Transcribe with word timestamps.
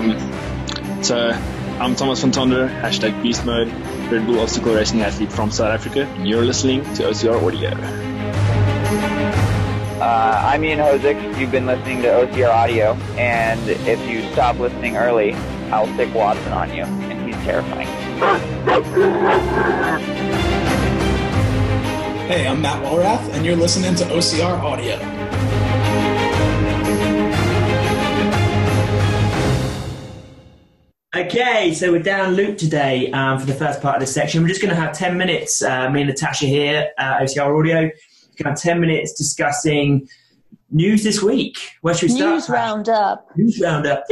Um, 0.00 1.02
so 1.02 1.28
I'm 1.78 1.94
Thomas 1.94 2.22
van 2.22 2.30
Tonder, 2.32 2.68
hashtag 2.80 3.22
Beast 3.22 3.44
Mode, 3.44 3.68
Red 4.10 4.24
Bull 4.24 4.40
obstacle 4.40 4.74
racing 4.74 5.02
athlete 5.02 5.30
from 5.30 5.50
South 5.50 5.68
Africa, 5.68 6.04
and 6.04 6.26
you're 6.26 6.44
listening 6.44 6.82
to 6.94 7.02
OCR 7.02 7.46
Audio. 7.46 7.70
Uh, 10.00 10.42
I'm 10.42 10.64
Ian 10.64 10.78
Hosick. 10.78 11.38
You've 11.38 11.50
been 11.50 11.66
listening 11.66 12.00
to 12.00 12.08
OCR 12.08 12.48
Audio, 12.48 12.94
and 13.18 13.60
if 13.68 14.00
you 14.08 14.22
stop 14.32 14.58
listening 14.58 14.96
early, 14.96 15.34
I'll 15.70 15.92
stick 15.94 16.14
Watson 16.14 16.52
on 16.54 16.74
you, 16.74 16.84
and 16.84 17.26
he's 17.26 17.36
terrifying. 17.44 17.86
Hey, 22.26 22.48
I'm 22.48 22.62
Matt 22.62 22.82
Walrath, 22.82 23.34
and 23.34 23.44
you're 23.44 23.56
listening 23.56 23.94
to 23.96 24.04
OCR 24.04 24.58
Audio. 24.62 25.69
Okay, 31.12 31.74
so 31.74 31.90
we're 31.90 32.00
down 32.00 32.34
loop 32.34 32.56
today 32.56 33.10
um, 33.10 33.36
for 33.36 33.44
the 33.44 33.54
first 33.54 33.82
part 33.82 33.96
of 33.96 34.00
this 34.00 34.14
section. 34.14 34.42
We're 34.42 34.48
just 34.48 34.62
going 34.62 34.72
to 34.72 34.80
have 34.80 34.96
10 34.96 35.18
minutes, 35.18 35.60
uh, 35.60 35.90
me 35.90 36.02
and 36.02 36.08
Natasha 36.08 36.46
here 36.46 36.88
at 36.98 37.22
OCR 37.22 37.58
Audio, 37.58 37.80
going 37.80 37.92
to 38.36 38.44
have 38.44 38.56
10 38.56 38.80
minutes 38.80 39.14
discussing 39.14 40.08
news 40.70 41.02
this 41.02 41.20
week. 41.20 41.58
Where 41.80 41.94
should 41.94 42.10
we 42.10 42.16
start? 42.16 42.34
News 42.34 42.48
roundup. 42.48 43.26
News 43.36 43.60
roundup. 43.60 44.04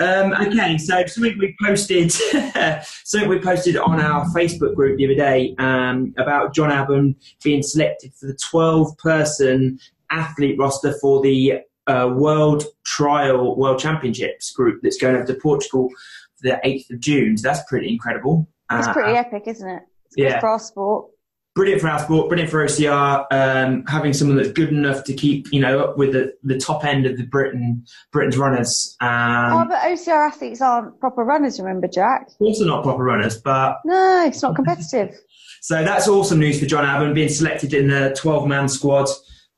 Um, 0.00 0.32
okay, 0.44 0.76
so 0.76 1.06
something 1.06 1.38
we 1.38 1.54
posted, 1.62 2.10
something 3.04 3.30
we 3.30 3.38
posted 3.38 3.76
on 3.76 4.00
our 4.00 4.24
Facebook 4.30 4.74
group 4.74 4.98
the 4.98 5.04
other 5.04 5.14
day 5.14 5.54
um, 5.60 6.12
about 6.18 6.52
John 6.52 6.70
Albon 6.70 7.14
being 7.44 7.62
selected 7.62 8.12
for 8.14 8.26
the 8.26 8.36
12-person 8.52 9.78
athlete 10.10 10.58
roster 10.58 10.94
for 11.00 11.22
the 11.22 11.60
uh, 11.86 12.10
World 12.14 12.64
Trial 12.84 13.56
World 13.56 13.78
Championships 13.78 14.52
group 14.52 14.80
that's 14.82 14.98
going 14.98 15.16
over 15.16 15.26
to 15.26 15.34
Portugal 15.34 15.88
for 16.36 16.48
the 16.48 16.60
8th 16.64 16.90
of 16.90 17.00
June. 17.00 17.36
So 17.36 17.48
that's 17.48 17.62
pretty 17.68 17.88
incredible. 17.92 18.48
It's 18.70 18.86
Uh, 18.88 18.92
pretty 18.92 19.16
epic, 19.18 19.44
isn't 19.46 19.68
it? 19.68 19.82
It's 20.06 20.14
yeah. 20.16 20.40
for 20.40 20.48
our 20.48 20.58
sport. 20.58 21.06
brilliant 21.54 21.82
for 21.82 21.88
our 21.88 21.98
sport, 21.98 22.28
brilliant 22.28 22.50
for 22.50 22.64
OCR. 22.64 23.26
Um, 23.30 23.84
having 23.86 24.14
someone 24.14 24.38
that's 24.38 24.52
good 24.52 24.70
enough 24.70 25.04
to 25.04 25.12
keep, 25.12 25.52
you 25.52 25.60
know, 25.60 25.80
up 25.80 25.98
with 25.98 26.12
the, 26.12 26.32
the 26.42 26.56
top 26.58 26.82
end 26.84 27.04
of 27.04 27.18
the 27.18 27.24
Britain 27.24 27.84
Britain's 28.10 28.38
runners. 28.38 28.96
oh, 29.02 29.06
Um, 29.06 29.68
but 29.68 29.80
OCR 29.80 30.28
athletes 30.28 30.62
aren't 30.62 30.98
proper 30.98 31.24
runners, 31.24 31.60
remember, 31.60 31.88
Jack? 31.88 32.28
also 32.40 32.64
not 32.64 32.82
proper 32.82 33.02
runners, 33.04 33.38
but 33.38 33.78
No, 33.84 34.24
it's 34.26 34.40
not 34.40 34.54
competitive. 34.56 35.14
so 35.60 35.84
that's 35.84 36.08
awesome 36.08 36.38
news 36.38 36.58
for 36.58 36.64
John 36.66 36.84
Albon 36.86 37.14
being 37.14 37.28
selected 37.28 37.74
in 37.74 37.88
the 37.88 38.16
12 38.18 38.48
man 38.48 38.66
squad. 38.68 39.08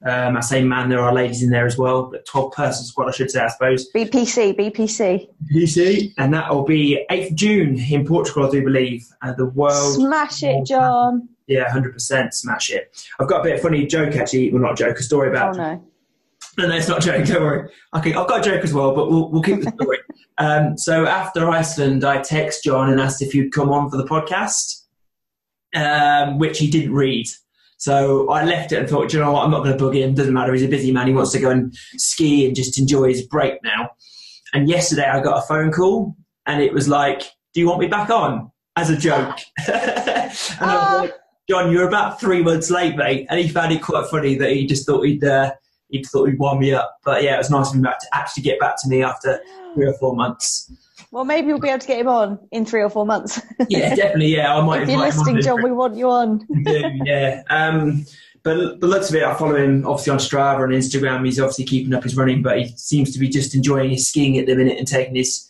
Um, 0.06 0.36
I 0.36 0.40
say 0.40 0.62
man, 0.62 0.90
there 0.90 1.00
are 1.00 1.14
ladies 1.14 1.42
in 1.42 1.48
there 1.50 1.66
as 1.66 1.78
well, 1.78 2.10
but 2.10 2.26
12 2.26 2.52
person 2.52 2.84
squad, 2.84 3.08
I 3.08 3.12
should 3.12 3.30
say, 3.30 3.40
I 3.40 3.48
suppose. 3.48 3.90
BPC, 3.92 4.54
BPC. 4.58 5.28
PC, 5.54 6.12
and 6.18 6.34
that 6.34 6.52
will 6.52 6.64
be 6.64 7.06
8th 7.10 7.30
of 7.30 7.36
June 7.36 7.78
in 7.78 8.06
Portugal, 8.06 8.46
I 8.46 8.50
do 8.50 8.62
believe. 8.62 9.06
Uh, 9.22 9.32
the 9.32 9.46
world. 9.46 9.94
Smash 9.94 10.42
it, 10.42 10.66
John. 10.66 11.28
Yeah, 11.46 11.70
100% 11.70 12.32
smash 12.34 12.70
it. 12.70 13.06
I've 13.18 13.28
got 13.28 13.40
a 13.40 13.44
bit 13.44 13.54
of 13.56 13.60
funny 13.62 13.86
joke 13.86 14.14
actually, 14.16 14.52
well, 14.52 14.62
not 14.62 14.72
a 14.72 14.84
joke, 14.84 14.98
a 14.98 15.02
story 15.02 15.28
Oh, 15.28 15.32
about 15.32 15.56
no. 15.56 15.84
No, 16.56 16.68
no, 16.68 16.76
it's 16.76 16.88
not 16.88 17.02
a 17.04 17.06
joke. 17.06 17.26
Don't 17.26 17.42
worry. 17.42 17.70
Okay, 17.96 18.14
I've 18.14 18.28
got 18.28 18.40
a 18.40 18.50
joke 18.50 18.62
as 18.62 18.72
well, 18.72 18.94
but 18.94 19.10
we'll, 19.10 19.30
we'll 19.30 19.42
keep 19.42 19.62
the 19.62 19.70
story. 19.70 19.98
um, 20.38 20.76
so 20.78 21.06
after 21.06 21.48
Iceland, 21.48 22.04
I 22.04 22.20
text 22.20 22.62
John 22.64 22.90
and 22.90 23.00
asked 23.00 23.22
if 23.22 23.32
he'd 23.32 23.52
come 23.52 23.70
on 23.70 23.90
for 23.90 23.96
the 23.96 24.04
podcast, 24.04 24.82
um, 25.74 26.38
which 26.38 26.58
he 26.58 26.70
didn't 26.70 26.94
read. 26.94 27.26
So 27.84 28.30
I 28.30 28.46
left 28.46 28.72
it 28.72 28.78
and 28.78 28.88
thought, 28.88 29.10
"Do 29.10 29.18
you 29.18 29.22
know 29.22 29.32
what? 29.32 29.44
I'm 29.44 29.50
not 29.50 29.62
going 29.62 29.76
to 29.76 29.84
bug 29.84 29.94
him. 29.94 30.14
Doesn't 30.14 30.32
matter. 30.32 30.54
He's 30.54 30.62
a 30.62 30.68
busy 30.68 30.90
man. 30.90 31.06
He 31.06 31.12
wants 31.12 31.32
to 31.32 31.38
go 31.38 31.50
and 31.50 31.76
ski 31.98 32.46
and 32.46 32.56
just 32.56 32.78
enjoy 32.78 33.08
his 33.08 33.26
break 33.26 33.62
now. 33.62 33.90
And 34.54 34.70
yesterday 34.70 35.04
I 35.04 35.20
got 35.20 35.36
a 35.36 35.46
phone 35.46 35.70
call, 35.70 36.16
and 36.46 36.62
it 36.62 36.72
was 36.72 36.88
like, 36.88 37.20
"Do 37.52 37.60
you 37.60 37.68
want 37.68 37.80
me 37.80 37.86
back 37.88 38.08
on?" 38.08 38.50
As 38.74 38.88
a 38.88 38.96
joke. 38.96 39.38
and 39.68 39.76
I 40.60 41.02
was 41.02 41.10
like, 41.10 41.14
John, 41.46 41.70
you're 41.70 41.86
about 41.86 42.18
three 42.18 42.42
months 42.42 42.70
late, 42.70 42.96
mate. 42.96 43.26
And 43.28 43.38
he 43.38 43.48
found 43.48 43.70
it 43.70 43.82
quite 43.82 44.06
funny 44.06 44.34
that 44.36 44.50
he 44.50 44.66
just 44.66 44.86
thought 44.86 45.02
he'd 45.02 45.22
uh, 45.22 45.52
he 45.90 46.02
thought 46.02 46.30
he'd 46.30 46.38
wind 46.38 46.60
me 46.60 46.72
up. 46.72 46.96
But 47.04 47.22
yeah, 47.22 47.34
it 47.34 47.38
was 47.38 47.50
nice 47.50 47.68
of 47.68 47.74
him 47.74 47.82
to 47.82 47.94
actually 48.14 48.44
get 48.44 48.58
back 48.58 48.76
to 48.80 48.88
me 48.88 49.02
after 49.02 49.42
three 49.74 49.84
or 49.86 49.94
four 49.98 50.16
months. 50.16 50.72
Well, 51.14 51.24
maybe 51.24 51.46
we'll 51.46 51.60
be 51.60 51.68
able 51.68 51.78
to 51.78 51.86
get 51.86 52.00
him 52.00 52.08
on 52.08 52.40
in 52.50 52.66
three 52.66 52.82
or 52.82 52.90
four 52.90 53.06
months. 53.06 53.40
Yeah, 53.68 53.94
definitely. 53.94 54.34
Yeah, 54.34 54.52
I 54.56 54.60
might. 54.62 54.82
if 54.82 54.88
you're 54.88 54.98
listening, 54.98 55.40
John, 55.42 55.62
we 55.62 55.70
want 55.70 55.94
you 55.96 56.10
on. 56.10 56.38
do, 56.64 56.90
yeah. 57.04 57.44
Um, 57.48 58.04
but 58.42 58.80
the 58.80 58.86
looks 58.88 59.10
of 59.10 59.14
it, 59.14 59.22
I 59.22 59.32
follow 59.34 59.54
him 59.54 59.86
obviously 59.86 60.10
on 60.10 60.18
Strava 60.18 60.64
and 60.64 60.72
Instagram. 60.72 61.24
He's 61.24 61.38
obviously 61.38 61.66
keeping 61.66 61.94
up 61.94 62.02
his 62.02 62.16
running, 62.16 62.42
but 62.42 62.58
he 62.58 62.66
seems 62.76 63.12
to 63.12 63.20
be 63.20 63.28
just 63.28 63.54
enjoying 63.54 63.90
his 63.90 64.08
skiing 64.08 64.36
at 64.38 64.46
the 64.46 64.56
minute 64.56 64.76
and 64.76 64.88
taking 64.88 65.14
his 65.14 65.48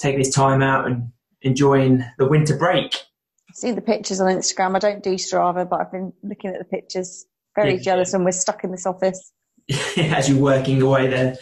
taking 0.00 0.18
his 0.18 0.30
time 0.34 0.62
out 0.62 0.86
and 0.86 1.12
enjoying 1.42 2.02
the 2.16 2.26
winter 2.26 2.56
break. 2.56 2.96
See 3.52 3.70
the 3.70 3.82
pictures 3.82 4.18
on 4.18 4.34
Instagram. 4.34 4.76
I 4.76 4.78
don't 4.78 5.02
do 5.02 5.16
Strava, 5.16 5.68
but 5.68 5.78
I've 5.78 5.92
been 5.92 6.14
looking 6.22 6.52
at 6.52 6.58
the 6.58 6.64
pictures. 6.64 7.26
Very 7.54 7.74
Yeah. 7.74 7.82
jealous, 7.82 8.14
and 8.14 8.24
we're 8.24 8.32
stuck 8.32 8.64
in 8.64 8.70
this 8.70 8.86
office. 8.86 9.30
as 9.98 10.30
you're 10.30 10.40
working 10.40 10.80
away 10.80 11.06
there. 11.08 11.36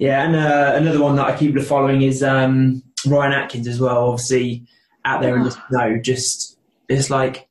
Yeah, 0.00 0.24
and 0.24 0.34
uh, 0.34 0.72
another 0.74 1.00
one 1.00 1.14
that 1.16 1.26
I 1.26 1.36
keep 1.36 1.56
following 1.60 2.02
is 2.02 2.24
um, 2.24 2.82
Ryan 3.06 3.32
Atkins 3.32 3.66
as 3.68 3.80
well. 3.80 4.10
Obviously, 4.10 4.66
out 5.04 5.20
there 5.22 5.36
in 5.36 5.42
the 5.44 5.50
snow, 5.68 5.98
just 5.98 6.58
it's 6.88 7.10
like 7.10 7.48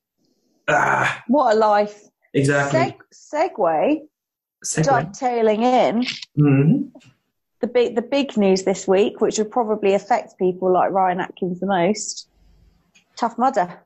ah, 0.68 1.22
What 1.28 1.56
a 1.56 1.60
life! 1.60 2.04
exactly. 2.34 2.80
Seg- 2.80 3.52
segue, 3.58 4.02
Segue. 4.66 4.84
dovetailing 4.86 5.64
in. 5.64 6.06
Mhm. 6.38 6.92
the 7.60 7.68
big 7.68 7.96
the 7.96 8.02
big 8.02 8.36
news 8.38 8.64
this 8.64 8.88
week, 8.88 9.22
which 9.22 9.38
would 9.38 9.52
probably 9.52 9.94
affect 9.94 10.38
people 10.40 10.72
like 10.72 10.92
Ryan 10.92 11.20
Atkins 11.20 11.60
the 11.60 11.68
most. 11.68 12.28
Tough 13.18 13.38
Mudder. 13.38 13.80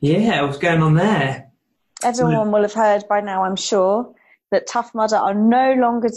Yeah, 0.00 0.42
what's 0.42 0.58
going 0.58 0.82
on 0.82 0.94
there? 0.94 1.48
Everyone 2.02 2.50
will 2.52 2.62
have 2.62 2.72
heard 2.72 3.04
by 3.08 3.20
now, 3.20 3.44
I'm 3.44 3.56
sure, 3.56 4.14
that 4.50 4.66
Tough 4.66 4.94
Mudder 4.94 5.16
are 5.16 5.34
no 5.34 5.74
longer 5.74 6.08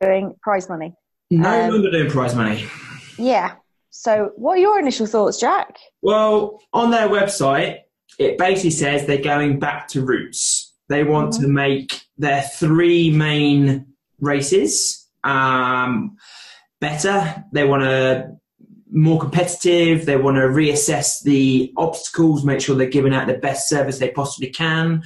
doing 0.00 0.34
prize 0.40 0.68
money. 0.68 0.94
No 1.30 1.64
Um, 1.64 1.70
longer 1.72 1.90
doing 1.90 2.10
prize 2.10 2.34
money. 2.34 2.64
Yeah. 3.18 3.54
So, 3.90 4.30
what 4.36 4.54
are 4.54 4.60
your 4.60 4.78
initial 4.78 5.06
thoughts, 5.06 5.38
Jack? 5.38 5.78
Well, 6.00 6.60
on 6.72 6.90
their 6.90 7.08
website, 7.08 7.80
it 8.18 8.38
basically 8.38 8.70
says 8.70 9.06
they're 9.06 9.18
going 9.18 9.58
back 9.58 9.88
to 9.88 10.04
roots. 10.04 10.74
They 10.88 11.04
want 11.04 11.34
to 11.34 11.46
make 11.46 12.02
their 12.18 12.42
three 12.42 13.10
main 13.10 13.86
races 14.20 15.08
um, 15.24 16.16
better. 16.80 17.44
They 17.52 17.64
want 17.64 17.82
to 17.82 18.40
more 18.92 19.20
competitive. 19.20 20.06
They 20.06 20.16
want 20.16 20.36
to 20.36 20.42
reassess 20.42 21.22
the 21.22 21.72
obstacles, 21.76 22.44
make 22.44 22.60
sure 22.60 22.76
they're 22.76 22.88
giving 22.88 23.14
out 23.14 23.26
the 23.26 23.34
best 23.34 23.68
service 23.68 23.98
they 23.98 24.10
possibly 24.10 24.50
can. 24.50 25.02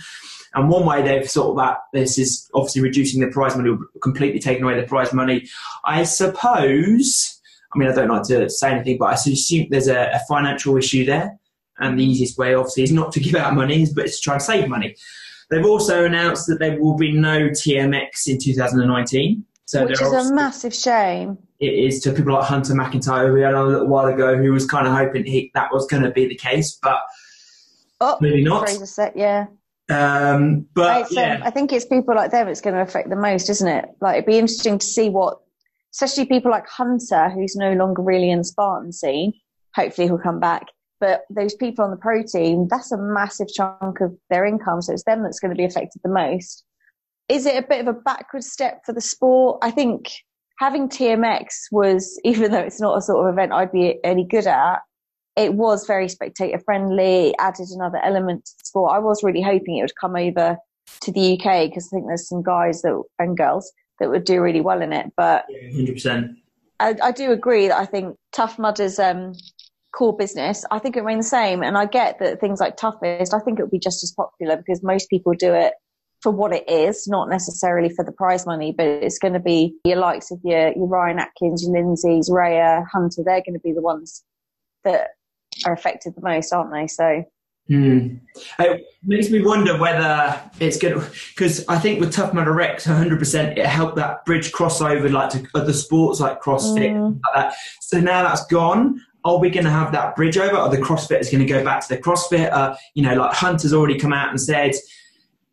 And 0.54 0.68
one 0.68 0.86
way 0.86 1.02
they've 1.02 1.28
thought 1.28 1.52
about 1.52 1.78
this 1.92 2.16
is 2.16 2.48
obviously 2.54 2.82
reducing 2.82 3.20
the 3.20 3.28
prize 3.28 3.56
money, 3.56 3.76
completely 4.02 4.38
taking 4.38 4.62
away 4.62 4.80
the 4.80 4.86
prize 4.86 5.12
money. 5.12 5.48
I 5.84 6.04
suppose. 6.04 7.33
I 7.74 7.78
mean, 7.78 7.88
I 7.88 7.94
don't 7.94 8.08
like 8.08 8.22
to 8.24 8.48
say 8.48 8.70
anything, 8.72 8.98
but 8.98 9.06
I 9.06 9.12
assume 9.14 9.66
there's 9.70 9.88
a, 9.88 10.10
a 10.12 10.20
financial 10.28 10.76
issue 10.76 11.04
there. 11.04 11.38
And 11.78 11.98
the 11.98 12.04
easiest 12.04 12.38
way, 12.38 12.54
obviously, 12.54 12.84
is 12.84 12.92
not 12.92 13.10
to 13.12 13.20
give 13.20 13.34
out 13.34 13.54
money, 13.54 13.86
but 13.94 14.04
it's 14.04 14.20
to 14.20 14.24
try 14.24 14.34
and 14.34 14.42
save 14.42 14.68
money. 14.68 14.94
They've 15.50 15.64
also 15.64 16.04
announced 16.04 16.46
that 16.46 16.58
there 16.58 16.80
will 16.80 16.96
be 16.96 17.12
no 17.12 17.48
TMX 17.48 18.28
in 18.28 18.38
2019. 18.40 19.44
So 19.66 19.84
Which 19.84 20.00
is 20.00 20.12
a 20.12 20.32
massive 20.34 20.74
shame. 20.74 21.38
it 21.58 21.72
is 21.72 22.00
to 22.02 22.12
people 22.12 22.34
like 22.34 22.44
Hunter 22.44 22.74
McIntyre, 22.74 23.32
we 23.32 23.40
had 23.40 23.54
a 23.54 23.64
little 23.64 23.88
while 23.88 24.06
ago, 24.06 24.36
who 24.36 24.52
was 24.52 24.66
kind 24.66 24.86
of 24.86 24.92
hoping 24.92 25.24
he, 25.24 25.50
that 25.54 25.72
was 25.72 25.86
going 25.86 26.02
to 26.02 26.10
be 26.10 26.28
the 26.28 26.36
case, 26.36 26.78
but 26.82 27.00
Oh, 28.00 28.18
maybe 28.20 28.44
not. 28.44 28.68
Said, 28.68 29.12
yeah. 29.16 29.46
Um, 29.88 30.66
but 30.74 31.02
um, 31.02 31.08
yeah, 31.10 31.40
I 31.42 31.50
think 31.50 31.72
it's 31.72 31.84
people 31.84 32.14
like 32.14 32.30
them 32.30 32.48
it's 32.48 32.60
going 32.60 32.74
to 32.74 32.82
affect 32.82 33.08
the 33.08 33.16
most, 33.16 33.48
isn't 33.50 33.68
it? 33.68 33.86
Like, 34.00 34.14
it'd 34.16 34.26
be 34.26 34.38
interesting 34.38 34.78
to 34.78 34.86
see 34.86 35.08
what, 35.10 35.38
especially 35.94 36.26
people 36.26 36.50
like 36.50 36.68
Hunter, 36.68 37.30
who's 37.30 37.54
no 37.54 37.72
longer 37.72 38.02
really 38.02 38.30
in 38.30 38.38
the 38.38 38.44
Spartan 38.44 38.92
scene. 38.92 39.32
Hopefully, 39.76 40.08
he'll 40.08 40.18
come 40.18 40.40
back. 40.40 40.66
But 41.00 41.22
those 41.30 41.54
people 41.54 41.84
on 41.84 41.90
the 41.90 41.96
pro 41.96 42.22
team, 42.22 42.66
that's 42.68 42.90
a 42.90 42.98
massive 42.98 43.48
chunk 43.48 44.00
of 44.00 44.16
their 44.30 44.44
income. 44.44 44.82
So 44.82 44.92
it's 44.92 45.04
them 45.04 45.22
that's 45.22 45.38
going 45.38 45.50
to 45.50 45.56
be 45.56 45.64
affected 45.64 46.00
the 46.02 46.08
most. 46.10 46.64
Is 47.28 47.46
it 47.46 47.62
a 47.62 47.66
bit 47.66 47.80
of 47.80 47.88
a 47.88 47.98
backward 47.98 48.44
step 48.44 48.82
for 48.84 48.92
the 48.92 49.00
sport? 49.00 49.58
I 49.62 49.70
think 49.70 50.10
having 50.58 50.88
TMX 50.88 51.46
was, 51.70 52.20
even 52.24 52.50
though 52.50 52.60
it's 52.60 52.80
not 52.80 52.98
a 52.98 53.02
sort 53.02 53.26
of 53.26 53.32
event 53.32 53.52
I'd 53.52 53.72
be 53.72 53.98
any 54.04 54.24
good 54.24 54.46
at, 54.46 54.80
it 55.36 55.54
was 55.54 55.86
very 55.86 56.08
spectator 56.08 56.60
friendly, 56.64 57.34
added 57.38 57.68
another 57.70 57.98
element 58.04 58.44
to 58.44 58.52
the 58.58 58.64
sport. 58.64 58.92
I 58.94 59.00
was 59.00 59.22
really 59.22 59.42
hoping 59.42 59.78
it 59.78 59.82
would 59.82 59.96
come 60.00 60.16
over 60.16 60.56
to 61.00 61.12
the 61.12 61.34
UK 61.34 61.68
because 61.68 61.88
I 61.88 61.96
think 61.96 62.06
there's 62.06 62.28
some 62.28 62.42
guys 62.42 62.82
that 62.82 63.02
and 63.18 63.36
girls 63.36 63.72
that 64.00 64.10
would 64.10 64.24
do 64.24 64.40
really 64.40 64.60
well 64.60 64.82
in 64.82 64.92
it. 64.92 65.12
But 65.16 65.46
hundred 65.72 65.94
percent. 65.94 66.38
I, 66.80 66.96
I 67.02 67.12
do 67.12 67.32
agree 67.32 67.68
that 67.68 67.78
I 67.78 67.86
think 67.86 68.16
Tough 68.32 68.58
Mudder's 68.58 68.98
um, 68.98 69.34
core 69.94 70.16
business, 70.16 70.64
I 70.70 70.78
think 70.78 70.96
it 70.96 71.00
remains 71.00 71.26
the 71.26 71.30
same. 71.30 71.62
And 71.62 71.78
I 71.78 71.86
get 71.86 72.18
that 72.18 72.40
things 72.40 72.60
like 72.60 72.76
Toughest, 72.76 73.32
I 73.32 73.38
think 73.40 73.58
it 73.58 73.62
would 73.62 73.70
be 73.70 73.78
just 73.78 74.02
as 74.02 74.12
popular 74.12 74.56
because 74.56 74.82
most 74.82 75.08
people 75.08 75.32
do 75.34 75.54
it 75.54 75.74
for 76.20 76.32
what 76.32 76.52
it 76.52 76.68
is, 76.68 77.06
not 77.06 77.28
necessarily 77.28 77.90
for 77.90 78.04
the 78.04 78.12
prize 78.12 78.46
money, 78.46 78.72
but 78.76 78.86
it's 78.86 79.18
going 79.18 79.34
to 79.34 79.40
be 79.40 79.74
your 79.84 79.98
likes 79.98 80.30
of 80.30 80.40
your, 80.42 80.72
your 80.72 80.86
Ryan 80.86 81.20
Atkins, 81.20 81.62
your 81.62 81.72
Lindsays, 81.72 82.30
Raya, 82.30 82.84
Hunter. 82.90 83.22
They're 83.24 83.42
going 83.42 83.54
to 83.54 83.60
be 83.60 83.72
the 83.72 83.82
ones 83.82 84.24
that 84.84 85.10
are 85.64 85.72
affected 85.72 86.14
the 86.16 86.22
most, 86.22 86.52
aren't 86.52 86.72
they? 86.72 86.86
So. 86.86 87.24
Hmm. 87.68 88.16
It 88.58 88.84
makes 89.02 89.30
me 89.30 89.40
wonder 89.40 89.78
whether 89.78 90.38
it's 90.60 90.76
going 90.76 91.00
to, 91.00 91.10
because 91.34 91.66
I 91.68 91.78
think 91.78 92.00
with 92.00 92.12
Tough 92.12 92.34
Mudder 92.34 92.52
Rex, 92.52 92.86
100%, 92.86 93.56
it 93.56 93.64
helped 93.64 93.96
that 93.96 94.24
bridge 94.26 94.52
crossover 94.52 95.10
like 95.10 95.30
to 95.30 95.46
other 95.54 95.72
sports 95.72 96.20
like 96.20 96.42
CrossFit, 96.42 96.90
Mm. 96.92 97.20
like 97.24 97.34
that. 97.34 97.54
So 97.80 98.00
now 98.00 98.22
that's 98.22 98.44
gone. 98.46 99.00
Are 99.24 99.38
we 99.38 99.48
going 99.48 99.64
to 99.64 99.70
have 99.70 99.92
that 99.92 100.14
bridge 100.16 100.36
over? 100.36 100.56
Or 100.56 100.68
the 100.68 100.76
CrossFit 100.76 101.20
is 101.20 101.30
going 101.30 101.46
to 101.46 101.50
go 101.50 101.64
back 101.64 101.86
to 101.86 101.94
the 101.94 102.00
CrossFit? 102.02 102.52
Uh, 102.52 102.76
you 102.92 103.02
know, 103.02 103.14
like 103.14 103.32
Hunter's 103.34 103.72
already 103.72 103.98
come 103.98 104.12
out 104.12 104.28
and 104.28 104.38
said 104.38 104.72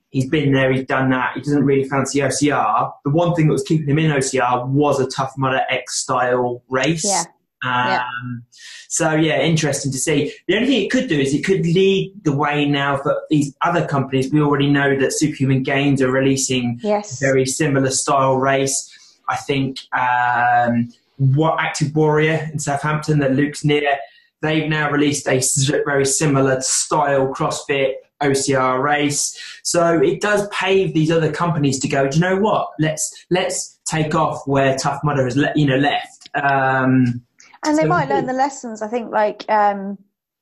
he's 0.09 0.27
been 0.29 0.51
there, 0.51 0.73
he's 0.73 0.85
done 0.85 1.09
that. 1.11 1.35
He 1.35 1.39
doesn't 1.41 1.63
really 1.63 1.87
fancy 1.87 2.19
OCR. 2.19 2.91
The 3.05 3.11
one 3.11 3.33
thing 3.35 3.47
that 3.47 3.53
was 3.53 3.63
keeping 3.63 3.87
him 3.87 3.99
in 3.99 4.11
OCR 4.11 4.67
was 4.67 4.99
a 4.99 5.07
Tough 5.07 5.33
Mudder 5.37 5.61
X 5.69 5.95
style 5.99 6.61
race. 6.67 7.05
Yeah. 7.05 7.23
Um, 7.63 7.87
Yeah. 7.87 8.03
So 8.89 9.11
yeah, 9.13 9.39
interesting 9.41 9.91
to 9.91 9.97
see. 9.97 10.33
The 10.47 10.55
only 10.55 10.67
thing 10.67 10.83
it 10.83 10.91
could 10.91 11.07
do 11.07 11.17
is 11.19 11.33
it 11.33 11.45
could 11.45 11.65
lead 11.65 12.13
the 12.23 12.35
way 12.35 12.65
now 12.65 12.97
for 12.97 13.21
these 13.29 13.55
other 13.61 13.85
companies. 13.87 14.31
We 14.31 14.41
already 14.41 14.69
know 14.69 14.97
that 14.99 15.13
Superhuman 15.13 15.63
Games 15.63 16.01
are 16.01 16.11
releasing 16.11 16.79
Yes. 16.83 17.19
very 17.19 17.45
similar 17.45 17.89
style 17.91 18.35
race. 18.35 18.89
I 19.29 19.37
think 19.37 19.77
um, 19.97 20.89
what 21.17 21.59
Active 21.59 21.95
Warrior 21.95 22.49
in 22.51 22.59
Southampton 22.59 23.19
that 23.19 23.33
Luke's 23.33 23.63
near, 23.63 23.97
they've 24.41 24.67
now 24.69 24.89
released 24.91 25.25
a 25.27 25.39
very 25.85 26.05
similar 26.05 26.59
style 26.61 27.33
CrossFit 27.33 27.93
OCR 28.21 28.81
race. 28.83 29.39
So 29.63 29.99
it 30.01 30.19
does 30.19 30.47
pave 30.49 30.93
these 30.93 31.11
other 31.11 31.31
companies 31.31 31.79
to 31.79 31.87
go. 31.87 32.07
Do 32.09 32.17
you 32.17 32.21
know 32.21 32.37
what? 32.39 32.67
Let's 32.79 33.25
let's 33.29 33.79
take 33.85 34.13
off 34.15 34.45
where 34.47 34.75
Tough 34.77 34.99
Mudder 35.03 35.23
has 35.25 35.37
le- 35.37 35.53
you 35.55 35.65
know 35.65 35.77
left. 35.77 36.29
Um, 36.35 37.21
And 37.63 37.77
they 37.77 37.83
So- 37.83 37.87
might 37.87 38.09
learn 38.09 38.25
the 38.25 38.33
lessons. 38.33 38.81
I 38.81 38.87
think, 38.87 39.11
like 39.11 39.49
um, 39.49 39.97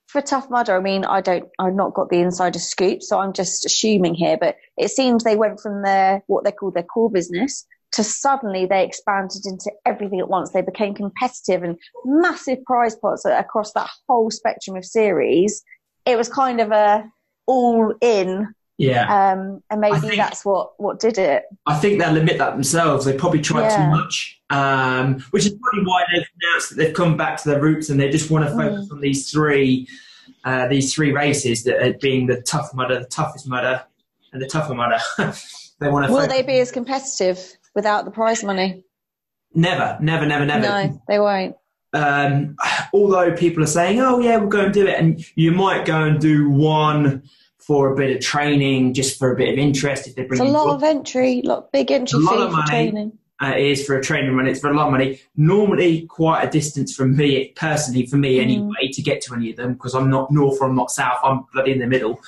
for 0.08 0.22
Tough 0.22 0.50
Mudder, 0.50 0.76
I 0.76 0.80
mean, 0.80 1.06
I 1.06 1.22
don't, 1.22 1.48
I've 1.60 1.76
not 1.76 1.94
got 1.94 2.10
the 2.10 2.20
insider 2.20 2.60
scoop, 2.60 3.02
so 3.02 3.20
I'm 3.20 3.34
just 3.34 3.66
assuming 3.66 4.16
here. 4.16 4.38
But 4.40 4.56
it 4.78 4.90
seems 4.90 5.24
they 5.24 5.36
went 5.36 5.60
from 5.60 5.84
their 5.84 6.24
what 6.28 6.44
they 6.44 6.52
call 6.52 6.72
their 6.72 6.84
core 6.84 7.12
business 7.12 7.66
to 7.92 8.04
suddenly 8.04 8.66
they 8.66 8.86
expanded 8.86 9.46
into 9.46 9.72
everything 9.86 10.20
at 10.20 10.30
once. 10.30 10.52
They 10.52 10.62
became 10.62 10.94
competitive 10.94 11.64
and 11.64 11.78
massive 12.06 12.64
prize 12.66 12.96
pots 12.96 13.26
across 13.26 13.74
that 13.74 13.90
whole 14.08 14.30
spectrum 14.32 14.78
of 14.78 14.86
series. 14.86 15.64
It 16.06 16.16
was 16.16 16.30
kind 16.30 16.62
of 16.62 16.72
a 16.72 17.04
all 17.48 17.94
in, 18.00 18.48
yeah. 18.80 19.32
um, 19.34 19.62
and 19.70 19.80
maybe 19.82 20.00
think- 20.00 20.16
that's 20.16 20.44
what 20.44 20.72
what 20.80 21.00
did 21.00 21.18
it. 21.20 21.44
I 21.68 21.76
think 21.76 22.00
they'll 22.00 22.18
admit 22.18 22.38
that 22.40 22.52
themselves. 22.54 23.06
They 23.06 23.14
probably 23.16 23.42
tried 23.42 23.64
Yeah. 23.70 23.78
too 23.78 23.92
much, 23.92 24.42
um, 24.50 25.20
which 25.32 25.46
is 25.46 25.52
probably 25.62 25.86
why 25.88 26.04
they've 26.12 26.26
announced 26.42 26.70
that 26.70 26.76
they've 26.78 26.94
come 26.96 27.16
back 27.18 27.38
to 27.44 27.50
their 27.50 27.62
roots 27.62 27.90
and 27.90 28.00
they 28.00 28.10
just 28.10 28.32
want 28.32 28.46
to 28.48 28.52
focus 28.56 28.88
Mm. 28.88 28.92
on 28.94 29.02
these 29.02 29.30
three, 29.30 29.88
uh, 30.46 30.68
these 30.68 30.94
three 30.94 31.12
races 31.12 31.64
that 31.66 31.82
are 31.86 31.94
being 32.02 32.26
the 32.28 32.42
tough 32.42 32.74
mudder, 32.74 32.98
the 33.00 33.06
toughest 33.06 33.48
mudder, 33.48 33.84
and 34.34 34.42
the 34.42 34.48
tougher 34.48 34.74
mudder. 34.74 34.98
they 35.80 35.90
want 35.90 36.08
to. 36.08 36.12
Will 36.14 36.28
they 36.28 36.42
be 36.42 36.60
as 36.60 36.72
competitive 36.72 37.40
without 37.76 38.06
the 38.06 38.12
prize 38.12 38.44
money? 38.44 38.84
Never, 39.54 39.98
never, 40.02 40.26
never, 40.26 40.46
never. 40.46 40.62
No, 40.62 41.02
they 41.08 41.20
won't. 41.20 41.56
um, 41.94 42.56
although 42.94 43.36
people 43.36 43.64
are 43.64 43.68
saying, 43.68 44.00
"Oh 44.00 44.20
yeah, 44.20 44.38
we'll 44.38 44.48
go 44.50 44.66
and 44.66 44.74
do 44.74 44.86
it," 44.86 45.00
and 45.00 45.20
you 45.36 45.52
might 45.52 45.86
go 45.86 46.04
and 46.04 46.20
do 46.20 46.50
one 46.50 47.24
for 47.70 47.94
a 47.94 47.96
bit 47.96 48.10
of 48.16 48.20
training, 48.20 48.96
just 48.96 49.20
for 49.20 49.32
a 49.32 49.36
bit 49.36 49.50
of 49.54 49.60
interest. 49.60 50.08
If 50.08 50.16
they 50.16 50.24
bring 50.24 50.42
It's 50.42 50.50
a 50.50 50.52
lot 50.52 50.74
of 50.74 50.82
entry, 50.82 51.44
lot 51.44 51.72
big 51.72 51.92
entry 51.92 52.18
A 52.18 52.22
lot 52.24 52.36
fee 52.38 52.42
of 52.46 52.50
for 52.50 52.56
money. 52.58 52.68
training. 52.68 53.12
uh, 53.44 53.54
is 53.56 53.86
for 53.86 53.96
a 53.96 54.02
training 54.04 54.36
run. 54.36 54.48
It's 54.48 54.60
for 54.60 54.72
a 54.72 54.74
lot 54.74 54.88
of 54.88 54.92
money. 54.92 55.22
Normally, 55.38 56.08
quite 56.08 56.42
a 56.44 56.50
distance 56.50 56.96
from 56.96 57.16
me, 57.16 57.54
personally, 57.56 58.08
for 58.08 58.18
me 58.18 58.38
Mm. 58.38 58.42
anyway, 58.42 58.90
to 58.92 59.02
get 59.04 59.22
to 59.22 59.36
any 59.36 59.52
of 59.52 59.56
them 59.58 59.74
because 59.74 59.94
I'm 59.94 60.10
not 60.10 60.32
north 60.32 60.58
or 60.60 60.66
I'm 60.68 60.76
not 60.76 60.90
south. 60.90 61.20
I'm 61.24 61.46
bloody 61.54 61.72
in 61.74 61.80
the 61.80 61.86
middle. 61.86 62.20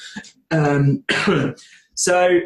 Um, 0.51 1.03
so 1.95 2.39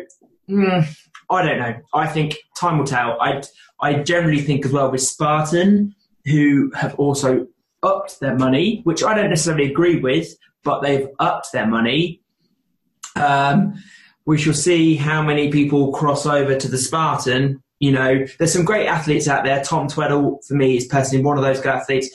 mm, 0.49 0.97
I 1.29 1.41
don't 1.45 1.59
know. 1.59 1.75
I 1.93 2.07
think 2.07 2.37
time 2.57 2.77
will 2.77 2.85
tell. 2.87 3.19
I 3.19 3.43
I 3.81 3.89
generally 4.03 4.41
think 4.41 4.65
as 4.65 4.71
well 4.71 4.89
with 4.89 5.01
Spartan, 5.01 5.93
who 6.23 6.71
have 6.75 6.95
also 6.95 7.47
upped 7.83 8.19
their 8.21 8.35
money, 8.37 8.81
which 8.85 9.03
I 9.03 9.13
don't 9.13 9.29
necessarily 9.29 9.69
agree 9.69 9.99
with, 9.99 10.27
but 10.63 10.81
they've 10.81 11.07
upped 11.19 11.51
their 11.51 11.67
money. 11.67 12.21
Um, 13.15 13.75
we 14.25 14.37
shall 14.37 14.53
see 14.53 14.95
how 14.95 15.21
many 15.21 15.51
people 15.51 15.91
cross 15.91 16.25
over 16.25 16.55
to 16.55 16.67
the 16.67 16.77
Spartan. 16.77 17.61
You 17.79 17.91
know, 17.91 18.25
there's 18.39 18.53
some 18.53 18.65
great 18.65 18.87
athletes 18.87 19.27
out 19.27 19.43
there. 19.43 19.63
Tom 19.63 19.87
Tweddle, 19.87 20.45
for 20.45 20.55
me, 20.55 20.77
is 20.77 20.85
personally 20.85 21.23
one 21.23 21.37
of 21.37 21.43
those 21.43 21.59
good 21.59 21.73
athletes 21.73 22.09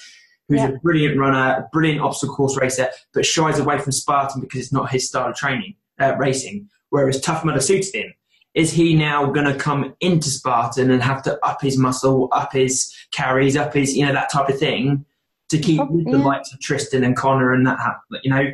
who's 0.49 0.59
Yeah. 0.61 0.71
a 0.71 0.79
brilliant 0.79 1.19
runner, 1.19 1.59
a 1.59 1.69
brilliant 1.73 2.01
obstacle 2.01 2.35
course 2.35 2.57
racer, 2.57 2.89
but 3.15 3.25
shies 3.25 3.59
away 3.61 3.79
from 3.79 3.93
Spartan 3.93 4.41
because 4.41 4.61
it's 4.61 4.73
not 4.73 4.91
his 4.91 5.07
style 5.07 5.29
of 5.29 5.37
training, 5.37 5.75
uh, 6.01 6.17
racing, 6.19 6.69
whereas 6.89 7.21
Tough 7.21 7.45
Mudder 7.45 7.61
suits 7.61 7.93
him. 7.93 8.13
Is 8.55 8.73
he 8.73 8.97
now 8.97 9.27
going 9.27 9.47
to 9.47 9.55
come 9.55 9.95
into 10.01 10.29
Spartan 10.29 10.91
and 10.91 11.01
have 11.01 11.23
to 11.23 11.39
up 11.47 11.63
his 11.63 11.79
muscle, 11.79 12.29
up 12.33 12.53
his 12.53 12.93
carries, 13.13 13.57
up 13.57 13.75
his, 13.75 13.97
you 13.97 14.05
know, 14.05 14.13
that 14.13 14.33
type 14.33 14.49
of 14.49 14.59
thing 14.59 15.05
to 15.51 15.59
keep 15.59 15.81
with 15.89 16.11
the 16.11 16.19
likes 16.19 16.53
of 16.53 16.59
Tristan 16.61 17.05
and 17.05 17.17
Connor 17.17 17.53
and 17.53 17.65
that, 17.67 17.79
you 18.25 18.31
know, 18.31 18.45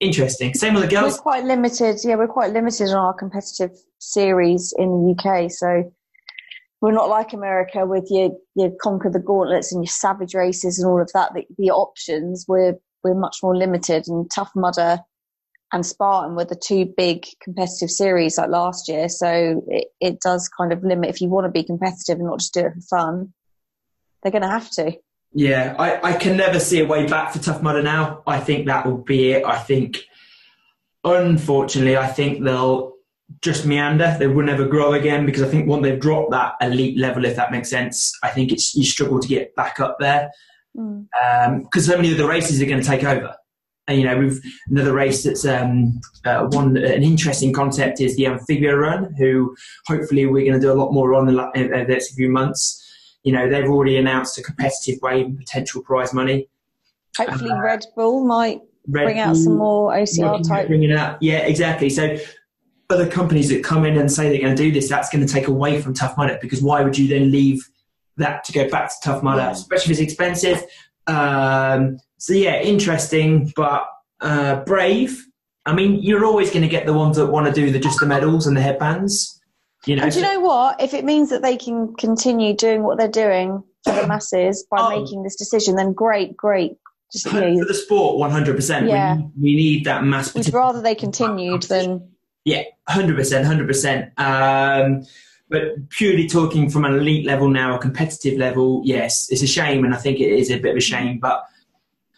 interesting. 0.00 0.54
Same 0.54 0.74
with 0.74 0.84
the 0.84 0.88
girls. 0.88 1.14
We're 1.14 1.22
quite 1.22 1.44
limited. 1.44 1.98
Yeah, 2.04 2.16
we're 2.16 2.28
quite 2.28 2.52
limited 2.52 2.90
on 2.90 2.96
our 2.96 3.14
competitive 3.14 3.72
series 3.98 4.74
in 4.76 4.88
the 4.88 5.14
UK. 5.14 5.50
So 5.50 5.92
we're 6.80 6.92
not 6.92 7.08
like 7.08 7.32
America 7.32 7.86
with 7.86 8.08
your 8.10 8.30
your 8.54 8.70
conquer 8.80 9.10
the 9.10 9.18
gauntlets 9.18 9.72
and 9.72 9.82
your 9.82 9.90
savage 9.90 10.34
races 10.34 10.78
and 10.78 10.88
all 10.88 11.00
of 11.00 11.10
that. 11.14 11.32
The, 11.34 11.44
the 11.58 11.70
options 11.70 12.44
we're 12.46 12.74
we're 13.02 13.14
much 13.14 13.38
more 13.42 13.56
limited. 13.56 14.04
And 14.08 14.30
Tough 14.34 14.50
Mudder 14.54 15.00
and 15.72 15.84
Spartan 15.84 16.36
were 16.36 16.44
the 16.44 16.56
two 16.56 16.92
big 16.96 17.26
competitive 17.42 17.90
series 17.90 18.38
like 18.38 18.50
last 18.50 18.88
year. 18.88 19.08
So 19.08 19.62
it, 19.68 19.88
it 20.00 20.20
does 20.20 20.48
kind 20.48 20.72
of 20.72 20.82
limit 20.82 21.10
if 21.10 21.20
you 21.20 21.28
want 21.28 21.46
to 21.46 21.50
be 21.50 21.64
competitive 21.64 22.18
and 22.18 22.26
not 22.26 22.40
just 22.40 22.54
do 22.54 22.60
it 22.60 22.72
for 22.74 22.98
fun. 22.98 23.32
They're 24.22 24.32
going 24.32 24.42
to 24.42 24.48
have 24.48 24.70
to. 24.72 24.92
Yeah, 25.38 25.76
I, 25.78 26.12
I 26.12 26.12
can 26.14 26.38
never 26.38 26.58
see 26.58 26.80
a 26.80 26.86
way 26.86 27.06
back 27.06 27.32
for 27.32 27.38
Tough 27.38 27.62
Mudder 27.62 27.82
now. 27.82 28.22
I 28.26 28.40
think 28.40 28.66
that 28.66 28.86
will 28.86 28.96
be 28.96 29.32
it. 29.32 29.44
I 29.44 29.58
think, 29.58 30.02
unfortunately, 31.04 31.98
I 31.98 32.06
think 32.06 32.42
they'll 32.42 32.94
just 33.42 33.66
meander. 33.66 34.16
They 34.18 34.28
will 34.28 34.46
never 34.46 34.66
grow 34.66 34.94
again 34.94 35.26
because 35.26 35.42
I 35.42 35.48
think 35.48 35.68
once 35.68 35.82
they've 35.82 36.00
dropped 36.00 36.30
that 36.30 36.54
elite 36.62 36.96
level, 36.98 37.26
if 37.26 37.36
that 37.36 37.52
makes 37.52 37.68
sense, 37.68 38.12
I 38.22 38.28
think 38.30 38.50
it's 38.50 38.74
you 38.74 38.84
struggle 38.84 39.20
to 39.20 39.28
get 39.28 39.54
back 39.54 39.78
up 39.78 39.98
there 40.00 40.30
Mm. 40.76 41.06
because 41.62 41.86
so 41.86 41.96
many 41.96 42.12
of 42.12 42.18
the 42.18 42.26
races 42.26 42.60
are 42.60 42.66
going 42.66 42.80
to 42.80 42.86
take 42.86 43.04
over. 43.04 43.34
And 43.88 43.98
you 43.98 44.04
know, 44.04 44.18
we've 44.18 44.40
another 44.68 44.92
race 44.92 45.22
that's 45.22 45.46
um, 45.46 46.00
uh, 46.24 46.46
one 46.46 46.76
an 46.76 47.02
interesting 47.02 47.52
concept 47.52 48.00
is 48.00 48.16
the 48.16 48.26
Amphibia 48.26 48.76
Run, 48.76 49.14
who 49.16 49.54
hopefully 49.86 50.26
we're 50.26 50.44
going 50.44 50.60
to 50.60 50.66
do 50.66 50.72
a 50.72 50.74
lot 50.74 50.92
more 50.92 51.14
on 51.14 51.28
in 51.28 51.70
the 51.70 51.84
next 51.84 52.14
few 52.14 52.28
months. 52.28 52.82
You 53.26 53.32
know, 53.32 53.48
they've 53.50 53.68
already 53.68 53.96
announced 53.96 54.38
a 54.38 54.42
competitive 54.42 55.00
wave 55.02 55.26
and 55.26 55.36
potential 55.36 55.82
prize 55.82 56.14
money. 56.14 56.48
Hopefully, 57.18 57.50
Uh, 57.50 57.60
Red 57.60 57.84
Bull 57.96 58.24
might 58.24 58.60
Red 58.86 59.02
bring 59.02 59.18
out 59.18 59.34
Bull, 59.34 59.42
some 59.42 59.56
more 59.56 59.92
OCR 59.92 60.46
type. 60.46 60.68
bringing 60.68 60.92
out, 60.92 61.20
yeah, 61.20 61.38
exactly. 61.38 61.90
So 61.90 62.16
other 62.88 63.08
companies 63.08 63.48
that 63.48 63.64
come 63.64 63.84
in 63.84 63.98
and 63.98 64.12
say 64.12 64.28
they're 64.28 64.40
going 64.40 64.54
to 64.54 64.62
do 64.62 64.70
this, 64.70 64.88
that's 64.88 65.10
going 65.10 65.26
to 65.26 65.32
take 65.32 65.48
away 65.48 65.80
from 65.82 65.92
Tough 65.92 66.16
Mudder 66.16 66.38
because 66.40 66.62
why 66.62 66.82
would 66.84 66.96
you 66.96 67.08
then 67.08 67.32
leave 67.32 67.68
that 68.16 68.44
to 68.44 68.52
go 68.52 68.68
back 68.70 68.90
to 68.90 68.94
Tough 69.02 69.24
Mudder, 69.24 69.40
Yeah. 69.40 69.50
especially 69.50 69.94
if 69.94 69.98
it's 70.00 70.12
expensive? 70.12 70.62
Um, 71.08 71.98
so 72.18 72.32
yeah, 72.32 72.60
interesting, 72.62 73.52
but 73.56 73.88
uh, 74.20 74.62
brave. 74.62 75.26
I 75.64 75.74
mean, 75.74 76.00
you're 76.00 76.24
always 76.24 76.50
going 76.50 76.62
to 76.62 76.68
get 76.68 76.86
the 76.86 76.92
ones 76.92 77.16
that 77.16 77.26
want 77.26 77.48
to 77.48 77.52
do 77.52 77.72
the 77.72 77.80
just 77.80 77.98
the 77.98 78.06
medals 78.06 78.46
and 78.46 78.56
the 78.56 78.60
headbands. 78.62 79.35
You 79.86 79.96
know, 79.96 80.02
And 80.02 80.12
do 80.12 80.18
you 80.18 80.24
know 80.24 80.40
what? 80.40 80.80
If 80.80 80.94
it 80.94 81.04
means 81.04 81.30
that 81.30 81.42
they 81.42 81.56
can 81.56 81.94
continue 81.94 82.54
doing 82.54 82.82
what 82.82 82.98
they're 82.98 83.08
doing 83.08 83.62
for 83.84 83.92
the 83.94 84.06
masses 84.06 84.66
by 84.70 84.78
Oh. 84.80 85.00
making 85.00 85.22
this 85.22 85.36
decision, 85.36 85.76
then 85.76 85.92
great, 85.92 86.36
great. 86.36 86.72
Just 87.12 87.26
you 87.26 87.30
for 87.30 87.40
know, 87.40 87.64
the 87.64 87.72
sport, 87.74 88.18
100%. 88.18 88.88
Yeah. 88.88 89.16
We, 89.40 89.54
need, 89.54 89.84
that 89.84 90.02
mass. 90.04 90.34
we'd 90.34 90.52
rather 90.52 90.82
they 90.82 90.96
continued 90.96 91.62
than 91.62 92.08
Yeah, 92.44 92.62
hundred 92.88 93.16
percent, 93.16 93.46
hundred 93.46 93.68
percent. 93.68 94.10
Um, 94.18 95.06
but 95.48 95.88
purely 95.90 96.26
talking 96.28 96.68
from 96.68 96.84
an 96.84 96.94
elite 96.94 97.24
level 97.24 97.48
now, 97.48 97.76
a 97.76 97.78
competitive 97.78 98.36
level, 98.38 98.82
yes, 98.84 99.28
it's 99.30 99.42
a 99.42 99.46
shame, 99.46 99.84
and 99.84 99.94
I 99.94 99.98
think 99.98 100.18
it 100.18 100.30
is 100.32 100.50
a 100.50 100.58
bit 100.58 100.72
of 100.72 100.76
a 100.76 100.80
shame. 100.80 101.20
But 101.20 101.44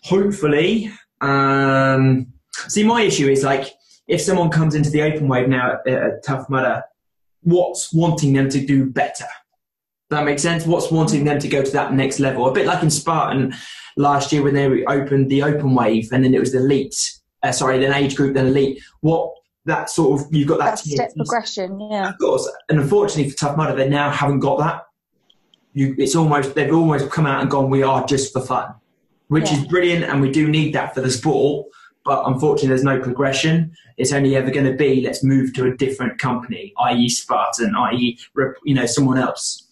hopefully, 0.04 0.90
um, 1.20 2.26
see, 2.68 2.82
my 2.84 3.02
issue 3.02 3.28
is 3.28 3.44
like 3.44 3.74
if 4.06 4.22
someone 4.22 4.48
comes 4.48 4.74
into 4.74 4.88
the 4.88 5.02
open 5.02 5.28
wave 5.28 5.48
now 5.48 5.80
at, 5.86 5.92
at 5.92 6.24
Tough 6.24 6.48
Mudder, 6.48 6.82
what's 7.48 7.92
wanting 7.92 8.34
them 8.34 8.48
to 8.50 8.64
do 8.64 8.86
better? 8.86 9.26
That 10.10 10.24
makes 10.24 10.42
sense. 10.42 10.66
What's 10.66 10.90
wanting 10.90 11.24
them 11.24 11.38
to 11.38 11.48
go 11.48 11.62
to 11.62 11.70
that 11.72 11.92
next 11.92 12.18
level? 12.18 12.48
A 12.48 12.52
bit 12.52 12.66
like 12.66 12.82
in 12.82 12.90
Spartan 12.90 13.54
last 13.96 14.32
year 14.32 14.42
when 14.42 14.54
they 14.54 14.84
opened 14.84 15.30
the 15.30 15.42
open 15.42 15.74
wave, 15.74 16.10
and 16.12 16.24
then 16.24 16.34
it 16.34 16.40
was 16.40 16.52
the 16.52 16.58
elite. 16.58 16.96
Uh, 17.42 17.52
sorry, 17.52 17.78
then 17.78 17.92
age 17.92 18.16
group, 18.16 18.34
then 18.34 18.46
elite. 18.46 18.82
What 19.00 19.32
that 19.64 19.90
sort 19.90 20.20
of 20.20 20.26
you've 20.30 20.48
got 20.48 20.58
that, 20.58 20.76
That 20.76 20.78
step 20.78 21.14
progression, 21.14 21.78
yeah. 21.90 22.10
Of 22.10 22.18
course, 22.18 22.50
and 22.68 22.80
unfortunately 22.80 23.30
for 23.30 23.36
Tough 23.36 23.56
Mudder, 23.56 23.74
they 23.74 23.88
now 23.88 24.10
haven't 24.10 24.40
got 24.40 24.58
that. 24.58 24.82
You, 25.74 25.94
it's 25.98 26.16
almost 26.16 26.54
they've 26.54 26.72
almost 26.72 27.10
come 27.10 27.26
out 27.26 27.42
and 27.42 27.50
gone. 27.50 27.70
We 27.70 27.82
are 27.82 28.06
just 28.06 28.32
for 28.32 28.40
fun, 28.40 28.74
which 29.28 29.52
is 29.52 29.64
brilliant, 29.66 30.04
and 30.04 30.20
we 30.20 30.30
do 30.30 30.48
need 30.48 30.74
that 30.74 30.94
for 30.94 31.00
the 31.00 31.10
sport. 31.10 31.66
But 32.08 32.26
unfortunately, 32.26 32.68
there's 32.70 32.84
no 32.84 32.98
progression. 32.98 33.70
It's 33.98 34.14
only 34.14 34.34
ever 34.34 34.50
going 34.50 34.64
to 34.64 34.72
be 34.72 35.02
let's 35.02 35.22
move 35.22 35.52
to 35.52 35.66
a 35.66 35.76
different 35.76 36.18
company, 36.18 36.72
i.e., 36.78 37.06
Spartan, 37.10 37.76
i.e., 37.76 38.18
you 38.64 38.74
know, 38.74 38.86
someone 38.86 39.18
else. 39.18 39.62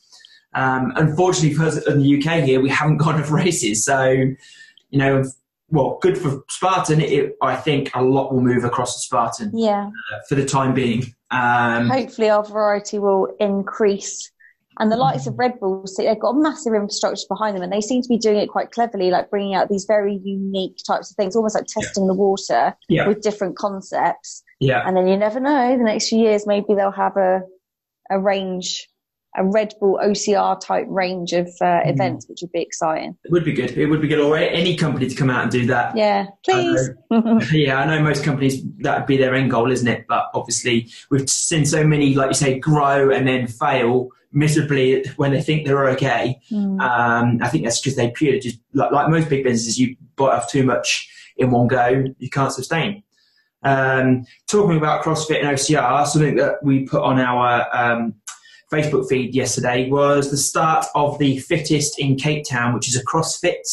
Um, 0.53 0.93
unfortunately, 0.97 1.55
for 1.55 1.65
us 1.65 1.87
in 1.87 2.03
the 2.03 2.19
UK 2.19 2.45
here, 2.45 2.61
we 2.61 2.69
haven't 2.69 2.97
got 3.05 3.15
enough 3.15 3.31
races. 3.31 3.87
So, 3.87 4.11
you 4.11 4.99
know, 4.99 5.25
well, 5.71 5.99
good 6.03 6.19
for 6.19 6.43
Spartan. 6.51 7.01
It, 7.01 7.39
I 7.41 7.57
think 7.57 7.91
a 7.95 8.03
lot 8.03 8.35
will 8.35 8.43
move 8.43 8.65
across 8.65 8.97
to 8.97 9.01
Spartan 9.01 9.53
Yeah. 9.55 9.87
uh, 9.87 10.19
for 10.29 10.35
the 10.35 10.45
time 10.45 10.75
being. 10.75 11.15
Um, 11.31 11.89
Hopefully, 11.89 12.29
our 12.29 12.45
variety 12.45 12.99
will 12.99 13.35
increase. 13.41 14.31
And 14.79 14.93
the 14.93 14.97
likes 14.97 15.27
of 15.27 15.39
Red 15.39 15.59
Bull, 15.59 15.87
see, 15.87 16.05
they've 16.05 16.21
got 16.21 16.31
a 16.31 16.41
massive 16.41 16.75
infrastructure 16.75 17.25
behind 17.29 17.57
them, 17.57 17.63
and 17.63 17.73
they 17.73 17.81
seem 17.81 18.03
to 18.03 18.09
be 18.09 18.19
doing 18.19 18.37
it 18.37 18.49
quite 18.49 18.73
cleverly, 18.73 19.11
like 19.11 19.31
bringing 19.31 19.55
out 19.55 19.69
these 19.71 19.87
very 19.87 20.21
unique 20.23 20.79
types 20.87 21.11
of 21.11 21.17
things, 21.17 21.35
almost 21.35 21.55
like 21.55 21.67
testing 21.67 22.07
the 22.07 22.15
water 22.15 22.75
Yeah. 22.89 23.09
with 23.09 23.23
different 23.23 23.57
concepts. 23.57 24.43
yeah. 24.61 24.83
And 24.87 24.97
then 24.97 25.07
you 25.09 25.17
never 25.17 25.41
know, 25.41 25.77
the 25.79 25.85
next 25.85 26.09
few 26.09 26.19
years, 26.19 26.47
maybe 26.47 26.75
they'll 26.75 26.91
have 26.91 27.17
a, 27.17 27.41
a 28.11 28.19
range, 28.21 28.87
a 29.37 29.45
Red 29.45 29.75
Bull 29.81 29.99
OCR 30.03 30.59
type 30.61 30.87
range 30.89 31.33
of 31.33 31.47
uh, 31.61 31.65
Mm. 31.85 31.91
events, 31.95 32.27
which 32.29 32.39
would 32.43 32.53
be 32.53 32.61
exciting. 32.63 33.17
It 33.25 33.33
would 33.33 33.45
be 33.45 33.53
good. 33.53 33.71
It 33.77 33.87
would 33.87 34.01
be 34.01 34.09
good. 34.09 34.19
Or 34.21 34.37
any 34.37 34.77
company 34.77 35.09
to 35.09 35.15
come 35.15 35.29
out 35.31 35.43
and 35.43 35.51
do 35.53 35.67
that. 35.67 35.97
Yeah, 35.97 36.27
please. 36.45 36.91
yeah, 37.53 37.79
I 37.79 37.87
know 37.87 38.03
most 38.03 38.25
companies 38.25 38.63
that 38.79 38.99
would 38.99 39.07
be 39.07 39.17
their 39.17 39.35
end 39.35 39.51
goal, 39.51 39.71
isn't 39.71 39.89
it? 39.89 40.07
But 40.09 40.25
obviously, 40.35 40.91
we've 41.11 41.29
seen 41.29 41.65
so 41.67 41.83
many, 41.85 42.15
like 42.15 42.29
you 42.29 42.35
say, 42.35 42.59
grow 42.59 43.11
and 43.11 43.27
then 43.29 43.47
fail 43.47 44.09
miserably 44.37 45.03
when 45.17 45.33
they 45.33 45.41
think 45.41 45.67
they're 45.67 45.89
okay. 45.89 46.39
Mm. 46.53 46.81
Um, 46.81 47.39
I 47.43 47.49
think 47.49 47.65
that's 47.65 47.81
because 47.81 47.97
they 47.97 48.11
purely 48.11 48.39
just 48.39 48.59
like, 48.75 48.93
like 48.93 49.09
most 49.09 49.31
big 49.31 49.43
businesses, 49.43 49.79
you 49.79 49.97
bite 50.15 50.35
off 50.35 50.51
too 50.51 50.63
much 50.63 51.11
in 51.39 51.51
one 51.51 51.67
go, 51.67 52.05
you 52.19 52.31
can't 52.31 52.53
sustain. 52.53 53.03
Um, 53.63 54.25
talking 54.47 54.77
about 54.77 55.03
CrossFit 55.03 55.41
and 55.41 55.49
OCR, 55.49 56.07
something 56.07 56.37
that 56.37 56.63
we 56.63 56.87
put 56.87 57.03
on 57.03 57.19
our 57.19 57.67
um, 57.75 58.15
Facebook 58.71 59.09
feed 59.09 59.35
yesterday 59.35 59.89
was 59.89 60.31
the 60.31 60.37
start 60.37 60.85
of 60.95 61.19
the 61.19 61.39
fittest 61.39 61.99
in 61.99 62.17
Cape 62.17 62.45
Town, 62.47 62.75
which 62.75 62.89
is 62.89 62.97
a 62.97 63.05
CrossFit 63.05 63.65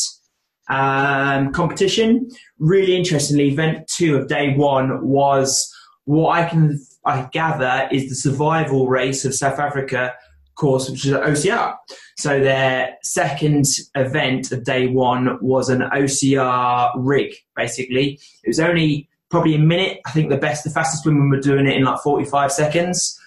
um, 0.70 1.51
competition. 1.51 2.29
Really 2.58 2.96
interestingly, 2.96 3.50
event 3.50 3.88
two 3.88 4.15
of 4.15 4.29
day 4.29 4.55
one 4.55 5.05
was 5.05 5.72
what 6.05 6.39
I 6.39 6.48
can 6.48 6.79
I 7.05 7.27
gather 7.34 7.89
is 7.91 8.08
the 8.08 8.15
survival 8.15 8.88
race 8.88 9.25
of 9.25 9.36
South 9.36 9.60
Africa 9.60 10.13
course, 10.55 10.89
which 10.89 11.05
is 11.05 11.13
at 11.13 11.24
OCR. 11.24 11.75
So 12.17 12.39
their 12.39 12.95
second 13.03 13.65
event 13.95 14.51
of 14.51 14.63
day 14.63 14.88
one 14.88 15.38
was 15.41 15.69
an 15.69 15.81
OCR 15.81 16.91
rig, 16.98 17.33
basically. 17.55 18.19
It 18.43 18.48
was 18.48 18.60
only 18.60 19.10
probably 19.29 19.55
a 19.55 19.60
minute. 19.60 20.00
I 20.05 20.12
think 20.12 20.29
the 20.29 20.38
best, 20.38 20.63
the 20.63 20.69
fastest 20.69 21.05
women 21.05 21.29
were 21.29 21.39
doing 21.39 21.67
it 21.67 21.75
in 21.75 21.83
like 21.83 22.00
45 22.01 22.51
seconds. 22.51 23.19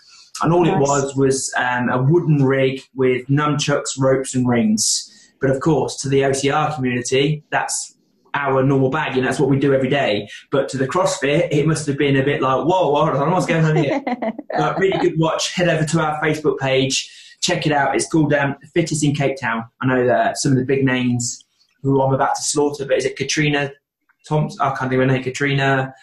And 0.43 0.53
all 0.53 0.69
it 0.69 0.79
was 0.79 1.17
was 1.17 1.53
um, 1.57 1.89
a 1.89 2.03
wooden 2.03 2.45
rig 2.45 2.83
with 2.95 3.27
nunchucks, 3.27 3.99
ropes, 3.99 4.35
and 4.35 4.47
rings. 4.47 5.13
But 5.41 5.51
of 5.51 5.61
course, 5.61 5.97
to 6.03 6.09
the 6.09 6.21
OCR 6.21 6.75
community, 6.75 7.43
that's 7.51 7.96
our 8.37 8.63
normal 8.63 8.91
bag, 8.91 9.17
and 9.17 9.27
that's 9.27 9.41
what 9.41 9.49
we 9.49 9.59
do 9.59 9.73
every 9.75 9.89
day. 9.89 10.29
But 10.51 10.69
to 10.71 10.77
the 10.77 10.87
CrossFit, 10.87 11.49
it 11.51 11.67
must 11.67 11.87
have 11.87 11.97
been 11.97 12.17
a 12.17 12.23
bit 12.23 12.43
like, 12.43 12.65
whoa, 12.67 12.95
hold 12.95 13.09
on, 13.09 13.31
what's 13.33 13.47
going 13.47 13.65
on 13.65 13.77
here? 13.77 14.03
but 14.57 14.79
really 14.79 14.99
good 14.99 15.19
watch. 15.19 15.55
Head 15.55 15.69
over 15.69 15.85
to 15.85 16.01
our 16.01 16.21
Facebook 16.23 16.59
page, 16.59 17.11
check 17.41 17.67
it 17.67 17.73
out. 17.73 17.97
It's 17.97 18.09
called 18.09 18.33
um, 18.35 18.57
Fittest 18.75 19.03
in 19.03 19.15
Cape 19.15 19.37
Town. 19.41 19.65
I 19.81 19.87
know 19.87 20.07
that 20.07 20.37
some 20.39 20.53
of 20.53 20.59
the 20.59 20.65
big 20.65 20.85
names 20.85 21.45
who 21.83 22.01
I'm 22.03 22.13
about 22.15 22.37
to 22.37 22.43
slaughter, 22.43 22.85
but 22.85 22.99
is 22.99 23.05
it 23.07 23.17
Katrina 23.17 23.73
Thompson? 24.29 24.61
I 24.61 24.69
can't 24.71 24.91
think 24.91 24.95
of 24.95 24.99
her 25.01 25.07
name. 25.07 25.23
Katrina. 25.23 25.95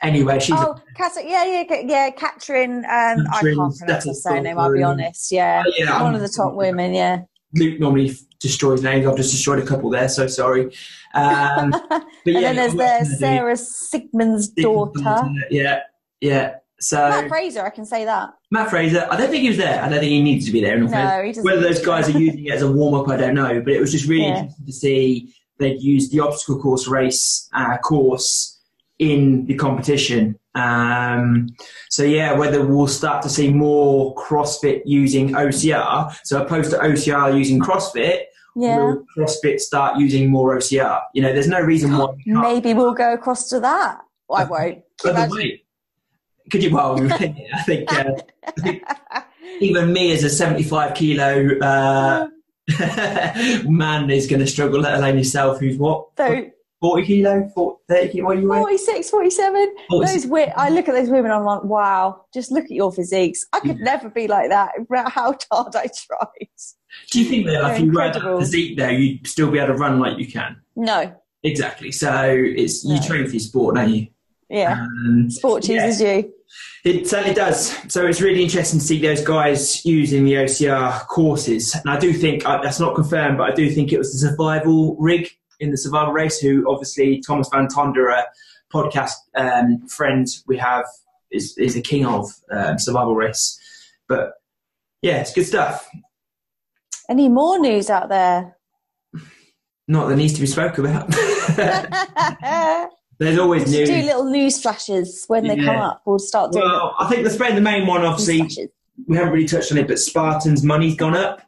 Anyway, 0.00 0.38
she's 0.38 0.54
Oh, 0.56 0.76
Kat, 0.96 1.12
yeah, 1.24 1.44
yeah, 1.44 1.82
yeah, 1.84 2.10
Katrin. 2.10 2.84
Um, 2.84 3.26
I 3.32 3.40
can't 3.42 3.76
pronounce 3.76 4.06
her 4.06 4.14
surname. 4.14 4.56
I'll 4.58 4.72
be 4.72 4.82
honest. 4.82 5.32
Yeah, 5.32 5.64
Oh, 5.66 5.72
yeah, 5.76 5.92
one 6.02 6.12
I'm- 6.12 6.14
of 6.14 6.20
the 6.20 6.28
top 6.28 6.54
women. 6.54 6.94
Yeah, 6.94 7.22
Luke 7.54 7.80
normally 7.80 8.14
destroys 8.40 8.82
names. 8.82 9.06
I've 9.06 9.16
just 9.16 9.30
destroyed 9.32 9.58
a 9.58 9.66
couple 9.66 9.90
there, 9.90 10.08
so 10.08 10.26
sorry. 10.26 10.64
Um, 11.14 11.70
but 11.90 11.90
and 11.90 12.04
yeah, 12.24 12.52
then 12.52 12.76
there's 12.76 13.18
Sarah 13.18 13.54
Sigmund's 13.56 14.48
daughter, 14.48 15.28
Yeah, 15.50 15.80
yeah. 16.20 16.56
So 16.80 16.96
Mat 16.96 17.28
Fraser. 17.28 17.62
I 17.64 17.70
can 17.70 17.84
say 17.84 18.04
that. 18.04 18.30
Mat 18.52 18.70
Fraser, 18.70 19.08
I 19.10 19.16
don't 19.16 19.30
think 19.30 19.42
he 19.42 19.48
was 19.48 19.56
there. 19.56 19.82
I 19.82 19.88
don't 19.88 19.98
think 19.98 20.10
he 20.12 20.22
needed 20.22 20.46
to 20.46 20.52
be 20.52 20.60
there. 20.60 20.76
in. 20.76 20.84
No, 20.88 21.22
he 21.22 21.30
doesn't. 21.32 21.44
Whether 21.44 21.60
those 21.60 21.84
guys 21.84 22.08
are 22.08 22.16
using 22.18 22.46
it 22.46 22.52
as 22.52 22.62
a 22.62 22.70
warm 22.70 22.94
up, 22.94 23.08
I 23.08 23.16
don't 23.16 23.34
know. 23.34 23.60
But 23.60 23.72
it 23.72 23.80
was 23.80 23.90
just 23.90 24.06
really 24.06 24.26
Yeah. 24.28 24.38
interesting 24.42 24.66
to 24.66 24.72
see 24.72 25.34
they'd 25.58 25.82
used 25.82 26.12
the 26.12 26.20
obstacle 26.20 26.60
course 26.60 26.86
race 26.86 27.48
uh, 27.52 27.78
course 27.78 28.60
in 29.00 29.44
the 29.46 29.54
competition. 29.54 30.38
Um, 30.58 31.48
so 31.88 32.02
yeah, 32.02 32.32
whether 32.32 32.64
we'll 32.64 32.88
start 32.88 33.22
to 33.22 33.28
see 33.28 33.52
more 33.52 34.14
CrossFit 34.16 34.82
using 34.84 35.32
OCR, 35.32 36.14
so 36.24 36.42
opposed 36.42 36.70
to 36.72 36.78
OCR 36.78 37.36
using 37.36 37.60
CrossFit, 37.60 38.22
Yeah, 38.56 38.78
will 38.78 39.04
CrossFit 39.16 39.60
start 39.60 39.98
using 39.98 40.30
more 40.30 40.56
OCR? 40.56 41.02
You 41.14 41.22
know, 41.22 41.32
there's 41.32 41.48
no 41.48 41.60
reason 41.60 41.96
why. 41.96 42.08
we 42.26 42.32
maybe 42.32 42.74
we'll 42.74 42.94
go 42.94 43.12
across 43.14 43.48
to 43.50 43.60
that. 43.60 44.00
Well, 44.28 44.40
I 44.40 44.44
won't. 44.44 44.82
By 45.04 45.26
the 45.26 45.34
way, 45.34 45.62
could 46.50 46.62
you? 46.62 46.74
Well, 46.74 47.00
I 47.12 47.62
think, 47.64 47.92
uh, 47.92 48.14
I 48.46 48.50
think 48.60 48.82
even 49.60 49.92
me 49.92 50.12
as 50.12 50.24
a 50.24 50.30
75 50.30 50.94
kilo 50.94 51.58
uh, 51.60 52.28
man 53.64 54.10
is 54.10 54.26
going 54.26 54.40
to 54.40 54.46
struggle, 54.46 54.80
let 54.80 54.94
alone 54.94 55.18
yourself, 55.18 55.60
who's 55.60 55.76
what? 55.76 56.08
so 56.16 56.50
40 56.80 57.06
kilo? 57.06 57.48
40, 57.54 57.78
30 57.88 58.12
kilo? 58.12 58.24
What 58.26 58.36
are 58.36 58.40
you 58.40 58.48
46, 58.48 59.10
47. 59.10 59.74
46. 59.90 60.12
Those 60.14 60.24
wi- 60.30 60.52
I 60.56 60.68
look 60.70 60.88
at 60.88 60.94
those 60.94 61.08
women. 61.10 61.30
I'm 61.32 61.44
like, 61.44 61.64
wow. 61.64 62.24
Just 62.32 62.52
look 62.52 62.64
at 62.64 62.70
your 62.70 62.92
physiques. 62.92 63.44
I 63.52 63.60
could 63.60 63.78
Yeah. 63.78 63.84
never 63.84 64.08
be 64.10 64.28
like 64.28 64.50
that. 64.50 64.72
No 64.78 64.86
matter 64.90 65.10
how 65.10 65.34
hard 65.52 65.74
I 65.76 65.86
tried. 65.88 66.48
Do 67.10 67.20
you 67.20 67.28
think 67.28 67.46
that 67.46 67.52
They're 67.62 67.72
if 67.74 67.80
you 67.80 67.86
were 67.92 67.94
that 68.00 68.14
incredible. 68.16 68.40
physique 68.40 68.76
there, 68.78 68.92
you'd 68.92 69.26
still 69.26 69.50
be 69.50 69.58
able 69.58 69.74
to 69.74 69.78
run 69.78 69.98
like 69.98 70.18
you 70.18 70.26
can? 70.30 70.56
No. 70.76 71.14
Exactly. 71.42 71.92
So 71.92 72.24
it's 72.32 72.84
you 72.84 72.94
No. 72.96 73.02
train 73.02 73.24
for 73.26 73.32
your 73.32 73.40
sport, 73.40 73.74
don't 73.76 73.90
you? 73.90 74.06
Yeah. 74.48 74.72
Um, 74.80 75.30
Sport 75.30 75.68
yeah. 75.68 75.86
chooses 75.86 76.00
you. 76.00 76.32
It 76.84 77.06
certainly 77.06 77.34
does. 77.34 77.76
So 77.92 78.06
it's 78.06 78.22
really 78.22 78.42
interesting 78.42 78.80
to 78.80 78.84
see 78.86 78.98
those 79.00 79.22
guys 79.22 79.84
using 79.84 80.24
the 80.24 80.34
OCR 80.36 81.06
courses. 81.08 81.74
And 81.74 81.90
I 81.90 81.98
do 81.98 82.12
think, 82.14 82.44
that's 82.44 82.80
not 82.80 82.94
confirmed, 82.94 83.36
but 83.36 83.50
I 83.50 83.54
do 83.54 83.68
think 83.70 83.92
it 83.92 83.98
was 83.98 84.12
the 84.12 84.18
survival 84.30 84.96
rig 84.98 85.28
in 85.60 85.70
the 85.70 85.76
survival 85.76 86.12
race, 86.12 86.38
who 86.38 86.70
obviously 86.70 87.22
Thomas 87.26 87.48
Van 87.52 87.68
Tonder, 87.68 88.08
a 88.08 88.24
podcast 88.72 89.12
um, 89.34 89.86
friend 89.88 90.26
we 90.46 90.56
have, 90.58 90.84
is, 91.30 91.56
is 91.58 91.74
the 91.74 91.82
king 91.82 92.06
of 92.06 92.30
um, 92.50 92.78
survival 92.78 93.14
race. 93.14 93.58
But 94.08 94.34
yeah, 95.02 95.20
it's 95.20 95.32
good 95.32 95.44
stuff. 95.44 95.88
Any 97.08 97.28
more 97.28 97.58
news 97.58 97.90
out 97.90 98.08
there? 98.08 98.56
Not 99.86 100.08
that 100.08 100.16
needs 100.16 100.34
to 100.34 100.40
be 100.40 100.46
spoken 100.46 100.84
about. 100.84 101.10
There's 103.18 103.38
always 103.38 103.70
news. 103.72 103.88
do 103.88 103.96
little 103.96 104.30
news 104.30 104.60
flashes 104.60 105.24
when 105.26 105.46
they 105.46 105.56
come 105.56 105.76
up. 105.76 106.02
We'll 106.04 106.18
start 106.18 106.52
doing 106.52 106.64
Well, 106.64 106.94
I 106.98 107.08
think 107.08 107.24
the 107.24 107.30
the 107.30 107.60
main 107.60 107.86
one, 107.86 108.04
obviously, 108.04 108.68
we 109.06 109.16
haven't 109.16 109.32
really 109.32 109.48
touched 109.48 109.72
on 109.72 109.78
it, 109.78 109.88
but 109.88 109.98
Spartan's 109.98 110.62
money's 110.62 110.94
gone 110.94 111.16
up. 111.16 111.42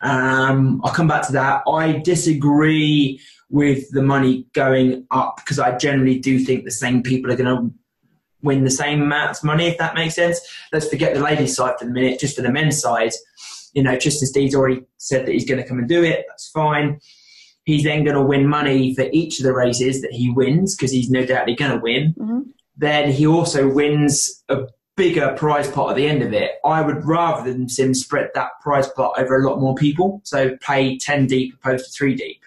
Um, 0.00 0.80
I'll 0.84 0.92
come 0.92 1.08
back 1.08 1.26
to 1.26 1.32
that. 1.32 1.62
I 1.66 1.92
disagree 2.04 3.20
with 3.50 3.90
the 3.90 4.02
money 4.02 4.46
going 4.52 5.06
up 5.10 5.36
because 5.36 5.58
I 5.58 5.76
generally 5.76 6.18
do 6.18 6.38
think 6.38 6.64
the 6.64 6.70
same 6.70 7.02
people 7.02 7.32
are 7.32 7.36
going 7.36 7.56
to 7.56 7.74
win 8.42 8.64
the 8.64 8.70
same 8.70 9.02
amount 9.02 9.36
of 9.36 9.44
money, 9.44 9.66
if 9.66 9.78
that 9.78 9.94
makes 9.94 10.14
sense. 10.14 10.40
Let's 10.72 10.88
forget 10.88 11.14
the 11.14 11.20
ladies' 11.20 11.56
side 11.56 11.74
for 11.78 11.86
the 11.86 11.90
minute, 11.90 12.20
just 12.20 12.36
for 12.36 12.42
the 12.42 12.52
men's 12.52 12.80
side. 12.80 13.12
You 13.72 13.82
know, 13.82 13.98
Tristan 13.98 14.28
Steed's 14.28 14.54
already 14.54 14.82
said 14.98 15.26
that 15.26 15.32
he's 15.32 15.46
going 15.46 15.60
to 15.60 15.68
come 15.68 15.78
and 15.78 15.88
do 15.88 16.02
it. 16.04 16.24
That's 16.28 16.48
fine. 16.50 17.00
He's 17.64 17.84
then 17.84 18.04
going 18.04 18.16
to 18.16 18.22
win 18.22 18.46
money 18.46 18.94
for 18.94 19.06
each 19.12 19.40
of 19.40 19.44
the 19.44 19.52
races 19.52 20.00
that 20.02 20.12
he 20.12 20.30
wins 20.30 20.74
because 20.76 20.90
he's 20.90 21.10
no 21.10 21.26
doubtly 21.26 21.54
going 21.54 21.72
to 21.72 21.78
win. 21.78 22.14
Mhm. 22.18 22.44
Then 22.76 23.10
he 23.10 23.26
also 23.26 23.68
wins 23.68 24.42
a 24.48 24.68
bigger 24.96 25.34
prize 25.36 25.70
pot 25.70 25.90
at 25.90 25.96
the 25.96 26.06
end 26.06 26.22
of 26.22 26.32
it. 26.32 26.52
I 26.64 26.80
would 26.82 27.04
rather 27.04 27.50
than 27.50 27.68
him 27.68 27.94
spread 27.94 28.30
that 28.34 28.50
prize 28.62 28.88
pot 28.88 29.14
over 29.18 29.36
a 29.36 29.48
lot 29.48 29.60
more 29.60 29.74
people. 29.74 30.20
So 30.24 30.56
play 30.58 30.96
10 30.96 31.26
deep 31.26 31.54
opposed 31.54 31.86
to 31.86 31.90
3 31.90 32.14
deep. 32.14 32.40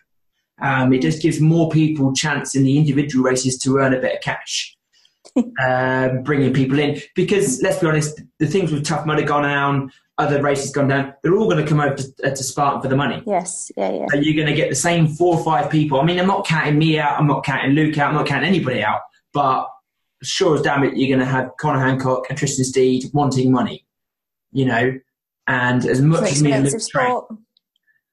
Um, 0.62 0.94
it 0.94 1.01
just 1.01 1.22
gives 1.22 1.39
more 1.39 1.70
people 1.70 2.13
chance 2.13 2.56
in 2.56 2.63
the 2.63 2.77
individual 2.77 3.24
races 3.24 3.58
to 3.60 3.77
earn 3.77 3.94
a 3.94 4.00
bit 4.00 4.15
of 4.15 4.22
cash. 4.22 4.77
um, 5.63 6.24
bringing 6.24 6.53
people 6.53 6.77
in 6.80 7.00
because 7.15 7.62
let's 7.62 7.80
be 7.80 7.88
honest, 7.88 8.22
the 8.39 8.48
things 8.48 8.72
with 8.72 8.84
Tough 8.84 9.06
Mudder 9.06 9.24
gone 9.24 9.44
down, 9.44 9.91
other 10.18 10.41
races 10.41 10.72
gone 10.72 10.88
down. 10.88 11.13
They're 11.24 11.36
all 11.36 11.50
going 11.50 11.63
to 11.63 11.68
come 11.68 11.80
over 11.80 11.96
to, 11.96 12.13
uh, 12.24 12.30
to 12.30 12.44
Spartan 12.44 12.82
for 12.82 12.88
the 12.88 12.96
money. 12.96 13.24
Yes, 13.25 13.72
yeah, 13.77 13.91
yeah. 13.91 14.06
So 14.12 14.18
you're 14.18 14.36
going 14.36 14.53
to 14.53 14.60
get 14.60 14.70
the 14.70 14.75
same 14.75 15.08
four 15.08 15.38
or 15.38 15.44
five 15.44 15.70
people. 15.70 16.00
I 16.00 16.03
mean, 16.03 16.20
I'm 16.20 16.27
not 16.27 16.46
counting 16.46 16.77
me 16.77 17.00
out. 17.00 17.20
I'm 17.20 17.27
not 17.27 17.44
counting 17.44 17.72
Luke 17.72 17.98
out. 17.98 18.10
I'm 18.10 18.15
not 18.15 18.27
counting 18.27 18.48
anybody 18.48 18.84
out. 18.84 19.01
But 19.34 19.68
sure 20.22 20.56
as 20.56 20.62
damn 20.62 20.84
it, 20.84 20.98
you're 20.98 21.15
going 21.15 21.25
to 21.25 21.32
have 21.32 21.51
Connor 21.58 21.80
Hancock 21.80 22.25
and 22.30 22.38
Tristan 22.38 22.65
Steed 22.65 23.06
wanting 23.13 23.51
money, 23.51 23.86
you 24.51 24.65
know. 24.65 25.00
And 25.48 25.86
as 25.86 26.01
much 26.01 26.32
as 26.32 26.44
me 26.44 26.51
and 26.51 26.70
Luke 26.70 26.82
train. 26.89 27.22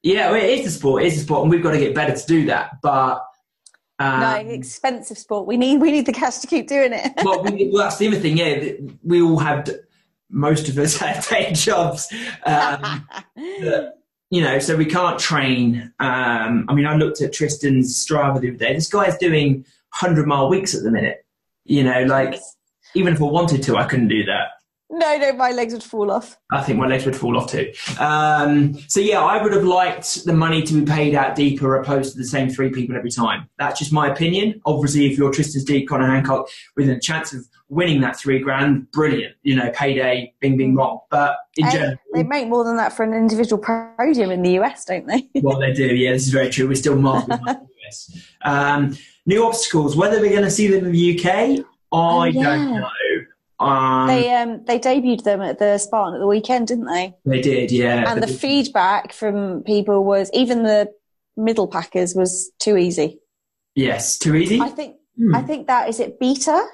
Yeah, 0.02 0.30
well, 0.30 0.42
it 0.42 0.60
is 0.60 0.66
a 0.66 0.70
sport, 0.70 1.02
it 1.02 1.06
is 1.06 1.18
a 1.18 1.20
sport, 1.20 1.42
and 1.42 1.50
we've 1.50 1.62
got 1.62 1.72
to 1.72 1.78
get 1.78 1.94
better 1.94 2.14
to 2.14 2.26
do 2.26 2.46
that. 2.46 2.80
But 2.82 3.24
um, 3.98 4.20
no, 4.20 4.52
expensive 4.52 5.18
sport. 5.18 5.46
We 5.46 5.56
need 5.56 5.80
we 5.80 5.90
need 5.90 6.06
the 6.06 6.12
cash 6.12 6.38
to 6.38 6.46
keep 6.46 6.68
doing 6.68 6.92
it. 6.92 7.12
well, 7.24 7.42
we, 7.42 7.70
well, 7.72 7.84
that's 7.84 7.98
the 7.98 8.08
other 8.08 8.20
thing. 8.20 8.36
Yeah, 8.36 8.72
we 9.02 9.22
all 9.22 9.38
have. 9.38 9.68
Most 10.30 10.68
of 10.68 10.76
us 10.78 10.96
have 10.98 11.26
day 11.28 11.52
jobs. 11.52 12.12
Um, 12.44 13.08
that, 13.36 13.94
you 14.30 14.42
know, 14.42 14.58
so 14.58 14.76
we 14.76 14.84
can't 14.84 15.18
train. 15.18 15.92
Um, 15.98 16.66
I 16.68 16.74
mean, 16.74 16.86
I 16.86 16.94
looked 16.94 17.22
at 17.22 17.32
Tristan's 17.32 17.94
Strava 18.06 18.40
the 18.40 18.50
other 18.50 18.58
day. 18.58 18.74
This 18.74 18.88
guy's 18.88 19.16
doing 19.16 19.64
hundred 19.90 20.26
mile 20.26 20.48
weeks 20.48 20.74
at 20.74 20.82
the 20.82 20.90
minute. 20.90 21.24
You 21.64 21.82
know, 21.82 22.04
like 22.04 22.38
even 22.94 23.14
if 23.14 23.20
I 23.20 23.24
wanted 23.24 23.62
to, 23.64 23.76
I 23.76 23.84
couldn't 23.84 24.08
do 24.08 24.24
that. 24.24 24.48
No, 24.90 25.18
no, 25.18 25.32
my 25.34 25.50
legs 25.50 25.74
would 25.74 25.82
fall 25.82 26.10
off. 26.10 26.38
I 26.50 26.62
think 26.62 26.78
my 26.78 26.86
legs 26.86 27.04
would 27.04 27.14
fall 27.16 27.36
off 27.36 27.50
too. 27.50 27.72
Um, 27.98 28.74
so 28.88 29.00
yeah, 29.00 29.20
I 29.20 29.42
would 29.42 29.52
have 29.52 29.64
liked 29.64 30.24
the 30.24 30.32
money 30.32 30.62
to 30.62 30.72
be 30.80 30.90
paid 30.90 31.14
out 31.14 31.36
deeper 31.36 31.76
opposed 31.76 32.12
to 32.12 32.18
the 32.18 32.24
same 32.24 32.48
three 32.48 32.70
people 32.70 32.96
every 32.96 33.10
time. 33.10 33.48
That's 33.58 33.78
just 33.78 33.92
my 33.92 34.10
opinion. 34.10 34.60
Obviously, 34.64 35.04
if 35.06 35.18
you're 35.18 35.30
Tristan 35.30 35.60
Steed, 35.60 35.86
Connor 35.88 36.06
Hancock, 36.06 36.48
with 36.74 36.88
a 36.88 36.98
chance 36.98 37.34
of 37.34 37.46
winning 37.68 38.00
that 38.00 38.16
three 38.18 38.38
grand, 38.38 38.90
brilliant. 38.92 39.34
You 39.42 39.56
know, 39.56 39.70
payday, 39.74 40.32
bing, 40.40 40.56
bing, 40.56 40.74
bong. 40.74 41.00
But 41.10 41.36
in 41.58 41.70
general, 41.70 41.96
they 42.14 42.22
make 42.22 42.48
more 42.48 42.64
than 42.64 42.78
that 42.78 42.94
for 42.94 43.02
an 43.02 43.12
individual 43.12 43.62
podium 43.62 44.30
in 44.30 44.42
the 44.42 44.58
US, 44.60 44.86
don't 44.86 45.06
they? 45.06 45.28
well, 45.42 45.58
they 45.58 45.74
do. 45.74 45.86
Yeah, 45.94 46.12
this 46.12 46.26
is 46.26 46.32
very 46.32 46.48
true. 46.48 46.66
We're 46.66 46.76
still 46.76 46.96
marking 46.96 47.36
the 47.36 47.60
US. 47.86 48.26
Um, 48.42 48.96
new 49.26 49.44
obstacles. 49.44 49.96
Whether 49.96 50.18
we're 50.20 50.30
going 50.30 50.44
to 50.44 50.50
see 50.50 50.66
them 50.68 50.86
in 50.86 50.92
the 50.92 51.18
UK, 51.18 51.26
I 51.26 51.64
Oh, 51.92 52.24
yeah. 52.24 52.42
don't 52.42 52.74
know. 52.74 52.88
Um, 53.60 54.06
they, 54.06 54.32
um 54.34 54.64
they 54.66 54.78
debuted 54.78 55.24
them 55.24 55.40
at 55.42 55.58
the 55.58 55.78
Spartan 55.78 56.14
at 56.14 56.20
the 56.20 56.26
weekend, 56.26 56.68
didn't 56.68 56.86
they? 56.86 57.14
They 57.24 57.40
did, 57.40 57.72
yeah. 57.72 58.10
And 58.10 58.22
the 58.22 58.26
feedback 58.28 59.12
from 59.12 59.62
people 59.64 60.04
was 60.04 60.30
even 60.32 60.62
the 60.62 60.92
middle 61.36 61.66
packers 61.68 62.14
was 62.14 62.50
too 62.60 62.76
easy. 62.76 63.18
yes, 63.74 64.18
too 64.18 64.34
easy. 64.34 64.60
I 64.60 64.68
think 64.68 64.96
Hmm. 65.18 65.34
I 65.34 65.42
think 65.42 65.66
that 65.66 65.88
is 65.88 65.98
it 65.98 66.20
beta, 66.20 66.64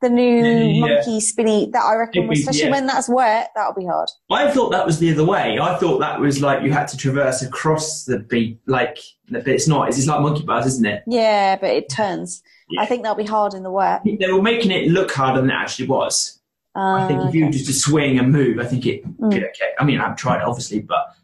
the 0.00 0.08
new 0.10 0.44
Yeah. 0.44 0.80
monkey 0.80 1.20
spinny 1.20 1.70
that 1.72 1.84
I 1.84 1.94
reckon 1.94 2.26
was 2.26 2.40
especially 2.40 2.62
yeah. 2.64 2.70
when 2.72 2.86
that's 2.88 3.08
wet, 3.08 3.50
that'll 3.54 3.74
be 3.74 3.86
hard. 3.86 4.08
I 4.28 4.50
thought 4.50 4.70
that 4.72 4.84
was 4.84 4.98
the 4.98 5.12
other 5.12 5.24
way. 5.24 5.60
I 5.60 5.78
thought 5.78 5.98
that 6.00 6.18
was 6.18 6.42
like 6.42 6.64
you 6.64 6.72
had 6.72 6.88
to 6.88 6.96
traverse 6.96 7.42
across 7.42 8.02
the 8.04 8.18
beat, 8.18 8.58
like, 8.66 8.98
but 9.30 9.46
it's 9.46 9.68
not. 9.68 9.86
It's, 9.88 9.98
it's 9.98 10.08
like 10.08 10.20
monkey 10.20 10.42
bars, 10.44 10.66
isn't 10.66 10.84
it? 10.84 11.04
Yeah, 11.06 11.54
but 11.60 11.70
it 11.70 11.88
turns. 11.88 12.42
Yeah. 12.72 12.82
I 12.82 12.86
think 12.86 13.02
that'll 13.02 13.16
be 13.16 13.24
hard 13.24 13.54
in 13.54 13.62
the 13.62 13.70
wet. 13.70 14.02
They 14.04 14.30
were 14.32 14.42
making 14.42 14.70
it 14.70 14.88
look 14.88 15.10
harder 15.12 15.40
than 15.40 15.50
it 15.50 15.54
actually 15.54 15.88
was. 15.88 16.38
I 16.74 17.06
think 17.06 17.20
Uh, 17.20 17.28
if 17.28 17.34
you 17.34 17.50
just 17.50 17.66
to 17.66 17.72
swing 17.72 18.18
and 18.18 18.32
move, 18.32 18.58
I 18.58 18.64
think 18.64 18.86
it 18.86 19.04
Mm. 19.20 19.26
okay. 19.34 19.70
I 19.78 19.84
mean, 19.84 19.98
I 19.98 20.02
haven't 20.04 20.16
tried 20.18 20.38
it 20.38 20.44
obviously, 20.44 20.80
but 20.80 21.14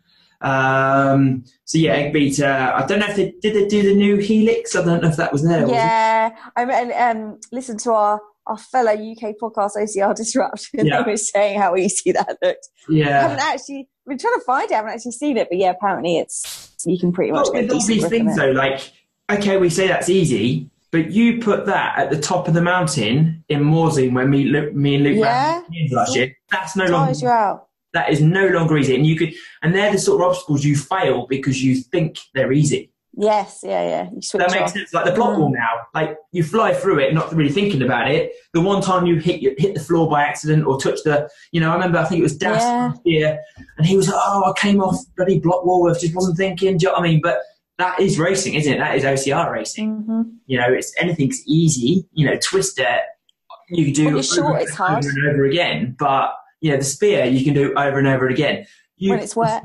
um, 0.40 1.44
so 1.64 1.78
yeah, 1.78 1.92
egg 1.94 2.12
beater. 2.12 2.46
I 2.46 2.84
don't 2.86 3.00
know 3.00 3.06
if 3.06 3.16
they 3.16 3.32
did 3.40 3.54
they 3.54 3.66
do 3.66 3.82
the 3.82 3.94
new 3.94 4.16
helix. 4.18 4.76
I 4.76 4.84
don't 4.84 5.02
know 5.02 5.08
if 5.08 5.16
that 5.16 5.32
was 5.32 5.42
there. 5.42 5.62
was? 5.62 5.72
Yeah, 5.72 6.30
I 6.56 6.64
mean, 6.64 6.92
um, 6.96 7.40
listen 7.50 7.76
to 7.78 7.92
our, 7.92 8.20
our 8.46 8.58
fellow 8.58 8.92
UK 8.92 9.34
podcast 9.42 9.76
OCR 9.76 10.14
Disrupt, 10.14 10.68
and 10.76 10.86
Yeah. 10.86 11.02
they 11.04 11.10
were 11.12 11.16
saying 11.16 11.58
how 11.60 11.74
easy 11.76 12.12
that 12.12 12.38
looked. 12.42 12.68
Yeah, 12.88 13.08
I 13.18 13.22
haven't 13.22 13.40
actually, 13.40 13.88
we're 14.06 14.16
trying 14.16 14.34
to 14.34 14.44
find 14.46 14.70
it, 14.70 14.74
I 14.74 14.76
haven't 14.76 14.92
actually 14.92 15.12
seen 15.12 15.36
it, 15.36 15.48
but 15.50 15.58
yeah, 15.58 15.70
apparently 15.70 16.18
it's, 16.18 16.72
you 16.86 16.98
can 16.98 17.12
pretty 17.12 17.32
much 17.32 17.48
Well, 17.52 17.62
a 17.64 17.68
all 17.68 17.80
these 17.86 18.06
things 18.08 18.36
though, 18.36 18.50
like 18.52 18.92
okay, 19.30 19.56
we 19.58 19.68
say 19.70 19.88
that's 19.88 20.08
easy, 20.08 20.70
but 20.90 21.10
you 21.10 21.40
put 21.40 21.66
that 21.66 21.98
at 21.98 22.10
the 22.10 22.18
top 22.20 22.48
of 22.48 22.54
the 22.54 22.62
mountain 22.62 23.44
in 23.48 23.60
Morzine 23.62 24.12
when 24.14 24.30
me, 24.30 24.44
me 24.72 24.94
and 24.96 25.04
Luke 25.04 25.16
Yeah. 25.18 25.62
ran 25.70 25.88
last 25.90 26.16
year. 26.16 26.34
That's 26.50 26.76
no 26.76 26.84
longer 26.84 27.06
Tires 27.06 27.22
you 27.22 27.28
out. 27.28 27.66
that 27.94 28.10
is 28.10 28.20
no 28.20 28.46
longer 28.48 28.76
easy, 28.78 28.94
and 28.94 29.06
you 29.06 29.16
could, 29.16 29.32
and 29.62 29.74
they're 29.74 29.92
the 29.92 29.98
sort 29.98 30.20
of 30.22 30.28
obstacles 30.28 30.64
you 30.64 30.76
fail 30.76 31.26
because 31.28 31.62
you 31.62 31.76
think 31.76 32.18
they're 32.34 32.52
easy. 32.52 32.90
Yes, 33.20 33.62
yeah, 33.64 33.82
yeah. 33.82 34.04
That 34.34 34.50
makes 34.52 34.62
off. 34.62 34.70
sense. 34.70 34.94
Like 34.94 35.04
the 35.04 35.10
block 35.12 35.34
Mm. 35.34 35.38
wall 35.40 35.50
now, 35.50 35.86
like 35.92 36.16
you 36.30 36.44
fly 36.44 36.72
through 36.72 37.00
it, 37.00 37.12
not 37.14 37.34
really 37.34 37.50
thinking 37.50 37.82
about 37.82 38.08
it. 38.08 38.30
The 38.52 38.60
one 38.60 38.80
time 38.80 39.06
you 39.06 39.16
hit 39.16 39.40
you 39.40 39.54
hit 39.58 39.74
the 39.74 39.80
floor 39.80 40.08
by 40.08 40.22
accident 40.22 40.64
or 40.66 40.78
touch 40.80 41.00
the, 41.04 41.28
you 41.50 41.60
know, 41.60 41.70
I 41.70 41.74
remember 41.74 41.98
I 41.98 42.04
think 42.04 42.20
it 42.20 42.22
was 42.22 42.36
Das 42.36 42.62
Yeah. 42.62 42.86
last 42.86 43.00
year, 43.04 43.38
and 43.76 43.86
he 43.86 43.96
was 43.96 44.06
like, 44.08 44.16
"Oh, 44.24 44.44
I 44.54 44.60
came 44.60 44.80
off 44.80 44.98
bloody 45.16 45.40
block 45.40 45.66
wall. 45.66 45.90
I 45.90 45.98
just 45.98 46.14
wasn't 46.14 46.36
thinking." 46.36 46.76
Do 46.76 46.84
you 46.84 46.88
know 46.92 46.98
what 46.98 47.00
I 47.00 47.10
mean? 47.10 47.20
But 47.20 47.38
that 47.78 48.00
is 48.00 48.18
racing, 48.18 48.54
isn't 48.54 48.72
it? 48.72 48.78
That 48.78 48.96
is 48.96 49.04
OCR 49.04 49.50
racing. 49.52 50.02
hmm 50.02 50.22
You 50.46 50.58
know, 50.58 50.72
it's 50.72 50.92
anything's 50.98 51.42
easy. 51.46 52.06
You 52.12 52.26
know, 52.26 52.36
twister 52.42 52.98
you 53.70 53.84
can 53.84 53.94
do 53.94 54.02
you're 54.04 54.22
short, 54.22 54.50
over, 54.50 54.58
it's 54.58 54.74
hard. 54.74 55.04
over 55.04 55.08
and 55.08 55.28
over 55.28 55.44
again, 55.44 55.94
but 55.98 56.30
you 56.60 56.70
know, 56.70 56.78
the 56.78 56.84
spear 56.84 57.24
you 57.24 57.44
can 57.44 57.54
do 57.54 57.72
over 57.74 57.98
and 57.98 58.08
over 58.08 58.28
again. 58.28 58.66
You 58.96 59.10
When 59.10 59.20
it's 59.20 59.36
wet. 59.36 59.62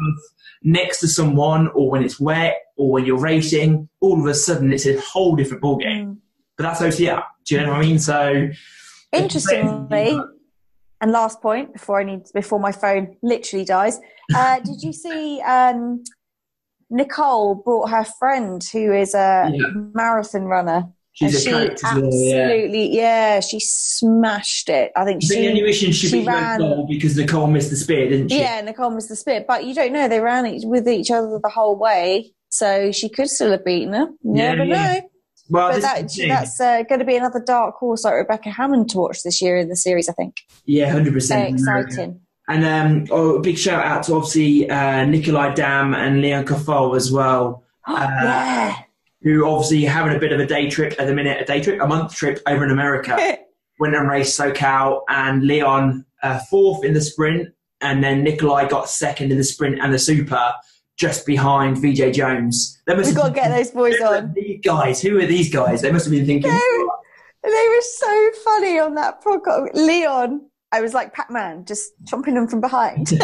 next 0.62 1.00
to 1.00 1.08
someone, 1.08 1.70
or 1.70 1.90
when 1.90 2.04
it's 2.04 2.20
wet, 2.20 2.56
or 2.78 2.92
when 2.92 3.06
you're 3.06 3.20
racing, 3.20 3.90
all 4.00 4.20
of 4.20 4.26
a 4.28 4.34
sudden 4.34 4.72
it's 4.72 4.86
a 4.86 5.00
whole 5.00 5.36
different 5.36 5.62
ball 5.62 5.78
game. 5.78 6.08
Mm. 6.08 6.18
But 6.58 6.64
that's 6.64 6.82
OCR. 6.82 7.24
Do 7.46 7.56
you 7.56 7.62
know 7.62 7.70
what 7.70 7.78
I 7.78 7.82
mean? 7.82 7.98
So 8.00 8.50
Interestingly, 9.12 10.20
and 11.02 11.12
last 11.12 11.42
point 11.42 11.74
before 11.74 12.00
I 12.00 12.04
need 12.04 12.24
before 12.34 12.60
my 12.60 12.72
phone 12.72 13.16
literally 13.24 13.66
dies. 13.66 14.00
Uh, 14.36 14.60
did 14.60 14.82
you 14.82 14.94
see 14.94 15.42
um, 15.42 16.04
Nicole 16.94 17.56
brought 17.56 17.90
her 17.90 18.06
friend 18.06 18.64
who 18.72 18.94
is 18.94 19.14
a 19.14 19.52
Yeah. 19.54 19.66
marathon 19.94 20.46
runner? 20.46 20.90
she's 21.16 21.46
and 21.46 21.56
a 21.56 21.78
she 21.78 21.94
well. 21.94 22.12
Yeah. 22.12 22.42
absolutely, 22.44 22.96
yeah. 22.96 23.40
she 23.40 23.60
smashed 23.60 24.70
it. 24.70 24.92
I 24.96 25.06
think 25.06 25.22
think 25.22 25.30
the 25.44 25.56
she, 25.58 25.64
reason 25.64 25.92
she, 25.92 26.08
she 26.08 26.24
ran- 26.26 26.86
because 26.88 27.16
Nicole 27.18 27.48
missed 27.48 27.70
the 27.70 27.76
spear, 27.76 28.10
didn't 28.10 28.30
she? 28.30 28.40
yeah, 28.40 28.62
Nicole 28.62 28.90
missed 28.92 29.10
the 29.10 29.16
spit, 29.16 29.46
but 29.48 29.66
you 29.66 29.74
don't 29.76 29.94
know. 29.94 30.08
They 30.08 30.20
ran 30.20 30.46
with 30.68 30.88
each 30.88 31.12
other 31.12 31.40
the 31.42 31.50
whole 31.50 31.78
way, 31.78 32.34
so 32.50 32.92
she 32.92 33.10
could 33.10 33.30
still 33.30 33.52
have 33.52 33.64
beaten 33.66 33.94
her. 33.94 34.08
You 34.24 34.34
Yeah, 34.36 34.56
never 34.56 34.64
yeah. 34.66 34.94
know. 34.94 35.10
Well, 35.50 35.72
But 35.74 35.82
that, 35.82 36.06
is 36.06 36.16
the 36.16 36.22
thing. 36.22 36.30
that's 36.30 36.60
uh, 36.60 36.84
going 36.84 37.00
to 37.00 37.06
be 37.06 37.16
another 37.18 37.44
dark 37.46 37.76
horse 37.76 38.06
like 38.06 38.14
Rebecca 38.16 38.50
Hammond 38.50 38.90
to 38.92 38.98
watch 38.98 39.22
this 39.24 39.42
year 39.42 39.58
in 39.58 39.68
the 39.70 39.76
series. 39.76 40.08
I 40.10 40.14
think. 40.14 40.38
yeah, 40.66 40.86
hundred 40.90 41.04
Very 41.12 41.14
percent. 41.16 41.54
exciting. 41.60 42.22
And 42.48 42.66
um, 42.66 43.08
oh, 43.10 43.36
a 43.38 43.42
big 43.42 43.58
shout 43.58 43.86
out 43.86 44.04
to 44.04 44.16
obviously 44.16 44.70
uh, 44.70 45.06
Nikolai 45.06 45.54
Dam 45.54 45.94
and 45.94 46.22
Leon 46.22 46.46
Kofol 46.46 46.96
as 46.96 47.12
well, 47.12 47.64
yeah. 47.88 48.80
who 49.22 49.48
obviously 49.48 49.84
having 49.86 50.16
a 50.16 50.20
bit 50.20 50.34
of 50.34 50.40
a 50.40 50.46
day 50.46 50.70
trip 50.70 50.94
at 51.00 51.08
the 51.08 51.14
minute, 51.14 51.42
a 51.42 51.46
day 51.46 51.62
trip, 51.62 51.82
a 51.82 51.88
month 51.88 52.14
trip 52.14 52.42
over 52.46 52.64
in 52.66 52.72
America. 52.72 53.18
Went 53.80 53.96
and 53.96 54.08
raced 54.08 54.40
SoCal, 54.40 55.02
and 55.10 55.48
Leon 55.48 56.06
uh, 56.22 56.40
fourth 56.50 56.86
in 56.86 56.94
the 56.94 57.02
sprint, 57.02 57.50
and 57.82 58.04
then 58.04 58.24
Nikolai 58.24 58.68
got 58.68 58.88
second 58.88 59.32
in 59.32 59.38
the 59.38 59.44
sprint 59.44 59.80
and 59.82 59.94
the 59.94 59.98
super, 59.98 60.54
just 60.96 61.26
behind 61.26 61.78
Veejay 61.78 62.14
Jones. 62.14 62.80
They 62.86 62.96
must 62.96 63.08
We've 63.08 63.16
got 63.16 63.30
to 63.30 63.34
get 63.34 63.50
those 63.50 63.72
boys 63.72 64.00
on. 64.00 64.34
These 64.34 64.62
guys, 64.64 65.02
who 65.02 65.20
are 65.20 65.26
these 65.26 65.52
guys? 65.52 65.82
They 65.82 65.92
must 65.92 66.06
have 66.06 66.12
been 66.12 66.26
thinking. 66.26 66.52
They 67.44 67.50
were 67.50 67.82
so 67.82 68.32
funny 68.46 68.80
on 68.80 68.94
that 68.96 69.24
podcast. 69.24 69.74
Leon, 69.74 70.42
I 70.74 70.82
was 70.82 70.94
like 70.94 71.14
Pac 71.14 71.30
Man, 71.30 71.66
just 71.66 71.94
chomping 72.06 72.34
them 72.34 72.48
from 72.48 72.60
behind. 72.60 73.14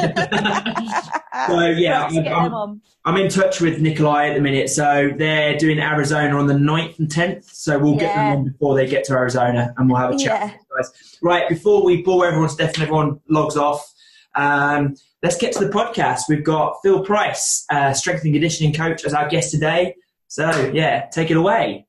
So 1.47 1.67
yeah, 1.67 2.01
Let's 2.01 2.13
get 2.15 2.33
I'm, 2.33 2.51
them. 2.51 2.81
I'm 3.05 3.15
in 3.17 3.29
touch 3.29 3.61
with 3.61 3.79
Nikolai 3.79 4.29
at 4.29 4.33
the 4.33 4.41
minute. 4.41 4.69
So 4.69 5.11
they're 5.15 5.57
doing 5.57 5.79
Arizona 5.79 6.37
on 6.37 6.47
the 6.47 6.55
9th 6.55 6.99
and 6.99 7.07
10th. 7.07 7.45
So 7.45 7.77
we'll 7.79 7.95
get 7.95 8.13
them 8.15 8.37
on 8.37 8.43
before 8.45 8.75
they 8.75 8.87
get 8.87 9.05
to 9.05 9.13
Arizona 9.13 9.73
and 9.77 9.89
we'll 9.89 9.99
have 9.99 10.11
a 10.11 10.17
chat. 10.17 10.25
Yeah. 10.25 10.45
with 10.45 10.87
guys. 10.87 11.19
Right, 11.21 11.47
before 11.47 11.85
we 11.85 12.01
bore 12.01 12.25
everyone 12.25 12.49
to 12.49 12.55
death 12.55 12.73
and 12.73 12.83
everyone 12.83 13.21
logs 13.29 13.55
off, 13.57 13.93
um, 14.35 14.95
let's 15.23 15.37
get 15.37 15.53
to 15.53 15.65
the 15.65 15.71
podcast. 15.71 16.23
We've 16.27 16.43
got 16.43 16.77
Phil 16.83 17.03
Price, 17.05 17.65
uh, 17.69 17.93
strength 17.93 18.25
and 18.25 18.33
conditioning 18.33 18.73
coach, 18.73 19.05
as 19.05 19.13
our 19.13 19.29
guest 19.29 19.51
today. 19.51 19.95
So 20.27 20.71
yeah, 20.73 21.07
take 21.11 21.31
it 21.31 21.37
away. 21.37 21.87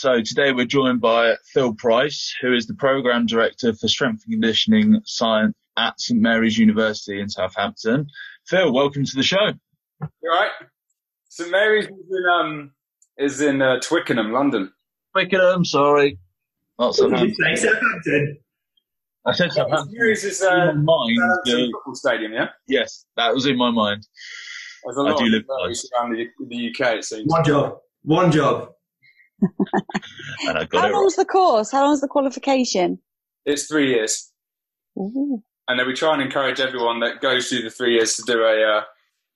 So 0.00 0.22
today 0.22 0.50
we're 0.52 0.64
joined 0.64 1.02
by 1.02 1.34
Phil 1.52 1.74
Price, 1.74 2.34
who 2.40 2.54
is 2.54 2.66
the 2.66 2.72
program 2.72 3.26
director 3.26 3.74
for 3.74 3.86
strength 3.86 4.22
and 4.24 4.32
conditioning 4.32 4.98
science 5.04 5.54
at 5.76 6.00
St 6.00 6.18
Mary's 6.18 6.56
University 6.56 7.20
in 7.20 7.28
Southampton. 7.28 8.06
Phil, 8.46 8.72
welcome 8.72 9.04
to 9.04 9.14
the 9.14 9.22
show. 9.22 9.48
You 10.00 10.30
right? 10.30 10.52
St 11.28 11.50
Mary's 11.50 11.84
is 11.84 11.90
in 11.92 12.24
um 12.32 12.70
is 13.18 13.40
in 13.42 13.60
uh, 13.60 13.78
Twickenham, 13.80 14.32
London. 14.32 14.72
Twickenham, 15.12 15.66
sorry. 15.66 16.18
Not 16.78 16.96
What 16.98 17.10
did 17.10 17.36
Southampton. 17.36 17.36
you 17.50 17.56
say? 17.58 17.68
Southampton. 17.68 18.38
I 19.26 19.32
said 19.32 19.52
Southampton. 19.52 19.94
Mary's 19.98 20.24
is 20.24 20.40
In 20.40 20.48
uh, 20.48 20.72
my 20.72 20.82
mind, 20.82 21.18
Southampton 21.18 21.42
the- 21.66 21.72
football 21.74 21.94
stadium, 21.94 22.32
yeah. 22.32 22.48
yes, 22.66 23.04
that 23.18 23.34
was 23.34 23.44
in 23.44 23.58
my 23.58 23.70
mind. 23.70 24.06
There's 24.82 24.96
a 24.96 25.00
I 25.00 25.10
lot 25.10 25.18
do 25.18 25.26
of 25.26 25.30
live 25.30 25.44
Marys 25.46 25.90
around 25.94 26.12
the, 26.16 26.26
the 26.48 26.70
UK. 26.70 26.94
It 27.00 27.04
seems. 27.04 27.30
One 27.30 27.44
job. 27.44 27.76
One 28.04 28.32
job. 28.32 28.70
And 30.46 30.58
I 30.58 30.64
got 30.64 30.80
How 30.80 30.86
it 30.88 30.90
right. 30.90 30.92
long's 30.92 31.16
the 31.16 31.24
course? 31.24 31.70
How 31.70 31.84
long's 31.84 32.00
the 32.00 32.08
qualification? 32.08 32.98
It's 33.46 33.66
three 33.66 33.90
years. 33.94 34.30
Ooh. 34.98 35.42
and 35.68 35.78
then 35.78 35.86
we 35.86 35.94
try 35.94 36.12
and 36.12 36.20
encourage 36.22 36.60
everyone 36.60 37.00
that 37.00 37.20
goes 37.20 37.48
through 37.48 37.62
the 37.62 37.70
three 37.70 37.94
years 37.94 38.16
to 38.16 38.22
do 38.22 38.42
a 38.42 38.78
uh, 38.78 38.82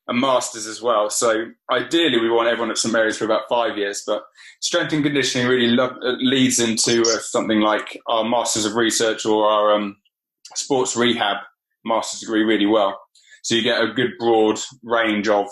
a 0.09 0.13
masters 0.13 0.67
as 0.67 0.83
well. 0.83 1.09
So 1.09 1.47
ideally, 1.71 2.21
we 2.21 2.29
want 2.29 2.49
everyone 2.49 2.71
at 2.71 2.77
St 2.79 2.93
Mary's 2.93 3.17
for 3.17 3.25
about 3.25 3.49
five 3.49 3.79
years, 3.79 4.03
but 4.07 4.23
strength 4.61 4.93
and 4.93 5.03
conditioning 5.03 5.47
really 5.49 5.69
lo- 5.69 5.97
uh, 6.03 6.17
leads 6.19 6.59
into 6.59 7.03
uh, 7.03 7.19
something 7.21 7.61
like 7.61 7.99
our 8.07 8.25
masters 8.25 8.67
of 8.67 8.75
research 8.75 9.25
or 9.25 9.49
our 9.49 9.73
um, 9.75 9.97
sports 10.55 10.97
rehab 10.97 11.39
master's 11.87 12.21
degree 12.21 12.43
really 12.43 12.67
well. 12.67 13.01
So 13.43 13.55
you 13.55 13.63
get 13.63 13.83
a 13.83 13.93
good 13.95 14.11
broad 14.19 14.59
range 14.83 15.29
of 15.29 15.47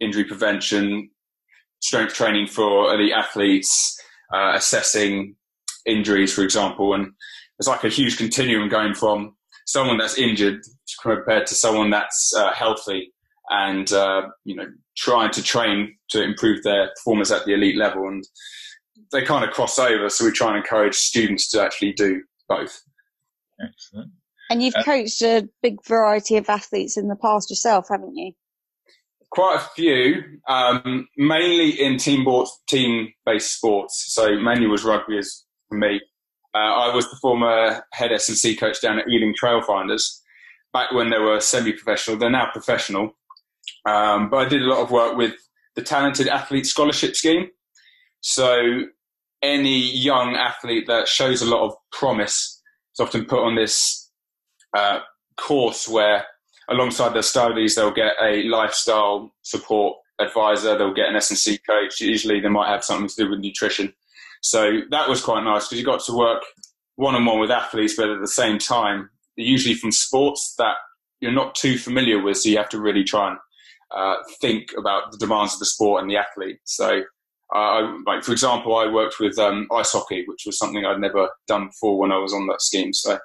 injury 0.00 0.24
prevention, 0.24 1.10
strength 1.82 2.14
training 2.14 2.46
for 2.46 2.96
the 2.96 3.12
athletes, 3.12 4.00
uh, 4.32 4.52
assessing 4.54 5.36
injuries, 5.84 6.32
for 6.32 6.42
example, 6.42 6.94
and 6.94 7.12
it's 7.58 7.68
like 7.68 7.84
a 7.84 7.88
huge 7.88 8.16
continuum 8.16 8.68
going 8.68 8.94
from 8.94 9.34
someone 9.66 9.98
that's 9.98 10.18
injured 10.18 10.60
compared 11.00 11.46
to 11.46 11.54
someone 11.54 11.90
that's 11.90 12.34
uh, 12.36 12.52
healthy 12.52 13.12
and 13.50 13.92
uh, 13.92 14.22
you 14.44 14.54
know 14.54 14.66
trying 14.96 15.30
to 15.30 15.42
train 15.42 15.94
to 16.08 16.22
improve 16.22 16.62
their 16.62 16.88
performance 16.96 17.30
at 17.30 17.44
the 17.44 17.54
elite 17.54 17.76
level 17.76 18.06
and 18.08 18.24
they 19.12 19.22
kind 19.22 19.44
of 19.44 19.50
cross 19.50 19.78
over 19.78 20.08
so 20.08 20.24
we 20.24 20.30
try 20.32 20.48
and 20.48 20.56
encourage 20.58 20.94
students 20.94 21.48
to 21.48 21.62
actually 21.62 21.92
do 21.92 22.22
both 22.48 22.82
Excellent. 23.62 24.10
And 24.50 24.62
you've 24.62 24.74
Uh, 24.74 24.82
coached 24.82 25.22
a 25.22 25.48
big 25.62 25.84
variety 25.84 26.36
of 26.36 26.48
athletes 26.48 26.96
in 26.96 27.08
the 27.08 27.16
past 27.16 27.50
yourself, 27.50 27.88
haven't 27.88 28.16
you? 28.16 28.32
Quite 29.32 29.56
a 29.56 29.68
few 29.74 30.22
um, 30.46 31.08
mainly 31.16 31.70
in 31.70 31.96
team 31.96 32.26
team 32.68 33.08
based 33.24 33.56
sports. 33.56 34.04
So 34.08 34.38
mainly 34.38 34.66
was 34.66 34.84
rugby 34.84 35.18
as 35.18 35.44
for 35.68 35.78
me. 35.78 36.00
Uh, 36.54 36.58
I 36.58 36.94
was 36.94 37.08
the 37.08 37.16
former 37.16 37.82
head 37.92 38.12
S&C 38.12 38.56
coach 38.56 38.80
down 38.82 38.98
at 38.98 39.08
Ealing 39.08 39.34
Trailfinders 39.42 40.20
back 40.72 40.92
when 40.92 41.08
they 41.08 41.18
were 41.18 41.40
semi-professional. 41.40 42.18
They're 42.18 42.30
now 42.30 42.50
professional. 42.52 43.16
Um, 43.88 44.28
but 44.28 44.36
I 44.36 44.48
did 44.48 44.62
a 44.62 44.66
lot 44.66 44.82
of 44.82 44.90
work 44.90 45.16
with 45.16 45.34
the 45.76 45.82
Talented 45.82 46.28
Athlete 46.28 46.66
Scholarship 46.66 47.16
Scheme. 47.16 47.48
So 48.20 48.82
any 49.42 49.78
young 49.96 50.36
athlete 50.36 50.86
that 50.88 51.08
shows 51.08 51.40
a 51.40 51.46
lot 51.46 51.66
of 51.66 51.74
promise 51.90 52.60
is 52.94 53.00
often 53.00 53.24
put 53.24 53.40
on 53.40 53.56
this 53.56 54.10
uh, 54.76 55.00
course 55.38 55.88
where, 55.88 56.26
alongside 56.68 57.14
their 57.14 57.22
studies, 57.22 57.74
they'll 57.74 57.90
get 57.90 58.12
a 58.20 58.44
lifestyle 58.44 59.32
support 59.42 59.96
advisor. 60.20 60.76
They'll 60.76 60.94
get 60.94 61.08
an 61.08 61.16
S&C 61.16 61.58
coach. 61.58 62.00
Usually, 62.00 62.40
they 62.40 62.48
might 62.48 62.70
have 62.70 62.84
something 62.84 63.08
to 63.08 63.24
do 63.24 63.30
with 63.30 63.40
nutrition. 63.40 63.92
So 64.40 64.80
that 64.90 65.08
was 65.08 65.22
quite 65.22 65.44
nice 65.44 65.66
because 65.68 65.78
you 65.78 65.84
got 65.84 66.04
to 66.04 66.16
work 66.16 66.42
one 66.96 67.14
on 67.14 67.24
one 67.24 67.40
with 67.40 67.50
athletes, 67.50 67.96
but 67.96 68.08
at 68.08 68.20
the 68.20 68.28
same 68.28 68.58
time, 68.58 69.08
usually 69.36 69.74
from 69.74 69.92
sports 69.92 70.54
that 70.58 70.76
you're 71.20 71.32
not 71.32 71.54
too 71.54 71.78
familiar 71.78 72.20
with. 72.20 72.38
So 72.38 72.48
you 72.48 72.56
have 72.58 72.68
to 72.70 72.80
really 72.80 73.04
try 73.04 73.30
and 73.30 73.38
uh, 73.94 74.16
think 74.40 74.70
about 74.76 75.12
the 75.12 75.18
demands 75.18 75.54
of 75.54 75.58
the 75.60 75.66
sport 75.66 76.02
and 76.02 76.10
the 76.10 76.16
athlete. 76.16 76.58
So, 76.64 77.02
uh, 77.54 77.58
I, 77.58 77.98
like 78.06 78.24
for 78.24 78.32
example, 78.32 78.76
I 78.76 78.90
worked 78.90 79.20
with 79.20 79.38
um, 79.38 79.68
ice 79.72 79.92
hockey, 79.92 80.24
which 80.26 80.42
was 80.46 80.58
something 80.58 80.84
I'd 80.84 81.00
never 81.00 81.28
done 81.46 81.66
before 81.66 81.98
when 81.98 82.10
I 82.10 82.18
was 82.18 82.32
on 82.32 82.46
that 82.48 82.62
scheme. 82.62 82.92
So, 82.92 83.18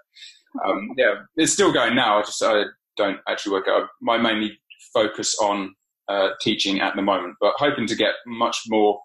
um, 0.65 0.89
yeah, 0.97 1.15
it's 1.35 1.53
still 1.53 1.71
going 1.71 1.95
now. 1.95 2.19
I 2.19 2.21
just 2.23 2.43
I 2.43 2.63
don't 2.97 3.19
actually 3.27 3.53
work 3.53 3.67
out. 3.67 3.87
My 4.01 4.17
mainly 4.17 4.59
focus 4.93 5.37
on 5.39 5.75
uh, 6.07 6.29
teaching 6.41 6.79
at 6.81 6.95
the 6.95 7.01
moment, 7.01 7.35
but 7.39 7.53
hoping 7.57 7.87
to 7.87 7.95
get 7.95 8.13
much 8.25 8.57
more 8.67 8.99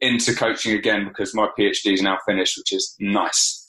into 0.00 0.34
coaching 0.34 0.74
again 0.74 1.06
because 1.08 1.34
my 1.34 1.48
PhD 1.58 1.92
is 1.92 2.02
now 2.02 2.18
finished, 2.26 2.56
which 2.58 2.72
is 2.72 2.94
nice. 3.00 3.64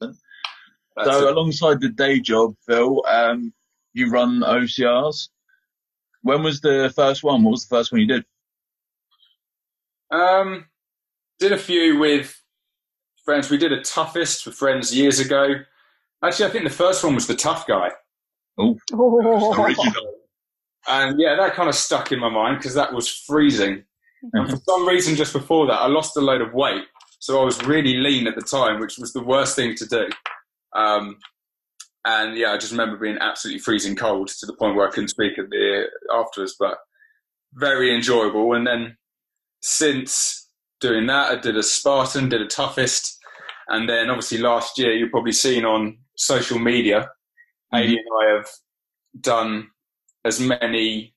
That's 0.00 1.08
so, 1.08 1.28
it. 1.28 1.36
alongside 1.36 1.80
the 1.80 1.88
day 1.88 2.20
job, 2.20 2.54
Phil, 2.66 3.02
um, 3.08 3.52
you 3.94 4.10
run 4.10 4.40
OCRs. 4.40 5.28
When 6.22 6.42
was 6.42 6.60
the 6.60 6.92
first 6.94 7.22
one? 7.22 7.42
What 7.42 7.52
was 7.52 7.66
the 7.66 7.74
first 7.74 7.92
one 7.92 8.02
you 8.02 8.06
did? 8.06 8.24
Um, 10.10 10.66
did 11.38 11.52
a 11.52 11.58
few 11.58 11.98
with 11.98 12.38
friends. 13.24 13.50
We 13.50 13.56
did 13.56 13.72
a 13.72 13.82
toughest 13.82 14.46
with 14.46 14.54
friends 14.54 14.94
years 14.94 15.18
ago. 15.18 15.54
Actually, 16.24 16.46
I 16.46 16.50
think 16.50 16.64
the 16.64 16.70
first 16.70 17.02
one 17.02 17.14
was 17.14 17.26
the 17.26 17.34
tough 17.34 17.66
guy, 17.66 17.90
Oh, 18.58 18.78
original. 19.58 20.14
and 20.88 21.18
yeah, 21.20 21.34
that 21.36 21.54
kind 21.54 21.68
of 21.68 21.74
stuck 21.74 22.12
in 22.12 22.18
my 22.20 22.28
mind 22.28 22.58
because 22.58 22.74
that 22.74 22.92
was 22.92 23.08
freezing. 23.08 23.84
And 24.34 24.48
for 24.48 24.56
some 24.56 24.86
reason, 24.86 25.16
just 25.16 25.32
before 25.32 25.66
that, 25.66 25.80
I 25.80 25.88
lost 25.88 26.16
a 26.16 26.20
load 26.20 26.42
of 26.42 26.54
weight, 26.54 26.84
so 27.18 27.40
I 27.40 27.44
was 27.44 27.60
really 27.64 27.94
lean 27.94 28.28
at 28.28 28.36
the 28.36 28.42
time, 28.42 28.78
which 28.78 28.98
was 28.98 29.12
the 29.12 29.22
worst 29.22 29.56
thing 29.56 29.74
to 29.76 29.86
do. 29.86 30.08
Um, 30.74 31.16
and 32.04 32.36
yeah, 32.36 32.52
I 32.52 32.56
just 32.58 32.70
remember 32.72 32.96
being 32.96 33.18
absolutely 33.20 33.60
freezing 33.60 33.96
cold 33.96 34.28
to 34.28 34.46
the 34.46 34.54
point 34.54 34.76
where 34.76 34.86
I 34.86 34.90
couldn't 34.92 35.08
speak 35.08 35.38
at 35.38 35.50
the 35.50 35.86
afterwards, 36.14 36.54
but 36.58 36.78
very 37.54 37.92
enjoyable. 37.94 38.52
And 38.54 38.64
then 38.66 38.96
since 39.60 40.48
doing 40.80 41.06
that, 41.06 41.30
I 41.32 41.36
did 41.40 41.56
a 41.56 41.62
Spartan, 41.62 42.28
did 42.28 42.40
a 42.42 42.46
toughest, 42.46 43.18
and 43.68 43.88
then 43.88 44.08
obviously 44.08 44.38
last 44.38 44.78
year 44.78 44.92
you've 44.92 45.10
probably 45.10 45.32
seen 45.32 45.64
on 45.64 45.98
social 46.16 46.58
media, 46.58 47.00
mm-hmm. 47.00 47.76
Adi 47.76 47.96
and 47.96 48.06
I 48.22 48.36
have 48.36 48.46
done 49.20 49.68
as 50.24 50.40
many 50.40 51.14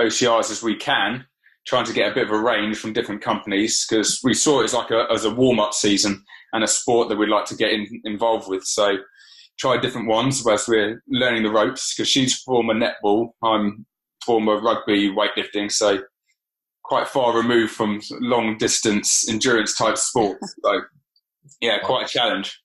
OCRs 0.00 0.50
as 0.50 0.62
we 0.62 0.76
can, 0.76 1.26
trying 1.66 1.84
to 1.84 1.92
get 1.92 2.10
a 2.10 2.14
bit 2.14 2.26
of 2.26 2.32
a 2.32 2.40
range 2.40 2.78
from 2.78 2.92
different 2.92 3.20
companies 3.20 3.86
because 3.88 4.20
we 4.22 4.34
saw 4.34 4.60
it 4.60 4.64
as 4.64 4.74
like 4.74 4.90
a 4.90 5.06
as 5.12 5.24
a 5.24 5.34
warm 5.34 5.60
up 5.60 5.74
season 5.74 6.24
and 6.52 6.64
a 6.64 6.68
sport 6.68 7.08
that 7.08 7.18
we'd 7.18 7.28
like 7.28 7.44
to 7.46 7.56
get 7.56 7.72
in, 7.72 7.86
involved 8.04 8.48
with. 8.48 8.64
So 8.64 8.96
try 9.58 9.78
different 9.78 10.08
ones 10.08 10.42
whilst 10.44 10.68
we're 10.68 11.02
learning 11.08 11.42
the 11.42 11.50
ropes 11.50 11.94
because 11.94 12.08
she's 12.08 12.38
former 12.38 12.74
netball, 12.74 13.30
I'm 13.42 13.84
former 14.24 14.60
rugby 14.60 15.10
weightlifting, 15.10 15.70
so 15.70 16.00
quite 16.84 17.08
far 17.08 17.36
removed 17.36 17.72
from 17.72 18.00
long 18.20 18.56
distance 18.56 19.28
endurance 19.28 19.76
type 19.76 19.98
sports. 19.98 20.54
So 20.64 20.80
yeah, 21.62 21.78
quite 21.78 22.04
a 22.04 22.08
challenge. 22.08 22.60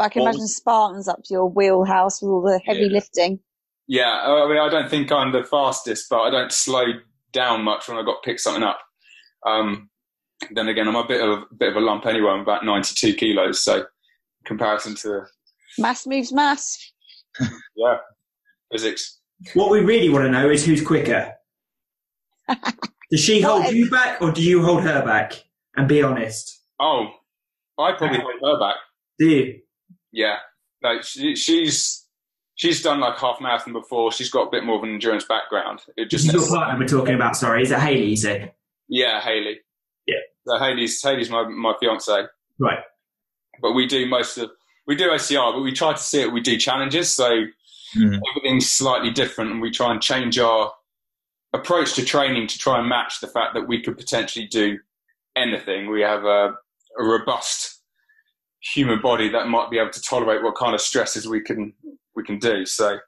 But 0.00 0.06
I 0.06 0.08
can 0.08 0.22
What 0.22 0.30
imagine 0.30 0.48
Spartans 0.48 1.08
up 1.08 1.22
to 1.24 1.34
your 1.34 1.46
wheelhouse 1.46 2.22
with 2.22 2.30
all 2.30 2.40
the 2.40 2.58
heavy 2.64 2.84
Yeah. 2.86 2.92
lifting. 2.94 3.38
Yeah, 3.86 4.08
I 4.10 4.48
mean, 4.48 4.56
I 4.56 4.70
don't 4.70 4.88
think 4.88 5.12
I'm 5.12 5.30
the 5.30 5.44
fastest, 5.44 6.06
but 6.08 6.20
I 6.22 6.30
don't 6.30 6.50
slow 6.50 6.86
down 7.32 7.64
much 7.64 7.86
when 7.86 7.98
I 7.98 8.02
got 8.02 8.22
to 8.22 8.24
pick 8.24 8.40
something 8.40 8.62
up. 8.62 8.78
Um, 9.44 9.90
then 10.52 10.68
again, 10.68 10.88
I'm 10.88 10.96
a 10.96 11.06
bit 11.06 11.20
of 11.20 11.42
a 11.42 11.54
bit 11.54 11.68
of 11.68 11.76
a 11.76 11.80
lump 11.80 12.06
anyway. 12.06 12.30
I'm 12.30 12.40
about 12.40 12.64
92 12.64 13.12
kilos, 13.12 13.62
so 13.62 13.80
in 13.80 13.84
comparison 14.46 14.94
to 15.02 15.26
Mass 15.76 16.06
moves 16.06 16.32
mass. 16.32 16.78
yeah, 17.76 17.98
physics. 18.72 19.18
What 19.52 19.70
we 19.70 19.80
really 19.80 20.08
want 20.08 20.24
to 20.24 20.30
know 20.30 20.48
is 20.48 20.64
who's 20.64 20.80
quicker. 20.80 21.34
Does 23.10 23.20
she 23.20 23.40
hold 23.42 23.64
What? 23.64 23.74
you 23.74 23.90
back 23.90 24.22
or 24.22 24.32
do 24.32 24.40
you 24.40 24.62
hold 24.62 24.82
her 24.82 25.04
back? 25.04 25.44
And 25.76 25.86
be 25.86 26.02
honest. 26.02 26.58
Oh, 26.78 27.06
I 27.78 27.92
probably 27.98 28.18
hold 28.40 28.40
her 28.42 28.58
back. 28.58 28.76
Do 29.18 29.26
you? 29.28 29.60
Yeah, 30.12 30.36
like 30.82 31.02
she, 31.04 31.34
she's 31.36 32.06
she's 32.56 32.82
done 32.82 33.00
like 33.00 33.18
half 33.18 33.40
marathon 33.40 33.72
before. 33.72 34.12
She's 34.12 34.30
got 34.30 34.48
a 34.48 34.50
bit 34.50 34.64
more 34.64 34.76
of 34.76 34.82
an 34.82 34.90
endurance 34.90 35.24
background. 35.24 35.80
It 35.96 36.10
just 36.10 36.26
is 36.26 36.32
your 36.34 36.46
partner 36.48 36.78
we're 36.78 36.88
talking 36.88 37.14
about, 37.14 37.36
sorry. 37.36 37.62
Is 37.62 37.70
it 37.70 37.78
Haley, 37.78 38.06
you 38.10 38.16
said? 38.16 38.52
yeah, 38.88 39.20
Haley. 39.20 39.60
Yeah. 40.06 40.16
So 40.46 40.58
Haley's 40.58 41.00
Haley's 41.02 41.30
my 41.30 41.44
my 41.48 41.74
fiance. 41.80 42.12
Right. 42.58 42.78
but 43.62 43.72
we 43.72 43.86
do 43.86 44.06
most 44.06 44.36
of 44.38 44.50
we 44.86 44.96
do 44.96 45.08
OCR, 45.10 45.54
but 45.54 45.60
we 45.62 45.72
try 45.72 45.92
to 45.92 45.98
see 46.02 46.22
it. 46.22 46.32
We 46.32 46.40
do 46.40 46.56
challenges, 46.58 47.10
so 47.10 47.30
Mhm. 47.96 48.20
everything's 48.30 48.70
slightly 48.70 49.10
different, 49.10 49.50
and 49.50 49.60
we 49.60 49.70
try 49.70 49.90
and 49.92 50.00
change 50.00 50.38
our 50.38 50.72
approach 51.52 51.94
to 51.94 52.04
training 52.04 52.46
to 52.48 52.58
try 52.58 52.78
and 52.78 52.88
match 52.88 53.20
the 53.20 53.26
fact 53.26 53.54
that 53.54 53.66
we 53.66 53.82
could 53.82 53.96
potentially 53.98 54.46
do 54.46 54.78
anything. 55.36 55.90
We 55.90 56.00
have 56.02 56.24
a, 56.24 56.54
a 56.98 57.02
robust 57.04 57.79
human 58.60 59.00
body 59.00 59.28
that 59.30 59.48
might 59.48 59.70
be 59.70 59.78
able 59.78 59.90
to 59.90 60.02
tolerate 60.02 60.42
what 60.42 60.54
kind 60.56 60.74
of 60.74 60.80
stresses 60.80 61.26
we 61.28 61.40
can 61.40 61.72
we 62.14 62.22
can 62.22 62.38
do. 62.38 62.64
So 62.66 62.98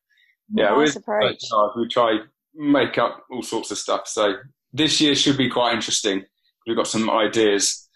yeah, 0.55 0.71
Nice 0.71 0.95
we 0.95 1.01
approach. 1.01 1.43
we 1.77 1.89
try 1.89 2.19
make 2.55 2.99
up 2.99 3.23
all 3.31 3.43
sorts 3.43 3.71
of 3.71 3.79
stuff. 3.79 4.07
So 4.07 4.35
this 4.73 5.01
year 5.01 5.15
should 5.15 5.37
be 5.37 5.49
quite 5.51 5.75
interesting. 5.75 6.25
We've 6.67 6.77
got 6.77 6.87
some 6.87 7.09
ideas. 7.11 7.89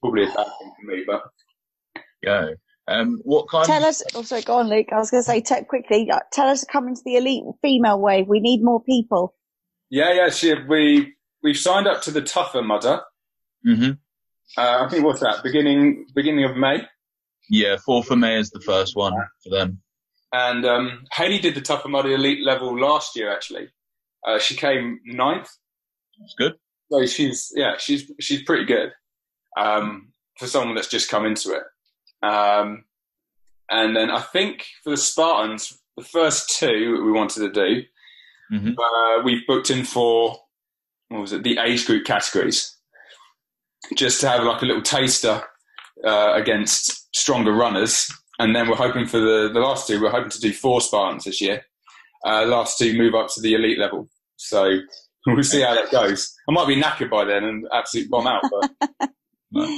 Probably 0.00 0.24
a 0.24 0.26
bad 0.26 0.46
thing 0.58 0.72
for 0.80 0.86
me, 0.86 1.04
but 1.06 1.22
Go. 2.24 2.54
Um, 2.88 3.20
what 3.24 3.48
kind? 3.48 3.66
Tell 3.66 3.84
us. 3.84 4.02
Oh, 4.14 4.22
sorry, 4.22 4.42
go 4.42 4.56
on, 4.58 4.68
Luke. 4.68 4.88
I 4.92 4.96
was 4.98 5.10
going 5.10 5.22
to 5.22 5.26
say 5.26 5.40
te- 5.40 5.64
quickly. 5.64 6.10
uh, 6.10 6.20
Tell 6.32 6.48
us 6.48 6.60
to 6.60 6.66
come 6.70 6.86
into 6.88 7.00
the 7.04 7.16
elite 7.16 7.42
female 7.62 7.98
wave. 8.00 8.26
We 8.28 8.40
need 8.40 8.62
more 8.62 8.82
people. 8.82 9.34
Yeah, 9.90 10.12
yeah. 10.12 10.30
She, 10.30 10.54
we 10.68 11.14
we've 11.42 11.56
signed 11.56 11.86
up 11.86 12.02
to 12.02 12.10
the 12.10 12.20
Tougher 12.22 12.62
Mudder. 12.62 13.00
hmm 13.64 13.90
Uh, 14.56 14.84
I 14.84 14.88
think 14.90 15.04
what's 15.04 15.20
that? 15.20 15.42
Beginning 15.42 16.06
beginning 16.14 16.44
of 16.44 16.56
May. 16.56 16.86
Yeah, 17.50 17.76
fourth 17.84 18.10
of 18.10 18.18
May 18.18 18.38
is 18.38 18.50
the 18.50 18.60
first 18.60 18.96
one 18.96 19.12
for 19.42 19.50
them. 19.50 19.80
And 20.32 20.64
um, 20.66 21.04
Haley 21.12 21.38
did 21.38 21.54
the 21.54 21.60
Tougher 21.60 21.88
Mudder 21.88 22.12
Elite 22.12 22.44
level 22.44 22.78
last 22.78 23.14
year. 23.16 23.32
Actually, 23.32 23.68
uh, 24.26 24.38
she 24.38 24.56
came 24.56 25.00
ninth. 25.04 25.48
That's 26.18 26.34
good. 26.36 26.54
So 26.90 27.06
she's 27.06 27.52
yeah, 27.54 27.74
she's 27.78 28.10
she's 28.20 28.42
pretty 28.42 28.64
good 28.64 28.90
um, 29.56 30.12
for 30.38 30.46
someone 30.46 30.74
that's 30.74 30.88
just 30.88 31.10
come 31.10 31.24
into 31.26 31.52
it. 31.52 31.62
Um, 32.26 32.84
and 33.70 33.94
then 33.96 34.10
I 34.10 34.20
think 34.20 34.66
for 34.82 34.90
the 34.90 34.96
Spartans, 34.96 35.78
the 35.96 36.04
first 36.04 36.58
two 36.58 37.02
we 37.04 37.12
wanted 37.12 37.40
to 37.40 37.50
do, 37.50 37.82
Mhm. 38.52 38.76
uh, 38.78 39.22
we've 39.24 39.46
booked 39.46 39.70
in 39.70 39.84
for 39.84 40.38
what 41.08 41.20
was 41.20 41.32
it? 41.32 41.42
The 41.42 41.58
age 41.58 41.86
group 41.86 42.04
categories, 42.04 42.76
just 43.96 44.20
to 44.20 44.28
have 44.28 44.42
like 44.44 44.62
a 44.62 44.66
little 44.66 44.82
taster 44.82 45.42
uh, 46.04 46.32
against 46.34 47.14
stronger 47.14 47.52
runners. 47.52 48.10
And 48.38 48.54
then 48.54 48.68
we're 48.68 48.76
hoping 48.76 49.06
for 49.06 49.20
the, 49.20 49.50
the 49.52 49.60
last 49.60 49.86
two. 49.86 50.00
We're 50.00 50.10
hoping 50.10 50.30
to 50.30 50.40
do 50.40 50.52
four 50.52 50.80
Spartans 50.80 51.24
this 51.24 51.40
year. 51.40 51.62
Uh, 52.24 52.46
last 52.46 52.78
two 52.78 52.96
move 52.96 53.14
up 53.14 53.28
to 53.34 53.40
the 53.40 53.54
elite 53.54 53.78
level. 53.78 54.08
So 54.36 54.78
we'll 55.26 55.42
see 55.42 55.62
how 55.62 55.74
that 55.74 55.90
goes. 55.90 56.34
I 56.48 56.52
might 56.52 56.66
be 56.66 56.80
knackered 56.80 57.10
by 57.10 57.24
then 57.24 57.44
and 57.44 57.66
absolutely 57.72 58.08
bomb 58.08 58.26
out. 58.26 58.42
But 59.52 59.70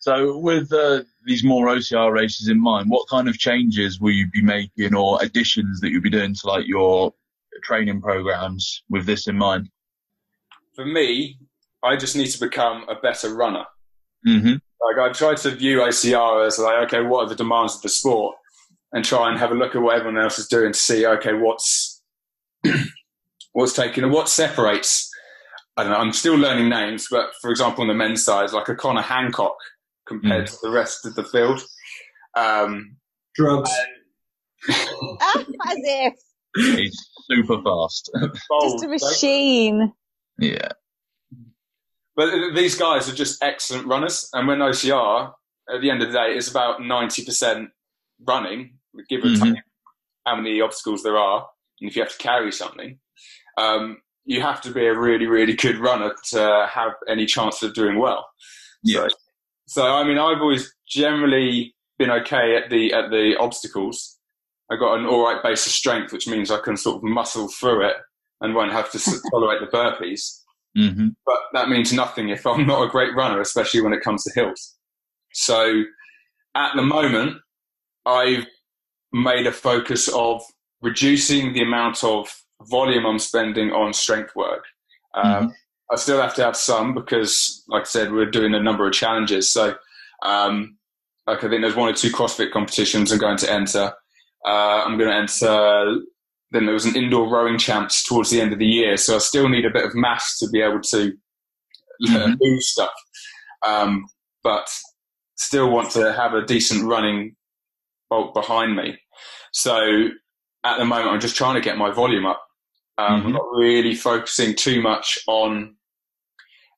So, 0.00 0.38
with 0.38 0.72
uh, 0.72 1.02
these 1.24 1.44
more 1.44 1.68
OCR 1.68 2.12
races 2.12 2.48
in 2.48 2.60
mind, 2.60 2.90
what 2.90 3.08
kind 3.08 3.28
of 3.28 3.38
changes 3.38 4.00
will 4.00 4.10
you 4.10 4.28
be 4.32 4.42
making 4.42 4.92
or 4.92 5.22
additions 5.22 5.78
that 5.78 5.90
you'll 5.90 6.02
be 6.02 6.10
doing 6.10 6.34
to 6.34 6.46
like 6.48 6.66
your 6.66 7.14
training 7.62 8.00
programs 8.00 8.82
with 8.90 9.06
this 9.06 9.28
in 9.28 9.38
mind? 9.38 9.68
for 10.74 10.84
me, 10.84 11.38
I 11.82 11.96
just 11.96 12.16
need 12.16 12.28
to 12.28 12.40
become 12.40 12.84
a 12.88 12.94
better 13.00 13.34
runner. 13.34 13.64
Mm-hmm. 14.26 14.54
Like 14.84 15.10
I 15.10 15.12
try 15.12 15.34
to 15.34 15.50
view 15.50 15.78
OCR 15.78 16.46
as 16.46 16.58
like, 16.58 16.84
okay, 16.86 17.02
what 17.02 17.24
are 17.24 17.28
the 17.28 17.34
demands 17.36 17.76
of 17.76 17.82
the 17.82 17.88
sport, 17.88 18.36
and 18.92 19.04
try 19.04 19.28
and 19.30 19.38
have 19.38 19.50
a 19.52 19.54
look 19.54 19.74
at 19.74 19.82
what 19.82 19.96
everyone 19.96 20.22
else 20.22 20.38
is 20.38 20.48
doing 20.48 20.72
to 20.72 20.78
see, 20.78 21.06
okay, 21.06 21.32
what's 21.34 22.02
what's 23.52 23.72
taken, 23.74 24.04
and 24.04 24.12
what 24.12 24.28
separates. 24.28 25.08
I 25.76 25.84
don't 25.84 25.92
know. 25.92 25.98
I'm 25.98 26.12
still 26.12 26.34
learning 26.34 26.68
names, 26.68 27.06
but 27.10 27.30
for 27.40 27.50
example, 27.50 27.82
on 27.82 27.88
the 27.88 27.94
men's 27.94 28.22
side, 28.24 28.52
like 28.52 28.68
a 28.68 28.74
Connor 28.74 29.00
Hancock 29.00 29.56
compared 30.06 30.46
to 30.48 30.56
the 30.62 30.70
rest 30.70 31.06
of 31.06 31.14
the 31.14 31.24
field. 31.24 31.62
Um, 32.36 32.96
Drugs. 33.34 33.70
Ah, 34.70 35.38
as 35.38 35.78
if. 35.82 36.14
He's 36.54 36.96
super 37.30 37.56
fast. 37.62 38.10
bold, 38.48 38.80
Just 38.80 38.84
a 38.84 38.88
machine. 38.88 39.92
yeah. 40.38 40.68
But 42.14 42.54
these 42.54 42.74
guys 42.76 43.08
are 43.08 43.14
just 43.14 43.42
excellent 43.42 43.86
runners, 43.86 44.28
and 44.32 44.46
when 44.46 44.58
OCR, 44.58 45.32
at 45.72 45.80
the 45.80 45.90
end 45.90 46.02
of 46.02 46.12
the 46.12 46.18
day, 46.18 46.34
it's 46.36 46.50
about 46.50 46.82
ninety 46.82 47.24
percent 47.24 47.70
running, 48.26 48.78
give 49.08 49.24
or 49.24 49.28
Mhm. 49.28 49.54
take 49.54 49.62
how 50.26 50.36
many 50.36 50.60
obstacles 50.60 51.02
there 51.02 51.16
are, 51.18 51.48
and 51.80 51.88
if 51.88 51.96
you 51.96 52.02
have 52.02 52.12
to 52.12 52.18
carry 52.18 52.52
something, 52.52 52.98
um, 53.58 54.00
you 54.24 54.40
have 54.40 54.60
to 54.62 54.70
be 54.70 54.86
a 54.86 54.96
really, 54.96 55.26
really 55.26 55.54
good 55.54 55.78
runner 55.78 56.14
to 56.30 56.68
have 56.70 56.92
any 57.08 57.26
chance 57.26 57.62
of 57.62 57.74
doing 57.74 57.98
well. 57.98 58.28
Yeah. 58.84 59.08
So, 59.08 59.16
so 59.66 59.86
I 59.86 60.04
mean, 60.04 60.18
I've 60.18 60.40
always 60.40 60.72
generally 60.86 61.74
been 61.98 62.10
okay 62.10 62.56
at 62.56 62.68
the 62.70 62.92
at 62.92 63.10
the 63.10 63.36
obstacles. 63.38 64.18
I 64.70 64.76
got 64.76 64.98
an 64.98 65.06
all 65.06 65.24
right 65.24 65.42
base 65.42 65.66
of 65.66 65.72
strength, 65.72 66.12
which 66.12 66.28
means 66.28 66.50
I 66.50 66.58
can 66.60 66.76
sort 66.76 66.96
of 66.96 67.02
muscle 67.02 67.48
through 67.48 67.86
it 67.86 67.96
and 68.40 68.54
won't 68.54 68.72
have 68.72 68.90
to 68.92 68.98
tolerate 69.30 69.60
the 69.60 69.66
burpees 69.74 70.41
Mm-hmm. 70.76 71.08
but 71.26 71.36
that 71.52 71.68
means 71.68 71.92
nothing 71.92 72.30
if 72.30 72.46
I'm 72.46 72.66
not 72.66 72.82
a 72.82 72.88
great 72.88 73.14
runner, 73.14 73.40
especially 73.40 73.82
when 73.82 73.92
it 73.92 74.00
comes 74.00 74.24
to 74.24 74.32
hills. 74.34 74.76
So 75.34 75.82
at 76.54 76.74
the 76.74 76.82
moment, 76.82 77.36
I've 78.06 78.46
made 79.12 79.46
a 79.46 79.52
focus 79.52 80.08
of 80.08 80.42
reducing 80.80 81.52
the 81.52 81.62
amount 81.62 82.02
of 82.02 82.28
volume 82.62 83.06
I'm 83.06 83.18
spending 83.18 83.70
on 83.70 83.92
strength 83.92 84.34
work. 84.34 84.64
Um, 85.14 85.54
I 85.92 85.96
still 85.96 86.20
have 86.20 86.34
to 86.34 86.44
have 86.44 86.56
some 86.56 86.94
because, 86.94 87.64
like 87.68 87.82
I 87.82 87.84
said, 87.84 88.12
we're 88.12 88.30
doing 88.30 88.54
a 88.54 88.62
number 88.62 88.86
of 88.86 88.94
challenges. 88.94 89.50
So, 89.50 89.74
um, 90.22 90.78
like 91.26 91.44
I 91.44 91.48
think 91.48 91.62
there's 91.62 91.76
one 91.76 91.90
or 91.90 91.94
two 91.94 92.10
CrossFit 92.10 92.50
competitions 92.50 93.12
I'm 93.12 93.18
going 93.18 93.36
to 93.38 93.52
enter. 93.52 93.92
Uh, 94.44 94.82
I'm 94.84 94.96
going 94.98 95.10
to 95.10 95.16
enter 95.16 96.00
then 96.52 96.66
there 96.66 96.74
was 96.74 96.86
an 96.86 96.96
indoor 96.96 97.28
rowing 97.28 97.58
champs 97.58 98.04
towards 98.04 98.30
the 98.30 98.40
end 98.40 98.52
of 98.52 98.58
the 98.58 98.66
year, 98.66 98.96
so 98.96 99.16
I 99.16 99.18
still 99.18 99.48
need 99.48 99.64
a 99.64 99.70
bit 99.70 99.84
of 99.84 99.94
mass 99.94 100.38
to 100.38 100.48
be 100.50 100.60
able 100.60 100.80
to 100.82 101.12
Mhm. 102.08 102.38
do 102.38 102.60
stuff. 102.60 102.92
Um, 103.64 104.06
but 104.42 104.68
still 105.36 105.70
want 105.70 105.90
to 105.92 106.12
have 106.12 106.34
a 106.34 106.44
decent 106.44 106.84
running 106.84 107.36
bolt 108.10 108.34
behind 108.34 108.76
me. 108.76 108.98
So 109.52 110.08
at 110.64 110.78
the 110.78 110.84
moment, 110.84 111.10
I'm 111.10 111.20
just 111.20 111.36
trying 111.36 111.54
to 111.54 111.60
get 111.60 111.78
my 111.78 111.90
volume 111.90 112.26
up. 112.26 112.44
Um, 112.98 113.12
I'm 113.12 113.22
Mhm. 113.28 113.32
not 113.32 113.50
really 113.52 113.94
focusing 113.94 114.54
too 114.54 114.82
much 114.82 115.18
on 115.26 115.76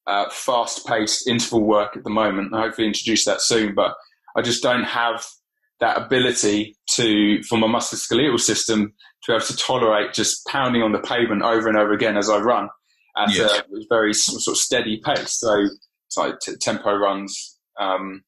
uh, 0.06 0.28
fast-paced 0.28 1.26
interval 1.26 1.62
work 1.62 1.96
at 1.96 2.04
the 2.04 2.10
moment. 2.10 2.52
I 2.54 2.60
hopefully 2.60 2.86
introduce 2.86 3.24
that 3.24 3.40
soon, 3.40 3.74
but 3.74 3.96
I 4.36 4.42
just 4.42 4.62
don't 4.62 4.84
have 4.84 5.24
that 5.80 5.96
ability 5.96 6.76
to, 6.90 7.42
for 7.44 7.56
my 7.56 7.66
musculoskeletal 7.66 8.38
system, 8.38 8.92
to 9.24 9.32
be 9.32 9.36
able 9.36 9.44
to 9.46 9.56
tolerate 9.56 10.12
just 10.12 10.46
pounding 10.46 10.82
on 10.82 10.92
the 10.92 10.98
pavement 11.00 11.42
over 11.42 11.68
and 11.68 11.76
over 11.78 11.92
again 11.92 12.16
as 12.16 12.28
I 12.28 12.38
run 12.38 12.68
at 13.16 13.32
Yes. 13.34 13.60
a 13.60 13.64
very 13.88 14.12
sort 14.14 14.54
of 14.54 14.60
steady 14.60 15.00
pace. 15.04 15.38
So 15.40 15.66
it's 16.06 16.16
like 16.16 16.38
t- 16.40 16.56
tempo 16.60 16.94
runs, 16.94 17.58
um, 17.80 18.22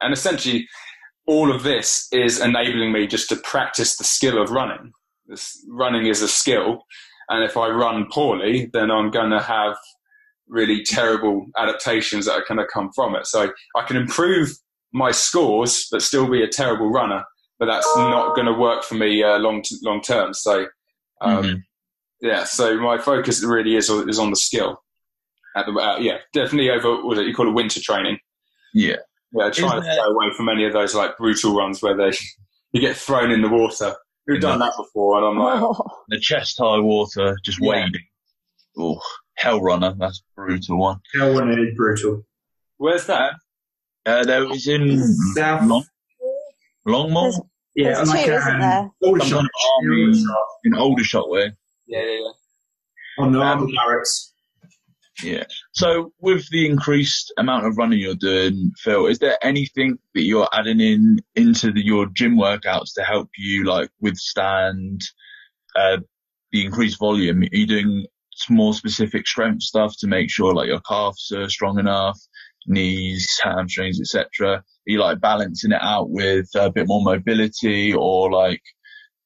and 0.00 0.12
essentially 0.12 0.68
all 1.26 1.50
of 1.54 1.62
this 1.62 2.08
is 2.12 2.40
enabling 2.40 2.92
me 2.92 3.06
just 3.06 3.28
to 3.30 3.36
practice 3.36 3.96
the 3.96 4.04
skill 4.04 4.40
of 4.42 4.50
running. 4.50 4.92
This 5.26 5.64
running 5.70 6.06
is 6.06 6.20
a 6.20 6.28
skill, 6.28 6.84
and 7.30 7.42
if 7.42 7.56
I 7.56 7.68
run 7.68 8.06
poorly, 8.10 8.68
then 8.72 8.90
I'm 8.90 9.10
going 9.10 9.30
to 9.30 9.40
have 9.40 9.76
really 10.46 10.82
terrible 10.84 11.46
adaptations 11.56 12.26
that 12.26 12.32
are 12.34 12.44
going 12.46 12.58
to 12.58 12.66
come 12.70 12.90
from 12.94 13.14
it. 13.16 13.26
So 13.26 13.50
I 13.74 13.82
can 13.86 13.96
improve 13.96 14.50
my 14.92 15.10
scores, 15.10 15.88
but 15.90 16.02
still 16.02 16.28
be 16.28 16.42
a 16.42 16.48
terrible 16.48 16.90
runner. 16.90 17.24
But 17.64 17.72
that's 17.72 17.96
not 17.96 18.34
going 18.34 18.46
to 18.46 18.52
work 18.52 18.84
for 18.84 18.94
me 18.94 19.22
uh, 19.22 19.38
long 19.38 19.62
long 19.82 20.02
term. 20.02 20.34
So 20.34 20.66
um, 21.22 21.42
Mhm. 21.44 21.62
yeah, 22.20 22.44
so 22.44 22.78
my 22.78 22.98
focus 22.98 23.42
really 23.42 23.74
is 23.76 23.88
is 23.88 24.18
on 24.18 24.28
the 24.30 24.36
skill. 24.36 24.82
At 25.56 25.64
the 25.66 25.72
uh, 25.72 25.96
yeah, 25.98 26.18
definitely 26.34 26.68
over 26.70 27.02
what 27.06 27.14
do 27.16 27.22
you 27.22 27.34
call 27.34 27.48
it 27.48 27.52
winter 27.52 27.80
training. 27.80 28.18
Yeah. 28.74 28.96
Yeah, 29.32 29.48
try 29.50 29.76
to 29.76 29.82
stay 29.82 29.98
away 29.98 30.30
from 30.36 30.48
any 30.50 30.66
of 30.66 30.74
those 30.74 30.94
like 30.94 31.16
brutal 31.16 31.56
runs 31.56 31.80
where 31.82 31.96
they 31.96 32.10
you 32.72 32.80
get 32.82 32.96
thrown 32.96 33.30
in 33.30 33.40
the 33.40 33.48
water. 33.48 33.94
We've 34.26 34.40
done 34.40 34.58
that 34.58 34.74
before, 34.76 35.16
and 35.18 35.26
I'm 35.26 35.38
like, 35.38 35.62
Oh, 35.62 36.02
The 36.08 36.18
chest 36.20 36.58
high 36.58 36.80
water, 36.80 37.36
just 37.44 37.60
Yeah. 37.60 37.68
wading. 37.70 38.04
Oh, 38.76 39.00
hell 39.36 39.60
runner. 39.62 39.94
That's 39.98 40.20
a 40.20 40.24
brutal 40.40 40.78
one. 40.78 41.00
Hell 41.14 41.32
one 41.34 41.50
is 41.50 41.74
brutal. 41.76 42.24
"Where's 42.76 43.06
that?" 43.06 43.34
Uh, 44.04 44.24
there 44.24 44.46
was 44.46 44.66
in 44.68 44.98
South. 45.34 45.62
Long, 45.66 45.84
Longmoor 46.86 47.30
There's- 47.32 47.40
Yeah, 47.74 47.94
There's 47.94 48.08
like 48.08 48.26
two, 48.26 48.32
isn't 48.32 48.54
um, 48.54 48.60
there? 48.60 48.90
Aldershot. 49.02 49.28
Some 49.28 49.38
kind 49.38 49.46
of 49.46 49.50
army- 49.82 50.04
Aldershot. 50.04 50.46
in 50.64 50.74
Aldershot 50.74 51.30
way. 51.30 51.52
Yeah, 51.86 52.02
yeah, 52.02 52.18
yeah. 52.18 53.22
On 53.24 53.32
the 53.32 53.40
army 53.40 53.74
barracks. 53.74 54.32
Yeah. 55.22 55.44
So 55.72 56.12
with 56.20 56.48
the 56.50 56.66
increased 56.66 57.32
amount 57.38 57.66
of 57.66 57.76
running 57.76 58.00
you're 58.00 58.14
doing, 58.16 58.72
Phil, 58.78 59.06
is 59.06 59.18
there 59.18 59.38
anything 59.42 59.98
that 60.14 60.22
you're 60.22 60.48
adding 60.52 60.80
in 60.80 61.18
into 61.36 61.72
the, 61.72 61.84
your 61.84 62.06
gym 62.06 62.36
workouts 62.36 62.94
to 62.96 63.02
help 63.02 63.28
you 63.36 63.64
like 63.64 63.90
withstand 64.00 65.02
uh, 65.76 65.98
the 66.50 66.64
increased 66.64 66.98
volume? 66.98 67.42
Are 67.42 67.48
you 67.52 67.66
doing 67.66 68.06
some 68.34 68.56
more 68.56 68.74
specific 68.74 69.26
strength 69.26 69.62
stuff 69.62 69.94
to 69.98 70.08
make 70.08 70.30
sure 70.30 70.52
like 70.52 70.66
your 70.66 70.80
calves 70.80 71.30
are 71.30 71.48
strong 71.48 71.78
enough, 71.78 72.18
knees, 72.66 73.38
hamstrings, 73.42 74.00
etc.? 74.00 74.56
Are 74.56 74.64
you 74.86 75.00
like 75.00 75.20
balancing 75.20 75.72
it 75.72 75.80
out 75.82 76.10
with 76.10 76.48
a 76.54 76.70
bit 76.70 76.86
more 76.86 77.02
mobility 77.02 77.92
or 77.94 78.30
like 78.30 78.62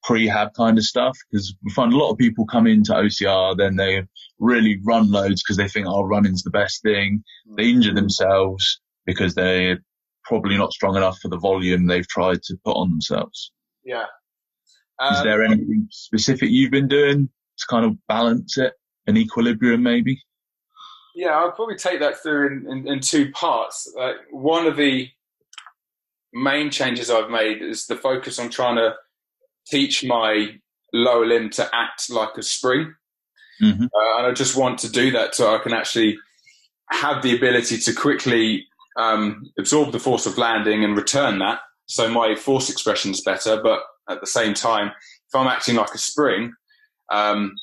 prehab 0.08 0.54
kind 0.54 0.78
of 0.78 0.84
stuff? 0.84 1.16
Because 1.30 1.54
we 1.64 1.72
find 1.72 1.92
a 1.92 1.96
lot 1.96 2.10
of 2.10 2.18
people 2.18 2.46
come 2.46 2.66
into 2.66 2.92
OCR, 2.92 3.56
then 3.56 3.76
they 3.76 4.02
really 4.38 4.78
run 4.84 5.10
loads 5.10 5.42
because 5.42 5.56
they 5.56 5.68
think, 5.68 5.86
oh, 5.88 6.04
running's 6.04 6.42
the 6.42 6.50
best 6.50 6.82
thing. 6.82 7.22
They 7.56 7.70
injure 7.70 7.94
themselves 7.94 8.80
because 9.06 9.34
they're 9.34 9.78
probably 10.24 10.56
not 10.56 10.72
strong 10.72 10.96
enough 10.96 11.18
for 11.20 11.28
the 11.28 11.38
volume 11.38 11.86
they've 11.86 12.06
tried 12.08 12.42
to 12.44 12.56
put 12.64 12.76
on 12.76 12.90
themselves. 12.90 13.52
Yeah. 13.84 14.04
Is 15.10 15.18
Um, 15.18 15.24
there 15.24 15.42
anything 15.42 15.86
specific 15.90 16.50
you've 16.50 16.70
been 16.70 16.88
doing 16.88 17.28
to 17.58 17.66
kind 17.68 17.84
of 17.86 17.96
balance 18.08 18.58
it, 18.58 18.74
an 19.06 19.16
equilibrium 19.16 19.82
maybe? 19.82 20.20
Yeah, 21.18 21.30
I'll 21.30 21.50
probably 21.50 21.74
take 21.74 21.98
that 21.98 22.22
through 22.22 22.46
in, 22.46 22.70
in, 22.70 22.88
in 22.88 23.00
two 23.00 23.32
parts. 23.32 23.92
Like 23.96 24.14
one 24.30 24.68
of 24.68 24.76
the 24.76 25.08
main 26.32 26.70
changes 26.70 27.10
I've 27.10 27.28
made 27.28 27.60
is 27.60 27.86
the 27.86 27.96
focus 27.96 28.38
on 28.38 28.50
trying 28.50 28.76
to 28.76 28.94
teach 29.66 30.04
my 30.04 30.60
lower 30.92 31.26
limb 31.26 31.50
to 31.50 31.68
act 31.74 32.08
like 32.08 32.36
a 32.38 32.42
spring. 32.42 32.94
Mhm. 33.60 33.82
Uh, 33.86 34.18
and 34.18 34.26
I 34.28 34.32
just 34.32 34.56
want 34.56 34.78
to 34.78 34.92
do 34.92 35.10
that 35.10 35.34
so 35.34 35.52
I 35.52 35.58
can 35.58 35.72
actually 35.72 36.16
have 36.92 37.24
the 37.24 37.36
ability 37.36 37.78
to 37.78 37.92
quickly 37.92 38.64
um, 38.96 39.50
absorb 39.58 39.90
the 39.90 39.98
force 39.98 40.24
of 40.24 40.38
landing 40.38 40.84
and 40.84 40.96
return 40.96 41.40
that 41.40 41.58
so 41.86 42.08
my 42.08 42.36
force 42.36 42.70
expression 42.70 43.10
is 43.10 43.22
better. 43.22 43.60
But 43.60 43.80
at 44.08 44.20
the 44.20 44.26
same 44.26 44.54
time, 44.54 44.92
if 45.26 45.34
I'm 45.34 45.48
acting 45.48 45.74
like 45.74 45.94
a 45.94 45.98
spring, 45.98 46.52
um, 47.10 47.54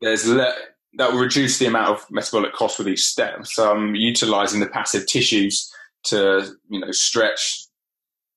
there's 0.00 0.26
le- 0.26 0.56
that 0.96 1.12
will 1.12 1.18
reduce 1.20 1.58
the 1.58 1.66
amount 1.66 1.90
of 1.90 2.06
metabolic 2.10 2.52
cost 2.54 2.78
with 2.78 2.88
each 2.88 3.02
step. 3.02 3.46
So 3.46 3.70
I'm 3.70 3.94
utilizing 3.94 4.60
the 4.60 4.66
passive 4.66 5.06
tissues 5.06 5.70
to 6.04 6.52
you 6.68 6.80
know 6.80 6.90
stretch, 6.92 7.66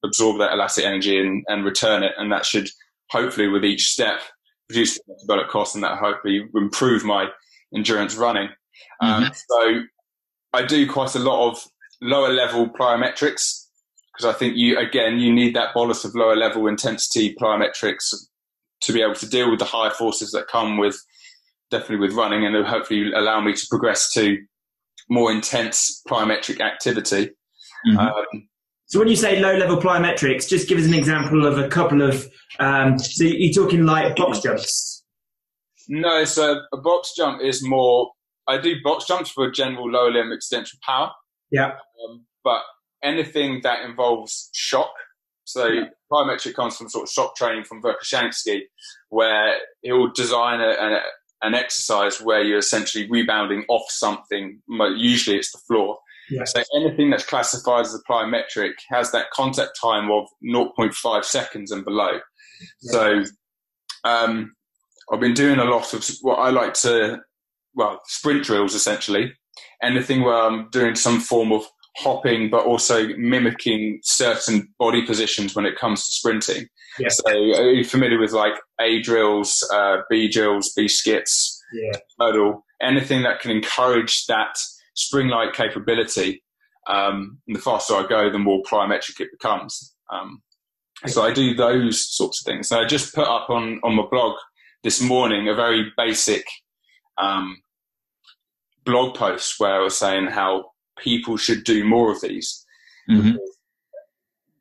absorb 0.04 0.39
that 0.39 0.54
elastic 0.54 0.86
energy, 0.86 1.19
and, 1.19 1.43
and 1.48 1.65
return 1.65 2.04
it, 2.04 2.13
and 2.17 2.32
that 2.32 2.45
should 2.45 2.69
hopefully 3.10 3.48
with 3.48 3.65
each 3.65 3.88
step 3.88 4.19
reduce 4.69 4.95
the 4.95 5.04
metabolic 5.08 5.50
cost, 5.50 5.76
and 5.76 5.84
that 5.84 5.98
hopefully 5.98 6.43
improve 6.56 7.04
my 7.04 7.28
endurance 7.76 8.15
running. 8.15 8.50
Um, 9.02 9.24
Mhm. 9.26 9.43
so 9.48 9.82
I 10.54 10.63
do 10.63 10.89
quite 10.89 11.15
a 11.15 11.19
lot 11.19 11.50
of 11.52 11.63
lower 12.02 12.30
level 12.30 12.67
plyometrics 12.69 13.65
because 14.13 14.26
I 14.26 14.38
think 14.38 14.56
you 14.56 14.78
again 14.78 15.19
you 15.19 15.32
need 15.34 15.56
that 15.56 15.74
bolus 15.74 16.04
of 16.06 16.15
lower 16.15 16.36
level 16.36 16.67
intensity 16.67 17.36
plyometrics 17.36 18.13
to 18.82 18.93
be 18.93 19.02
able 19.02 19.15
to 19.15 19.30
deal 19.30 19.50
with 19.50 19.60
the 19.60 19.65
higher 19.65 19.91
forces 19.91 20.32
that 20.32 20.48
come 20.48 20.78
with 20.78 21.02
definitely 21.71 21.97
with 22.08 22.13
running 22.13 22.45
and 22.45 22.55
it'll 22.55 22.67
hopefully 22.67 23.12
allow 23.13 23.41
me 23.41 23.53
to 23.53 23.67
progress 23.69 24.12
to 24.13 24.38
more 25.10 25.32
intense 25.32 26.01
plyometric 26.08 26.60
activity. 26.62 27.32
Mhm. 27.88 27.97
Um, 27.97 28.49
So 28.86 28.97
when 28.97 29.08
you 29.08 29.15
say 29.15 29.39
low 29.39 29.55
level 29.55 29.77
plyometrics, 29.77 30.49
just 30.49 30.67
give 30.67 30.79
us 30.79 30.86
an 30.86 30.95
example 30.95 31.45
of 31.45 31.60
a 31.60 31.67
couple 31.67 32.01
of. 32.01 32.27
Um, 32.60 32.97
so 32.97 33.23
you're 33.23 33.53
talking 33.53 33.86
like 33.86 34.15
box 34.15 34.39
jumps. 34.39 35.03
no, 35.88 36.23
so 36.25 36.62
a 36.73 36.77
box 36.77 37.13
jump 37.15 37.41
is 37.41 37.63
more. 37.63 38.12
I 38.47 38.58
do 38.60 38.75
box 38.84 39.05
jumps 39.05 39.29
for 39.29 39.49
general 39.51 39.89
lower 39.91 40.12
limb 40.12 40.32
extension 40.32 40.79
power. 40.84 41.12
Yeah. 41.51 41.73
Um, 42.03 42.25
but 42.43 42.63
anything 43.03 43.62
that 43.62 43.84
involves 43.84 44.49
shock, 44.53 44.91
so 45.43 45.69
plyometric 46.12 46.55
comes 46.55 46.75
from 46.77 46.89
sort 46.89 47.03
of 47.03 47.12
shock 47.12 47.36
training 47.36 47.65
from 47.65 47.82
Verkhoshansky, 47.84 48.62
where 49.10 49.55
he'll 49.84 50.12
design 50.13 50.62
a, 50.62 50.69
an, 50.69 50.99
an 51.41 51.54
exercise 51.54 52.21
where 52.21 52.43
you're 52.43 52.60
essentially 52.60 53.10
rebounding 53.10 53.63
off 53.69 53.86
something. 53.89 54.62
Usually 54.67 55.38
it's 55.38 55.52
the 55.52 55.60
floor. 55.67 55.97
Yeah. 56.30 56.43
So 56.45 56.62
anything 56.75 57.10
that's 57.10 57.25
classified 57.25 57.86
as 57.86 57.95
a 57.95 57.99
plyometric 58.12 58.73
has 58.89 59.12
that 59.12 59.32
contact 59.32 59.80
time 59.82 60.12
of 60.12 60.28
0.5 60.43 61.23
seconds 61.23 61.71
and 61.71 61.84
below. 61.84 62.19
So 62.82 63.23
um, 64.04 64.54
I've 65.12 65.19
been 65.19 65.34
doing 65.34 65.60
a 65.60 65.65
lot 65.65 65.93
of 65.93 66.08
what 66.21 66.36
I 66.36 66.49
like 66.49 66.73
to, 66.75 67.19
well, 67.73 67.99
sprint 68.06 68.43
drills 68.43 68.75
essentially. 68.75 69.34
Anything 69.82 70.23
where 70.23 70.36
I'm 70.36 70.69
doing 70.69 70.95
some 70.95 71.19
form 71.19 71.52
of 71.52 71.63
hopping, 71.97 72.49
but 72.49 72.65
also 72.65 73.08
mimicking 73.17 73.99
certain 74.04 74.67
body 74.80 75.06
positions 75.06 75.56
when 75.56 75.65
it 75.65 75.78
comes 75.78 76.06
to 76.06 76.12
sprinting. 76.12 76.67
Yeah. 76.97 77.10
So 77.10 77.32
are 77.32 77.71
you 77.71 77.84
familiar 77.84 78.19
with 78.19 78.32
like 78.32 78.54
A 78.80 79.02
drills, 79.02 79.67
uh, 79.73 79.97
B 80.10 80.30
drills, 80.30 80.71
B 80.75 80.88
skips, 80.88 81.62
Yeah. 81.73 81.91
hurdle, 82.19 82.65
anything 82.82 83.23
that 83.23 83.39
can 83.39 83.52
encourage 83.52 84.25
that 84.28 84.58
spring-like 84.95 85.54
capability. 85.54 86.43
Um, 86.88 87.39
and 87.47 87.56
the 87.56 87.62
faster 87.62 87.93
I 87.95 88.08
go, 88.08 88.30
the 88.32 88.39
more 88.39 88.62
plyometric 88.63 89.19
it 89.19 89.30
becomes. 89.32 89.95
Um, 90.12 90.41
so 91.06 91.23
I 91.23 91.32
do 91.32 91.54
those 91.54 92.10
sorts 92.15 92.41
of 92.41 92.52
things. 92.52 92.67
So 92.67 92.80
I 92.80 92.86
just 92.86 93.13
put 93.13 93.28
up 93.28 93.49
on, 93.49 93.80
on 93.84 93.95
my 93.95 94.04
blog 94.10 94.36
this 94.84 95.02
morning 95.02 95.47
a 95.47 95.54
very 95.54 95.91
basic 95.97 96.45
um, 97.17 97.58
blog 98.86 99.15
post 99.15 99.56
where 99.60 99.80
I 99.80 99.84
was 99.84 99.97
saying 99.97 100.28
how 100.28 100.71
people 100.99 101.38
should 101.38 101.63
do 101.63 101.83
more 101.83 102.12
of 102.12 102.21
these. 102.21 102.65
Mhm. 103.09 103.38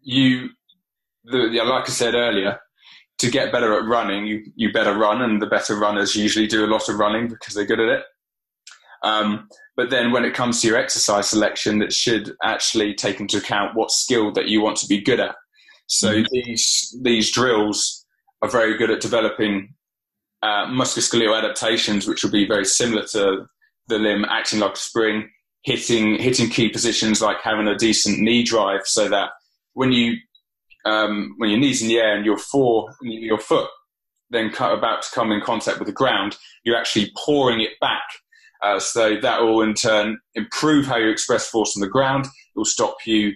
You, 0.02 0.48
the, 1.24 1.48
yeah, 1.52 1.62
like 1.62 1.88
I 1.88 1.92
said 1.92 2.14
earlier, 2.14 2.58
to 3.18 3.30
get 3.30 3.52
better 3.52 3.74
at 3.76 3.84
running, 3.84 4.26
you, 4.26 4.44
you 4.54 4.72
better 4.72 4.94
run, 4.96 5.20
and 5.22 5.42
the 5.42 5.46
better 5.46 5.76
runners 5.76 6.16
usually 6.16 6.46
do 6.46 6.64
a 6.64 6.72
lot 6.72 6.88
of 6.88 6.98
running 6.98 7.28
because 7.28 7.54
they're 7.54 7.66
good 7.66 7.80
at 7.80 7.88
it. 7.88 8.04
Um, 9.02 9.48
but 9.76 9.90
then 9.90 10.10
when 10.12 10.24
it 10.24 10.34
comes 10.34 10.60
to 10.60 10.68
your 10.68 10.76
exercise 10.76 11.28
selection, 11.28 11.78
that 11.80 11.92
should 11.92 12.34
actually 12.42 12.94
take 12.94 13.20
into 13.20 13.38
account 13.38 13.76
what 13.76 13.90
skill 13.90 14.32
that 14.32 14.46
you 14.48 14.60
want 14.60 14.76
to 14.78 14.86
be 14.86 15.00
good 15.00 15.20
at. 15.20 15.36
So 15.86 16.22
these 16.32 16.96
these 17.02 17.30
drills 17.30 18.04
are 18.42 18.48
very 18.48 18.76
good 18.76 18.90
at 18.90 19.00
developing 19.00 19.74
uh, 20.42 20.66
musculoskeletal 20.66 21.36
adaptations, 21.38 22.06
which 22.06 22.22
will 22.22 22.30
be 22.30 22.46
very 22.46 22.64
similar 22.64 23.04
to 23.06 23.46
the 23.88 23.98
limb 23.98 24.24
acting 24.24 24.60
like 24.60 24.74
a 24.74 24.76
spring, 24.76 25.30
hitting 25.68 26.18
hitting 26.18 26.48
key 26.48 26.68
positions 26.70 27.20
like 27.20 27.38
having 27.42 27.68
a 27.68 27.76
decent 27.76 28.18
knee 28.18 28.42
drive, 28.42 28.86
so 28.86 29.08
that 29.08 29.30
when 29.74 29.92
you 29.92 30.16
um, 30.84 31.34
when 31.38 31.50
your 31.50 31.60
knees 31.60 31.82
in 31.82 31.88
the 31.88 31.98
air 31.98 32.16
and 32.16 32.24
your 32.24 32.38
fore 32.38 32.94
your 33.02 33.38
foot 33.38 33.68
then 34.30 34.52
about 34.60 35.02
to 35.02 35.08
come 35.14 35.32
in 35.32 35.40
contact 35.40 35.78
with 35.78 35.86
the 35.86 35.92
ground, 35.92 36.36
you're 36.64 36.76
actually 36.76 37.10
pouring 37.16 37.60
it 37.60 37.70
back. 37.80 38.02
Uh, 38.62 38.78
so 38.78 39.16
that 39.20 39.40
will 39.40 39.62
in 39.62 39.72
turn 39.72 40.18
improve 40.34 40.84
how 40.84 40.96
you 40.96 41.08
express 41.08 41.48
force 41.48 41.76
on 41.76 41.80
the 41.80 41.88
ground. 41.88 42.26
It 42.26 42.58
will 42.58 42.64
stop 42.64 42.96
you 43.06 43.32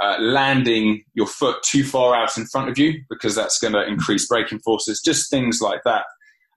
uh, 0.00 0.16
landing 0.18 1.04
your 1.14 1.26
foot 1.26 1.62
too 1.62 1.84
far 1.84 2.14
out 2.14 2.36
in 2.36 2.46
front 2.46 2.70
of 2.70 2.78
you 2.78 3.00
because 3.08 3.34
that's 3.34 3.60
going 3.60 3.74
to 3.74 3.86
increase 3.86 4.26
braking 4.26 4.58
forces. 4.60 5.00
Just 5.04 5.30
things 5.30 5.60
like 5.60 5.80
that. 5.84 6.04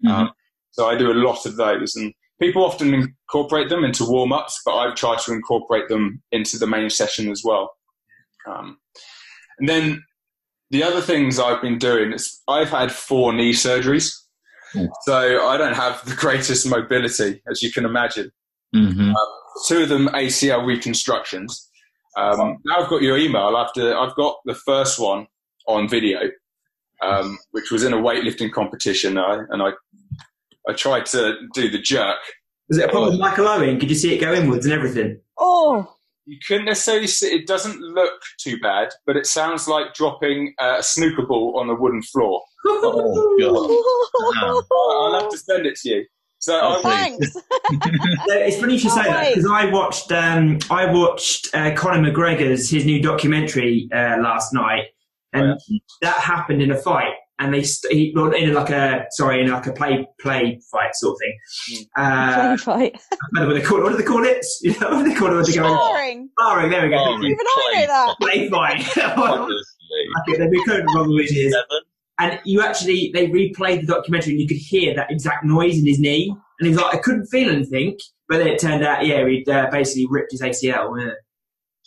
Um, 0.10 0.32
so 0.72 0.88
I 0.88 0.98
do 0.98 1.12
a 1.12 1.22
lot 1.28 1.46
of 1.46 1.56
those, 1.58 1.96
and 1.96 2.14
people 2.42 2.64
often 2.64 2.94
incorporate 2.94 3.70
them 3.70 3.84
into 3.84 4.06
warm 4.06 4.34
ups, 4.34 4.62
but 4.66 4.76
I've 4.76 4.96
tried 4.96 5.20
to 5.20 5.34
incorporate 5.34 5.88
them 5.88 6.22
into 6.32 6.58
the 6.58 6.68
main 6.68 6.90
session 6.90 7.32
as 7.32 7.42
well. 7.44 7.72
Um, 8.48 8.78
and 9.60 9.70
then 9.70 10.04
the 10.72 10.84
other 10.84 11.02
things 11.02 11.40
I've 11.40 11.62
been 11.62 11.78
doing 11.78 12.12
is 12.14 12.42
I've 12.48 12.70
had 12.70 12.92
four 12.92 13.34
knee 13.34 13.54
surgeries, 13.54 14.14
Ooh. 14.76 14.90
so 15.04 15.48
I 15.48 15.58
don't 15.58 15.76
have 15.76 16.04
the 16.06 16.16
greatest 16.16 16.68
mobility, 16.68 17.42
as 17.50 17.62
you 17.62 17.72
can 17.72 17.86
imagine. 17.86 18.32
Mhm. 18.76 19.14
Two 19.68 19.84
of 19.84 19.90
them 19.90 20.10
ACL 20.10 20.66
reconstructions. 20.66 21.70
Um, 22.18 22.58
now 22.66 22.80
I've 22.80 22.90
got 22.90 23.02
your 23.02 23.18
email. 23.18 23.56
I've, 23.56 23.70
I've 23.78 24.16
got 24.16 24.38
the 24.46 24.56
first 24.56 25.00
one 25.00 25.28
on 25.68 25.88
video, 25.88 26.30
um, 27.02 27.38
which 27.52 27.72
was 27.72 27.84
in 27.84 27.94
a 27.94 27.98
weightlifting 27.98 28.52
competition, 28.52 29.18
I, 29.18 29.40
and 29.50 29.62
I 29.62 29.72
I 30.68 30.74
tried 30.74 31.06
to 31.08 31.36
do 31.54 31.70
the 31.70 31.80
jerk. 31.80 32.18
Was 32.70 32.78
it 32.80 32.86
a 32.86 32.90
problem 32.90 33.12
with 33.12 33.20
Michael 33.20 33.48
Owen? 33.48 33.80
Could 33.80 33.90
you 33.90 33.96
see 33.96 34.14
it 34.16 34.20
go 34.20 34.34
inwards 34.34 34.66
and 34.66 34.74
everything? 34.74 35.20
Oh, 35.38 35.88
You 36.26 36.38
couldn't 36.48 36.66
necessarily 36.66 37.06
see. 37.08 37.28
It 37.28 37.46
doesn't 37.46 37.80
look 37.80 38.20
too 38.40 38.58
bad, 38.60 38.90
but 39.06 39.16
it 39.16 39.28
sounds 39.28 39.68
like 39.68 39.94
dropping 39.94 40.54
a 40.60 40.82
snooker 40.82 41.26
ball 41.28 41.60
on 41.60 41.70
a 41.70 41.76
wooden 41.76 42.02
floor. 42.02 42.42
Oh, 42.68 43.38
God. 43.40 44.64
Wow. 44.74 45.14
I'll 45.14 45.22
have 45.22 45.30
to 45.30 45.38
send 45.38 45.68
it 45.68 45.76
to 45.82 45.90
you. 45.90 46.06
So 46.40 46.60
Oh, 46.62 46.82
I, 46.84 47.10
thanks. 47.10 47.36
Yeah, 47.72 48.36
it's 48.36 48.60
funny 48.60 48.74
you 48.74 48.80
should 48.80 48.92
say 48.92 49.04
Can't 49.04 49.14
that 49.14 49.30
because 49.36 49.50
I 49.50 49.66
watched 49.72 50.12
um, 50.12 50.60
I 50.70 50.92
watched 50.92 51.48
uh, 51.54 51.74
Conor 51.76 52.12
McGregor's 52.12 52.70
his 52.70 52.86
new 52.86 53.02
documentary 53.02 53.88
uh, 53.94 54.18
last 54.20 54.54
night, 54.54 54.86
and 55.34 55.60
that 56.02 56.18
happened 56.18 56.62
in 56.62 56.72
a 56.72 56.78
fight, 56.78 57.14
and 57.40 57.54
they 57.54 57.64
st- 57.64 57.94
he, 57.94 58.14
well, 58.16 58.32
in 58.34 58.54
like 58.54 58.70
a 58.70 59.06
sorry 59.12 59.42
in 59.42 59.50
like 59.52 59.68
a 59.68 59.74
play 59.74 60.08
play 60.20 60.60
fight 60.72 60.96
sort 60.96 61.16
of 61.16 61.20
thing. 61.20 61.86
Uh, 61.98 62.56
Play 62.56 62.58
fight. 62.58 63.02
I 63.14 63.16
don't 63.34 63.42
know 63.42 63.48
what 63.48 63.54
they 63.62 63.62
call 63.68 63.80
it. 63.80 63.84
What 63.84 63.92
do 63.92 63.98
they 63.98 64.04
call 64.04 64.24
it? 64.24 64.46
You 64.62 64.80
know, 64.80 64.90
what 64.92 65.04
do 65.04 65.10
they 65.10 65.16
call 65.16 65.28
it? 65.32 65.36
When 65.36 65.44
they 65.46 65.54
go 65.54 65.76
Sparring. 65.76 66.30
sparring. 66.40 66.70
There 66.72 66.84
we 66.84 66.90
go. 66.90 66.98
Sparring. 66.98 67.24
Even 67.26 67.38
I 67.40 67.74
know 67.74 67.88
that. 67.88 68.16
Play 68.22 68.50
fight. 68.50 69.18
Honestly. 69.18 69.64
Okay, 70.30 70.38
they've 70.40 70.52
been 70.52 70.64
coded 70.66 70.86
wrong 70.96 71.14
with 71.14 71.32
years. 71.32 71.56
And 72.18 72.40
you 72.46 72.62
actually, 72.62 73.12
they 73.14 73.28
replayed 73.28 73.82
the 73.82 73.88
documentary 73.88 74.32
and 74.34 74.42
you 74.42 74.48
could 74.48 74.56
hear 74.58 74.96
that 74.96 75.12
exact 75.12 75.44
noise 75.44 75.78
in 75.78 75.86
his 75.86 76.00
knee. 76.00 76.34
And 76.60 76.66
he 76.68 76.70
was 76.74 76.82
like, 76.82 76.96
I 76.96 76.98
couldn't 77.00 77.26
feel 77.28 77.50
anything. 77.50 77.98
But 78.30 78.38
then 78.38 78.48
it 78.48 78.60
turned 78.60 78.86
out, 78.86 79.06
yeah, 79.06 79.28
he'd 79.28 79.50
uh, 79.50 79.70
basically 79.70 80.08
ripped 80.10 80.32
his 80.32 80.42
ACL. 80.42 80.98
Yeah. 81.00 81.12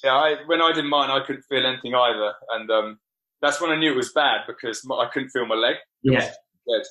yeah, 0.04 0.12
I, 0.12 0.36
when 0.46 0.60
I 0.60 0.72
did 0.72 0.84
mine, 0.84 1.10
I 1.10 1.24
couldn't 1.24 1.42
feel 1.48 1.64
anything 1.66 1.94
either, 1.94 2.32
and 2.50 2.70
um, 2.70 2.98
that's 3.40 3.60
when 3.60 3.70
I 3.70 3.76
knew 3.76 3.92
it 3.92 3.96
was 3.96 4.12
bad 4.12 4.40
because 4.46 4.82
my, 4.84 4.96
I 4.96 5.08
couldn't 5.12 5.30
feel 5.30 5.46
my 5.46 5.54
leg. 5.54 5.76
Yeah. 6.02 6.20
Dead. 6.20 6.82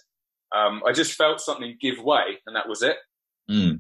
Um, 0.56 0.82
I 0.88 0.94
just 0.94 1.14
felt 1.14 1.42
something 1.42 1.78
give 1.82 2.00
way, 2.00 2.40
and 2.46 2.56
that 2.56 2.70
was 2.70 2.82
it. 2.82 2.98
Mm. 3.50 3.80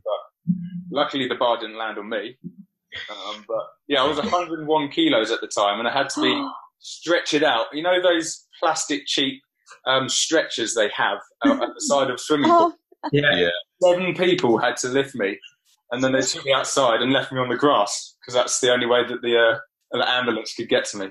Luckily, 0.92 1.28
the 1.28 1.36
bar 1.36 1.60
didn't 1.60 1.78
land 1.78 1.98
on 1.98 2.10
me. 2.10 2.38
Um, 3.10 3.46
but 3.48 3.66
yeah, 3.88 4.04
I 4.04 4.08
was 4.08 4.18
101 4.18 4.90
kilos 4.90 5.32
at 5.32 5.42
the 5.42 5.48
time, 5.48 5.80
and 5.80 5.88
I 5.88 5.94
had 5.94 6.10
to 6.12 6.22
be 6.22 6.48
stretched 6.80 7.44
out. 7.44 7.68
You 7.74 7.84
know 7.84 8.02
those 8.02 8.46
plastic 8.60 9.06
cheap 9.06 9.42
um, 9.86 10.10
stretchers 10.10 10.74
they 10.74 10.90
have 10.96 11.20
out 11.46 11.64
at 11.64 11.70
the 11.74 11.82
side 11.82 12.10
of 12.10 12.20
swimming 12.20 12.50
pools. 12.50 12.74
Oh, 12.74 13.10
Yeah. 13.12 13.36
Yeah. 13.36 13.50
Seven 13.82 14.16
people 14.16 14.58
had 14.58 14.76
to 14.78 14.90
lift 14.90 15.16
me, 15.16 15.38
and 15.92 16.04
then 16.04 16.14
they 16.14 16.22
took 16.22 16.46
me 16.46 16.52
outside 16.52 17.02
and 17.02 17.14
left 17.14 17.32
me 17.32 17.40
on 17.40 17.50
the 17.50 17.56
grass 17.56 18.16
because 18.22 18.34
that's 18.34 18.60
the 18.60 18.72
only 18.72 18.88
way 18.88 19.06
that 19.08 19.22
the, 19.22 19.38
uh, 19.38 19.60
the 19.92 20.10
ambulance 20.10 20.54
could 20.54 20.68
get 20.68 20.86
to 20.86 20.98
me. 20.98 21.08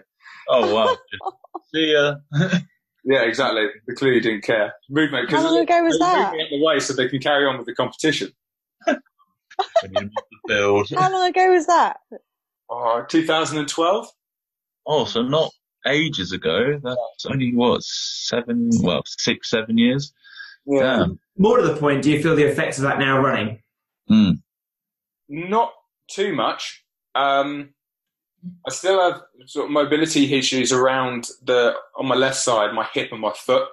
Oh, 0.48 0.74
wow. 0.74 0.96
See 1.74 1.92
ya. 1.92 2.16
Yeah, 3.08 3.22
exactly. 3.22 3.68
They 3.86 3.94
clearly 3.94 4.18
didn't 4.18 4.42
care. 4.42 4.74
Movement 4.90 5.30
how 5.30 5.36
because 5.36 5.44
long 5.44 5.62
ago 5.62 5.84
was 5.84 5.96
that? 6.00 6.32
me 6.32 6.42
out 6.42 6.48
the 6.50 6.60
way 6.60 6.80
so 6.80 6.92
they 6.92 7.08
can 7.08 7.20
carry 7.20 7.46
on 7.46 7.56
with 7.56 7.66
the 7.66 7.74
competition. 7.74 8.32
When 8.86 9.92
you're 9.92 10.02
in 10.02 10.10
the 10.10 10.48
field. 10.48 10.88
How 10.98 11.10
long 11.10 11.30
ago 11.30 11.52
was 11.52 11.66
that? 11.66 11.98
Oh, 12.68 13.04
2012. 13.08 14.08
Oh, 14.86 15.04
so 15.04 15.22
not 15.22 15.52
ages 15.86 16.32
ago. 16.32 16.80
That's 16.82 17.26
only 17.26 17.54
what 17.54 17.82
seven, 17.84 18.70
well, 18.82 19.02
six, 19.06 19.50
seven 19.50 19.78
years. 19.78 20.12
Yeah. 20.66 20.80
Damn. 20.80 21.20
More 21.38 21.58
to 21.58 21.66
the 21.66 21.76
point, 21.76 22.02
do 22.02 22.10
you 22.10 22.20
feel 22.20 22.34
the 22.34 22.50
effects 22.50 22.76
of 22.78 22.82
that 22.82 22.98
now 22.98 23.20
running? 23.20 23.62
Hmm. 24.08 24.30
Not 25.28 25.72
too 26.10 26.34
much. 26.34 26.84
Um, 27.14 27.70
I 28.66 28.70
still 28.70 29.00
have 29.00 29.22
sort 29.46 29.66
of 29.66 29.70
mobility 29.70 30.32
issues 30.34 30.72
around 30.72 31.28
the 31.44 31.74
on 31.96 32.06
my 32.06 32.14
left 32.14 32.36
side, 32.36 32.74
my 32.74 32.86
hip 32.92 33.12
and 33.12 33.20
my 33.20 33.32
foot, 33.32 33.68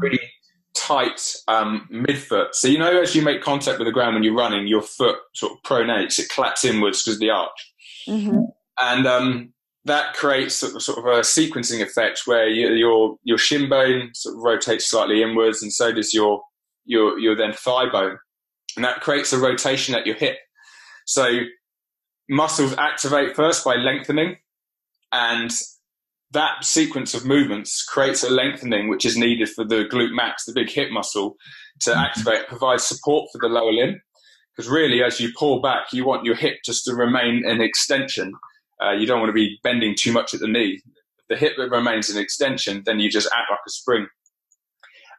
really 0.00 0.20
tight 0.74 1.34
um, 1.48 1.88
midfoot. 1.92 2.54
So 2.54 2.68
you 2.68 2.78
know, 2.78 3.00
as 3.00 3.14
you 3.14 3.22
make 3.22 3.42
contact 3.42 3.78
with 3.78 3.86
the 3.86 3.92
ground 3.92 4.14
when 4.14 4.24
you're 4.24 4.34
running, 4.34 4.66
your 4.66 4.82
foot 4.82 5.16
sort 5.34 5.52
of 5.52 5.62
pronates, 5.62 6.18
it 6.18 6.28
claps 6.28 6.64
inwards 6.64 7.02
because 7.02 7.16
of 7.16 7.20
the 7.20 7.30
arch, 7.30 7.74
hmm 8.06 8.40
and 8.80 9.06
um, 9.06 9.52
that 9.84 10.14
creates 10.14 10.56
sort 10.56 10.74
of, 10.74 10.82
sort 10.82 10.98
of 10.98 11.04
a 11.04 11.20
sequencing 11.20 11.80
effect 11.80 12.22
where 12.26 12.48
you, 12.48 12.70
your 12.70 13.16
your 13.22 13.38
shin 13.38 13.68
bone 13.68 14.10
sort 14.14 14.36
of 14.36 14.42
rotates 14.42 14.90
slightly 14.90 15.22
inwards, 15.22 15.62
and 15.62 15.72
so 15.72 15.92
does 15.92 16.12
your 16.12 16.42
your 16.84 17.18
your 17.18 17.36
then 17.36 17.52
thigh 17.52 17.88
bone, 17.90 18.18
and 18.76 18.84
that 18.84 19.00
creates 19.00 19.32
a 19.32 19.38
rotation 19.38 19.94
at 19.94 20.06
your 20.06 20.16
hip. 20.16 20.38
So 21.06 21.40
muscles 22.28 22.74
activate 22.78 23.36
first 23.36 23.64
by 23.64 23.76
lengthening, 23.76 24.36
and 25.12 25.50
that 26.32 26.64
sequence 26.64 27.14
of 27.14 27.24
movements 27.24 27.84
creates 27.84 28.24
a 28.24 28.30
lengthening 28.30 28.88
which 28.88 29.04
is 29.04 29.16
needed 29.16 29.48
for 29.48 29.64
the 29.64 29.84
glute 29.84 30.14
max, 30.14 30.44
the 30.44 30.52
big 30.52 30.68
hip 30.68 30.90
muscle, 30.90 31.36
to 31.80 31.96
activate, 31.96 32.48
provide 32.48 32.80
support 32.80 33.28
for 33.32 33.38
the 33.38 33.48
lower 33.48 33.72
limb. 33.72 34.00
Because 34.56 34.70
really, 34.70 35.02
as 35.02 35.20
you 35.20 35.30
pull 35.36 35.60
back, 35.60 35.92
you 35.92 36.04
want 36.04 36.24
your 36.24 36.34
hip 36.34 36.58
just 36.64 36.84
to 36.84 36.94
remain 36.94 37.44
an 37.44 37.60
extension. 37.60 38.32
Uh, 38.82 38.92
you 38.92 39.06
don't 39.06 39.20
want 39.20 39.30
to 39.30 39.34
be 39.34 39.58
bending 39.62 39.94
too 39.96 40.12
much 40.12 40.34
at 40.34 40.40
the 40.40 40.48
knee. 40.48 40.80
If 41.18 41.24
the 41.28 41.36
hip 41.36 41.54
that 41.56 41.70
remains 41.70 42.10
an 42.10 42.20
extension, 42.20 42.82
then 42.84 43.00
you 43.00 43.10
just 43.10 43.26
act 43.26 43.50
like 43.50 43.60
a 43.66 43.70
spring. 43.70 44.06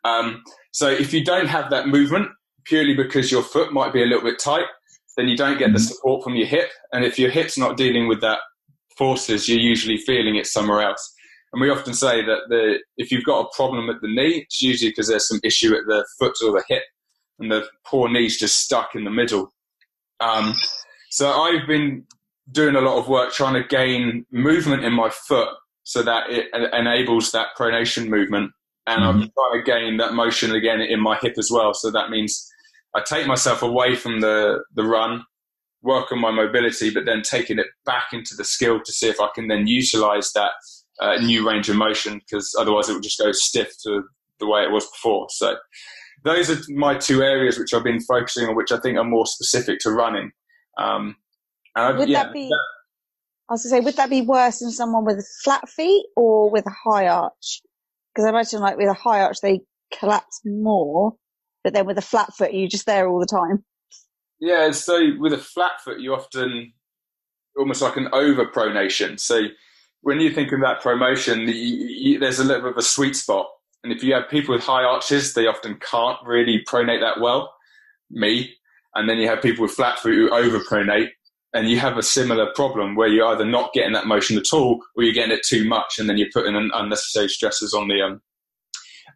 Um, 0.03 0.43
so 0.71 0.89
if 0.89 1.13
you 1.13 1.23
don't 1.23 1.47
have 1.47 1.69
that 1.71 1.87
movement, 1.87 2.29
purely 2.65 2.93
because 2.93 3.31
your 3.31 3.43
foot 3.43 3.73
might 3.73 3.93
be 3.93 4.03
a 4.03 4.05
little 4.05 4.23
bit 4.23 4.39
tight, 4.39 4.65
then 5.15 5.27
you 5.27 5.37
don't 5.37 5.57
get 5.57 5.73
the 5.73 5.79
support 5.79 6.23
from 6.23 6.35
your 6.35 6.47
hip. 6.47 6.69
And 6.91 7.05
if 7.05 7.17
your 7.17 7.29
hip's 7.29 7.57
not 7.57 7.77
dealing 7.77 8.07
with 8.07 8.21
that 8.21 8.39
forces, 8.97 9.47
you're 9.47 9.59
usually 9.59 9.97
feeling 9.97 10.35
it 10.35 10.47
somewhere 10.47 10.81
else. 10.81 11.13
And 11.53 11.61
we 11.61 11.69
often 11.69 11.93
say 11.93 12.21
that 12.21 12.39
the, 12.49 12.79
if 12.97 13.11
you've 13.11 13.23
got 13.23 13.41
a 13.41 13.55
problem 13.55 13.89
at 13.89 14.01
the 14.01 14.07
knee, 14.07 14.43
it's 14.43 14.61
usually 14.61 14.91
because 14.91 15.07
there's 15.07 15.27
some 15.27 15.39
issue 15.43 15.73
at 15.73 15.85
the 15.87 16.05
foot 16.19 16.33
or 16.43 16.51
the 16.51 16.63
hip, 16.67 16.83
and 17.39 17.51
the 17.51 17.65
poor 17.85 18.09
knee's 18.09 18.37
just 18.37 18.59
stuck 18.59 18.95
in 18.95 19.05
the 19.05 19.11
middle. 19.11 19.53
Um, 20.19 20.53
so 21.11 21.31
I've 21.31 21.67
been 21.67 22.05
doing 22.51 22.75
a 22.75 22.81
lot 22.81 22.97
of 22.97 23.07
work 23.07 23.31
trying 23.31 23.53
to 23.53 23.67
gain 23.67 24.25
movement 24.31 24.83
in 24.83 24.93
my 24.93 25.09
foot 25.09 25.49
so 25.83 26.03
that 26.03 26.29
it 26.29 26.47
enables 26.73 27.31
that 27.31 27.49
pronation 27.57 28.09
movement. 28.09 28.51
And 28.87 29.03
I'm 29.03 29.17
trying 29.19 29.53
to 29.53 29.63
gain 29.63 29.97
that 29.97 30.13
motion 30.13 30.53
again 30.53 30.79
in 30.81 30.99
my 30.99 31.17
hip 31.17 31.35
as 31.37 31.49
well. 31.51 31.73
So 31.73 31.89
that 31.91 32.09
means 32.09 32.47
I 32.95 33.01
take 33.01 33.27
myself 33.27 33.61
away 33.61 33.95
from 33.95 34.21
the, 34.21 34.63
the 34.73 34.83
run, 34.83 35.23
work 35.81 36.11
on 36.11 36.19
my 36.19 36.31
mobility, 36.31 36.89
but 36.89 37.05
then 37.05 37.21
taking 37.21 37.59
it 37.59 37.67
back 37.85 38.07
into 38.13 38.35
the 38.35 38.45
skill 38.45 38.79
to 38.83 38.91
see 38.91 39.09
if 39.09 39.19
I 39.19 39.27
can 39.35 39.47
then 39.47 39.67
utilize 39.67 40.31
that 40.33 40.51
uh, 41.01 41.15
new 41.17 41.47
range 41.47 41.69
of 41.69 41.75
motion 41.75 42.19
because 42.19 42.55
otherwise 42.57 42.89
it 42.89 42.93
would 42.93 43.03
just 43.03 43.19
go 43.19 43.31
stiff 43.33 43.69
to 43.83 44.03
the 44.39 44.47
way 44.47 44.63
it 44.63 44.71
was 44.71 44.85
before. 44.89 45.27
So 45.29 45.57
those 46.23 46.49
are 46.49 46.59
my 46.69 46.97
two 46.97 47.21
areas 47.21 47.59
which 47.59 47.73
I've 47.73 47.83
been 47.83 48.01
focusing 48.01 48.47
on, 48.47 48.55
which 48.55 48.71
I 48.71 48.79
think 48.79 48.97
are 48.97 49.03
more 49.03 49.25
specific 49.25 49.79
to 49.79 49.91
running. 49.91 50.31
Um, 50.77 51.15
and 51.75 51.97
Would 51.97 52.09
yeah, 52.09 52.23
that 52.23 52.33
be? 52.33 52.49
I 53.49 53.53
was 53.53 53.63
going 53.63 53.69
to 53.69 53.81
say, 53.81 53.85
would 53.85 53.97
that 53.97 54.09
be 54.09 54.21
worse 54.21 54.61
in 54.61 54.71
someone 54.71 55.05
with 55.05 55.27
flat 55.43 55.69
feet 55.69 56.05
or 56.15 56.49
with 56.49 56.65
a 56.65 56.89
high 56.89 57.07
arch? 57.07 57.61
Because 58.13 58.25
I 58.25 58.29
imagine, 58.29 58.61
like 58.61 58.77
with 58.77 58.87
a 58.87 58.93
high 58.93 59.21
arch, 59.21 59.37
they 59.41 59.61
collapse 59.99 60.41
more, 60.45 61.13
but 61.65 61.73
then 61.73 61.87
with 61.87 61.97
a 61.97 62.01
flat 62.01 62.31
foot, 62.35 62.53
you're 62.53 62.69
just 62.69 62.85
there 62.85 63.09
all 63.09 63.19
the 63.19 63.25
time. 63.25 63.65
Yeah, 64.39 64.69
so 64.69 65.13
with 65.17 65.33
a 65.33 65.37
flat 65.39 65.81
foot, 65.83 65.99
you 65.99 66.13
often 66.13 66.71
almost 67.57 67.81
like 67.81 67.97
an 67.97 68.07
over 68.13 68.45
pronation. 68.45 69.19
So 69.19 69.47
when 70.01 70.19
you 70.19 70.31
think 70.31 70.51
of 70.51 70.61
that 70.61 70.81
pronation, 70.81 71.47
you, 71.47 71.53
you, 71.53 72.19
there's 72.19 72.37
a 72.37 72.43
little 72.43 72.61
bit 72.61 72.73
of 72.73 72.77
a 72.77 72.83
sweet 72.83 73.15
spot. 73.15 73.47
And 73.83 73.91
if 73.91 74.03
you 74.03 74.13
have 74.13 74.29
people 74.29 74.53
with 74.53 74.63
high 74.63 74.83
arches, 74.83 75.33
they 75.33 75.47
often 75.47 75.79
can't 75.79 76.19
really 76.23 76.63
pronate 76.69 77.01
that 77.01 77.19
well. 77.19 77.51
Me. 78.11 78.53
And 78.93 79.09
then 79.09 79.17
you 79.17 79.27
have 79.27 79.41
people 79.41 79.63
with 79.63 79.71
flat 79.71 79.97
foot 79.97 80.13
who 80.13 80.29
over 80.29 80.59
pronate. 80.59 81.09
And 81.55 81.67
you 81.67 81.79
have 81.79 81.97
a 81.97 82.03
similar 82.03 82.51
problem 82.53 82.95
where 82.95 83.07
you're 83.07 83.27
either 83.27 83.45
not 83.45 83.73
getting 83.73 83.93
that 83.93 84.05
motion 84.05 84.37
at 84.37 84.53
all 84.53 84.81
or 84.95 85.03
you're 85.03 85.13
getting 85.13 85.35
it 85.35 85.43
too 85.43 85.67
much. 85.67 85.97
And 85.97 86.07
then 86.07 86.17
you're 86.17 86.27
putting 86.31 86.55
unnecessary 86.75 87.29
stresses 87.29 87.73
on 87.73 87.87
the, 87.87 88.01
um, 88.03 88.21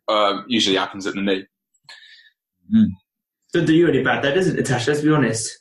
uh, 0.08 0.42
usually 0.48 0.78
happens 0.78 1.06
at 1.06 1.14
the 1.14 1.22
knee. 1.22 1.46
Doesn't 3.54 3.68
do 3.68 3.74
you 3.76 3.88
any 3.88 4.04
bad, 4.04 4.24
though, 4.24 4.34
does 4.34 4.48
it, 4.48 4.56
Natasha? 4.56 4.92
Let's 4.92 5.02
be 5.04 5.12
honest. 5.12 5.58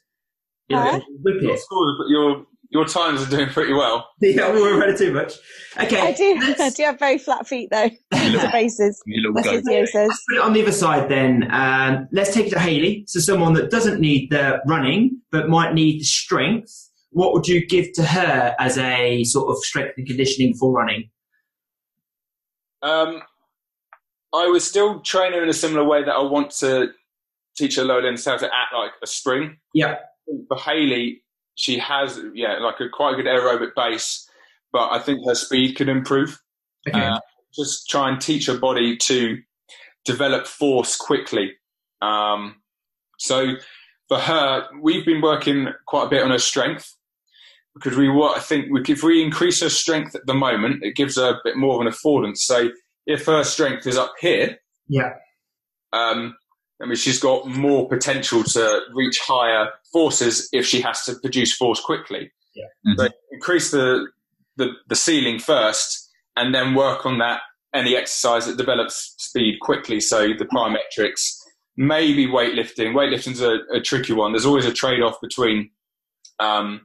You 0.69 0.77
know, 0.77 0.83
Huh? 0.83 1.01
whip 1.23 1.41
Your 1.43 1.55
it. 1.55 1.61
scores, 1.61 1.95
but 1.99 2.09
your, 2.11 2.45
your 2.71 2.85
times 2.85 3.23
are 3.23 3.31
doing 3.31 3.49
pretty 3.49 3.73
well. 3.73 4.07
Yeah, 4.21 4.53
we 4.53 4.61
won't 4.61 4.79
run 4.79 4.95
too 4.97 5.13
much. 5.13 5.33
Okay, 5.81 5.99
I 6.01 6.13
do. 6.13 6.39
I 6.43 6.55
let's- 6.59 6.75
do 6.75 6.83
have 6.83 6.99
very 6.99 7.17
flat 7.17 7.47
feet 7.49 7.71
though. 7.71 7.89
to 7.89 8.49
bases. 8.53 9.03
You 9.07 9.33
My 9.33 9.41
little 9.41 9.53
go. 9.55 9.59
physio 9.63 9.85
says. 9.87 10.09
Let's 10.09 10.25
put 10.29 10.37
it 10.37 10.43
on 10.43 10.53
the 10.53 10.63
other 10.63 10.73
side 10.73 11.09
then. 11.09 11.49
Um, 11.51 12.09
let's 12.13 12.35
take 12.35 12.49
it 12.49 12.51
to 12.51 12.59
Haley. 12.59 13.05
So 13.07 13.21
someone 13.21 13.55
that 13.55 13.71
doesn't 13.71 14.01
need 14.01 14.31
the 14.31 14.61
running, 14.67 15.23
but 15.31 15.49
might 15.49 15.73
need 15.73 16.01
the 16.01 16.05
strength. 16.05 16.91
What 17.11 17.33
would 17.33 17.49
you 17.49 17.65
give 17.67 17.91
to 17.95 18.03
her 18.03 18.55
as 18.59 18.77
a 18.77 19.25
sort 19.25 19.49
of 19.49 19.65
strength 19.65 19.95
and 19.97 20.07
conditioning 20.07 20.53
for 20.53 20.71
running? 20.71 21.09
Um, 22.83 23.23
I 24.35 24.47
was 24.47 24.67
still 24.67 25.01
training 25.01 25.43
in 25.43 25.49
a 25.49 25.55
similar 25.55 25.85
way 25.85 26.05
that 26.05 26.13
I 26.13 26.23
want 26.23 26.51
to 26.59 26.89
teach 27.57 27.77
her 27.77 27.85
low 27.85 27.99
end 27.99 28.23
how 28.25 28.37
to 28.37 28.47
act 28.47 28.75
like 28.75 28.93
a 29.03 29.07
spring. 29.07 29.57
Yeah. 29.75 29.97
For 30.49 30.59
Haley, 30.59 31.23
she 31.55 31.79
has 31.79 32.21
yeah 32.35 32.59
like 32.59 32.81
a 32.81 32.89
quite 32.89 33.15
a 33.15 33.17
good 33.17 33.27
aerobic 33.27 33.75
base, 33.75 34.29
but 34.73 34.91
I 34.93 34.99
think 34.99 35.27
her 35.27 35.35
speed 35.35 35.77
could 35.77 35.89
improve. 35.89 36.41
Okay. 36.89 36.99
Uh, 36.99 37.19
just 37.55 37.89
try 37.89 38.09
and 38.09 38.21
teach 38.21 38.47
her 38.47 38.59
body 38.59 38.97
to 38.97 39.39
develop 40.05 40.47
force 40.47 40.97
quickly. 40.97 41.53
Um, 42.03 42.57
so 43.19 43.55
for 44.09 44.19
her, 44.19 44.69
we've 44.81 45.05
been 45.05 45.21
working 45.21 45.69
quite 45.87 46.07
a 46.07 46.11
bit 46.11 46.23
on 46.23 46.31
her 46.31 46.39
strength 46.39 46.95
because 47.75 47.97
we 47.97 48.09
what 48.09 48.37
I 48.37 48.41
think 48.41 48.67
we, 48.71 48.83
if 48.89 49.03
we 49.03 49.23
increase 49.23 49.61
her 49.63 49.71
strength 49.71 50.15
at 50.15 50.27
the 50.27 50.35
moment, 50.35 50.83
it 50.83 50.97
gives 50.97 51.17
her 51.17 51.31
a 51.31 51.41
bit 51.45 51.57
more 51.57 51.75
of 51.75 51.87
an 51.87 51.93
affordance. 51.93 52.39
So 52.39 52.71
if 53.09 53.25
her 53.27 53.43
strength 53.43 53.87
is 53.87 53.97
up 53.97 54.13
here, 54.21 54.59
yeah. 54.87 55.15
um, 55.93 56.37
I 56.81 56.87
mean, 56.87 56.95
she's 56.95 57.19
got 57.19 57.49
more 57.49 57.89
potential 57.89 58.45
to 58.45 58.81
reach 58.95 59.19
higher 59.19 59.71
forces 59.93 60.49
if 60.53 60.65
she 60.65 60.81
has 60.83 61.05
to 61.07 61.15
produce 61.17 61.53
force 61.57 61.81
quickly. 61.81 62.31
Yeah. 62.55 62.67
Mhm. 62.87 62.99
So 62.99 63.09
increase 63.33 63.71
the, 63.73 64.07
the 64.57 64.73
the 64.89 64.95
ceiling 64.95 65.41
first, 65.41 66.11
and 66.37 66.55
then 66.55 66.75
work 66.75 67.05
on 67.07 67.19
that 67.19 67.41
any 67.75 67.97
exercise 67.97 68.47
that 68.47 68.57
develops 68.57 69.15
speed 69.19 69.59
quickly. 69.61 70.01
So 70.01 70.29
the 70.39 70.45
plyometrics, 70.47 71.35
maybe 71.77 72.27
weightlifting. 72.27 72.95
Weightlifting's 72.95 73.41
a, 73.41 73.59
a 73.75 73.81
tricky 73.81 74.13
one. 74.13 74.33
There's 74.33 74.47
always 74.47 74.67
a 74.67 74.73
trade 74.73 75.03
off 75.03 75.21
between. 75.21 75.71
Um, 76.39 76.83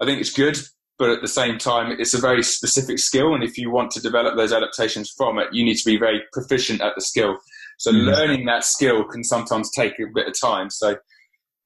I 0.00 0.04
think 0.04 0.20
it's 0.20 0.32
good, 0.32 0.58
but 0.98 1.10
at 1.10 1.20
the 1.20 1.28
same 1.28 1.58
time, 1.58 1.96
it's 1.98 2.14
a 2.14 2.20
very 2.20 2.42
specific 2.42 2.98
skill, 2.98 3.34
and 3.34 3.42
if 3.42 3.58
you 3.58 3.70
want 3.70 3.90
to 3.92 4.00
develop 4.00 4.36
those 4.36 4.52
adaptations 4.52 5.10
from 5.16 5.38
it, 5.38 5.48
you 5.52 5.64
need 5.64 5.76
to 5.76 5.84
be 5.84 5.96
very 5.98 6.22
proficient 6.32 6.80
at 6.80 6.94
the 6.94 7.00
skill. 7.00 7.38
So 7.78 7.90
Mhm. 7.90 8.06
learning 8.06 8.44
that 8.46 8.64
skill 8.64 9.04
can 9.04 9.24
sometimes 9.24 9.70
take 9.70 9.98
a 9.98 10.06
bit 10.14 10.28
of 10.28 10.38
time. 10.38 10.70
So 10.70 10.98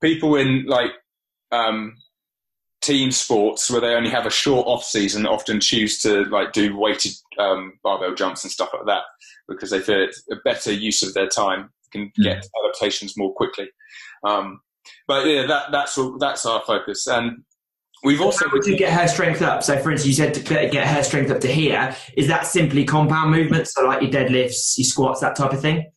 people 0.00 0.36
in 0.36 0.64
like 0.66 0.92
um, 1.52 1.96
team 2.82 3.10
sports 3.10 3.70
where 3.70 3.80
they 3.80 3.94
only 3.94 4.10
have 4.10 4.26
a 4.26 4.30
short 4.30 4.66
off 4.66 4.84
season 4.84 5.26
often 5.26 5.60
choose 5.60 5.98
to 6.00 6.24
like 6.24 6.52
do 6.52 6.76
weighted 6.76 7.12
um, 7.38 7.72
barbell 7.82 8.14
jumps 8.14 8.44
and 8.44 8.52
stuff 8.52 8.70
like 8.72 8.86
that 8.86 9.02
because 9.48 9.70
they 9.70 9.80
feel 9.80 10.02
it's 10.02 10.22
a 10.30 10.36
better 10.44 10.72
use 10.72 11.02
of 11.02 11.14
their 11.14 11.28
time 11.28 11.70
can 11.92 12.10
get 12.16 12.44
adaptations 12.64 13.16
more 13.16 13.32
quickly. 13.34 13.68
Um, 14.24 14.60
but 15.06 15.26
yeah, 15.26 15.46
that, 15.46 15.70
that's 15.72 15.98
that's 16.18 16.46
our 16.46 16.62
focus, 16.66 17.06
and 17.06 17.44
we've 18.06 18.20
also 18.20 18.46
How 18.46 18.52
would 18.52 18.66
you 18.66 18.76
get 18.76 18.92
her 18.92 19.06
strength 19.06 19.42
up? 19.42 19.62
So, 19.62 19.76
for 19.78 19.90
instance, 19.90 20.06
you 20.06 20.14
said 20.14 20.32
to 20.34 20.40
get 20.40 20.72
get 20.72 20.86
her 20.86 21.02
strength 21.02 21.30
up 21.30 21.40
to 21.40 21.48
here. 21.48 21.94
Is 22.16 22.28
that 22.28 22.46
simply 22.46 22.84
compound 22.84 23.30
movements, 23.30 23.74
so 23.74 23.84
like 23.84 24.00
your 24.00 24.10
deadlifts, 24.10 24.78
your 24.78 24.84
squats, 24.84 25.20
that 25.20 25.36
type 25.36 25.52
of 25.52 25.60
thing? 25.60 25.90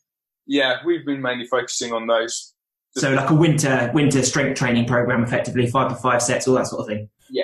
yeah 0.49 0.77
we've 0.83 1.05
been 1.05 1.21
mainly 1.21 1.45
focusing 1.45 1.93
on 1.93 2.07
those. 2.07 2.53
So, 2.97 3.11
like 3.13 3.29
a 3.29 3.35
winter 3.35 3.91
winter 3.93 4.23
strength 4.23 4.57
training 4.57 4.85
program, 4.85 5.23
effectively 5.23 5.67
five 5.67 5.89
to 5.89 5.95
five 5.95 6.21
sets, 6.21 6.47
all 6.47 6.55
that 6.55 6.67
sort 6.67 6.81
of 6.81 6.87
thing. 6.87 7.07
Yeah, 7.29 7.43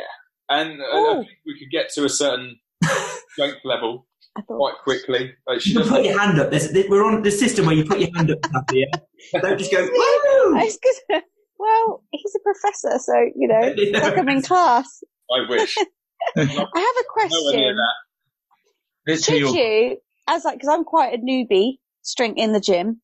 and 0.49 0.82
uh, 0.82 0.86
I 0.86 1.13
think 1.20 1.30
we 1.45 1.57
could 1.57 1.70
get 1.72 1.89
to 1.93 2.03
a 2.03 2.09
certain 2.09 2.59
strength 3.30 3.59
level 3.63 4.07
quite 4.47 4.74
quickly. 4.84 5.34
Like 5.47 5.63
You 5.66 5.82
put 5.82 6.03
your 6.03 6.20
hand 6.20 6.39
up. 6.39 6.49
There's, 6.49 6.74
we're 6.89 7.05
on 7.05 7.22
the 7.22 7.32
system 7.32 7.68
where 7.68 7.76
you 7.76 7.86
put 7.86 7.99
your 7.99 8.09
hand 8.16 8.32
up. 8.32 8.72
Here. 8.72 8.88
Don't 9.41 9.57
just 9.57 9.72
go. 9.72 9.84
Woo! 11.11 11.22
Was 11.66 11.86
gonna, 11.86 11.88
well, 11.88 12.03
he's 12.11 12.36
a 12.36 12.39
professor, 12.39 12.99
so 12.99 13.13
you 13.36 13.47
know, 13.47 13.99
fuck 13.99 14.16
him 14.16 14.30
in 14.30 14.41
class. 14.41 15.03
I 15.32 15.49
wish. 15.49 15.76
I 16.38 16.41
have 16.41 16.47
a 16.47 17.03
question. 17.09 17.78
Should 19.07 19.39
your 19.39 19.55
you, 19.55 19.97
as 20.28 20.43
like, 20.45 20.55
because 20.55 20.70
I'm 20.70 20.84
quite 20.84 21.13
a 21.13 21.18
newbie 21.18 21.78
strength 22.01 22.38
in 22.38 22.51
the 22.53 22.59
gym, 22.59 23.01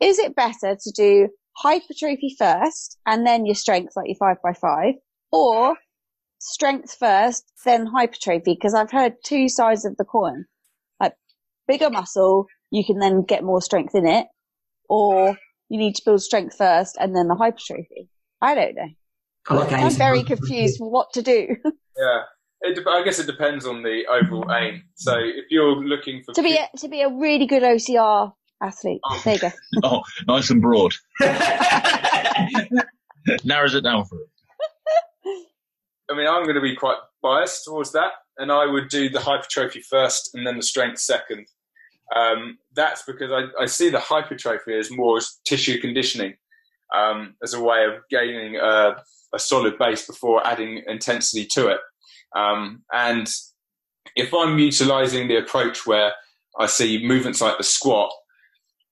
is 0.00 0.18
it 0.18 0.34
better 0.34 0.76
to 0.80 0.92
do 0.92 1.28
hypertrophy 1.56 2.34
first 2.38 2.98
and 3.06 3.26
then 3.26 3.44
your 3.46 3.54
strength, 3.54 3.92
like 3.96 4.08
your 4.08 4.16
five 4.16 4.38
by 4.42 4.52
five, 4.54 4.94
or 5.30 5.76
strength 6.38 6.96
first, 6.98 7.44
then 7.64 7.86
hypertrophy? 7.86 8.54
Because 8.54 8.74
I've 8.74 8.90
heard 8.90 9.14
two 9.24 9.48
sides 9.48 9.84
of 9.84 9.96
the 9.96 10.04
coin. 10.04 10.46
Like 10.98 11.14
bigger 11.68 11.90
muscle, 11.90 12.46
you 12.70 12.84
can 12.84 12.98
then 12.98 13.22
get 13.22 13.44
more 13.44 13.60
strength 13.60 13.94
in 13.94 14.06
it, 14.06 14.26
or 14.88 15.36
you 15.72 15.78
need 15.78 15.94
to 15.94 16.02
build 16.04 16.20
strength 16.20 16.54
first 16.54 16.98
and 17.00 17.16
then 17.16 17.28
the 17.28 17.34
hypertrophy. 17.34 18.10
I 18.42 18.54
don't 18.54 18.74
know. 18.74 18.88
I 19.48 19.54
like 19.54 19.72
I'm 19.72 19.90
very 19.92 20.22
confused 20.22 20.76
what 20.78 21.12
to 21.14 21.22
do. 21.22 21.56
Yeah. 21.94 22.22
It, 22.62 22.76
dep- 22.76 22.86
I 22.86 23.04
guess 23.04 23.18
it 23.18 23.26
depends 23.26 23.66
on 23.66 23.82
the 23.82 24.06
overall 24.10 24.50
aim. 24.50 24.82
So 24.94 25.12
if 25.18 25.44
you're 25.50 25.76
looking 25.76 26.22
for 26.24 26.32
to 26.32 26.42
be 26.42 26.56
a, 26.56 26.66
to 26.78 26.88
be 26.88 27.02
a 27.02 27.10
really 27.10 27.44
good 27.44 27.62
OCR 27.62 28.32
athlete. 28.62 29.02
Oh. 29.04 29.20
There 29.22 29.34
you 29.34 29.40
go. 29.40 29.50
Oh, 29.84 30.02
nice 30.26 30.48
and 30.48 30.62
broad. 30.62 30.94
Narrows 33.44 33.74
it 33.74 33.82
down 33.82 34.06
for 34.06 34.20
it. 34.20 34.28
I 36.10 36.16
mean, 36.16 36.26
I'm 36.26 36.44
going 36.44 36.54
to 36.54 36.62
be 36.62 36.74
quite 36.74 36.96
biased 37.22 37.66
towards 37.66 37.92
that, 37.92 38.12
and 38.38 38.50
I 38.50 38.64
would 38.64 38.88
do 38.88 39.10
the 39.10 39.20
hypertrophy 39.20 39.82
first 39.82 40.30
and 40.32 40.46
then 40.46 40.56
the 40.56 40.62
strength 40.62 40.98
second. 40.98 41.46
Um, 42.14 42.58
that's 42.74 43.02
because 43.04 43.30
I, 43.30 43.62
I 43.62 43.66
see 43.66 43.88
the 43.88 44.00
hypertrophy 44.00 44.74
as 44.74 44.90
more 44.90 45.16
as 45.16 45.38
tissue 45.44 45.80
conditioning, 45.80 46.34
um, 46.94 47.34
as 47.42 47.54
a 47.54 47.62
way 47.62 47.84
of 47.84 48.02
gaining 48.10 48.56
a, 48.56 48.96
a 49.34 49.38
solid 49.38 49.78
base 49.78 50.06
before 50.06 50.46
adding 50.46 50.82
intensity 50.86 51.46
to 51.52 51.68
it. 51.68 51.80
Um, 52.36 52.82
and 52.92 53.28
if 54.16 54.34
I'm 54.34 54.58
utilizing 54.58 55.28
the 55.28 55.38
approach 55.38 55.86
where 55.86 56.12
I 56.58 56.66
see 56.66 57.06
movements 57.06 57.40
like 57.40 57.56
the 57.56 57.64
squat, 57.64 58.12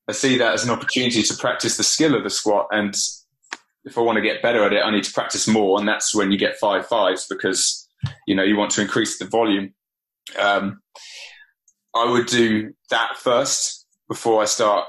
I 0.09 0.13
see 0.13 0.39
that 0.39 0.55
as 0.55 0.65
an 0.65 0.71
opportunity 0.71 1.23
to 1.23 1.35
practice 1.37 1.77
the 1.77 1.83
skill 1.83 2.15
of 2.15 2.25
the 2.25 2.31
squat 2.31 2.69
and 2.73 2.97
if 3.85 3.97
I 3.97 4.03
want 4.03 4.17
to 4.17 4.23
get 4.23 4.43
better 4.43 4.65
at 4.65 4.73
it, 4.73 4.83
I 4.85 4.91
need 4.91 5.05
to 5.05 5.13
practice 5.13 5.49
more, 5.49 5.79
and 5.79 5.89
that's 5.89 6.15
when 6.15 6.31
you 6.31 6.39
get 6.39 6.59
five 6.59 6.87
fives 6.87 7.27
because 7.29 7.89
you 8.27 8.35
know 8.35 8.43
you 8.43 8.57
want 8.57 8.71
to 8.73 8.83
increase 8.83 9.19
the 9.19 9.25
volume. 9.25 9.75
Um, 10.39 10.81
I 11.95 12.11
would 12.11 12.27
do 12.27 12.73
that 12.91 13.17
first 13.19 13.87
before 14.09 14.43
I 14.43 14.45
start 14.45 14.85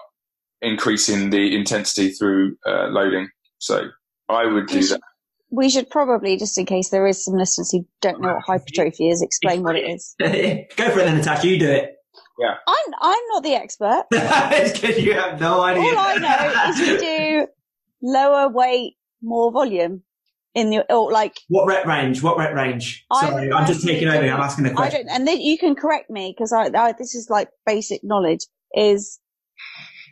increasing 0.62 1.30
the 1.30 1.56
intensity 1.56 2.10
through 2.10 2.58
uh, 2.66 2.88
loading. 2.88 3.30
So 3.60 3.90
I 4.30 4.46
would 4.46 4.68
do 4.68 4.84
that. 4.88 5.02
We 5.50 5.70
should 5.70 5.90
probably, 5.90 6.38
just 6.38 6.58
in 6.58 6.66
case 6.66 6.90
there 6.90 7.06
is 7.08 7.26
some 7.26 7.36
listeners 7.36 7.72
who 7.72 7.86
don't 8.02 8.22
know 8.22 8.36
what 8.36 8.44
hypertrophy 8.44 9.10
is, 9.10 9.22
explain 9.22 9.64
what 9.64 9.76
it 9.76 9.82
is. 9.82 10.16
Go 10.20 10.90
for 10.92 11.00
it 11.00 11.06
then, 11.06 11.18
Natasha. 11.18 11.48
You 11.48 11.60
do 11.60 11.70
it. 11.70 11.96
Yeah. 12.40 12.56
I'm 12.68 12.94
I'm 13.02 13.24
not 13.34 13.44
the 13.44 13.56
expert. 13.56 14.06
you 14.98 15.14
have 15.14 15.40
no 15.40 15.62
idea. 15.62 15.84
All 15.84 15.98
I 15.98 16.16
know 16.18 16.70
is 16.70 16.80
you 16.80 17.00
do 17.00 17.48
lower 18.02 18.50
weight, 18.50 18.96
more 19.22 19.52
volume 19.52 20.04
in 20.54 20.72
your 20.72 20.84
or 20.90 21.12
like 21.12 21.38
What 21.48 21.66
rep 21.68 21.86
range? 21.86 22.22
What 22.22 22.38
rep 22.38 22.54
range? 22.54 23.06
I 23.12 23.30
Sorry, 23.30 23.52
I'm 23.52 23.66
just 23.68 23.86
taking 23.86 24.08
over. 24.08 24.24
I'm 24.26 24.42
asking 24.42 24.66
a 24.66 24.72
I 24.72 24.74
question. 24.74 25.06
don't, 25.08 25.16
and 25.16 25.28
then 25.28 25.40
you 25.40 25.58
can 25.58 25.76
correct 25.76 26.10
me 26.10 26.34
because 26.36 26.52
I, 26.52 26.70
I 26.76 26.94
this 26.98 27.16
is 27.16 27.30
like 27.30 27.50
basic 27.66 28.02
knowledge 28.04 28.42
is 28.76 29.20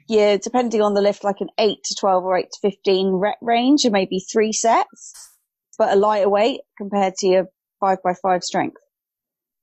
yeah 0.08 0.38
depending 0.42 0.82
on 0.82 0.94
the 0.94 1.02
lift 1.02 1.24
like 1.24 1.40
an 1.40 1.50
eight 1.60 1.84
to 1.86 1.96
twelve 1.96 2.24
or 2.24 2.38
eight 2.38 2.50
to 2.52 2.60
fifteen 2.62 3.08
rep 3.08 3.38
range 3.42 3.84
and 3.84 3.94
maybe 3.94 4.20
three 4.20 4.54
sets, 4.54 5.14
but 5.78 5.92
a 5.92 5.96
lighter 5.96 6.30
weight 6.30 6.62
compared 6.78 7.16
to 7.16 7.28
your 7.28 7.46
five 7.80 7.98
by 8.04 8.14
five 8.22 8.44
strength. 8.44 8.78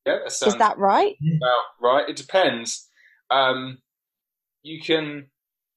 Yeah, 0.07 0.19
that 0.25 0.33
sounds 0.33 0.55
Is 0.55 0.59
that 0.59 0.79
right? 0.79 1.15
about 1.39 1.63
right. 1.81 2.09
It 2.09 2.17
depends. 2.17 2.89
Um, 3.31 3.79
you 4.63 4.81
can 4.81 5.27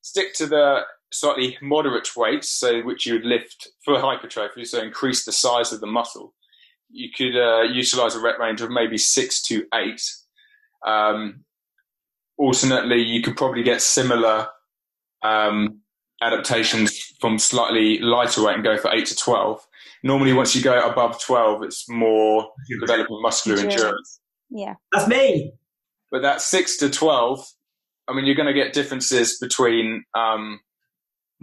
stick 0.02 0.34
to 0.36 0.45
the 0.45 0.82
slightly 1.12 1.57
moderate 1.62 2.16
weights, 2.16 2.49
so 2.49 2.82
which 2.82 3.05
you 3.05 3.14
would 3.14 3.26
lift 3.26 3.68
for 3.84 3.99
hypertrophy, 3.99 4.66
so 4.66 4.82
increase 4.82 5.26
the 5.26 5.32
size 5.32 5.72
of 5.74 5.82
the 5.82 5.88
muscle. 5.88 6.34
You 6.89 7.10
could 7.16 7.36
uh, 7.36 7.64
utilize 7.64 8.16
a 8.16 8.22
rep 8.22 8.39
range 8.39 8.62
of 8.62 8.72
maybe 8.72 8.97
six 8.97 9.41
to 9.43 9.66
eight. 9.74 10.01
Um, 10.86 11.43
alternately, 12.38 13.01
you 13.01 13.22
could 13.22 13.38
probably 13.38 13.64
get 13.64 13.82
similar 13.82 14.47
um, 15.22 15.80
adaptations 16.22 16.97
from 17.20 17.38
slightly 17.38 17.99
lighter 17.99 18.43
weight 18.43 18.55
and 18.55 18.64
go 18.64 18.78
for 18.78 18.91
eight 18.91 19.05
to 19.07 19.16
twelve. 19.16 19.66
Normally, 20.03 20.34
once 20.34 20.55
you 20.55 20.62
go 20.62 20.80
above 20.80 21.22
twelve, 21.22 21.64
it's 21.64 21.89
more 21.89 22.49
developing 22.80 23.22
muscular 23.22 23.57
Endurance. 23.60 23.82
endurance. 23.82 24.20
Yeah. 24.49 24.74
That's 24.91 25.07
me. 25.07 25.51
But 26.12 26.22
that 26.24 26.41
six 26.41 26.78
to 26.78 26.89
twelve, 26.89 27.45
I 28.07 28.14
mean, 28.14 28.26
you're 28.26 28.36
going 28.36 28.47
to 28.47 28.53
get 28.53 28.74
differences 28.74 29.38
between 29.38 30.05
um, 30.16 30.60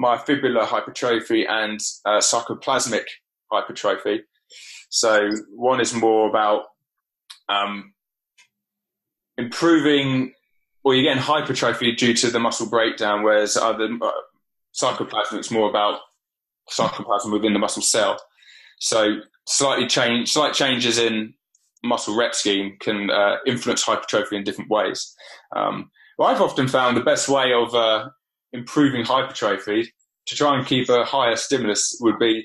myofibrillar 0.00 0.64
hypertrophy 0.64 1.46
and 1.46 1.80
uh, 2.04 2.18
sarcoplasmic 2.18 3.04
hypertrophy. 3.50 4.22
So 4.88 5.30
one 5.54 5.80
is 5.80 5.94
more 5.94 6.28
about 6.28 6.64
um, 7.48 7.92
improving, 9.36 10.32
or 10.84 10.94
you're 10.94 11.04
getting 11.04 11.22
hypertrophy 11.22 11.92
due 11.92 12.14
to 12.14 12.30
the 12.30 12.40
muscle 12.40 12.68
breakdown, 12.68 13.22
whereas 13.22 13.56
other 13.56 13.88
uh, 14.02 14.10
sarcoplasmic 14.74 15.40
is 15.40 15.50
more 15.50 15.68
about 15.68 16.00
sarcoplasm 16.70 17.32
within 17.32 17.52
the 17.52 17.58
muscle 17.58 17.82
cell. 17.82 18.18
So 18.78 19.16
slightly 19.46 19.86
change, 19.86 20.32
slight 20.32 20.54
changes 20.54 20.98
in 20.98 21.34
muscle 21.82 22.16
rep 22.16 22.34
scheme 22.34 22.76
can 22.80 23.10
uh, 23.10 23.36
influence 23.46 23.82
hypertrophy 23.82 24.36
in 24.36 24.44
different 24.44 24.70
ways. 24.70 25.14
Um, 25.54 25.90
well, 26.18 26.28
I've 26.28 26.40
often 26.40 26.68
found 26.68 26.96
the 26.96 27.02
best 27.02 27.28
way 27.28 27.52
of 27.52 27.74
uh, 27.74 28.08
improving 28.56 29.04
hypertrophy 29.04 29.92
to 30.26 30.34
try 30.34 30.56
and 30.56 30.66
keep 30.66 30.88
a 30.88 31.04
higher 31.04 31.36
stimulus 31.36 31.96
would 32.00 32.18
be 32.18 32.44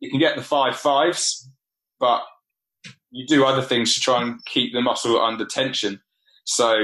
you 0.00 0.10
can 0.10 0.20
get 0.20 0.36
the 0.36 0.42
five 0.42 0.76
fives, 0.76 1.48
but 1.98 2.22
you 3.10 3.26
do 3.26 3.44
other 3.44 3.62
things 3.62 3.94
to 3.94 4.00
try 4.00 4.22
and 4.22 4.44
keep 4.46 4.72
the 4.72 4.82
muscle 4.82 5.20
under 5.20 5.46
tension. 5.46 6.00
So, 6.44 6.76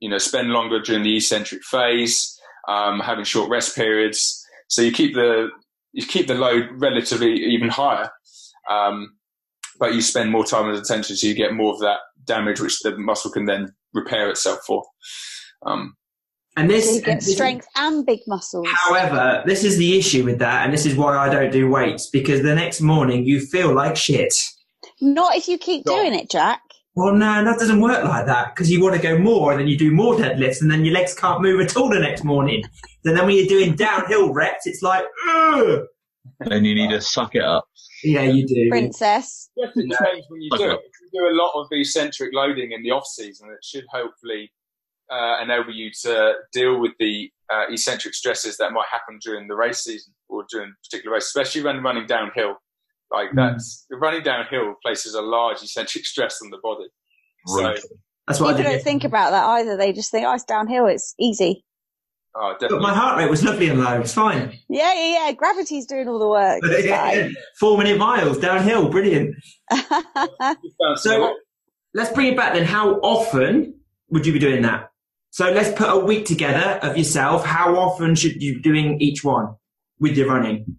you 0.00 0.08
know, 0.08 0.18
spend 0.18 0.48
longer 0.48 0.80
during 0.80 1.02
the 1.02 1.16
eccentric 1.16 1.62
phase, 1.62 2.38
um, 2.68 3.00
having 3.00 3.24
short 3.24 3.50
rest 3.50 3.76
periods. 3.76 4.44
So 4.68 4.82
you 4.82 4.92
keep 4.92 5.14
the 5.14 5.48
you 5.92 6.06
keep 6.06 6.26
the 6.26 6.34
load 6.34 6.68
relatively 6.72 7.32
even 7.32 7.68
higher, 7.68 8.10
um, 8.70 9.16
but 9.78 9.94
you 9.94 10.02
spend 10.02 10.30
more 10.30 10.44
time 10.44 10.66
under 10.66 10.82
tension, 10.82 11.16
so 11.16 11.26
you 11.26 11.34
get 11.34 11.54
more 11.54 11.72
of 11.72 11.80
that 11.80 11.98
damage, 12.24 12.60
which 12.60 12.78
the 12.80 12.96
muscle 12.96 13.30
can 13.30 13.46
then 13.46 13.74
repair 13.94 14.28
itself 14.28 14.60
for. 14.66 14.84
Um, 15.64 15.96
And 16.58 16.68
this, 16.68 16.86
So 16.86 16.94
you 16.96 17.00
get 17.00 17.08
and 17.10 17.20
this- 17.20 17.34
strength 17.34 17.66
and 17.76 18.04
big 18.04 18.20
muscles. 18.26 18.66
However, 18.88 19.42
this 19.46 19.62
is 19.64 19.76
the 19.78 19.96
issue 19.98 20.24
with 20.24 20.38
that, 20.40 20.64
and 20.64 20.72
this 20.72 20.86
is 20.86 20.96
why 20.96 21.16
I 21.16 21.28
don't 21.28 21.52
do 21.52 21.68
weights 21.68 22.08
because 22.08 22.42
the 22.42 22.54
next 22.54 22.80
morning 22.80 23.24
you 23.24 23.40
feel 23.40 23.72
like 23.74 23.96
shit. 23.96 24.34
Not 25.00 25.36
if 25.36 25.46
you 25.48 25.56
keep 25.58 25.86
No. 25.86 25.94
doing 25.96 26.14
it, 26.14 26.30
Jack. 26.30 26.60
Well, 26.96 27.14
no, 27.14 27.44
that 27.44 27.60
doesn't 27.60 27.80
work 27.80 28.02
like 28.02 28.26
that 28.26 28.54
because 28.56 28.68
you 28.72 28.82
want 28.82 28.96
to 28.96 29.00
go 29.00 29.16
more, 29.16 29.52
and 29.52 29.60
then 29.60 29.68
you 29.68 29.78
do 29.78 29.92
more 29.92 30.14
deadlifts, 30.16 30.60
and 30.60 30.68
then 30.68 30.84
your 30.84 30.94
legs 30.94 31.14
can't 31.14 31.40
move 31.40 31.60
at 31.60 31.76
all 31.76 31.88
the 31.88 32.00
next 32.00 32.24
morning. 32.24 32.64
And 33.04 33.16
then 33.16 33.24
when 33.24 33.36
you're 33.36 33.46
doing 33.46 33.76
downhill 33.76 34.32
reps, 34.34 34.66
it's 34.66 34.82
like, 34.82 35.04
Ugh! 35.28 35.82
Then 36.40 36.64
you 36.64 36.74
need 36.74 36.90
to 36.90 37.00
suck 37.00 37.36
it 37.36 37.42
up. 37.44 37.66
yeah, 38.02 38.22
you 38.22 38.46
do. 38.46 38.68
Princess. 38.68 39.48
Yes, 39.56 39.70
it 39.76 39.82
changes 39.82 40.26
when 40.28 40.40
you 40.42 40.50
do 40.56 40.64
it. 40.70 40.80
If 40.80 41.12
you 41.12 41.20
do 41.20 41.28
a 41.28 41.34
lot 41.40 41.52
of 41.54 41.68
eccentric 41.70 42.30
loading 42.34 42.72
in 42.72 42.82
the 42.82 42.90
off 42.90 43.06
season, 43.06 43.48
it 43.50 43.64
should 43.64 43.84
hopefully 43.92 44.50
uh, 45.10 45.36
enable 45.42 45.72
you 45.72 45.90
to 46.02 46.34
deal 46.52 46.80
with 46.80 46.92
the 46.98 47.30
uh, 47.52 47.64
eccentric 47.70 48.14
stresses 48.14 48.56
that 48.58 48.72
might 48.72 48.86
happen 48.92 49.18
during 49.22 49.48
the 49.48 49.54
race 49.56 49.80
season 49.84 50.12
or 50.28 50.44
during 50.50 50.72
particular 50.84 51.14
race, 51.14 51.24
especially 51.26 51.62
when 51.62 51.82
running 51.82 52.06
downhill. 52.06 52.56
Like 53.10 53.28
that's 53.34 53.86
running 53.90 54.22
downhill 54.22 54.74
places 54.82 55.14
a 55.14 55.22
large 55.22 55.62
eccentric 55.62 56.04
stress 56.04 56.40
on 56.42 56.50
the 56.50 56.58
body. 56.62 56.84
So, 57.46 57.62
Right. 57.62 57.80
That's 58.26 58.38
what 58.40 58.48
I 58.48 58.52
People 58.58 58.70
did. 58.70 58.76
don't 58.76 58.84
think 58.84 59.04
about 59.04 59.30
that 59.30 59.44
either. 59.46 59.76
They 59.78 59.94
just 59.94 60.10
think, 60.10 60.26
oh, 60.26 60.34
it's 60.34 60.44
downhill. 60.44 60.84
It's 60.86 61.14
easy. 61.18 61.64
oh, 62.34 62.54
But 62.60 62.82
my 62.82 62.92
heart 62.92 63.16
rate 63.16 63.30
was 63.30 63.42
lovely 63.42 63.70
and 63.70 63.80
low. 63.82 63.98
It's 64.02 64.12
fine. 64.12 64.58
Yeah, 64.68 64.92
yeah, 64.92 65.26
yeah. 65.28 65.32
Gravity's 65.32 65.86
doing 65.86 66.06
all 66.06 66.18
the 66.18 66.28
work. 66.28 66.60
It's 66.62 66.86
fine. 66.90 67.34
Four 67.58 67.78
minute 67.78 67.96
miles 67.96 68.36
downhill, 68.38 68.90
brilliant. 68.90 69.34
So, 70.42 70.94
So 70.96 71.34
let's 71.94 72.12
bring 72.12 72.26
it 72.32 72.36
back 72.36 72.52
then. 72.52 72.64
How 72.66 72.96
often 72.96 73.80
would 74.10 74.26
you 74.26 74.32
be 74.34 74.38
doing 74.38 74.60
that? 74.62 74.90
So 75.30 75.50
let's 75.50 75.76
put 75.78 75.88
a 75.88 75.98
week 75.98 76.26
together 76.26 76.78
of 76.82 76.96
yourself. 76.96 77.44
How 77.44 77.76
often 77.76 78.14
should 78.14 78.42
you 78.42 78.56
be 78.56 78.60
doing 78.62 79.00
each 79.00 79.22
one 79.22 79.54
with 80.00 80.16
your 80.16 80.28
running? 80.28 80.76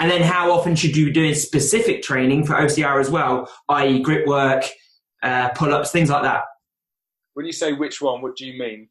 And 0.00 0.10
then 0.10 0.22
how 0.22 0.52
often 0.52 0.76
should 0.76 0.96
you 0.96 1.06
be 1.06 1.12
doing 1.12 1.34
specific 1.34 2.02
training 2.02 2.46
for 2.46 2.54
OCR 2.54 3.00
as 3.00 3.10
well, 3.10 3.50
i.e. 3.68 4.00
grip 4.00 4.26
work, 4.26 4.64
uh, 5.22 5.50
pull-ups, 5.50 5.90
things 5.90 6.10
like 6.10 6.22
that? 6.22 6.44
when 7.38 7.46
you 7.46 7.52
say 7.52 7.72
which 7.72 8.02
one, 8.02 8.20
what 8.20 8.34
do 8.34 8.44
you 8.44 8.58
mean? 8.58 8.88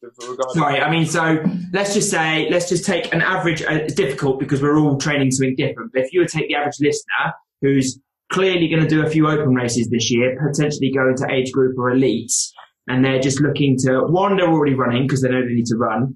Sorry, 0.53 0.79
I 0.79 0.89
mean, 0.89 1.05
so 1.05 1.43
let's 1.73 1.93
just 1.93 2.09
say, 2.09 2.47
let's 2.49 2.69
just 2.69 2.85
take 2.85 3.13
an 3.13 3.21
average. 3.21 3.61
Uh, 3.61 3.73
it's 3.73 3.93
difficult 3.93 4.39
because 4.39 4.61
we're 4.61 4.79
all 4.79 4.97
training 4.97 5.31
something 5.31 5.57
different. 5.57 5.91
But 5.93 6.03
if 6.03 6.13
you 6.13 6.21
were 6.21 6.27
to 6.27 6.37
take 6.37 6.47
the 6.47 6.55
average 6.55 6.77
listener 6.79 7.33
who's 7.61 7.99
clearly 8.31 8.69
going 8.69 8.81
to 8.81 8.87
do 8.87 9.05
a 9.05 9.09
few 9.09 9.27
open 9.27 9.53
races 9.53 9.89
this 9.89 10.09
year, 10.09 10.39
potentially 10.41 10.93
go 10.95 11.09
into 11.09 11.27
age 11.29 11.51
group 11.51 11.77
or 11.77 11.91
elites, 11.91 12.51
and 12.87 13.03
they're 13.03 13.19
just 13.19 13.41
looking 13.41 13.77
to 13.79 14.01
one, 14.03 14.37
they're 14.37 14.47
already 14.47 14.73
running 14.73 15.03
because 15.03 15.21
they 15.21 15.29
know 15.29 15.41
they 15.41 15.53
need 15.53 15.65
to 15.65 15.77
run, 15.77 16.15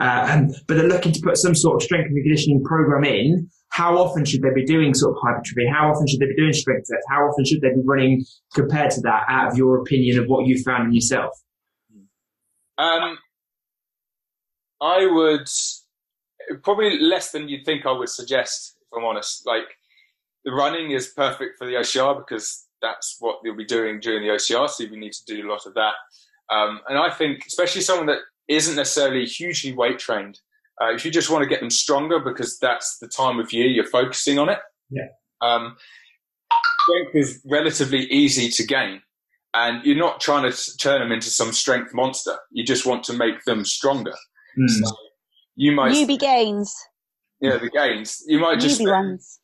uh, 0.00 0.26
and, 0.28 0.54
but 0.66 0.76
they're 0.76 0.88
looking 0.88 1.12
to 1.12 1.20
put 1.20 1.36
some 1.36 1.54
sort 1.54 1.76
of 1.76 1.82
strength 1.82 2.06
and 2.06 2.22
conditioning 2.22 2.62
program 2.64 3.04
in. 3.04 3.48
How 3.70 3.98
often 3.98 4.24
should 4.24 4.42
they 4.42 4.52
be 4.54 4.64
doing 4.64 4.94
sort 4.94 5.14
of 5.14 5.22
hypertrophy? 5.22 5.66
How 5.70 5.90
often 5.90 6.06
should 6.06 6.20
they 6.20 6.26
be 6.26 6.36
doing 6.36 6.52
strength 6.52 6.86
sets? 6.86 7.04
How 7.08 7.20
often 7.20 7.44
should 7.44 7.60
they 7.60 7.68
be 7.68 7.82
running 7.84 8.24
compared 8.54 8.90
to 8.92 9.00
that? 9.02 9.24
Out 9.28 9.52
of 9.52 9.58
your 9.58 9.80
opinion 9.80 10.18
of 10.18 10.26
what 10.26 10.46
you 10.46 10.62
found 10.62 10.88
in 10.88 10.94
yourself. 10.94 11.32
Um, 12.78 13.18
I 14.80 15.06
would 15.06 15.48
probably 16.62 16.98
less 17.00 17.32
than 17.32 17.48
you'd 17.48 17.64
think 17.64 17.84
I 17.86 17.92
would 17.92 18.08
suggest, 18.08 18.76
if 18.80 18.96
I'm 18.96 19.04
honest. 19.04 19.46
Like 19.46 19.64
the 20.44 20.52
running 20.52 20.92
is 20.92 21.08
perfect 21.08 21.58
for 21.58 21.66
the 21.66 21.74
OCR 21.74 22.18
because 22.18 22.67
that's 22.82 23.16
what 23.20 23.38
you'll 23.42 23.56
be 23.56 23.64
doing 23.64 24.00
during 24.00 24.22
the 24.22 24.34
OCR, 24.34 24.68
so 24.68 24.84
you 24.84 24.98
need 24.98 25.12
to 25.12 25.24
do 25.26 25.46
a 25.46 25.50
lot 25.50 25.66
of 25.66 25.74
that. 25.74 25.94
Um, 26.50 26.80
and 26.88 26.98
I 26.98 27.10
think, 27.10 27.44
especially 27.46 27.82
someone 27.82 28.06
that 28.06 28.18
isn't 28.48 28.76
necessarily 28.76 29.26
hugely 29.26 29.72
weight 29.72 29.98
trained, 29.98 30.40
uh, 30.80 30.92
if 30.94 31.04
you 31.04 31.10
just 31.10 31.30
want 31.30 31.42
to 31.42 31.48
get 31.48 31.60
them 31.60 31.70
stronger 31.70 32.20
because 32.20 32.58
that's 32.58 32.98
the 32.98 33.08
time 33.08 33.38
of 33.38 33.52
year 33.52 33.66
you're 33.66 33.84
focusing 33.84 34.38
on 34.38 34.48
it. 34.48 34.58
Yeah. 34.90 35.08
Um, 35.40 35.76
strength 36.88 37.14
is 37.14 37.42
relatively 37.44 38.04
easy 38.04 38.48
to 38.48 38.66
gain 38.66 39.02
and 39.54 39.84
you're 39.84 39.96
not 39.96 40.20
trying 40.20 40.50
to 40.50 40.76
turn 40.78 41.00
them 41.00 41.12
into 41.12 41.30
some 41.30 41.52
strength 41.52 41.92
monster. 41.94 42.36
You 42.50 42.64
just 42.64 42.86
want 42.86 43.04
to 43.04 43.12
make 43.12 43.44
them 43.44 43.64
stronger. 43.64 44.14
Mm. 44.58 44.68
So 44.68 44.96
you 45.56 45.72
might 45.72 45.92
Newbie 45.92 46.18
gains. 46.18 46.74
yeah 47.40 47.56
the 47.56 47.70
gains. 47.70 48.22
You 48.26 48.38
might 48.38 48.60
just 48.60 48.80
Newbie 48.80 48.92
ones. 48.92 49.40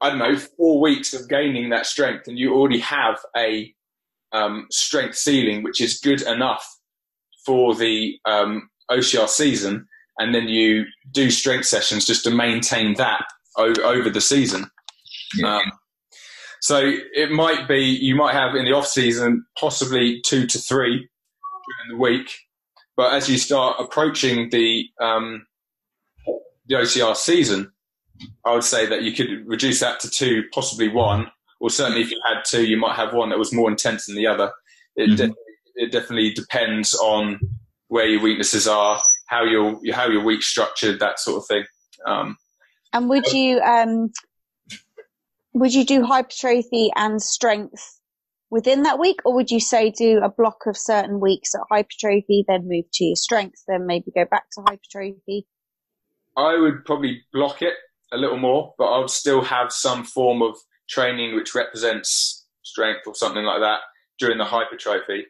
I 0.00 0.10
don't 0.10 0.18
know 0.18 0.36
four 0.36 0.80
weeks 0.80 1.14
of 1.14 1.28
gaining 1.28 1.70
that 1.70 1.86
strength, 1.86 2.28
and 2.28 2.38
you 2.38 2.54
already 2.54 2.80
have 2.80 3.18
a 3.36 3.72
um, 4.32 4.66
strength 4.70 5.16
ceiling 5.16 5.62
which 5.62 5.80
is 5.80 6.00
good 6.00 6.22
enough 6.22 6.66
for 7.46 7.74
the 7.74 8.18
um, 8.24 8.68
OCR 8.90 9.28
season, 9.28 9.86
and 10.18 10.34
then 10.34 10.48
you 10.48 10.84
do 11.12 11.30
strength 11.30 11.66
sessions 11.66 12.06
just 12.06 12.24
to 12.24 12.30
maintain 12.30 12.94
that 12.94 13.24
o- 13.56 13.74
over 13.82 14.10
the 14.10 14.20
season. 14.20 14.70
Yeah. 15.36 15.56
Um, 15.56 15.72
so 16.60 16.92
it 17.12 17.30
might 17.30 17.68
be 17.68 17.80
you 17.80 18.14
might 18.14 18.32
have 18.32 18.54
in 18.54 18.64
the 18.64 18.72
off 18.72 18.86
season 18.86 19.44
possibly 19.58 20.22
two 20.24 20.46
to 20.46 20.58
three 20.58 20.96
during 20.96 21.90
the 21.90 21.96
week, 21.96 22.30
but 22.96 23.12
as 23.12 23.28
you 23.28 23.36
start 23.36 23.76
approaching 23.78 24.48
the 24.50 24.86
um, 25.00 25.46
the 26.66 26.76
OCR 26.76 27.14
season, 27.16 27.70
I 28.44 28.52
would 28.54 28.64
say 28.64 28.86
that 28.86 29.02
you 29.02 29.12
could 29.12 29.46
reduce 29.46 29.80
that 29.80 30.00
to 30.00 30.10
two, 30.10 30.44
possibly 30.52 30.88
one, 30.88 31.30
or 31.60 31.70
certainly 31.70 32.02
if 32.02 32.10
you 32.10 32.20
had 32.24 32.42
two, 32.44 32.64
you 32.64 32.76
might 32.76 32.96
have 32.96 33.12
one 33.14 33.30
that 33.30 33.38
was 33.38 33.52
more 33.52 33.70
intense 33.70 34.06
than 34.06 34.16
the 34.16 34.26
other. 34.26 34.52
It, 34.96 35.10
Mhm. 35.10 35.16
de- 35.16 35.34
it 35.76 35.92
definitely 35.92 36.32
depends 36.32 36.94
on 36.94 37.40
where 37.88 38.06
your 38.06 38.22
weaknesses 38.22 38.68
are, 38.68 39.00
how 39.26 39.44
your 39.44 39.80
how 39.92 40.08
your 40.08 40.22
week 40.22 40.42
structured, 40.42 41.00
that 41.00 41.18
sort 41.18 41.38
of 41.38 41.46
thing. 41.46 41.64
Um, 42.06 42.36
And 42.92 43.08
would 43.08 43.26
you 43.32 43.60
um 43.60 44.10
would 45.52 45.74
you 45.74 45.84
do 45.84 46.04
hypertrophy 46.04 46.90
and 46.96 47.22
strength 47.22 48.00
within 48.50 48.82
that 48.82 48.98
week, 48.98 49.20
or 49.24 49.34
would 49.34 49.50
you 49.50 49.60
say 49.60 49.90
do 49.90 50.20
a 50.22 50.28
block 50.28 50.66
of 50.66 50.76
certain 50.76 51.20
weeks 51.20 51.54
at 51.54 51.60
hypertrophy, 51.70 52.44
then 52.46 52.68
move 52.68 52.84
to 52.92 53.04
your 53.04 53.16
strength, 53.16 53.62
then 53.66 53.86
maybe 53.86 54.10
go 54.14 54.24
back 54.30 54.44
to 54.52 54.62
hypertrophy? 54.62 55.46
I 56.36 56.56
would 56.58 56.84
probably 56.84 57.22
block 57.32 57.62
it 57.62 57.74
a 58.14 58.18
little 58.18 58.38
more, 58.38 58.74
but 58.78 58.86
I 58.86 58.98
would 58.98 59.10
still 59.10 59.42
have 59.42 59.72
some 59.72 60.04
form 60.04 60.42
of 60.42 60.56
training 60.88 61.34
which 61.34 61.54
represents 61.54 62.46
strength 62.62 63.02
or 63.06 63.14
something 63.14 63.44
like 63.44 63.60
that 63.60 63.80
during 64.18 64.38
the 64.38 64.44
hypertrophy. 64.44 65.26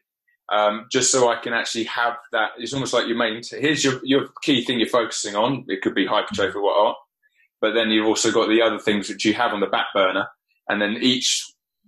Um, 0.53 0.87
just 0.93 1.11
so 1.11 1.31
I 1.31 1.37
can 1.37 1.55
actually 1.55 1.85
have 1.85 2.17
that. 2.33 2.51
It's 2.59 2.75
almost 2.75 2.93
like 2.93 3.09
your 3.09 3.17
main. 3.17 3.41
Here's 3.49 3.83
your 3.83 3.99
your 4.05 4.29
key 4.43 4.63
thing 4.65 4.79
you're 4.79 4.89
focusing 4.89 5.35
on. 5.35 5.65
It 5.69 5.81
could 5.81 5.95
be 5.95 6.07
hypertrophy 6.07 6.59
or 6.59 6.63
whatnot, 6.63 6.97
but 7.63 7.73
then 7.73 7.91
you've 7.91 8.07
also 8.07 8.31
got 8.31 8.49
the 8.49 8.61
other 8.61 8.79
things 8.79 9.09
which 9.09 9.25
you 9.25 9.33
have 9.33 9.53
on 9.53 9.61
the 9.61 9.67
back 9.67 9.87
burner, 9.95 10.27
and 10.69 10.83
then 10.83 10.99
each 11.01 11.43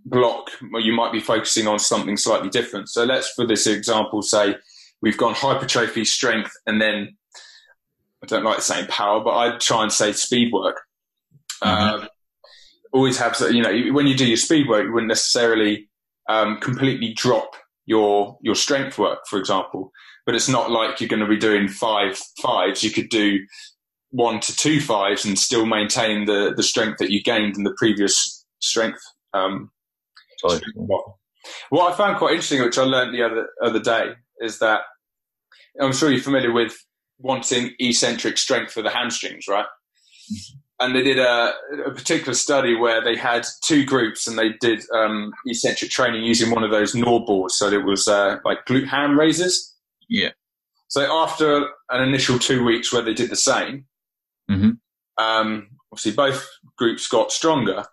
block 0.07 0.51
you 0.81 0.95
might 0.95 1.13
be 1.13 1.21
focusing 1.21 1.67
on 1.67 1.79
something 1.79 2.17
slightly 2.17 2.49
different. 2.49 2.89
So 2.89 3.05
let's, 3.05 3.31
for 3.33 3.47
this 3.47 3.67
example, 3.67 4.23
say 4.23 4.57
we've 5.03 5.19
gone 5.19 5.35
hypertrophy, 5.35 6.07
strength, 6.07 6.53
and 6.67 6.81
then 6.81 7.17
I 8.23 8.27
don't 8.27 8.45
like 8.45 8.63
saying 8.63 8.87
power, 8.87 9.23
but 9.23 9.37
I'd 9.37 9.61
try 9.61 9.83
and 9.83 9.93
say 9.93 10.13
speed 10.13 10.53
work. 10.53 10.81
Mhm. 11.63 12.03
Um, 12.03 12.09
always 12.93 13.19
have, 13.19 13.37
you 13.51 13.63
know, 13.63 13.93
when 13.93 14.07
you 14.07 14.17
do 14.17 14.27
your 14.27 14.37
speed 14.37 14.69
work, 14.69 14.85
you 14.85 14.93
wouldn't 14.93 15.09
necessarily 15.09 15.89
um, 16.29 16.59
completely 16.61 17.13
drop 17.13 17.57
your 17.85 18.37
your 18.41 18.55
strength 18.55 18.99
work, 18.99 19.21
for 19.29 19.39
example. 19.39 19.93
But 20.25 20.35
it's 20.35 20.49
not 20.49 20.71
like 20.71 21.01
you're 21.01 21.09
going 21.09 21.21
to 21.21 21.29
be 21.29 21.37
doing 21.37 21.69
five 21.69 22.19
fives. 22.43 22.83
You 22.83 22.91
could 22.91 23.09
do 23.09 23.39
one 24.11 24.41
to 24.41 24.57
two 24.57 24.81
fives 24.81 25.25
and 25.25 25.39
still 25.39 25.67
maintain 25.67 26.25
the 26.25 26.53
the 26.57 26.63
strength 26.63 26.99
that 26.99 27.11
you 27.11 27.23
gained 27.23 27.57
in 27.57 27.65
the 27.65 27.75
previous 27.77 28.45
strength. 28.61 29.01
Um, 29.33 29.71
Sorry. 30.39 30.61
what 31.71 31.93
I 31.93 31.97
found 31.97 32.19
quite 32.19 32.33
interesting, 32.33 32.63
which 32.63 32.79
I 32.79 32.83
learned 32.83 33.15
the 33.15 33.23
other 33.23 33.49
other 33.63 33.81
day, 33.81 34.15
is 34.41 34.59
that 34.59 34.81
I'm 35.81 35.93
sure 35.93 36.11
you're 36.11 36.23
familiar 36.23 36.53
with 36.53 36.77
wanting 37.19 37.75
eccentric 37.79 38.39
strength 38.39 38.73
for 38.73 38.83
the 38.83 38.91
hamstrings, 38.91 39.47
right? 39.49 39.67
And 40.79 40.95
they 40.95 41.03
did 41.03 41.19
a, 41.19 41.55
a 41.87 41.91
particular 41.91 42.35
study 42.35 42.75
where 42.77 43.03
they 43.03 43.17
had 43.17 43.47
two 43.63 43.85
groups 43.85 44.27
and 44.27 44.39
they 44.39 44.51
did 44.61 44.83
um, 44.95 45.33
eccentric 45.47 45.91
training 45.91 46.23
using 46.25 46.51
one 46.51 46.65
of 46.65 46.71
those 46.71 46.95
NordBords. 46.95 47.53
So 47.53 47.69
it 47.69 47.85
was 47.85 48.09
uh, 48.09 48.39
like 48.45 48.67
glute 48.67 48.87
ham 48.87 49.19
raises. 49.19 49.75
Yeah. 50.09 50.31
So 50.89 51.01
after 51.11 51.67
an 51.91 52.03
initial 52.03 52.39
two 52.39 52.63
weeks 52.65 52.93
where 52.93 53.03
they 53.03 53.15
did 53.15 53.31
the 53.31 53.37
same, 53.37 53.87
Mhm. 54.51 54.79
um, 55.19 55.69
obviously 55.91 56.13
both 56.13 56.47
groups 56.77 57.09
got 57.09 57.33
stronger, 57.33 57.85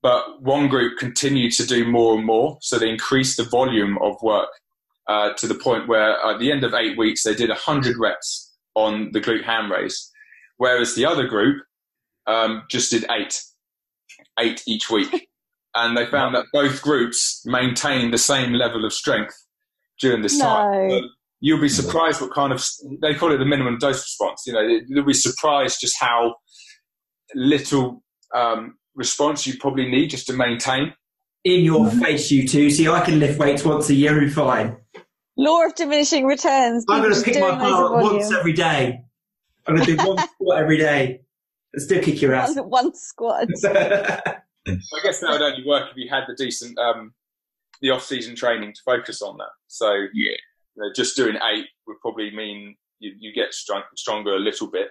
but 0.00 0.40
one 0.40 0.68
group 0.68 0.98
continued 0.98 1.52
to 1.54 1.66
do 1.66 1.84
more 1.86 2.16
and 2.16 2.24
more. 2.24 2.58
So 2.62 2.78
they 2.78 2.88
increased 2.88 3.36
the 3.36 3.44
volume 3.44 3.98
of 3.98 4.22
work 4.22 4.48
uh, 5.08 5.32
to 5.34 5.46
the 5.48 5.54
point 5.56 5.88
where 5.88 6.24
at 6.24 6.38
the 6.38 6.52
end 6.52 6.62
of 6.62 6.74
eight 6.74 6.96
weeks 6.96 7.24
they 7.24 7.34
did 7.34 7.50
100 7.50 7.96
reps 7.98 8.54
on 8.74 9.10
the 9.12 9.20
glute 9.20 9.44
ham 9.44 9.70
raise, 9.70 10.10
whereas 10.58 10.94
the 10.94 11.04
other 11.04 11.26
group 11.26 11.62
um, 12.26 12.64
just 12.70 12.90
did 12.90 13.04
eight, 13.10 13.42
eight 14.38 14.62
each 14.66 14.90
week. 14.90 15.28
And 15.72 15.96
they 15.96 16.04
found 16.06 16.34
that 16.34 16.46
both 16.52 16.82
groups 16.82 17.44
maintained 17.46 18.12
the 18.12 18.18
same 18.18 18.54
level 18.54 18.84
of 18.84 18.92
strength 18.92 19.36
during 20.00 20.20
this 20.20 20.36
time. 20.36 20.88
No. 20.88 21.00
So 21.00 21.06
You'll 21.38 21.60
be 21.60 21.68
surprised 21.68 22.20
what 22.20 22.34
kind 22.34 22.52
of 22.52 22.62
they 23.00 23.14
call 23.14 23.32
it 23.32 23.38
the 23.38 23.46
minimum 23.46 23.78
dose 23.78 23.98
response. 23.98 24.42
You 24.46 24.52
know, 24.52 24.80
you'll 24.88 25.06
be 25.06 25.14
surprised 25.14 25.80
just 25.80 25.96
how 25.98 26.34
little 27.36 28.02
um, 28.34 28.74
response 28.94 29.46
you 29.46 29.56
probably 29.58 29.88
need 29.88 30.10
just 30.10 30.26
to 30.26 30.32
maintain. 30.32 30.92
In 31.44 31.64
your 31.64 31.88
face, 31.88 32.30
you 32.30 32.46
two. 32.46 32.68
See, 32.68 32.88
I 32.88 33.02
can 33.02 33.20
lift 33.20 33.38
weights 33.38 33.64
once 33.64 33.88
a 33.88 33.94
year 33.94 34.18
and 34.18 34.30
fine. 34.30 34.76
Law 35.38 35.64
of 35.64 35.74
diminishing 35.76 36.26
returns. 36.26 36.84
I'm 36.88 37.00
going 37.00 37.14
to 37.14 37.22
People 37.22 37.48
pick 37.48 37.58
my 37.58 37.58
doing 37.58 37.72
loads 37.72 37.94
up 37.94 38.12
once 38.12 38.32
every 38.32 38.52
day. 38.52 39.00
I'm 39.66 39.76
going 39.76 39.86
to 39.86 39.96
do 39.96 40.06
one 40.06 40.18
squat 40.34 40.58
every 40.58 40.76
day 40.76 41.06
and 41.06 41.20
still 41.76 42.02
kick 42.02 42.20
your 42.22 42.34
ass. 42.34 42.56
one, 42.56 42.68
one 42.70 42.94
squad. 42.94 43.48
I 43.64 44.40
guess 45.02 45.20
that 45.20 45.30
would 45.30 45.42
only 45.42 45.64
work 45.66 45.90
if 45.90 45.96
you 45.96 46.08
had 46.10 46.24
the 46.28 46.34
decent 46.34 46.78
um, 46.78 47.12
the 47.80 47.90
off 47.90 48.04
season 48.04 48.36
training 48.36 48.72
to 48.74 48.80
focus 48.84 49.22
on 49.22 49.38
that. 49.38 49.48
So 49.68 49.90
Yeah. 50.12 50.32
you 50.32 50.36
know, 50.76 50.88
just 50.94 51.16
doing 51.16 51.36
eight 51.52 51.66
would 51.86 51.96
probably 52.02 52.30
mean 52.34 52.76
you, 52.98 53.14
you 53.18 53.32
get 53.32 53.54
strong, 53.54 53.82
stronger 53.96 54.34
a 54.34 54.38
little 54.38 54.70
bit. 54.70 54.88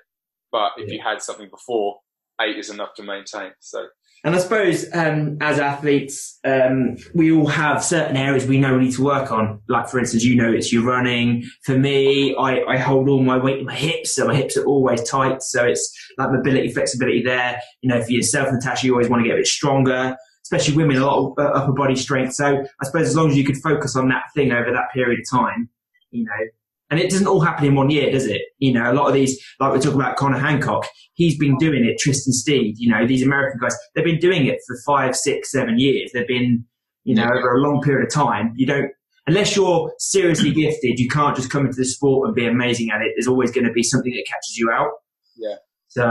But 0.52 0.72
if 0.78 0.92
you 0.92 1.00
had 1.00 1.22
something 1.22 1.50
before, 1.50 2.00
eight 2.42 2.58
is 2.58 2.70
enough 2.72 2.96
to 2.96 3.04
maintain. 3.04 3.52
So 3.60 3.86
And 4.24 4.36
I 4.36 4.40
suppose 4.40 4.86
um, 4.94 5.38
as 5.40 5.60
athletes, 5.60 6.40
um, 6.44 6.98
we 7.16 7.32
all 7.32 7.48
have 7.48 7.84
certain 7.84 8.18
areas 8.18 8.46
we 8.46 8.60
know 8.60 8.78
we 8.78 8.86
need 8.86 8.96
to 8.96 9.04
work 9.04 9.32
on. 9.32 9.62
Like, 9.70 9.88
for 9.88 9.98
instance, 9.98 10.24
you 10.26 10.36
know, 10.36 10.52
it's 10.52 10.74
your 10.74 10.84
running. 10.84 11.46
For 11.64 11.78
me, 11.78 12.36
I, 12.36 12.62
I 12.64 12.78
hold 12.78 13.08
all 13.08 13.24
my 13.24 13.38
weight 13.38 13.60
in 13.60 13.66
my 13.66 13.76
hips, 13.76 14.16
so 14.16 14.28
my 14.28 14.36
hips 14.36 14.58
are 14.58 14.66
always 14.66 15.04
tight. 15.10 15.42
So 15.42 15.66
it's 15.66 15.90
like 16.18 16.32
mobility, 16.32 16.70
flexibility 16.70 17.24
there. 17.24 17.62
You 17.82 17.90
know, 17.90 18.02
for 18.02 18.12
yourself, 18.12 18.50
Natasha, 18.52 18.86
you 18.86 18.94
always 18.94 19.08
want 19.08 19.22
to 19.22 19.28
get 19.28 19.36
a 19.36 19.38
bit 19.38 19.48
stronger, 19.48 20.18
especially 20.44 20.76
women, 20.76 20.98
a 20.98 21.06
lot 21.06 21.18
of 21.18 21.34
uh, 21.38 21.52
upper 21.52 21.72
body 21.72 21.96
strength. 21.96 22.34
So 22.34 22.46
I 22.46 22.86
suppose 22.86 23.08
as 23.08 23.16
long 23.16 23.30
as 23.30 23.38
you 23.38 23.46
could 23.46 23.58
focus 23.58 23.96
on 23.96 24.10
that 24.10 24.24
thing 24.36 24.52
over 24.52 24.70
that 24.72 24.92
period 24.94 25.22
of 25.22 25.40
time, 25.40 25.70
you 26.12 26.26
know, 26.26 26.46
and 26.90 27.00
it 27.00 27.10
doesn't 27.10 27.28
all 27.28 27.42
happen 27.42 27.66
in 27.66 27.76
one 27.76 27.90
year, 27.90 28.12
does 28.12 28.26
it? 28.26 28.42
You 28.58 28.74
know, 28.74 28.92
a 28.92 28.94
lot 28.94 29.08
of 29.08 29.14
these, 29.14 29.40
like 29.60 29.72
we're 29.72 29.80
talking 29.82 30.00
about 30.00 30.16
Connor 30.18 30.40
Hancock, 30.40 30.88
he's 31.14 31.38
been 31.38 31.58
doing 31.58 31.86
it. 31.86 32.00
Tristan 32.00 32.34
Steed, 32.34 32.76
you 32.78 32.90
know, 32.90 33.06
these 33.06 33.24
American 33.24 33.60
guys, 33.60 33.76
they've 33.96 34.06
been 34.06 34.20
doing 34.20 34.46
it 34.48 34.58
for 34.68 34.76
five, 34.86 35.16
six, 35.16 35.52
seven 35.52 35.78
years. 35.78 36.12
They've 36.14 36.28
been, 36.28 36.66
you 37.04 37.16
know, 37.16 37.26
over 37.26 37.56
a 37.56 37.60
long 37.62 37.82
period 37.82 38.06
of 38.08 38.14
time. 38.14 38.54
You 38.56 38.66
don't, 38.66 38.92
unless 39.28 39.56
you're 39.56 39.94
seriously 40.00 40.52
gifted, 40.52 41.00
you 41.00 41.08
can't 41.08 41.36
just 41.36 41.50
come 41.50 41.66
into 41.66 41.78
the 41.78 41.86
sport 41.86 42.28
and 42.28 42.36
be 42.36 42.46
amazing 42.48 42.90
at 42.92 43.02
it. 43.02 43.14
There's 43.16 43.28
always 43.28 43.52
going 43.52 43.66
to 43.66 43.74
be 43.74 43.84
something 43.84 44.12
that 44.12 44.26
catches 44.28 44.58
you 44.58 44.72
out. 44.72 44.92
Yeah. 45.38 45.56
So 45.88 46.06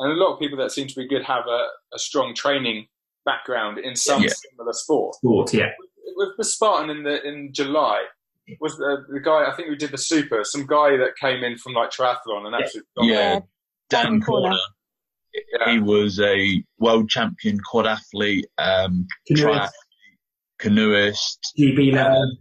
and 0.00 0.12
a 0.12 0.14
lot 0.14 0.34
of 0.34 0.38
people 0.40 0.58
that 0.58 0.70
seem 0.70 0.86
to 0.86 0.94
be 0.94 1.08
good 1.08 1.24
have 1.24 1.44
a, 1.48 1.66
a 1.94 1.98
strong 1.98 2.34
training 2.34 2.86
background 3.24 3.78
in 3.78 3.96
some 3.96 4.22
Yeah. 4.22 4.28
similar 4.50 4.72
sport. 4.72 5.16
sport, 5.16 5.52
yeah, 5.52 5.70
with 6.16 6.30
the 6.38 6.44
Spartan 6.44 6.88
in 6.90 7.02
the 7.02 7.22
in 7.26 7.52
July? 7.52 8.04
Was 8.60 8.76
the, 8.76 9.04
the 9.12 9.20
guy 9.20 9.50
I 9.50 9.54
think 9.54 9.68
who 9.68 9.76
did 9.76 9.90
the 9.90 9.98
super? 9.98 10.42
Some 10.44 10.66
guy 10.66 10.96
that 10.96 11.16
came 11.20 11.42
in 11.44 11.58
from 11.58 11.72
like 11.74 11.90
triathlon 11.90 12.46
and 12.46 12.54
actually 12.54 12.82
Yeah, 13.00 13.40
Dan 13.90 14.04
Dan 14.12 14.20
Corner. 14.22 14.48
Corner. 14.50 14.58
Yeah. 15.60 15.72
He 15.72 15.78
was 15.78 16.18
a 16.20 16.62
world 16.78 17.08
champion 17.10 17.58
quad 17.60 17.86
athlete, 17.86 18.46
um, 18.58 19.06
Canoeist. 19.26 19.46
triathlete, 19.46 19.70
canoeist. 20.58 21.52
GB 21.58 21.92
level. 21.92 22.22
Um, 22.22 22.38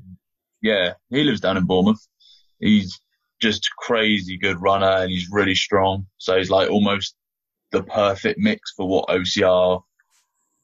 yeah, 0.61 0.93
he 1.09 1.23
lives 1.23 1.41
down 1.41 1.57
in 1.57 1.65
Bournemouth. 1.65 1.99
He's 2.59 2.99
just 3.41 3.69
crazy 3.77 4.37
good 4.37 4.59
runner 4.61 4.89
and 4.89 5.11
he's 5.11 5.27
really 5.31 5.53
strong. 5.55 6.07
So 6.17 6.37
he's 6.37 6.49
like 6.49 6.69
almost 6.71 7.15
the 7.71 7.83
perfect 7.83 8.39
mix 8.39 8.73
for 8.75 8.87
what 8.87 9.07
OCR 9.09 9.81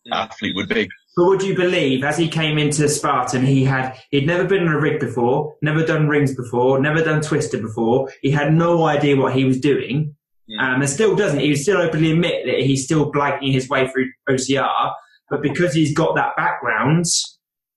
Mm. 0.05 0.11
athlete 0.15 0.53
would 0.55 0.67
be. 0.67 0.89
But 1.15 1.25
would 1.25 1.43
you 1.43 1.55
believe, 1.55 2.03
as 2.03 2.17
he 2.17 2.27
came 2.27 2.57
into 2.57 2.89
Spartan, 2.89 3.45
he 3.45 3.63
had 3.63 3.95
he'd 4.09 4.25
never 4.25 4.45
been 4.45 4.67
on 4.67 4.73
a 4.73 4.79
rig 4.79 4.99
before, 4.99 5.55
never 5.61 5.85
done 5.85 6.07
rings 6.07 6.35
before, 6.35 6.79
never 6.79 7.03
done 7.03 7.21
twister 7.21 7.59
before. 7.59 8.11
He 8.21 8.31
had 8.31 8.53
no 8.53 8.85
idea 8.85 9.15
what 9.15 9.33
he 9.35 9.45
was 9.45 9.59
doing, 9.59 10.15
Mm. 10.49 10.59
um, 10.59 10.81
and 10.81 10.89
still 10.89 11.15
doesn't. 11.15 11.39
He 11.39 11.49
would 11.49 11.57
still 11.57 11.77
openly 11.77 12.11
admit 12.11 12.45
that 12.45 12.59
he's 12.59 12.83
still 12.83 13.09
blagging 13.11 13.53
his 13.53 13.69
way 13.69 13.87
through 13.87 14.09
OCR. 14.29 14.91
But 15.29 15.41
because 15.41 15.73
he's 15.73 15.93
got 15.93 16.15
that 16.15 16.35
background, 16.35 17.05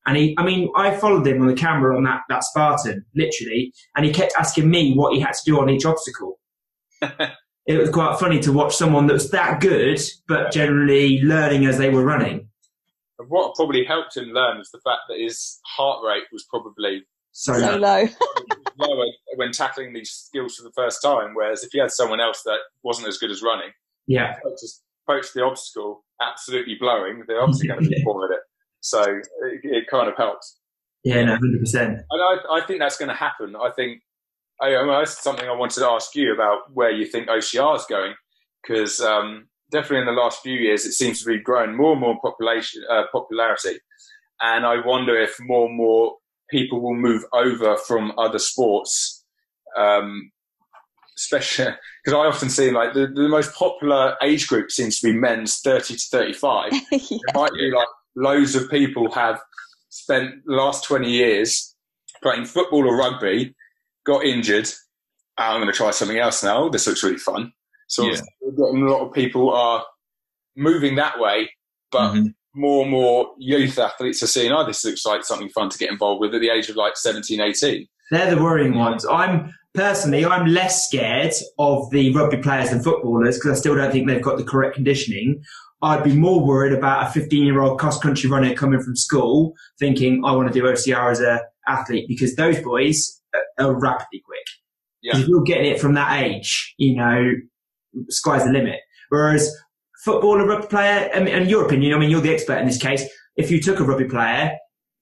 and 0.05 0.16
he, 0.16 0.34
I 0.37 0.45
mean, 0.45 0.70
I 0.76 0.97
followed 0.97 1.26
him 1.26 1.41
on 1.41 1.47
the 1.47 1.55
camera 1.55 1.97
on 1.97 2.03
that 2.05 2.22
that 2.28 2.43
Spartan, 2.43 3.05
literally, 3.14 3.72
and 3.97 4.05
he 4.05 4.12
kept 4.12 4.32
asking 4.37 4.68
me 4.68 4.95
what 4.95 5.14
he 5.14 5.20
had 5.20 5.32
to 5.32 5.43
do 5.45 5.61
on 5.61 5.70
each 5.70 5.84
obstacle. 5.84 6.39
it 7.66 7.78
was 7.78 7.91
quite 7.91 8.18
funny 8.18 8.41
to 8.41 8.53
watch 8.53 8.74
someone 8.74 9.07
that 9.07 9.12
was 9.14 9.30
that 9.30 9.61
good, 9.61 10.01
but 10.26 10.51
generally 10.53 11.20
learning 11.22 11.66
as 11.66 11.78
they 11.78 11.91
were 11.91 12.05
running. 12.05 12.49
And 13.18 13.28
what 13.30 13.54
probably 13.54 13.84
helped 13.84 14.16
him 14.16 14.30
learn 14.30 14.58
was 14.58 14.70
the 14.70 14.80
fact 14.80 15.00
that 15.08 15.18
his 15.18 15.58
heart 15.64 16.04
rate 16.06 16.24
was 16.32 16.44
probably 16.44 17.06
So, 17.32 17.54
So 17.58 17.76
low. 17.76 18.04
lower 18.78 19.06
when 19.36 19.52
tackling 19.52 19.92
these 19.92 20.10
skills 20.10 20.56
for 20.56 20.64
the 20.64 20.72
first 20.72 21.02
time. 21.02 21.34
Whereas 21.34 21.64
if 21.64 21.72
you 21.74 21.80
had 21.80 21.90
someone 21.90 22.20
else 22.20 22.42
that 22.44 22.58
wasn't 22.82 23.08
as 23.08 23.18
good 23.18 23.30
as 23.30 23.42
running, 23.42 23.70
yeah, 24.06 24.36
just 24.60 24.82
approach 25.04 25.32
the 25.32 25.42
obstacle 25.42 26.04
absolutely 26.20 26.76
blowing, 26.78 27.24
they're 27.26 27.40
obviously 27.40 27.68
going 27.68 27.82
to 27.82 27.88
be 27.88 28.02
poor 28.04 28.24
at 28.26 28.36
it. 28.36 28.42
So 28.80 29.02
it, 29.02 29.60
it 29.62 29.86
kind 29.90 30.08
of 30.08 30.16
helps. 30.16 30.58
yeah, 31.04 31.24
no, 31.24 31.32
hundred 31.36 31.60
percent. 31.60 32.00
And 32.10 32.22
I, 32.22 32.58
I 32.58 32.66
think 32.66 32.80
that's 32.80 32.96
going 32.96 33.08
to 33.08 33.14
happen. 33.14 33.56
I 33.56 33.70
think 33.70 34.02
I, 34.60 34.74
I 34.74 34.82
mean, 34.82 34.92
that's 34.92 35.22
something 35.22 35.48
I 35.48 35.54
wanted 35.54 35.80
to 35.80 35.88
ask 35.88 36.14
you 36.14 36.32
about 36.32 36.72
where 36.72 36.90
you 36.90 37.06
think 37.06 37.28
OCR 37.28 37.76
is 37.76 37.84
going, 37.84 38.14
because 38.62 39.00
um, 39.00 39.48
definitely 39.70 40.00
in 40.00 40.06
the 40.06 40.20
last 40.20 40.42
few 40.42 40.54
years 40.58 40.84
it 40.84 40.92
seems 40.92 41.20
to 41.22 41.26
be 41.26 41.38
growing 41.38 41.76
more 41.76 41.92
and 41.92 42.00
more 42.00 42.20
population 42.20 42.82
uh, 42.90 43.04
popularity, 43.12 43.78
and 44.40 44.66
I 44.66 44.84
wonder 44.84 45.16
if 45.20 45.36
more 45.40 45.66
and 45.66 45.76
more 45.76 46.16
people 46.50 46.80
will 46.80 46.94
move 46.94 47.24
over 47.32 47.76
from 47.76 48.12
other 48.18 48.38
sports, 48.38 49.24
um, 49.76 50.30
especially 51.16 51.72
because 52.04 52.16
I 52.16 52.26
often 52.26 52.50
see 52.50 52.70
like 52.70 52.94
the, 52.94 53.06
the 53.06 53.28
most 53.28 53.54
popular 53.54 54.16
age 54.22 54.48
group 54.48 54.70
seems 54.70 55.00
to 55.00 55.12
be 55.12 55.18
men's 55.18 55.58
thirty 55.60 55.94
to 55.94 56.04
thirty-five 56.10 56.72
yeah. 56.92 56.98
it 57.00 57.34
might 57.34 57.52
be 57.52 57.70
like 57.70 57.88
loads 58.16 58.54
of 58.54 58.70
people 58.70 59.12
have 59.12 59.40
spent 59.90 60.44
the 60.44 60.54
last 60.54 60.84
20 60.84 61.10
years 61.10 61.74
playing 62.22 62.44
football 62.44 62.86
or 62.86 62.96
rugby, 62.96 63.54
got 64.04 64.24
injured. 64.24 64.68
"Ah, 65.38 65.54
I'm 65.54 65.60
going 65.60 65.72
to 65.72 65.76
try 65.76 65.90
something 65.90 66.18
else 66.18 66.42
now. 66.42 66.68
This 66.68 66.86
looks 66.86 67.02
really 67.02 67.18
fun. 67.18 67.52
So 67.89 68.05
Yeah. 68.05 68.20
a 68.43 68.51
lot 68.72 69.07
of 69.07 69.12
people 69.12 69.53
are 69.53 69.84
moving 70.57 70.97
that 70.97 71.18
way, 71.18 71.51
but 71.93 72.12
Mhm. 72.14 72.34
more 72.55 72.82
and 72.82 72.91
more 72.91 73.32
youth 73.39 73.78
athletes 73.78 74.22
are 74.22 74.26
seeing, 74.26 74.53
oh, 74.53 74.64
this 74.66 74.84
looks 74.84 75.05
like 75.05 75.24
something 75.24 75.49
fun 75.51 75.68
to 75.70 75.78
get 75.78 75.91
involved 75.91 76.20
with 76.20 76.34
at 76.34 76.41
the 76.41 76.51
age 76.51 76.68
of 76.68 76.76
like 76.76 76.97
17, 76.97 77.41
18. 77.41 77.87
They're 78.11 78.34
the 78.34 78.43
worrying 78.43 78.74
ones. 78.76 79.05
I'm 79.07 79.53
personally, 79.74 80.24
I'm 80.24 80.47
less 80.47 80.87
scared 80.89 81.32
of 81.59 81.91
the 81.91 82.12
rugby 82.14 82.39
players 82.39 82.70
than 82.70 82.82
footballers 82.82 83.37
because 83.37 83.59
I 83.59 83.61
still 83.61 83.74
don't 83.76 83.93
think 83.93 84.07
they've 84.09 84.22
got 84.22 84.39
the 84.39 84.45
correct 84.45 84.74
conditioning. 84.76 85.43
I'd 85.82 86.03
be 86.03 86.14
more 86.16 86.45
worried 86.45 86.72
about 86.72 87.07
a 87.09 87.11
15 87.12 87.45
year 87.45 87.61
old 87.61 87.78
cross 87.78 87.99
country 88.01 88.30
runner 88.30 88.55
coming 88.55 88.80
from 88.80 88.97
school 88.97 89.53
thinking, 89.78 90.24
I 90.24 90.32
want 90.32 90.49
to 90.53 90.59
do 90.59 90.66
OCR 90.66 91.11
as 91.11 91.20
a 91.20 91.43
athlete 91.68 92.07
because 92.09 92.34
those 92.37 92.59
boys 92.62 93.20
are- 93.34 93.66
are 93.66 93.78
rapidly 93.78 94.22
quick. 94.24 94.47
Yeah. 95.03 95.18
You're 95.18 95.43
getting 95.43 95.66
it 95.66 95.78
from 95.80 95.93
that 95.95 96.22
age, 96.22 96.74
you 96.78 96.97
know, 96.97 97.32
sky's 98.09 98.44
the 98.44 98.51
limit. 98.51 98.80
Whereas 99.09 99.55
footballer, 100.05 100.47
rugby 100.47 100.66
player, 100.68 101.11
I 101.14 101.20
mean, 101.20 101.34
in 101.34 101.49
your 101.49 101.64
opinion, 101.64 101.94
I 101.94 101.99
mean, 101.99 102.11
you're 102.11 102.20
the 102.20 102.32
expert 102.32 102.59
in 102.59 102.66
this 102.66 102.78
case. 102.78 103.05
If 103.36 103.51
you 103.51 103.61
took 103.61 103.80
a 103.80 103.84
rugby 103.84 104.07
player, 104.07 104.53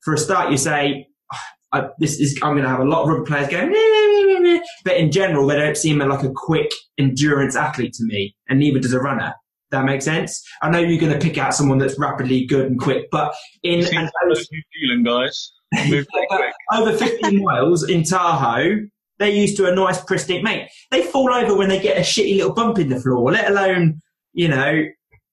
for 0.05 0.14
a 0.14 0.18
start, 0.18 0.51
you 0.51 0.59
say, 0.59 1.07
oh, 1.32 1.38
I, 1.72 1.88
this 1.99 2.20
is, 2.20 2.38
I'm 2.42 2.53
going 2.53 2.64
to 2.64 2.68
have 2.68 2.80
a 2.80 2.84
lot 2.84 3.03
of 3.03 3.09
rugby 3.09 3.26
players 3.26 3.49
going, 3.49 3.70
"Meh, 3.70 3.72
meh, 3.72 4.07
meh, 4.12 4.40
meh, 4.40 4.55
meh." 4.55 4.61
but 4.84 4.97
in 4.97 5.11
general, 5.11 5.47
they 5.47 5.57
don't 5.57 5.76
seem 5.76 5.99
like 5.99 6.22
a 6.22 6.30
quick 6.34 6.70
endurance 6.99 7.57
athlete 7.57 7.95
to 7.95 8.05
me, 8.05 8.36
and 8.49 8.59
neither 8.59 8.80
does 8.80 8.92
a 8.92 9.01
runner. 9.01 9.34
That 9.70 9.84
makes 9.84 10.05
sense. 10.05 10.40
I 10.62 10.70
know 10.70 10.78
you're 10.78 11.01
going 11.01 11.18
to 11.18 11.18
pick 11.18 11.36
out 11.36 11.55
someone 11.55 11.78
that's 11.78 11.99
rapidly 11.99 12.47
good 12.47 12.66
and 12.66 12.78
quick, 12.78 13.07
but 13.11 13.34
in 13.64 13.82
see 13.82 13.97
New 13.97 14.62
Zealand 14.78 15.05
guys 15.05 15.53
move 15.88 16.07
pretty 16.12 16.26
quick. 16.30 16.53
over 16.72 16.97
15 16.97 17.42
miles 17.42 17.88
in 17.88 18.05
Tahoe, 18.05 18.76
they're 19.18 19.28
used 19.28 19.56
to 19.58 19.66
a 19.70 19.74
nice 19.74 20.02
pristine 20.04 20.42
mate. 20.42 20.68
They 20.90 21.02
fall 21.02 21.32
over 21.32 21.56
when 21.56 21.68
they 21.68 21.80
get 21.80 21.96
a 21.96 22.00
shitty 22.00 22.36
little 22.36 22.52
bump 22.54 22.78
in 22.78 22.88
the 22.88 23.00
floor, 23.00 23.30
let 23.32 23.50
alone, 23.50 24.00
you 24.32 24.48
know, 24.48 24.84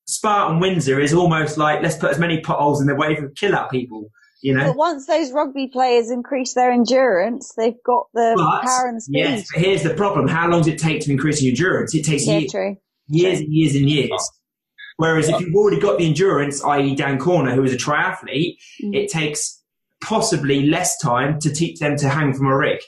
Spartan 0.05 0.59
Windsor 0.59 0.99
is 0.99 1.13
almost 1.13 1.57
like 1.57 1.81
let's 1.81 1.95
put 1.95 2.11
as 2.11 2.19
many 2.19 2.41
potholes 2.41 2.81
in 2.81 2.87
the 2.87 2.95
way 2.95 3.15
and 3.15 3.35
kill 3.35 3.55
out 3.55 3.71
people, 3.71 4.09
you 4.41 4.53
know. 4.53 4.67
But 4.67 4.75
once 4.77 5.05
those 5.07 5.31
rugby 5.31 5.67
players 5.67 6.09
increase 6.11 6.53
their 6.53 6.71
endurance, 6.71 7.53
they've 7.55 7.81
got 7.85 8.07
the 8.13 8.33
But, 8.35 8.63
power 8.69 8.87
and 8.89 9.01
speed. 9.01 9.17
yes, 9.19 9.47
but 9.53 9.63
here's 9.63 9.83
the 9.83 9.93
problem. 9.93 10.27
How 10.27 10.47
long 10.49 10.59
does 10.61 10.67
it 10.67 10.79
take 10.79 11.01
to 11.03 11.11
increase 11.11 11.41
your 11.41 11.51
endurance? 11.51 11.95
It 11.95 12.03
takes 12.03 12.27
Yeah, 12.27 12.39
years, 12.39 12.51
true. 12.51 12.75
years 13.07 13.39
and 13.39 13.53
years 13.53 13.75
and 13.75 13.89
years. 13.89 14.29
Whereas 14.97 15.29
if 15.29 15.39
you've 15.39 15.55
already 15.55 15.79
got 15.79 15.97
the 15.97 16.05
endurance, 16.05 16.63
i.e. 16.63 16.93
Dan 16.95 17.17
Corner, 17.17 17.55
who 17.55 17.63
is 17.63 17.73
a 17.73 17.77
triathlete, 17.77 18.57
Mm. 18.83 18.95
it 18.95 19.09
takes 19.09 19.63
possibly 20.03 20.63
less 20.67 20.97
time 20.99 21.39
to 21.39 21.51
teach 21.53 21.79
them 21.79 21.95
to 21.97 22.09
hang 22.09 22.33
from 22.33 22.47
a 22.47 22.55
rig. 22.57 22.79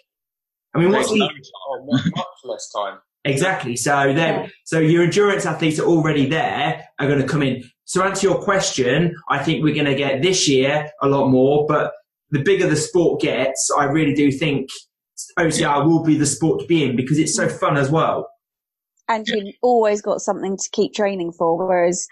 I 0.74 0.80
mean, 0.80 0.92
what's 0.92 1.10
Takes 1.10 1.20
the, 1.20 1.20
no 1.20 1.28
time, 1.28 1.86
much, 1.86 2.06
much 2.16 2.26
less 2.44 2.70
time. 2.70 3.00
Exactly. 3.26 3.76
So 3.76 4.14
then, 4.14 4.52
so 4.66 4.80
your 4.80 5.04
endurance 5.04 5.46
athletes 5.46 5.80
are 5.80 5.86
already 5.86 6.26
there 6.28 6.84
are 7.00 7.08
going 7.08 7.22
to 7.22 7.28
come 7.28 7.44
in. 7.44 7.64
To 7.94 8.04
answer 8.04 8.28
your 8.28 8.42
question, 8.42 9.16
I 9.30 9.44
think 9.44 9.64
we're 9.64 9.74
going 9.76 9.86
to 9.86 9.96
get 9.96 10.22
this 10.22 10.48
year 10.48 10.90
a 11.02 11.08
lot 11.08 11.30
more, 11.30 11.66
but 11.68 11.94
the 12.32 12.42
bigger 12.42 12.68
the 12.68 12.76
sport 12.76 13.22
gets, 13.22 13.70
I 13.78 13.86
really 13.86 14.14
do 14.14 14.32
think 14.32 14.70
OCR 15.38 15.86
will 15.86 16.04
be 16.04 16.18
the 16.18 16.26
sport 16.26 16.62
to 16.62 16.66
be 16.66 16.84
in 16.84 16.96
because 16.96 17.20
it's 17.20 17.36
so 17.36 17.48
fun 17.48 17.78
as 17.78 17.90
well. 17.90 18.28
And 19.08 19.28
you've 19.28 19.56
always 19.62 20.02
got 20.02 20.22
something 20.22 20.58
to 20.58 20.70
keep 20.72 20.94
training 20.94 21.34
for. 21.34 21.58
Whereas, 21.58 22.08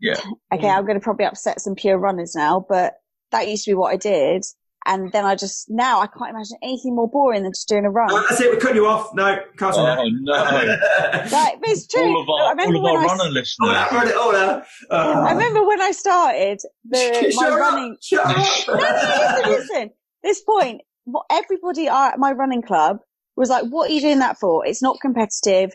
Yeah. 0.00 0.20
okay, 0.54 0.68
I'm 0.68 0.86
going 0.86 0.98
to 0.98 1.04
probably 1.04 1.26
upset 1.26 1.60
some 1.60 1.74
pure 1.74 1.98
runners 1.98 2.34
now, 2.36 2.64
but 2.68 2.94
that 3.32 3.48
used 3.48 3.64
to 3.64 3.70
be 3.72 3.74
what 3.74 3.92
I 3.92 3.96
did. 3.96 4.44
And 4.88 5.10
then 5.10 5.24
I 5.24 5.34
just, 5.34 5.68
now 5.68 6.00
I 6.00 6.06
can't 6.06 6.30
imagine 6.30 6.58
anything 6.62 6.94
more 6.94 7.10
boring 7.10 7.42
than 7.42 7.52
just 7.52 7.68
doing 7.68 7.84
a 7.84 7.90
run. 7.90 8.08
Oh, 8.10 8.24
that's 8.28 8.40
it. 8.40 8.52
We 8.52 8.56
cut 8.58 8.76
you 8.76 8.86
off. 8.86 9.12
No, 9.14 9.36
can't 9.56 9.74
say 9.74 9.80
Oh 9.80 10.08
no! 10.08 10.32
Like, 11.32 11.60
but 11.60 11.70
it's 11.70 11.88
true. 11.88 12.04
all 12.04 12.22
of 12.22 12.28
our, 12.28 12.46
I 12.46 12.50
remember 12.50 12.76
all 12.76 12.86
of 12.86 12.92
when 12.92 12.96
our 12.96 13.02
I, 13.02 13.06
runner 13.06 13.24
oh, 13.24 13.30
listeners. 13.30 13.70
that, 13.70 13.92
run 13.92 14.08
it 14.08 14.16
all 14.16 14.32
now. 14.32 14.62
Oh. 14.90 14.96
I 14.96 15.30
uh, 15.30 15.34
remember 15.34 15.66
when 15.66 15.80
I 15.80 15.90
started 15.90 16.60
the, 16.88 17.32
my 17.34 17.42
Shut 17.42 17.52
up, 17.52 17.58
running. 17.58 17.96
Shut 18.00 18.26
up. 18.26 18.36
No, 18.68 18.74
no, 18.76 19.50
listen, 19.50 19.50
listen. 19.50 19.90
This 20.22 20.42
point, 20.42 20.82
what 21.04 21.26
everybody 21.30 21.88
at 21.88 22.18
my 22.18 22.32
running 22.32 22.62
club 22.62 22.98
was 23.36 23.48
like, 23.48 23.64
"What 23.68 23.90
are 23.90 23.92
you 23.92 24.00
doing 24.00 24.20
that 24.20 24.38
for? 24.38 24.64
It's 24.64 24.82
not 24.82 25.00
competitive. 25.00 25.72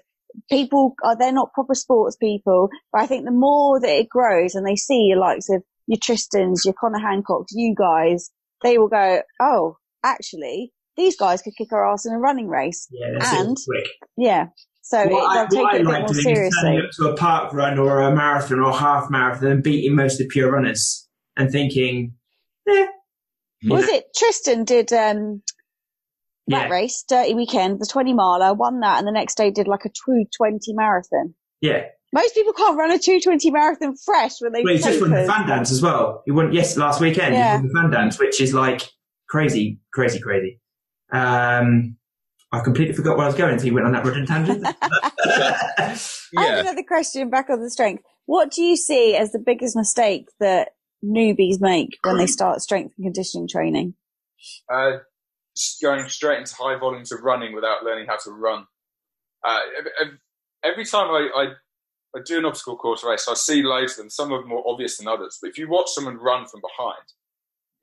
People 0.49 0.95
are 1.03 1.18
they're 1.18 1.34
not 1.34 1.53
proper 1.53 1.76
sports 1.76 2.16
people." 2.16 2.70
But 2.93 3.01
I 3.01 3.07
think 3.07 3.26
the 3.26 3.32
more 3.32 3.80
that 3.82 3.91
it 3.91 4.09
grows 4.09 4.55
and 4.55 4.66
they 4.66 4.78
see 4.78 5.07
your 5.09 5.20
likes 5.20 5.49
of 5.49 5.64
your 5.88 5.99
Tristans, 6.01 6.64
your 6.64 6.76
Connor 6.80 6.99
Hancocks, 6.99 7.47
you 7.51 7.76
guys, 7.78 8.32
they 8.64 8.78
will 8.78 8.88
go, 8.89 9.22
"Oh, 9.39 9.78
actually, 10.03 10.72
these 10.97 11.16
guys 11.18 11.41
could 11.41 11.53
kick 11.57 11.72
our 11.72 11.91
ass 11.91 12.05
in 12.05 12.14
a 12.14 12.20
running 12.20 12.47
race." 12.47 12.88
Yeah, 12.91 13.18
that's. 13.20 13.34
And- 13.34 13.57
Quick. 13.68 13.88
Yeah. 14.18 14.45
So 14.84 15.05
What 15.07 15.43
it, 15.45 15.49
they'll 15.51 15.66
I 15.68 15.72
take 15.72 15.80
it 15.80 15.82
a 15.82 15.84
bit 15.86 15.91
like 15.93 16.01
more 16.01 16.14
seriously. 16.14 16.78
up 16.80 16.89
to 16.97 17.09
a 17.09 17.16
park 17.16 17.53
run 17.53 17.78
or 17.80 18.01
a 18.01 18.14
marathon 18.14 18.59
or 18.59 18.70
a 18.70 18.74
half 18.76 19.09
marathon 19.09 19.51
and 19.51 19.64
beating 19.64 19.95
most 19.95 20.14
of 20.20 20.28
the 20.28 20.32
pure 20.32 20.51
runners 20.51 21.07
and 21.38 21.49
thinking, 21.51 22.16
eh, 22.68 22.88
Was 23.70 23.88
it 23.88 24.05
Tristan 24.18 24.66
did 24.66 24.91
um 24.91 25.43
that 26.47 26.68
yeah, 26.68 26.74
race, 26.74 27.05
Dirty 27.07 27.36
Weekend, 27.36 27.80
the 27.80 27.86
20 27.89 28.14
miler, 28.14 28.53
won 28.53 28.80
that, 28.82 28.97
and 28.97 29.07
the 29.07 29.12
next 29.14 29.36
day 29.38 29.51
did 29.51 29.68
like 29.68 29.86
a 29.86 29.89
true 29.89 30.26
20 30.36 30.59
marathon. 30.74 31.36
yeah. 31.62 31.84
Most 32.14 32.36
people 32.36 32.53
can't 32.53 32.78
run 32.78 32.91
a 32.91 32.99
220 32.99 33.51
marathon 33.51 33.95
fresh 33.95 34.41
when 34.41 34.51
they 34.51 34.64
Well, 34.64 34.74
he's 34.74 34.84
just 34.84 34.99
won 34.99 35.12
the 35.12 35.26
fan 35.26 35.47
dance 35.47 35.72
as 35.72 35.82
well. 35.82 36.24
He 36.26 36.32
won 36.32 36.51
yes 36.51 36.76
last 36.78 36.99
weekend. 36.99 37.36
Yeah. 37.36 37.57
He 37.57 37.62
won 37.62 37.68
the 37.68 37.74
fan 37.74 37.89
dance, 37.91 38.20
which 38.20 38.41
is 38.41 38.53
like 38.53 38.82
crazy, 39.30 39.80
crazy, 39.93 40.20
crazy. 40.20 40.59
Um, 41.12 41.97
I 42.51 42.59
completely 42.59 42.93
forgot 42.93 43.16
where 43.16 43.26
I 43.26 43.28
was 43.28 43.38
going. 43.38 43.57
So 43.59 43.66
he 43.66 43.72
went 43.72 43.86
on 43.86 43.93
that 43.93 44.05
running 44.05 44.26
tangent. 44.26 44.66
I 44.84 45.97
have 46.38 46.59
another 46.59 46.84
question 46.84 47.30
back 47.30 47.49
on 47.49 47.62
the 47.62 47.70
strength. 47.70 48.03
What 48.26 48.51
do 48.51 48.62
you 48.62 48.76
see 48.76 49.16
as 49.16 49.32
the 49.32 49.39
biggest 49.39 49.76
mistake 49.76 50.28
that 50.39 50.70
newbies 51.03 51.59
make 51.59 51.97
when 52.03 52.18
they 52.18 52.28
start 52.28 52.62
strength 52.62 52.93
and 52.97 53.05
conditioning 53.05 53.47
training? 53.47 53.95
Uh, 54.72 54.97
going 55.82 56.07
straight 56.09 56.39
into 56.39 56.55
high 56.55 56.78
volumes 56.78 57.12
of 57.12 57.20
running 57.22 57.53
without 57.53 57.84
learning 57.84 58.07
how 58.07 58.18
to 58.18 58.32
run. 58.32 58.66
Uh, 59.45 59.59
ev- 59.80 60.07
ev- 60.07 60.18
every 60.64 60.86
time 60.86 61.07
I, 61.07 61.30
I, 61.36 61.45
I 62.16 62.20
do 62.26 62.38
an 62.39 62.45
obstacle 62.45 62.78
course 62.78 63.03
race, 63.03 63.26
so 63.26 63.32
I 63.32 63.36
see 63.36 63.64
loads 63.64 63.93
of 63.93 63.97
them. 63.99 64.09
Some 64.09 64.34
are 64.34 64.45
more 64.45 64.64
obvious 64.68 64.97
than 64.97 65.07
others. 65.07 65.38
But 65.41 65.49
if 65.51 65.57
you 65.57 65.70
watch 65.70 65.89
someone 65.89 66.18
run 66.18 66.45
from 66.45 66.62
behind, 66.62 67.03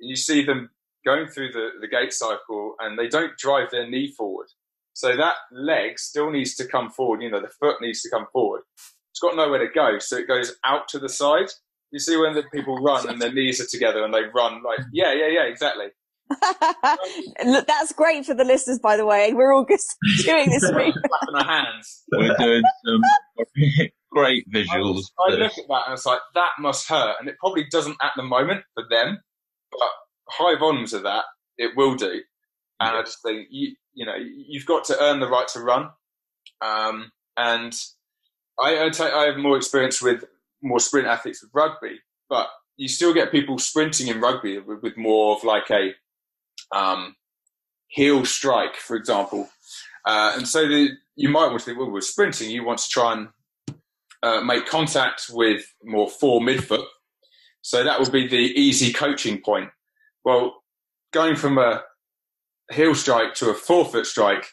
you 0.00 0.16
see 0.16 0.44
them 0.44 0.70
going 1.04 1.28
through 1.28 1.52
the, 1.52 1.70
the 1.80 1.88
gait 1.88 2.12
cycle 2.12 2.74
and 2.80 2.98
they 2.98 3.08
don't 3.08 3.36
drive 3.38 3.70
their 3.70 3.88
knee 3.88 4.12
forward. 4.16 4.48
So 4.92 5.16
that 5.16 5.34
leg 5.52 5.98
still 5.98 6.30
needs 6.30 6.54
to 6.56 6.66
come 6.66 6.90
forward. 6.90 7.22
You 7.22 7.30
know, 7.30 7.40
the 7.40 7.48
foot 7.60 7.76
needs 7.80 8.02
to 8.02 8.10
come 8.10 8.26
forward. 8.32 8.62
It's 9.12 9.20
got 9.20 9.36
nowhere 9.36 9.60
to 9.60 9.72
go. 9.72 9.98
So 9.98 10.16
it 10.16 10.28
goes 10.28 10.56
out 10.64 10.88
to 10.88 10.98
the 10.98 11.08
side. 11.08 11.48
You 11.90 11.98
see 11.98 12.16
when 12.16 12.34
the 12.34 12.42
people 12.52 12.76
run 12.82 13.08
and 13.08 13.22
their 13.22 13.32
knees 13.32 13.60
are 13.60 13.66
together 13.66 14.04
and 14.04 14.12
they 14.12 14.22
run 14.34 14.62
like, 14.62 14.80
yeah, 14.92 15.12
yeah, 15.14 15.28
yeah, 15.28 15.44
exactly. 15.44 15.86
Look, 17.44 17.66
That's 17.66 17.92
great 17.92 18.26
for 18.26 18.34
the 18.34 18.44
listeners, 18.44 18.78
by 18.78 18.96
the 18.96 19.06
way. 19.06 19.32
We're 19.32 19.54
all 19.54 19.64
just 19.64 19.96
doing 20.24 20.50
this. 20.50 20.62
week. 20.64 20.94
Clapping 20.94 21.34
our 21.36 21.44
hands. 21.44 22.02
We're 22.12 22.36
doing 22.36 22.62
some 22.84 23.00
great 24.10 24.50
visuals. 24.50 25.04
I 25.18 25.32
look 25.32 25.52
at 25.52 25.68
that 25.68 25.82
and 25.86 25.94
it's 25.94 26.06
like 26.06 26.20
that 26.34 26.50
must 26.58 26.88
hurt, 26.88 27.16
and 27.20 27.28
it 27.28 27.36
probably 27.38 27.64
doesn't 27.70 27.96
at 28.02 28.12
the 28.16 28.22
moment 28.22 28.62
for 28.74 28.84
them, 28.90 29.18
but 29.70 29.88
high 30.28 30.58
volumes 30.58 30.92
of 30.92 31.02
that 31.04 31.24
it 31.56 31.76
will 31.76 31.94
do. 31.94 32.20
And 32.80 32.96
I 32.96 33.02
just 33.02 33.22
think 33.22 33.48
you 33.50 33.74
you 33.94 34.06
know 34.06 34.14
you've 34.16 34.66
got 34.66 34.84
to 34.84 35.02
earn 35.02 35.20
the 35.20 35.28
right 35.28 35.48
to 35.48 35.60
run, 35.60 35.90
um, 36.60 37.10
and 37.36 37.74
I 38.58 38.76
I, 38.76 39.22
I 39.22 39.26
have 39.26 39.36
more 39.36 39.56
experience 39.56 40.00
with 40.00 40.24
more 40.62 40.80
sprint 40.80 41.06
athletes 41.06 41.42
with 41.42 41.50
rugby, 41.54 42.00
but 42.28 42.48
you 42.76 42.88
still 42.88 43.12
get 43.12 43.32
people 43.32 43.58
sprinting 43.58 44.08
in 44.08 44.20
rugby 44.20 44.58
with, 44.58 44.82
with 44.82 44.96
more 44.96 45.36
of 45.36 45.44
like 45.44 45.70
a 45.70 45.94
um, 46.72 47.16
heel 47.88 48.24
strike, 48.24 48.76
for 48.76 48.96
example. 48.96 49.48
Uh, 50.04 50.32
and 50.36 50.48
so 50.48 50.66
the, 50.66 50.90
you 51.16 51.28
might 51.28 51.48
want 51.48 51.58
to 51.58 51.64
think, 51.64 51.78
well, 51.78 51.90
with 51.90 52.04
sprinting, 52.04 52.50
you 52.50 52.64
want 52.64 52.78
to 52.78 52.88
try 52.88 53.12
and 53.12 53.28
uh, 54.22 54.40
make 54.40 54.66
contact 54.66 55.26
with 55.30 55.62
more 55.84 56.08
fore 56.08 56.40
midfoot. 56.40 56.84
So 57.62 57.84
that 57.84 58.00
would 58.00 58.12
be 58.12 58.26
the 58.26 58.36
easy 58.36 58.92
coaching 58.92 59.40
point. 59.40 59.70
Well, 60.24 60.62
going 61.12 61.36
from 61.36 61.58
a 61.58 61.82
heel 62.70 62.94
strike 62.94 63.34
to 63.34 63.50
a 63.50 63.54
forefoot 63.54 64.06
strike 64.06 64.46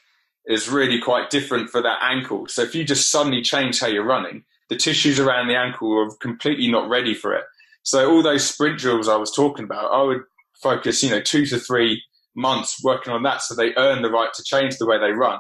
is 0.45 0.69
really 0.69 0.99
quite 0.99 1.29
different 1.29 1.69
for 1.69 1.81
that 1.81 1.99
ankle. 2.01 2.47
So 2.47 2.61
if 2.61 2.75
you 2.75 2.83
just 2.83 3.09
suddenly 3.09 3.41
change 3.41 3.79
how 3.79 3.87
you're 3.87 4.05
running, 4.05 4.43
the 4.69 4.75
tissues 4.75 5.19
around 5.19 5.47
the 5.47 5.55
ankle 5.55 5.91
are 5.97 6.15
completely 6.21 6.69
not 6.69 6.89
ready 6.89 7.13
for 7.13 7.33
it. 7.33 7.43
So 7.83 8.11
all 8.11 8.23
those 8.23 8.47
sprint 8.47 8.79
drills 8.79 9.07
I 9.07 9.15
was 9.15 9.31
talking 9.31 9.65
about, 9.65 9.91
I 9.91 10.01
would 10.03 10.21
focus, 10.61 11.03
you 11.03 11.09
know, 11.09 11.21
two 11.21 11.45
to 11.47 11.59
three 11.59 12.01
months 12.35 12.83
working 12.83 13.13
on 13.13 13.23
that 13.23 13.41
so 13.41 13.55
they 13.55 13.73
earn 13.77 14.01
the 14.01 14.09
right 14.09 14.33
to 14.33 14.43
change 14.43 14.77
the 14.77 14.85
way 14.85 14.97
they 14.97 15.11
run. 15.11 15.39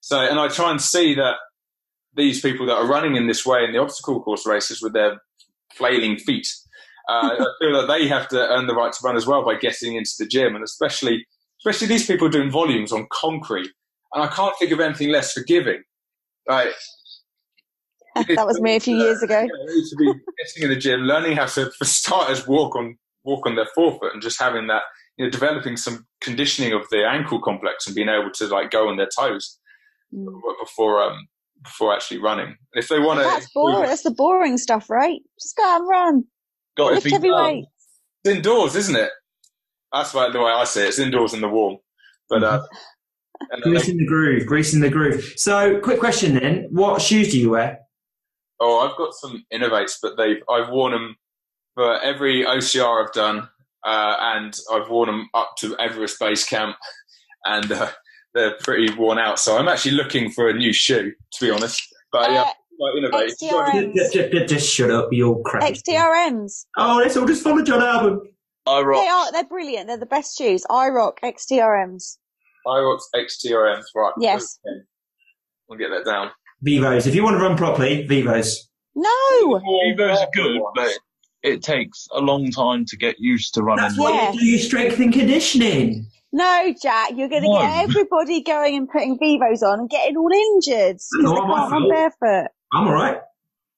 So, 0.00 0.20
and 0.20 0.38
I 0.38 0.48
try 0.48 0.70
and 0.70 0.80
see 0.80 1.14
that 1.14 1.36
these 2.16 2.40
people 2.40 2.66
that 2.66 2.76
are 2.76 2.86
running 2.86 3.16
in 3.16 3.26
this 3.26 3.44
way 3.44 3.64
in 3.64 3.72
the 3.72 3.78
obstacle 3.78 4.22
course 4.22 4.46
races 4.46 4.82
with 4.82 4.92
their 4.92 5.20
flailing 5.72 6.16
feet, 6.16 6.46
uh, 7.08 7.30
I 7.40 7.46
feel 7.60 7.80
that 7.80 7.86
they 7.88 8.08
have 8.08 8.28
to 8.28 8.48
earn 8.48 8.66
the 8.66 8.74
right 8.74 8.92
to 8.92 8.98
run 9.04 9.16
as 9.16 9.26
well 9.26 9.44
by 9.44 9.56
getting 9.56 9.96
into 9.96 10.12
the 10.18 10.26
gym, 10.26 10.54
and 10.54 10.64
especially 10.64 11.26
especially 11.58 11.86
these 11.86 12.06
people 12.06 12.28
doing 12.28 12.50
volumes 12.50 12.92
on 12.92 13.06
concrete. 13.10 13.70
And 14.12 14.24
I 14.24 14.28
can't 14.28 14.54
think 14.58 14.70
of 14.70 14.80
anything 14.80 15.08
less 15.08 15.32
forgiving. 15.32 15.82
Like, 16.46 16.68
that 18.14 18.46
was 18.46 18.60
me 18.60 18.76
a 18.76 18.80
few 18.80 18.96
years 18.96 19.22
ago. 19.22 19.40
you 19.40 19.46
know, 19.46 19.74
need 19.74 19.88
to 19.88 19.96
be 19.96 20.04
getting 20.06 20.62
in 20.64 20.68
the 20.68 20.76
gym, 20.76 21.00
learning 21.00 21.36
how 21.36 21.46
to, 21.46 21.70
for 21.70 21.84
starters, 21.84 22.46
walk 22.46 22.76
on 22.76 22.96
walk 23.24 23.46
on 23.46 23.56
their 23.56 23.68
forefoot, 23.74 24.12
and 24.12 24.22
just 24.22 24.38
having 24.38 24.66
that, 24.66 24.82
you 25.16 25.24
know, 25.24 25.30
developing 25.30 25.78
some 25.78 26.06
conditioning 26.20 26.74
of 26.74 26.82
the 26.90 27.02
ankle 27.04 27.40
complex 27.40 27.86
and 27.86 27.96
being 27.96 28.10
able 28.10 28.30
to 28.30 28.46
like 28.48 28.70
go 28.70 28.88
on 28.88 28.96
their 28.98 29.08
toes 29.08 29.58
Mm. 30.14 30.40
before 30.60 31.02
um 31.02 31.26
before 31.64 31.94
actually 31.94 32.18
running. 32.18 32.46
And 32.46 32.56
if 32.74 32.88
they 32.88 32.98
want 33.00 33.20
to, 33.20 33.24
That's 33.24 33.50
boring. 33.52 33.88
That's 33.88 34.02
the 34.02 34.10
boring 34.12 34.58
stuff, 34.58 34.88
right? 34.88 35.20
Just 35.40 35.56
go 35.56 35.64
out 35.64 35.80
and 35.80 35.88
run. 35.88 36.24
Got 36.76 36.96
to 36.96 37.00
be 37.00 37.10
heavy 37.10 37.28
done. 37.28 37.44
weights. 37.44 37.68
it's 38.24 38.36
indoors, 38.36 38.76
isn't 38.76 38.96
it? 38.96 39.10
That's 39.92 40.14
like 40.14 40.32
the 40.32 40.40
way 40.40 40.52
I 40.52 40.64
see 40.64 40.82
it. 40.82 40.88
It's 40.88 40.98
indoors 40.98 41.34
in 41.34 41.40
the 41.40 41.48
warm. 41.48 41.78
But 42.28 42.42
uh, 42.42 42.62
and 43.50 43.62
Grease 43.62 43.88
in 43.88 43.96
the 43.96 44.06
groove, 44.06 44.46
grease 44.46 44.74
in 44.74 44.80
the 44.80 44.90
groove. 44.90 45.34
So, 45.36 45.80
quick 45.80 46.00
question 46.00 46.34
then: 46.34 46.68
What 46.70 47.00
shoes 47.02 47.30
do 47.30 47.38
you 47.38 47.50
wear? 47.50 47.80
Oh, 48.60 48.80
I've 48.80 48.96
got 48.96 49.14
some 49.14 49.44
Inov-8s, 49.52 49.96
but 50.02 50.16
they've 50.16 50.42
I've 50.50 50.70
worn 50.70 50.92
them 50.92 51.16
for 51.74 52.00
every 52.00 52.44
OCR 52.44 53.04
I've 53.04 53.12
done, 53.12 53.48
uh, 53.84 54.16
and 54.20 54.56
I've 54.72 54.88
worn 54.88 55.08
them 55.08 55.28
up 55.34 55.54
to 55.58 55.76
Everest 55.78 56.18
Base 56.18 56.46
Camp, 56.46 56.76
and 57.44 57.70
uh, 57.70 57.90
they're 58.34 58.56
pretty 58.62 58.92
worn 58.94 59.18
out. 59.18 59.38
So 59.38 59.56
I'm 59.56 59.68
actually 59.68 59.92
looking 59.92 60.30
for 60.30 60.48
a 60.48 60.52
new 60.54 60.72
shoe, 60.72 61.12
to 61.32 61.44
be 61.44 61.50
honest. 61.50 61.82
But 62.12 62.30
yeah, 62.30 62.42
Uh, 62.42 62.50
quite 62.78 62.94
innovative. 62.98 63.36
XTRM. 63.40 63.94
Just, 63.94 64.12
just, 64.14 64.32
just- 64.32 64.48
just 64.48 64.74
shut 64.74 64.90
up, 64.90 65.08
you're 65.12 65.40
crazy. 65.44 65.74
XTRMs. 65.82 66.66
Oh, 66.76 66.96
let's 67.02 67.16
all 67.16 67.26
just 67.26 67.42
follow 67.42 67.62
Jon 67.62 67.80
Albon. 67.80 68.18
I 68.66 68.80
rock. 68.80 69.02
They 69.02 69.08
are. 69.08 69.32
They're 69.32 69.44
brilliant. 69.44 69.86
They're 69.88 69.96
the 69.98 70.06
best 70.06 70.36
shoes. 70.38 70.64
I 70.70 70.88
rock 70.88 71.20
XTRMs. 71.22 72.16
Irox 72.66 73.00
XTRMs, 73.14 73.84
right? 73.94 74.12
Yes. 74.18 74.58
Okay. 74.66 74.84
I'll 75.70 75.76
get 75.76 75.90
that 75.90 76.10
down. 76.10 76.30
Vivos. 76.62 77.06
If 77.06 77.14
you 77.14 77.22
want 77.22 77.36
to 77.36 77.42
run 77.42 77.56
properly, 77.58 78.06
Vivos. 78.06 78.68
No. 78.94 79.10
Evos 79.86 80.16
are 80.16 80.28
good, 80.32 80.60
but 80.74 80.88
it 81.42 81.62
takes 81.62 82.06
a 82.12 82.20
long 82.20 82.50
time 82.50 82.86
to 82.86 82.96
get 82.96 83.16
used 83.18 83.52
to 83.54 83.62
running. 83.62 83.82
That's 83.84 83.98
why 83.98 84.12
Yes. 84.12 84.34
you 84.36 84.40
do 84.40 84.46
your 84.46 84.58
strength 84.60 84.98
and 84.98 85.12
conditioning. 85.12 86.06
No, 86.36 86.74
Jack, 86.82 87.10
you're 87.14 87.28
going 87.28 87.42
to 87.42 87.48
No. 87.48 87.60
get 87.60 87.84
everybody 87.88 88.42
going 88.42 88.76
and 88.76 88.88
putting 88.90 89.16
Vivos 89.18 89.62
on 89.62 89.78
and 89.80 89.88
getting 89.88 90.16
all 90.16 90.28
injured 90.32 90.96
because 90.96 91.10
No, 91.14 91.34
they 91.34 91.40
I'm 91.40 91.48
can't 91.70 91.72
run 91.72 91.88
barefoot. 91.88 92.50
I'm 92.72 92.88
all 92.88 92.92
right. 92.94 93.18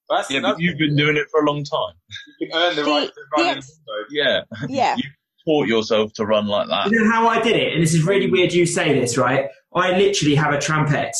That's 0.09 0.31
Yeah, 0.31 0.39
but 0.41 0.59
you've 0.59 0.77
been 0.79 0.95
doing 0.95 1.17
it 1.17 1.27
for 1.29 1.43
a 1.43 1.45
long 1.45 1.63
time. 1.63 1.93
You 2.39 2.47
can 2.49 2.59
earn 2.61 2.75
the 2.75 2.81
The- 2.83 2.89
right 2.89 3.07
to 3.09 3.21
run 3.37 3.45
in 3.51 3.57
ex- 3.57 3.79
mode. 3.87 4.05
Yeah, 4.09 4.41
Yeah. 4.67 4.95
taught 5.45 5.67
yourself 5.67 6.13
to 6.13 6.25
run 6.25 6.47
like 6.47 6.67
that. 6.69 6.89
You 6.91 7.03
know 7.03 7.11
how 7.11 7.27
I 7.27 7.41
did 7.41 7.55
it, 7.55 7.73
and 7.73 7.83
this 7.83 7.93
is 7.93 8.03
really 8.03 8.29
weird 8.29 8.53
you 8.53 8.65
say 8.65 8.99
this, 8.99 9.17
right? 9.17 9.45
I 9.75 9.95
literally 9.97 10.35
have 10.35 10.51
a 10.53 10.57
trampette, 10.57 11.13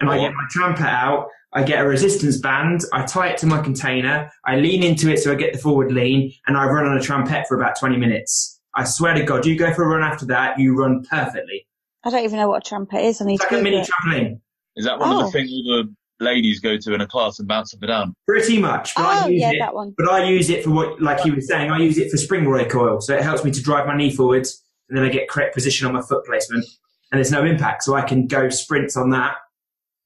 and 0.00 0.10
I 0.10 0.18
get 0.18 0.32
my 0.34 0.44
trampette 0.54 0.82
out. 0.86 1.28
I 1.54 1.62
get 1.62 1.80
a 1.80 1.86
resistance 1.88 2.38
band. 2.38 2.82
I 2.92 3.04
tie 3.04 3.28
it 3.28 3.38
to 3.38 3.46
my 3.46 3.60
container. 3.62 4.30
I 4.46 4.56
lean 4.56 4.82
into 4.82 5.10
it 5.10 5.18
so 5.18 5.32
I 5.32 5.34
get 5.34 5.52
the 5.54 5.58
forward 5.58 5.92
lean, 5.92 6.32
and 6.46 6.56
I 6.58 6.66
run 6.66 6.86
on 6.86 6.96
a 6.96 7.00
trampette 7.00 7.46
for 7.46 7.56
about 7.60 7.78
20 7.78 7.96
minutes. 7.96 8.51
I 8.74 8.84
swear 8.84 9.14
to 9.14 9.22
God, 9.22 9.44
you 9.46 9.56
go 9.58 9.72
for 9.74 9.84
a 9.84 9.86
run 9.86 10.02
after 10.02 10.26
that, 10.26 10.58
you 10.58 10.74
run 10.76 11.04
perfectly. 11.04 11.66
I 12.04 12.10
don't 12.10 12.24
even 12.24 12.38
know 12.38 12.48
what 12.48 12.66
a 12.66 12.68
trumpet 12.68 13.04
is. 13.04 13.20
I 13.20 13.26
need 13.26 13.34
It's 13.34 13.44
to 13.48 13.54
like 13.54 13.60
a 13.60 13.64
mini 13.64 13.80
it. 13.80 13.88
trampoline. 13.88 14.40
Is 14.76 14.84
that 14.86 14.98
one 14.98 15.10
of 15.10 15.16
Oh. 15.18 15.26
the 15.26 15.30
things 15.32 15.50
all 15.52 15.62
the 15.84 15.94
ladies 16.24 16.58
go 16.60 16.76
to 16.76 16.94
in 16.94 17.00
a 17.00 17.06
class 17.06 17.38
and 17.38 17.46
bounce 17.46 17.74
up 17.74 17.82
and 17.82 17.88
down? 17.88 18.14
Pretty 18.26 18.58
much. 18.58 18.94
But 18.94 19.02
Oh, 19.04 19.24
I 19.24 19.28
use 19.28 19.40
yeah, 19.40 19.50
it, 19.52 19.58
that 19.60 19.74
one. 19.74 19.94
But 19.98 20.08
I 20.08 20.24
use 20.24 20.48
it 20.50 20.64
for 20.64 20.70
what, 20.70 21.00
like 21.02 21.24
you 21.24 21.34
were 21.34 21.40
saying, 21.40 21.70
I 21.70 21.78
use 21.78 21.98
it 21.98 22.10
for 22.10 22.16
spring 22.16 22.48
recoil. 22.48 23.00
So 23.00 23.14
it 23.14 23.22
helps 23.22 23.44
me 23.44 23.50
to 23.50 23.62
drive 23.62 23.86
my 23.86 23.96
knee 23.96 24.10
forwards, 24.10 24.62
and 24.88 24.96
then 24.96 25.04
I 25.04 25.10
get 25.10 25.28
correct 25.28 25.54
position 25.54 25.86
on 25.86 25.92
my 25.92 26.00
foot 26.02 26.24
placement, 26.24 26.64
and 27.12 27.18
there's 27.18 27.30
no 27.32 27.44
impact. 27.44 27.82
So 27.84 27.94
I 27.94 28.02
can 28.02 28.26
go 28.26 28.48
sprints 28.48 28.96
on 28.96 29.10
that. 29.10 29.34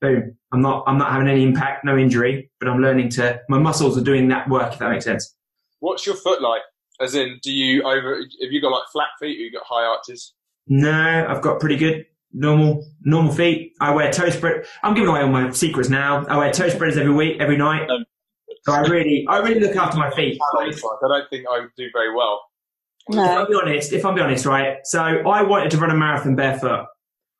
Boom. 0.00 0.36
I'm 0.52 0.60
not, 0.60 0.84
I'm 0.86 0.98
not 0.98 1.12
having 1.12 1.28
any 1.28 1.42
impact, 1.42 1.84
no 1.84 1.96
injury, 1.96 2.50
but 2.60 2.68
I'm 2.68 2.82
learning 2.82 3.08
to, 3.10 3.40
my 3.48 3.58
muscles 3.58 3.96
are 3.96 4.02
doing 4.04 4.28
that 4.28 4.48
work, 4.50 4.72
if 4.74 4.78
that 4.80 4.90
makes 4.90 5.04
sense. 5.04 5.34
What's 5.80 6.04
your 6.04 6.16
foot 6.16 6.42
like? 6.42 6.60
As 7.00 7.14
in, 7.14 7.38
do 7.42 7.52
you 7.52 7.82
over? 7.82 8.16
Have 8.16 8.52
you 8.52 8.60
got 8.60 8.70
like 8.70 8.84
flat 8.92 9.08
feet 9.20 9.38
or 9.38 9.42
you 9.42 9.52
got 9.52 9.64
high 9.66 9.84
arches? 9.84 10.32
No, 10.66 11.26
I've 11.28 11.42
got 11.42 11.60
pretty 11.60 11.76
good 11.76 12.06
normal, 12.36 12.86
normal 13.02 13.32
feet. 13.32 13.72
I 13.80 13.94
wear 13.94 14.12
toe 14.12 14.30
spread. 14.30 14.66
I'm 14.82 14.94
giving 14.94 15.08
away 15.08 15.20
all 15.20 15.28
my 15.28 15.50
secrets 15.50 15.88
now. 15.88 16.24
I 16.26 16.36
wear 16.36 16.52
toe 16.52 16.68
spreaders 16.68 16.96
every 16.96 17.12
week, 17.12 17.40
every 17.40 17.56
night. 17.56 17.88
Um, 17.90 18.04
So 18.64 18.72
I 18.72 18.80
really, 18.80 19.26
I 19.28 19.38
really 19.38 19.60
look 19.60 19.76
after 19.76 19.96
my 19.96 20.10
feet. 20.10 20.38
I 20.58 20.64
don't 20.64 21.30
think 21.30 21.46
I 21.50 21.60
would 21.60 21.70
do 21.76 21.86
very 21.92 22.14
well. 22.14 22.42
If 23.08 23.18
I'll 23.18 23.46
be 23.46 23.54
honest, 23.54 23.92
if 23.92 24.04
I'm 24.04 24.14
be 24.14 24.20
honest, 24.20 24.44
right? 24.44 24.78
So 24.84 25.00
I 25.00 25.42
wanted 25.42 25.70
to 25.72 25.78
run 25.78 25.90
a 25.90 25.96
marathon 25.96 26.34
barefoot. 26.34 26.86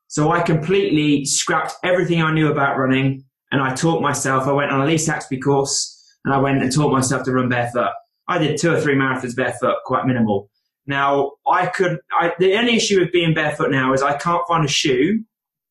So 0.08 0.30
I 0.30 0.40
completely 0.40 1.24
scrapped 1.24 1.74
everything 1.82 2.22
I 2.22 2.32
knew 2.32 2.50
about 2.50 2.78
running 2.78 3.24
and 3.50 3.60
I 3.60 3.74
taught 3.74 4.00
myself. 4.00 4.46
I 4.46 4.52
went 4.52 4.70
on 4.70 4.80
a 4.80 4.86
Lee 4.86 4.98
Saxby 4.98 5.40
course 5.40 5.92
and 6.24 6.32
I 6.32 6.38
went 6.38 6.62
and 6.62 6.72
taught 6.72 6.92
myself 6.92 7.24
to 7.24 7.32
run 7.32 7.48
barefoot. 7.48 7.90
I 8.28 8.38
did 8.38 8.58
two 8.58 8.72
or 8.72 8.80
three 8.80 8.94
marathons 8.94 9.36
barefoot, 9.36 9.76
quite 9.84 10.06
minimal. 10.06 10.50
Now 10.86 11.32
I 11.46 11.66
could, 11.66 11.98
I, 12.18 12.32
the 12.38 12.54
only 12.56 12.76
issue 12.76 13.00
with 13.00 13.12
being 13.12 13.34
barefoot 13.34 13.70
now 13.70 13.92
is 13.92 14.02
I 14.02 14.16
can't 14.16 14.42
find 14.46 14.64
a 14.64 14.68
shoe 14.68 15.24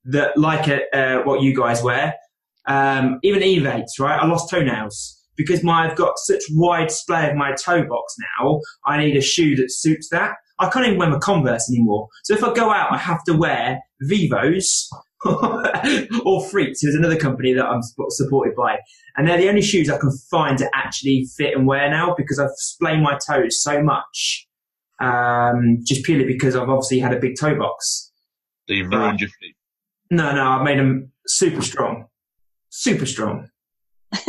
that 0.06 0.38
like 0.38 0.68
a, 0.68 0.96
uh, 0.96 1.24
what 1.24 1.42
you 1.42 1.56
guys 1.56 1.82
wear. 1.82 2.14
Um, 2.68 3.20
even 3.24 3.44
Evates, 3.44 4.00
right? 4.00 4.20
I 4.20 4.26
lost 4.26 4.50
toenails 4.50 5.22
because 5.36 5.64
my, 5.64 5.88
I've 5.90 5.98
got 5.98 6.18
such 6.18 6.44
wide 6.52 6.92
splay 6.92 7.30
of 7.30 7.36
my 7.36 7.54
toe 7.54 7.86
box 7.88 8.16
now. 8.40 8.60
I 8.86 8.98
need 8.98 9.16
a 9.16 9.22
shoe 9.22 9.56
that 9.58 9.72
suits 9.72 10.10
that. 10.10 10.36
I 10.60 10.70
can't 10.70 10.86
even 10.86 10.98
wear 10.98 11.10
my 11.10 11.20
Converse 11.20 11.70
anymore. 11.70 12.08
So 12.24 12.34
if 12.34 12.44
I 12.44 12.54
go 12.54 12.72
out, 12.72 12.92
I 12.92 12.98
have 12.98 13.24
to 13.26 13.34
wear 13.34 13.80
Vivos 14.02 14.90
or 16.26 16.46
Freaks, 16.50 16.82
who's 16.82 16.96
another 16.96 17.18
company 17.18 17.54
that 17.54 17.66
I'm 17.66 17.82
supported 18.10 18.56
by. 18.56 18.78
And 19.18 19.28
they're 19.28 19.38
the 19.38 19.50
only 19.50 19.62
shoes 19.62 19.90
I 19.90 19.98
can 19.98 20.12
find 20.30 20.58
to 20.60 20.70
actually 20.74 21.28
fit 21.38 21.56
and 21.56 21.66
wear 21.68 21.90
now 21.90 22.14
because 22.18 22.40
I've 22.40 22.50
splayed 22.58 23.02
my 23.02 23.18
toes 23.26 23.62
so 23.62 23.82
much, 23.82 24.48
um, 25.02 25.80
just 25.86 26.04
purely 26.06 26.26
because 26.26 26.56
I've 26.56 26.70
obviously 26.70 27.00
had 27.00 27.14
a 27.14 27.20
big 27.20 27.34
toe 27.40 27.58
box. 27.58 28.12
So 28.68 28.74
you've 28.76 28.90
ruined 28.92 29.20
your 29.20 29.30
feet. 29.42 29.56
No, 30.12 30.34
no, 30.36 30.44
I've 30.44 30.64
made 30.64 30.80
them 30.80 31.12
super 31.28 31.62
strong. 31.62 32.08
Super 32.70 33.06
strong. 33.06 33.50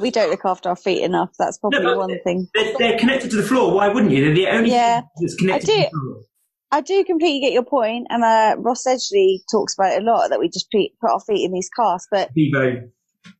We 0.00 0.10
don't 0.10 0.30
look 0.30 0.44
after 0.44 0.68
our 0.68 0.74
feet 0.74 1.02
enough. 1.04 1.30
That's 1.38 1.56
probably 1.58 1.84
but- 1.84 1.96
one 1.96 2.18
thing. 2.24 2.48
They're, 2.54 2.72
they're 2.76 2.98
connected 2.98 3.30
to 3.30 3.36
the 3.36 3.44
floor. 3.44 3.72
Why 3.72 3.88
wouldn't 3.88 4.10
you? 4.10 4.24
They're 4.24 4.34
the 4.34 4.48
only 4.48 4.70
Yeah, 4.72 5.00
thing 5.02 5.08
that's 5.20 5.36
connected 5.36 5.70
I 5.70 5.74
to 5.84 5.90
do. 5.90 6.24
I 6.72 6.80
do 6.80 7.04
completely 7.04 7.40
get 7.40 7.52
your 7.52 7.64
point, 7.64 8.06
and 8.10 8.22
uh, 8.22 8.56
Ross 8.58 8.84
Edgley 8.86 9.38
talks 9.50 9.74
about 9.74 9.92
it 9.92 10.02
a 10.02 10.04
lot 10.04 10.28
that 10.28 10.38
we 10.38 10.48
just 10.48 10.70
put, 10.70 11.10
our 11.10 11.20
feet 11.20 11.44
in 11.44 11.52
these 11.52 11.68
casts. 11.68 12.06
But 12.10 12.30
Vivo 12.34 12.88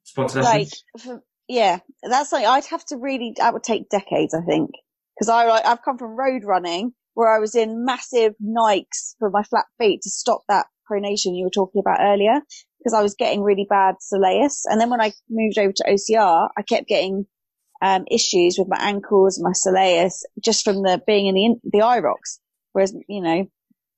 sponsor. 0.02 0.42
like, 0.42 0.68
for, 0.98 1.22
yeah, 1.48 1.78
that's 2.02 2.32
like 2.32 2.46
I'd 2.46 2.64
have 2.66 2.84
to 2.86 2.96
really. 2.96 3.34
That 3.36 3.52
would 3.52 3.62
take 3.62 3.88
decades, 3.88 4.34
I 4.34 4.44
think, 4.44 4.70
because 5.16 5.28
I 5.28 5.46
like, 5.46 5.64
I've 5.64 5.82
come 5.82 5.98
from 5.98 6.16
road 6.18 6.42
running 6.44 6.92
where 7.14 7.34
I 7.34 7.38
was 7.38 7.54
in 7.54 7.84
massive 7.84 8.34
Nikes 8.42 9.14
for 9.18 9.30
my 9.30 9.42
flat 9.42 9.66
feet 9.78 10.02
to 10.02 10.10
stop 10.10 10.42
that 10.48 10.66
pronation 10.90 11.36
you 11.36 11.44
were 11.44 11.50
talking 11.50 11.80
about 11.80 12.00
earlier, 12.00 12.40
because 12.78 12.94
I 12.94 13.02
was 13.02 13.14
getting 13.14 13.42
really 13.42 13.66
bad 13.68 13.96
soleus, 14.00 14.62
and 14.64 14.80
then 14.80 14.90
when 14.90 15.00
I 15.00 15.12
moved 15.28 15.58
over 15.58 15.72
to 15.72 15.84
OCR, 15.84 16.48
I 16.56 16.62
kept 16.62 16.88
getting 16.88 17.26
um, 17.82 18.04
issues 18.10 18.56
with 18.58 18.68
my 18.68 18.78
ankles, 18.80 19.40
my 19.40 19.52
soleus, 19.52 20.22
just 20.42 20.64
from 20.64 20.82
the 20.82 21.00
being 21.06 21.26
in 21.26 21.34
the 21.34 21.44
in, 21.44 21.60
the 21.62 21.78
IROX. 21.78 22.40
Whereas, 22.72 22.94
you 23.08 23.20
know, 23.20 23.46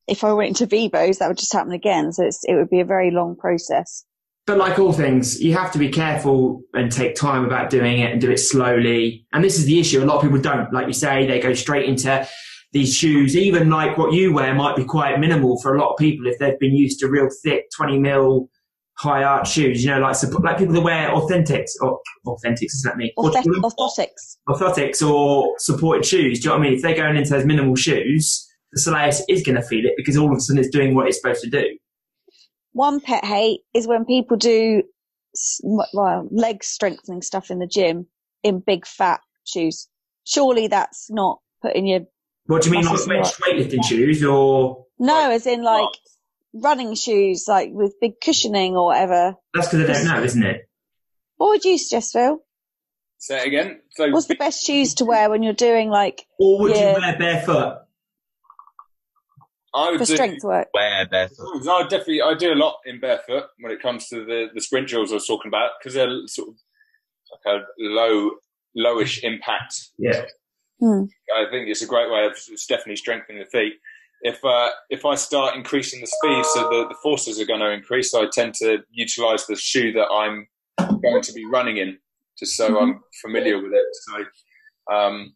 if 0.08 0.24
I 0.24 0.32
went 0.32 0.48
into 0.48 0.66
Vivos, 0.66 1.18
that 1.18 1.28
would 1.28 1.38
just 1.38 1.52
happen 1.52 1.72
again. 1.72 2.12
So 2.12 2.24
it's, 2.24 2.42
it 2.44 2.54
would 2.54 2.70
be 2.70 2.80
a 2.80 2.84
very 2.84 3.10
long 3.10 3.36
process. 3.36 4.04
But 4.46 4.58
like 4.58 4.78
all 4.78 4.92
things, 4.92 5.40
you 5.40 5.54
have 5.54 5.70
to 5.72 5.78
be 5.78 5.88
careful 5.88 6.62
and 6.74 6.90
take 6.90 7.14
time 7.14 7.44
about 7.44 7.70
doing 7.70 8.00
it 8.00 8.10
and 8.10 8.20
do 8.20 8.30
it 8.30 8.38
slowly. 8.38 9.24
And 9.32 9.44
this 9.44 9.56
is 9.56 9.66
the 9.66 9.78
issue. 9.78 10.02
A 10.02 10.04
lot 10.04 10.16
of 10.16 10.22
people 10.22 10.40
don't. 10.40 10.72
Like 10.72 10.88
you 10.88 10.92
say, 10.92 11.26
they 11.26 11.38
go 11.38 11.54
straight 11.54 11.88
into 11.88 12.26
these 12.72 12.92
shoes. 12.92 13.36
Even 13.36 13.70
like 13.70 13.96
what 13.96 14.12
you 14.12 14.32
wear 14.32 14.52
might 14.54 14.74
be 14.74 14.84
quite 14.84 15.20
minimal 15.20 15.60
for 15.60 15.76
a 15.76 15.80
lot 15.80 15.92
of 15.92 15.96
people 15.96 16.26
if 16.26 16.38
they've 16.38 16.58
been 16.58 16.74
used 16.74 16.98
to 17.00 17.08
real 17.08 17.28
thick 17.44 17.66
20 17.76 18.00
mil 18.00 18.48
high 18.98 19.22
arch 19.22 19.52
shoes. 19.52 19.84
You 19.84 19.92
know, 19.92 20.00
like 20.00 20.16
like 20.40 20.58
people 20.58 20.74
that 20.74 20.80
wear 20.80 21.10
authentics 21.10 21.70
or 21.80 22.00
authentics, 22.26 22.72
is 22.74 22.82
that 22.84 22.96
me? 22.96 23.12
Orthotics. 23.16 24.38
Orthotics 24.48 25.08
or 25.08 25.54
supported 25.58 26.04
shoes. 26.04 26.40
Do 26.40 26.44
you 26.44 26.50
know 26.50 26.58
what 26.58 26.66
I 26.66 26.68
mean? 26.68 26.74
If 26.74 26.82
they're 26.82 26.96
going 26.96 27.16
into 27.16 27.30
those 27.30 27.44
minimal 27.44 27.76
shoes, 27.76 28.48
the 28.72 28.80
soleus 28.80 29.20
is 29.28 29.42
going 29.42 29.56
to 29.56 29.62
feel 29.62 29.84
it 29.84 29.94
because 29.96 30.16
all 30.16 30.30
of 30.30 30.36
a 30.36 30.40
sudden 30.40 30.60
it's 30.62 30.70
doing 30.74 30.94
what 30.94 31.06
it's 31.06 31.20
supposed 31.20 31.42
to 31.42 31.50
do. 31.50 31.64
One 32.72 33.00
pet 33.00 33.24
hate 33.24 33.60
is 33.74 33.86
when 33.86 34.04
people 34.04 34.36
do 34.36 34.82
well, 35.62 36.28
leg 36.30 36.62
strengthening 36.64 37.22
stuff 37.22 37.50
in 37.50 37.58
the 37.58 37.66
gym 37.66 38.06
in 38.42 38.60
big 38.60 38.86
fat 38.86 39.20
shoes. 39.44 39.88
Surely 40.26 40.68
that's 40.68 41.10
not 41.10 41.38
putting 41.62 41.86
your, 41.86 42.00
What 42.46 42.62
do 42.62 42.68
you 42.68 42.76
mean, 42.76 42.84
like 42.84 42.92
Muscles 42.92 43.08
wearing 43.08 43.24
weightlifting 43.68 43.84
shoes 43.84 44.24
or? 44.24 44.86
no, 44.98 45.30
as 45.30 45.46
in 45.46 45.62
like 45.62 45.88
running 46.54 46.94
shoes, 46.94 47.46
like 47.48 47.70
with 47.72 47.94
big 48.00 48.20
cushioning 48.24 48.76
or 48.76 48.86
whatever. 48.86 49.34
That's 49.54 49.68
because 49.68 49.86
they 49.86 49.92
don't 49.92 50.04
know, 50.06 50.22
isn't 50.22 50.42
it? 50.42 50.62
What 51.36 51.48
would 51.48 51.64
you 51.64 51.76
suggest, 51.78 52.12
Phil? 52.12 52.38
Say 53.18 53.40
it 53.42 53.46
again. 53.48 53.80
So 53.90 54.10
What's 54.10 54.26
the 54.26 54.34
best 54.34 54.64
shoes 54.64 54.94
to 54.94 55.04
wear 55.04 55.30
when 55.30 55.42
you're 55.42 55.52
doing 55.52 55.88
like 55.90 56.24
Or 56.38 56.60
would 56.60 56.76
Yeah. 56.76 56.94
you 56.96 57.00
wear 57.00 57.16
barefoot? 57.18 57.78
I 59.74 59.90
would 59.90 59.98
for 59.98 60.06
strength 60.06 60.44
work? 60.44 60.68
Wear 60.74 61.06
barefoot. 61.08 61.64
No, 61.64 61.78
I 61.78 61.82
definitely 61.82 62.22
I 62.22 62.34
do 62.34 62.52
a 62.52 62.54
lot 62.54 62.76
in 62.84 63.00
barefoot 63.00 63.44
when 63.60 63.72
it 63.72 63.80
comes 63.80 64.08
to 64.08 64.24
the 64.24 64.46
the 64.54 64.60
sprint 64.60 64.88
drills 64.88 65.10
I 65.10 65.14
was 65.14 65.26
talking 65.26 65.48
about 65.48 65.70
because 65.78 65.94
they're 65.94 66.26
sort 66.26 66.48
of 66.48 66.54
like 67.46 67.54
a 67.54 67.64
low 67.78 68.32
lowish 68.76 69.22
impact. 69.22 69.74
Yeah. 69.98 70.24
Hmm. 70.80 71.04
I 71.36 71.48
think 71.50 71.68
it's 71.68 71.82
a 71.82 71.86
great 71.86 72.10
way 72.10 72.26
of 72.26 72.32
it's 72.32 72.66
definitely 72.66 72.96
strengthening 72.96 73.38
the 73.38 73.46
feet. 73.46 73.74
If 74.22 74.44
uh, 74.44 74.70
if 74.90 75.04
I 75.04 75.14
start 75.14 75.56
increasing 75.56 76.00
the 76.00 76.06
speed, 76.06 76.44
so 76.46 76.68
the, 76.68 76.88
the 76.88 76.96
forces 77.02 77.40
are 77.40 77.46
going 77.46 77.60
to 77.60 77.70
increase, 77.70 78.10
so 78.10 78.22
I 78.22 78.28
tend 78.32 78.54
to 78.54 78.78
utilize 78.90 79.46
the 79.46 79.56
shoe 79.56 79.92
that 79.92 80.06
I'm 80.06 80.46
going 81.02 81.22
to 81.22 81.32
be 81.32 81.44
running 81.44 81.78
in, 81.78 81.98
just 82.38 82.56
so 82.56 82.78
I'm 82.78 83.00
familiar 83.20 83.60
with 83.60 83.72
it. 83.72 83.84
So, 83.92 84.94
um, 84.94 85.34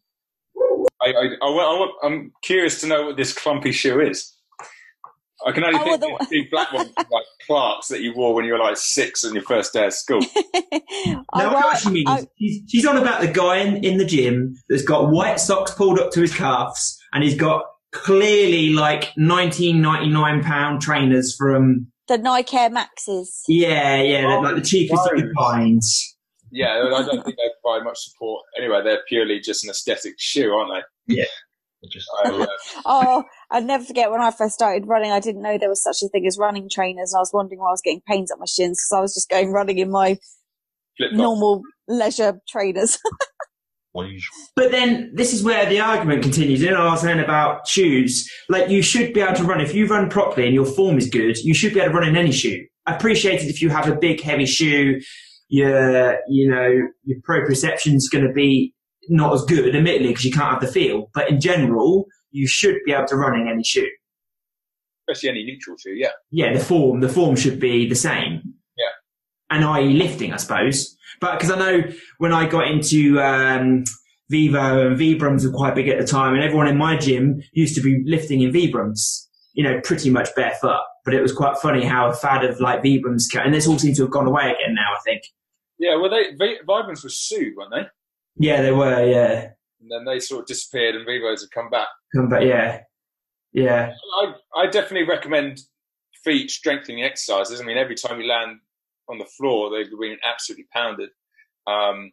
I, 1.01 1.07
I, 1.09 1.25
I, 1.43 1.49
wa- 1.49 1.87
I, 2.03 2.05
am 2.07 2.31
curious 2.43 2.81
to 2.81 2.87
know 2.87 3.07
what 3.07 3.17
this 3.17 3.33
clumpy 3.33 3.71
shoe 3.71 3.99
is. 4.01 4.33
I 5.45 5.51
can 5.51 5.63
only 5.63 5.79
Oh, 5.79 5.83
think 5.83 6.01
well, 6.01 6.15
of 6.15 6.19
the- 6.21 6.25
the 6.35 6.41
big 6.41 6.49
black 6.51 6.73
ones 6.73 6.91
like 6.97 7.25
Clark's 7.45 7.89
that 7.89 8.01
you 8.01 8.13
wore 8.15 8.33
when 8.33 8.45
you 8.45 8.53
were 8.53 8.59
like 8.59 8.77
six 8.77 9.23
on 9.23 9.33
your 9.35 9.43
first 9.43 9.71
day 9.73 9.85
of 9.85 9.93
school. 9.93 10.19
I, 11.33 11.47
what 11.53 11.77
she 11.77 11.89
means, 11.91 12.09
I- 12.09 12.25
she's, 12.39 12.61
she's 12.67 12.85
on 12.87 12.97
about 12.97 13.21
the 13.21 13.27
guy 13.27 13.57
in, 13.57 13.83
in 13.83 13.97
the 13.97 14.05
gym 14.05 14.55
that's 14.69 14.81
got 14.83 15.11
white 15.11 15.39
socks 15.39 15.71
pulled 15.71 15.99
up 15.99 16.11
to 16.13 16.21
his 16.21 16.33
calves 16.35 16.97
and 17.13 17.23
he's 17.23 17.35
got 17.35 17.63
clearly 17.91 18.71
like 18.71 19.11
1999 19.15 20.43
pound 20.43 20.81
trainers 20.81 21.35
from, 21.37 21.87
the 22.07 22.17
Nike 22.17 22.55
Air 22.57 22.69
Maxes. 22.69 23.43
yeah, 23.47 24.01
yeah, 24.01 24.21
they're 24.21 24.41
like 24.41 24.55
the 24.55 24.61
cheapest 24.61 25.01
of 25.11 25.17
the 25.19 25.31
kinds. 25.37 26.16
Yeah, 26.51 26.73
I 26.73 27.03
don't 27.03 27.23
think 27.23 27.37
they 27.37 27.49
provide 27.61 27.83
much 27.83 27.99
support. 27.99 28.43
Anyway, 28.57 28.81
they're 28.83 29.03
purely 29.07 29.39
just 29.39 29.63
an 29.63 29.69
aesthetic 29.69 30.15
shoe, 30.17 30.51
aren't 30.51 30.73
they? 31.07 31.15
Just 31.91 32.07
I, 32.25 32.29
uh, 32.29 32.47
Oh, 32.85 33.23
I'd 33.51 33.65
never 33.65 33.83
forget 33.83 34.09
when 34.09 34.21
I 34.21 34.31
first 34.31 34.55
started 34.55 34.87
running, 34.87 35.11
I 35.11 35.19
didn't 35.19 35.41
know 35.41 35.57
there 35.57 35.69
was 35.69 35.83
such 35.83 36.01
a 36.03 36.09
thing 36.09 36.25
as 36.25 36.37
running 36.37 36.69
trainers. 36.69 37.13
And 37.13 37.19
I 37.19 37.21
was 37.21 37.31
wondering 37.33 37.59
why 37.59 37.67
I 37.67 37.71
was 37.71 37.81
getting 37.81 38.01
pains 38.07 38.31
up 38.31 38.39
my 38.39 38.45
shins 38.45 38.79
because 38.79 38.97
I 38.97 39.01
was 39.01 39.13
just 39.13 39.29
going 39.29 39.51
running 39.51 39.77
in 39.77 39.91
my 39.91 40.17
flip 40.97 41.13
normal 41.13 41.61
leisure 41.87 42.39
trainers. 42.47 42.97
But 44.55 44.71
then 44.71 45.11
this 45.15 45.33
is 45.33 45.43
where 45.43 45.67
the 45.67 45.79
argument 45.79 46.21
continues. 46.21 46.61
You 46.61 46.71
know, 46.71 46.87
I 46.87 46.91
was 46.91 47.01
saying 47.01 47.19
about 47.19 47.67
shoes. 47.67 48.29
Like 48.47 48.69
you 48.69 48.81
should 48.81 49.13
be 49.13 49.21
able 49.21 49.35
to 49.35 49.43
run 49.43 49.59
if 49.59 49.73
you 49.73 49.87
run 49.87 50.09
properly 50.09 50.45
and 50.45 50.53
your 50.53 50.65
form 50.65 50.97
is 50.97 51.09
good. 51.09 51.37
You 51.39 51.55
should 51.55 51.73
be 51.73 51.79
able 51.79 51.93
to 51.93 51.99
run 51.99 52.07
in 52.09 52.15
any 52.15 52.31
shoe. 52.31 52.65
I 52.85 52.95
appreciate 52.95 53.41
it 53.41 53.49
if 53.49 53.61
you 53.61 53.69
have 53.69 53.87
a 53.87 53.95
big 53.95 54.21
heavy 54.21 54.45
shoe. 54.45 55.01
Your 55.49 56.19
you 56.27 56.49
know 56.49 56.67
your 57.03 57.19
proprioception 57.27 57.95
is 57.95 58.09
going 58.11 58.27
to 58.27 58.33
be 58.33 58.73
not 59.09 59.33
as 59.33 59.43
good, 59.45 59.73
admittedly, 59.73 60.09
because 60.09 60.25
you 60.25 60.31
can't 60.31 60.51
have 60.51 60.61
the 60.61 60.67
feel. 60.67 61.09
But 61.13 61.29
in 61.29 61.39
general, 61.39 62.05
you 62.31 62.47
should 62.47 62.75
be 62.85 62.91
able 62.91 63.07
to 63.07 63.15
run 63.15 63.39
in 63.39 63.47
any 63.47 63.63
shoe. 63.63 63.87
especially 65.07 65.29
any 65.29 65.43
neutral 65.45 65.77
shoe. 65.77 65.91
Yeah, 65.95 66.09
Yeah, 66.31 66.53
the 66.53 66.59
form 66.59 66.99
the 66.99 67.09
form 67.09 67.35
should 67.35 67.59
be 67.59 67.87
the 67.87 67.95
same. 67.95 68.41
Yeah. 68.77 69.55
And 69.55 69.63
i.e. 69.63 69.93
lifting, 69.93 70.33
I 70.33 70.37
suppose. 70.37 70.95
But 71.21 71.39
because 71.39 71.51
I 71.51 71.57
know 71.57 71.83
when 72.17 72.33
I 72.33 72.47
got 72.47 72.67
into 72.67 73.19
um, 73.21 73.85
Vivo 74.29 74.87
and 74.87 74.97
Vibrams 74.97 75.45
were 75.45 75.55
quite 75.55 75.73
big 75.75 75.87
at 75.87 75.99
the 75.99 76.05
time, 76.05 76.33
and 76.33 76.43
everyone 76.43 76.67
in 76.67 76.77
my 76.77 76.97
gym 76.97 77.41
used 77.53 77.75
to 77.75 77.81
be 77.81 78.03
lifting 78.05 78.41
in 78.41 78.51
Vibrams, 78.51 79.25
you 79.53 79.63
know, 79.63 79.79
pretty 79.83 80.09
much 80.09 80.29
barefoot. 80.35 80.81
But 81.05 81.13
it 81.13 81.21
was 81.21 81.31
quite 81.31 81.57
funny 81.57 81.85
how 81.85 82.09
a 82.09 82.13
fad 82.13 82.43
of 82.43 82.59
like 82.59 82.83
Vibrams, 82.83 83.23
and 83.33 83.53
this 83.53 83.65
all 83.65 83.79
seems 83.79 83.97
to 83.97 84.03
have 84.03 84.11
gone 84.11 84.27
away 84.27 84.43
again 84.43 84.75
now. 84.75 84.93
I 84.93 84.99
think. 85.05 85.23
Yeah. 85.79 85.95
Well, 85.95 86.09
they 86.09 86.35
Vi- 86.35 86.59
Vibrams 86.67 87.03
were 87.03 87.09
sued, 87.09 87.55
weren't 87.55 87.71
they? 87.73 87.87
Yeah, 88.37 88.61
they 88.61 88.71
were. 88.71 89.03
Yeah, 89.03 89.49
And 89.81 89.89
then 89.91 90.05
they 90.05 90.19
sort 90.19 90.41
of 90.41 90.47
disappeared, 90.47 90.95
and 90.95 91.05
Vivos 91.05 91.41
have 91.41 91.51
come 91.51 91.69
back. 91.69 91.87
but 92.29 92.45
yeah, 92.45 92.81
yeah. 93.53 93.91
I 94.21 94.33
I 94.55 94.67
definitely 94.67 95.07
recommend 95.07 95.59
feet 96.23 96.49
strengthening 96.51 97.03
exercises. 97.03 97.61
I 97.61 97.63
mean, 97.63 97.77
every 97.77 97.95
time 97.95 98.19
you 98.19 98.27
land 98.27 98.59
on 99.09 99.17
the 99.17 99.25
floor, 99.25 99.69
they've 99.69 99.89
been 99.99 100.17
absolutely 100.25 100.65
pounded. 100.73 101.09
Um, 101.65 102.11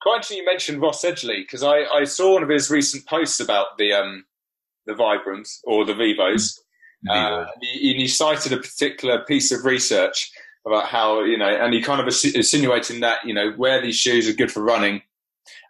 quite 0.00 0.16
interesting 0.16 0.38
you 0.38 0.44
mentioned 0.46 0.80
Ross 0.80 1.04
Edgley 1.04 1.42
because 1.44 1.62
I, 1.62 1.84
I 1.84 2.04
saw 2.04 2.34
one 2.34 2.42
of 2.42 2.48
his 2.48 2.70
recent 2.70 3.06
posts 3.06 3.40
about 3.40 3.78
the 3.78 3.92
um, 3.92 4.24
the 4.86 4.94
Vibrams 4.94 5.58
or 5.64 5.84
the 5.84 5.94
Vivos. 5.94 6.58
Uh, 7.10 7.40
and 7.40 7.46
he, 7.62 7.90
and 7.90 8.00
he 8.00 8.06
cited 8.06 8.52
a 8.52 8.56
particular 8.58 9.24
piece 9.24 9.50
of 9.50 9.64
research 9.64 10.30
about 10.66 10.86
how 10.86 11.22
you 11.22 11.36
know, 11.36 11.48
and 11.48 11.74
he 11.74 11.82
kind 11.82 12.00
of 12.00 12.06
insinuating 12.06 13.00
that 13.00 13.18
you 13.24 13.34
know 13.34 13.52
where 13.56 13.80
these 13.80 13.96
shoes 13.96 14.28
are 14.28 14.34
good 14.34 14.52
for 14.52 14.62
running. 14.62 15.02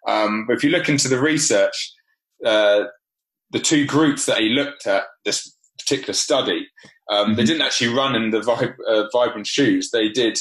Um, 0.07 0.47
but 0.47 0.57
if 0.57 0.65
you 0.65 0.71
look 0.71 0.89
into 0.89 1.09
the 1.09 1.21
research, 1.21 1.93
uh, 2.45 2.85
the 3.51 3.61
two 3.61 3.87
groups 3.87 4.27
that 4.27 4.39
he 4.39 4.49
looked 4.49 4.87
at 4.87 5.05
this 5.25 5.57
particular 5.79 6.15
study, 6.15 6.69
um, 7.11 7.37
they 7.37 7.45
didn't 7.45 7.63
actually 7.63 7.95
run 7.95 8.15
in 8.15 8.31
the 8.31 8.41
vib- 8.41 8.75
uh, 8.89 9.05
Vibram 9.15 9.47
shoes. 9.47 9.91
They 9.91 10.09
did 10.09 10.39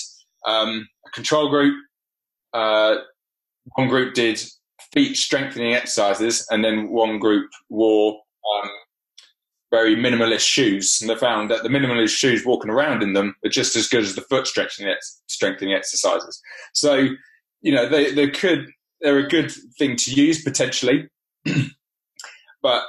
um, 0.47 0.88
a 1.06 1.10
control 1.12 1.49
group. 1.49 1.76
Uh, 2.54 2.95
one 3.76 3.88
group 3.88 4.14
did 4.14 4.41
feet 4.93 5.16
strengthening 5.16 5.74
exercises, 5.74 6.45
and 6.49 6.64
then 6.64 6.89
one 6.89 7.20
group 7.20 7.49
wore 7.70 8.14
um, 8.14 8.70
very 9.72 9.95
minimalist 9.95 10.45
shoes. 10.47 10.99
And 11.01 11.09
they 11.09 11.15
found 11.15 11.49
that 11.49 11.63
the 11.63 11.69
minimalist 11.69 12.09
shoes 12.09 12.45
walking 12.45 12.69
around 12.69 13.01
in 13.01 13.13
them 13.13 13.36
are 13.45 13.49
just 13.49 13.76
as 13.76 13.88
good 13.88 14.03
as 14.03 14.15
the 14.15 14.22
foot 14.22 14.45
stretching 14.45 14.93
strengthening 15.28 15.74
exercises. 15.74 16.41
So, 16.74 17.07
you 17.61 17.74
know, 17.74 17.88
they 17.88 18.11
they 18.11 18.30
could 18.30 18.67
they're 19.01 19.17
a 19.17 19.28
good 19.28 19.51
thing 19.80 19.95
to 19.95 20.11
use 20.13 20.43
potentially, 20.43 21.07
but 22.61 22.84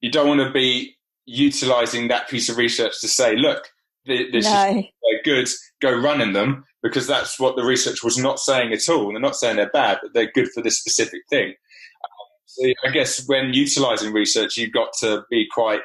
you 0.00 0.10
don't 0.10 0.26
want 0.26 0.40
to 0.40 0.50
be 0.50 0.96
utilizing 1.26 2.08
that 2.08 2.28
piece 2.28 2.48
of 2.48 2.56
research 2.56 3.00
to 3.00 3.08
say, 3.08 3.36
look, 3.36 3.68
th- 4.06 4.32
this 4.32 4.46
is 4.46 4.52
No. 4.52 4.72
they're 4.74 5.22
good, 5.24 5.48
go 5.80 5.92
run 5.92 6.20
in 6.20 6.32
them 6.32 6.64
because 6.82 7.06
that's 7.06 7.38
what 7.38 7.54
the 7.54 7.64
research 7.64 8.02
was 8.02 8.18
not 8.18 8.40
saying 8.40 8.72
at 8.72 8.88
all. 8.88 9.12
They're 9.12 9.20
not 9.20 9.36
saying 9.36 9.56
they're 9.56 9.70
bad, 9.70 9.98
but 10.02 10.12
they're 10.14 10.32
good 10.34 10.48
for 10.52 10.62
this 10.62 10.78
specific 10.80 11.20
thing. 11.30 11.54
So 12.52 12.68
I 12.86 12.90
guess 12.90 13.26
when 13.26 13.54
utilizing 13.54 14.12
research, 14.12 14.58
you've 14.58 14.72
got 14.72 14.92
to 15.00 15.22
be 15.30 15.46
quite 15.50 15.80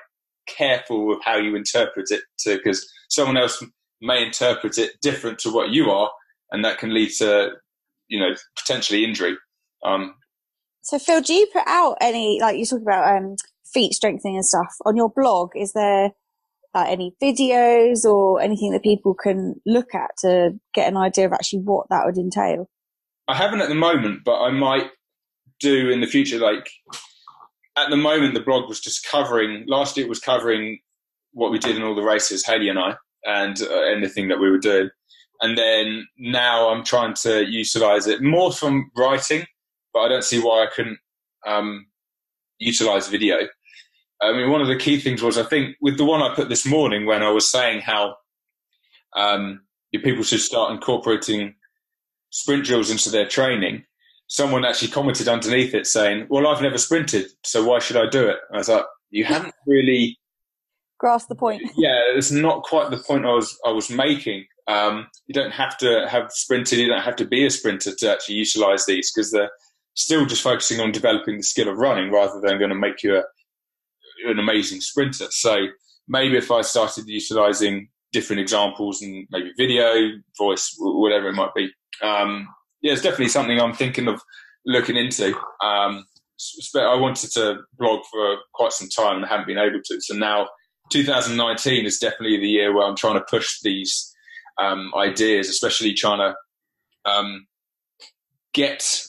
careful 0.47 1.07
with 1.07 1.20
how 1.24 1.38
you 1.38 1.55
interpret 1.55 2.07
it 2.11 2.24
because 2.45 2.86
someone 3.09 3.38
else 3.38 3.63
may 4.01 4.26
interpret 4.26 4.78
it 4.78 4.99
different 5.01 5.39
to 5.39 5.51
what 5.51 5.70
you 5.70 5.89
are, 5.89 6.11
and 6.51 6.65
that 6.65 6.78
can 6.78 6.93
lead 6.93 7.11
to, 7.20 7.51
you 8.09 8.20
know, 8.20 8.36
potentially 8.57 9.05
injury. 9.05 9.38
Um, 9.86 10.15
So 10.82 10.99
Phil, 10.99 11.22
do 11.22 11.34
you 11.34 11.47
put 11.53 11.63
out 11.68 11.97
any 12.01 12.39
like 12.41 12.57
you 12.57 12.65
talk 12.65 12.82
about 12.82 13.15
um, 13.15 13.36
feet 13.74 13.93
strengthening 13.93 14.36
and 14.36 14.45
stuff 14.45 14.76
on 14.86 14.97
your 14.97 15.09
blog? 15.09 15.51
Is 15.55 15.72
there 15.72 16.11
like 16.74 16.89
any 16.89 17.15
videos 17.24 18.03
or 18.03 18.41
anything 18.41 18.72
that 18.72 18.84
people 18.84 19.13
can 19.13 19.55
look 19.65 19.95
at 19.95 20.11
to 20.20 20.51
get 20.74 20.89
an 20.89 20.97
idea 20.97 21.28
of 21.28 21.34
actually 21.34 21.59
what 21.59 21.88
that 21.89 22.05
would 22.05 22.18
entail? 22.18 22.70
I 23.30 23.36
haven't 23.36 23.61
at 23.61 23.70
the 23.70 23.76
moment, 23.76 24.24
but 24.26 24.41
I 24.41 24.51
might 24.51 24.89
do 25.60 25.89
in 25.89 26.01
the 26.01 26.08
future. 26.08 26.39
Like 26.39 26.70
at 27.78 27.89
the 27.89 27.97
moment, 27.97 28.34
the 28.34 28.41
blog 28.41 28.68
was 28.68 28.80
just 28.80 29.05
covering. 29.05 29.66
Last 29.68 29.97
year, 29.97 30.05
it 30.05 30.10
was 30.10 30.20
covering 30.20 30.80
what 31.32 31.51
we 31.51 31.60
did 31.60 31.76
in 31.76 31.84
all 31.84 31.95
the 31.95 32.01
races, 32.01 32.45
Haley 32.45 32.70
and 32.70 32.80
I, 32.80 32.95
and 33.26 33.62
uh, 33.62 33.82
anything 33.82 34.28
that 34.30 34.39
we 34.39 34.49
were 34.49 34.58
doing. 34.58 34.89
And 35.41 35.58
then 35.58 36.08
now 36.18 36.70
I'm 36.70 36.84
trying 36.84 37.14
to 37.22 37.45
utilize 37.45 38.08
it 38.08 38.22
more 38.24 38.51
from 38.51 38.89
writing, 38.97 39.45
but 39.93 39.99
I 39.99 40.08
don't 40.08 40.24
see 40.24 40.39
why 40.39 40.64
I 40.64 40.68
couldn't 40.74 40.97
um, 41.45 41.86
utilize 42.58 43.08
video. 43.08 43.38
I 44.22 44.32
mean, 44.32 44.49
one 44.49 44.62
of 44.62 44.68
the 44.68 44.78
key 44.78 44.99
things 44.99 45.22
was 45.22 45.38
I 45.38 45.43
think 45.43 45.76
with 45.80 45.97
the 45.97 46.05
one 46.05 46.24
I 46.24 46.34
put 46.34 46.49
this 46.49 46.66
morning 46.66 47.05
when 47.05 47.22
I 47.22 47.30
was 47.30 47.47
saying 47.47 47.82
how 47.82 48.16
um, 49.16 49.62
people 49.93 50.24
should 50.24 50.39
start 50.39 50.72
incorporating 50.72 51.53
sprint 52.32 52.66
drills 52.66 52.89
into 52.89 53.10
their 53.10 53.28
training, 53.28 53.84
someone 54.28 54.65
actually 54.65 54.89
commented 54.89 55.28
underneath 55.28 55.73
it 55.73 55.88
saying, 55.88 56.28
"Well, 56.30 56.47
I've 56.47 56.61
never 56.61 56.78
sprinted, 56.78 57.28
so 57.43 57.65
why 57.65 57.80
should 57.80 57.97
I 57.97 58.09
do 58.09 58.28
it?" 58.28 58.38
And 58.49 58.63
I 58.63 58.73
like, 58.73 58.86
you 59.09 59.23
haven't 59.23 59.53
really, 59.65 60.17
grasped 60.97 61.30
the 61.30 61.36
point. 61.36 61.61
yeah, 61.78 62.01
it's 62.15 62.32
not 62.32 62.63
quite 62.63 62.91
the 62.91 62.97
point 62.97 63.25
I 63.25 63.34
was 63.34 63.57
I 63.65 63.71
was 63.71 63.89
making. 63.89 64.45
Um, 64.67 65.07
you 65.28 65.34
don't 65.34 65.53
have 65.53 65.78
to 65.78 66.07
have 66.09 66.32
sprinted, 66.32 66.80
you 66.80 66.88
don't 66.88 67.01
have 67.01 67.15
to 67.17 67.25
be 67.25 67.45
a 67.45 67.49
sprinter 67.49 67.95
to 67.95 68.11
actually 68.11 68.36
utilize 68.36 68.86
these 68.86 69.11
because 69.13 69.32
they're 69.32 69.51
still 69.93 70.25
just 70.25 70.41
focusing 70.41 70.82
on 70.82 70.91
developing 70.91 71.38
the 71.38 71.43
skill 71.43 71.69
of 71.69 71.78
running 71.78 72.11
rather 72.11 72.41
than 72.41 72.59
going 72.59 72.69
to 72.69 72.75
make 72.75 73.01
you 73.01 73.15
a, 73.15 73.23
an 74.30 74.39
amazing 74.39 74.82
sprinter. 74.82 75.28
So 75.30 75.67
maybe 76.07 76.38
if 76.38 76.51
I 76.51 76.61
started 76.61 77.07
utilizing 77.07 77.88
different 78.11 78.41
examples 78.41 79.01
and 79.01 79.25
maybe 79.32 79.51
video, 79.57 80.11
voice, 80.38 80.75
whatever 80.78 81.30
it 81.30 81.34
might 81.34 81.53
be, 81.55 81.71
um, 82.03 82.47
yeah, 82.82 82.93
it's 82.93 83.01
definitely 83.01 83.30
something 83.30 83.59
I'm 83.59 83.73
thinking 83.73 84.07
of 84.07 84.21
looking 84.65 84.97
into. 84.97 85.36
Um, 85.63 86.05
I 86.75 86.95
wanted 86.95 87.32
to 87.32 87.61
blog 87.78 88.01
for 88.11 88.38
quite 88.53 88.71
some 88.71 88.89
time 88.89 89.17
and 89.17 89.25
haven't 89.25 89.47
been 89.47 89.57
able 89.57 89.80
to. 89.84 89.97
So 90.01 90.15
now 90.15 90.47
2019 90.91 91.86
is 91.86 91.97
definitely 91.97 92.38
the 92.38 92.47
year 92.47 92.73
where 92.73 92.86
I'm 92.86 92.95
trying 92.95 93.15
to 93.15 93.25
push 93.30 93.59
these 93.61 94.13
um, 94.59 94.91
ideas, 94.95 95.49
especially 95.49 95.93
trying 95.93 96.19
to 96.19 97.11
um, 97.11 97.47
get 98.53 99.03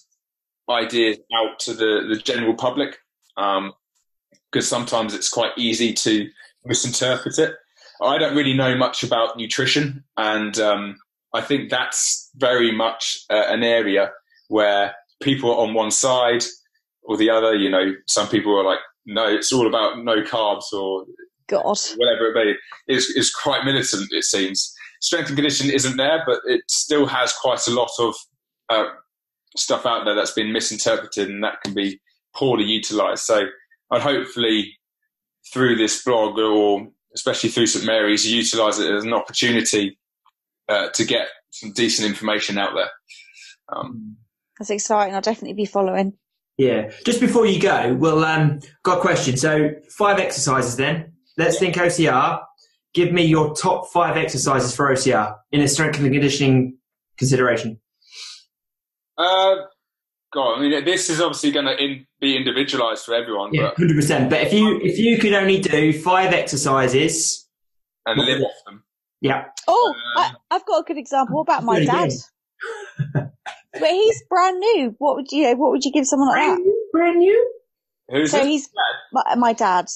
ideas 0.70 1.18
out 1.36 1.58
to 1.60 1.74
the, 1.74 2.06
the 2.08 2.20
general 2.22 2.54
public. 2.54 2.96
Because 3.36 4.66
sometimes 4.66 5.14
it's 5.14 5.28
quite 5.28 5.52
easy 5.56 5.92
to 5.92 6.28
misinterpret 6.64 7.38
it. 7.38 7.54
I 8.00 8.18
don't 8.18 8.36
really 8.36 8.54
know 8.54 8.76
much 8.76 9.02
about 9.02 9.36
nutrition, 9.36 10.04
and 10.16 10.58
um, 10.58 10.96
I 11.34 11.40
think 11.40 11.70
that's 11.70 12.30
very 12.36 12.72
much 12.72 13.18
uh, 13.30 13.44
an 13.48 13.62
area 13.62 14.10
where 14.48 14.94
people 15.22 15.50
are 15.50 15.66
on 15.66 15.74
one 15.74 15.90
side 15.90 16.44
or 17.02 17.16
the 17.16 17.30
other. 17.30 17.54
You 17.54 17.70
know, 17.70 17.92
some 18.06 18.28
people 18.28 18.58
are 18.58 18.64
like, 18.64 18.80
no, 19.06 19.28
it's 19.28 19.52
all 19.52 19.66
about 19.66 20.02
no 20.02 20.22
carbs 20.22 20.72
or 20.72 21.04
God. 21.48 21.76
whatever 21.96 22.28
it 22.28 22.34
may 22.34 22.94
is 22.94 23.10
is 23.10 23.32
quite 23.32 23.64
militant. 23.64 24.08
It 24.10 24.24
seems 24.24 24.74
strength 25.00 25.28
and 25.28 25.36
condition 25.36 25.70
isn't 25.70 25.96
there, 25.96 26.22
but 26.26 26.40
it 26.46 26.62
still 26.68 27.06
has 27.06 27.32
quite 27.32 27.66
a 27.66 27.72
lot 27.72 27.90
of 27.98 28.14
uh, 28.68 28.86
stuff 29.56 29.86
out 29.86 30.04
there 30.04 30.14
that's 30.14 30.32
been 30.32 30.52
misinterpreted 30.52 31.28
and 31.28 31.42
that 31.42 31.60
can 31.62 31.74
be 31.74 32.00
poorly 32.34 32.64
utilized. 32.64 33.24
So 33.24 33.46
I'd 33.90 34.02
hopefully 34.02 34.76
through 35.52 35.76
this 35.76 36.02
blog 36.04 36.38
or 36.38 36.88
especially 37.14 37.50
through 37.50 37.66
St 37.66 37.86
Mary's 37.86 38.30
utilize 38.30 38.78
it 38.78 38.92
as 38.92 39.04
an 39.04 39.14
opportunity 39.14 39.98
uh, 40.68 40.88
to 40.90 41.04
get 41.04 41.26
some 41.50 41.72
decent 41.72 42.08
information 42.08 42.58
out 42.58 42.74
there. 42.74 42.90
Um, 43.68 44.16
That's 44.58 44.70
exciting. 44.70 45.14
I'll 45.14 45.20
definitely 45.20 45.54
be 45.54 45.64
following. 45.64 46.14
Yeah. 46.56 46.90
Just 47.04 47.20
before 47.20 47.46
you 47.46 47.60
go, 47.60 47.94
well, 47.94 48.24
um, 48.24 48.60
got 48.82 48.98
a 48.98 49.00
question. 49.00 49.36
So 49.36 49.70
five 49.90 50.18
exercises 50.18 50.76
then. 50.76 51.12
Let's 51.36 51.58
think 51.58 51.76
OCR. 51.76 52.40
Give 52.94 53.12
me 53.12 53.24
your 53.24 53.54
top 53.54 53.90
five 53.90 54.16
exercises 54.16 54.74
for 54.74 54.92
OCR 54.92 55.36
in 55.52 55.60
a 55.60 55.68
strength 55.68 56.00
and 56.00 56.12
conditioning 56.12 56.78
consideration. 57.16 57.80
uh, 59.16 59.56
God, 60.30 60.58
I 60.58 60.60
mean, 60.60 60.84
this 60.84 61.08
is 61.08 61.22
obviously 61.22 61.52
going 61.52 61.64
to 61.64 61.82
in, 61.82 62.06
be 62.20 62.36
individualized 62.36 63.04
for 63.04 63.14
everyone, 63.14 63.54
Yeah, 63.54 63.68
but 63.68 63.76
hundred 63.78 63.96
percent. 63.96 64.28
But 64.28 64.42
if 64.42 64.52
you 64.52 64.78
if 64.82 64.98
you 64.98 65.16
could 65.16 65.32
only 65.32 65.58
do 65.58 65.92
five 65.94 66.34
exercises, 66.34 67.48
and 68.08 68.20
live 68.20 68.42
off 68.42 68.52
them. 68.52 68.57
Yeah, 69.20 69.44
Oh, 69.66 69.94
Um, 70.16 70.22
I, 70.22 70.32
I've 70.56 70.66
got 70.66 70.80
a 70.80 70.84
good 70.84 70.98
example. 70.98 71.36
What 71.36 71.42
about 71.42 71.64
my 71.64 71.84
dad? 71.84 72.10
good. 72.10 73.30
but 73.72 73.88
he's 73.90 74.22
brand 74.28 74.58
new. 74.58 74.94
What 74.98 75.16
would 75.16 75.30
you? 75.30 75.56
What 75.56 75.70
would 75.72 75.84
you 75.84 75.92
give 75.92 76.06
someone 76.06 76.28
like 76.28 76.44
that? 76.58 76.74
brand 76.92 77.18
new. 77.18 77.52
Who's 78.10 78.30
So 78.30 78.38
it? 78.38 78.46
he's 78.46 78.68
my, 79.12 79.34
my 79.36 79.52
dad. 79.52 79.86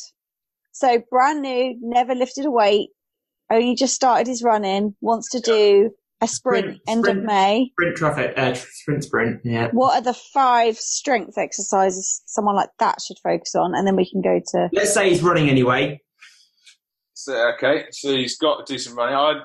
So 0.72 1.02
brand 1.10 1.42
new, 1.42 1.76
never 1.80 2.14
lifted 2.14 2.44
a 2.46 2.50
weight, 2.50 2.90
only 3.50 3.74
just 3.74 3.94
started 3.94 4.26
his 4.26 4.42
running. 4.42 4.94
Wants 5.00 5.30
to 5.30 5.40
do 5.40 5.90
a 6.20 6.26
sprint, 6.28 6.64
Sprint, 6.66 6.80
end 6.86 7.04
sprint. 7.04 7.18
of 7.20 7.24
May. 7.24 7.70
Sprint 7.72 7.96
traffic, 7.96 8.34
uh, 8.36 8.54
sprint 8.54 9.04
sprint. 9.04 9.40
Yeah. 9.44 9.68
What 9.72 9.94
are 9.96 10.02
the 10.02 10.14
five 10.14 10.76
strength 10.76 11.36
exercises 11.36 12.22
someone 12.26 12.54
like 12.54 12.70
that 12.78 12.98
should 13.06 13.16
focus 13.22 13.54
on? 13.54 13.74
And 13.74 13.86
then 13.86 13.96
we 13.96 14.08
can 14.08 14.20
go 14.22 14.40
to 14.52 14.68
Let's 14.72 14.94
say 14.94 15.08
he's 15.10 15.22
running 15.22 15.48
anyway. 15.50 16.00
So, 17.22 17.52
okay, 17.54 17.84
so 17.92 18.10
he's 18.16 18.36
got 18.36 18.60
a 18.60 18.64
decent 18.64 18.96
running. 18.96 19.14
I'd 19.14 19.42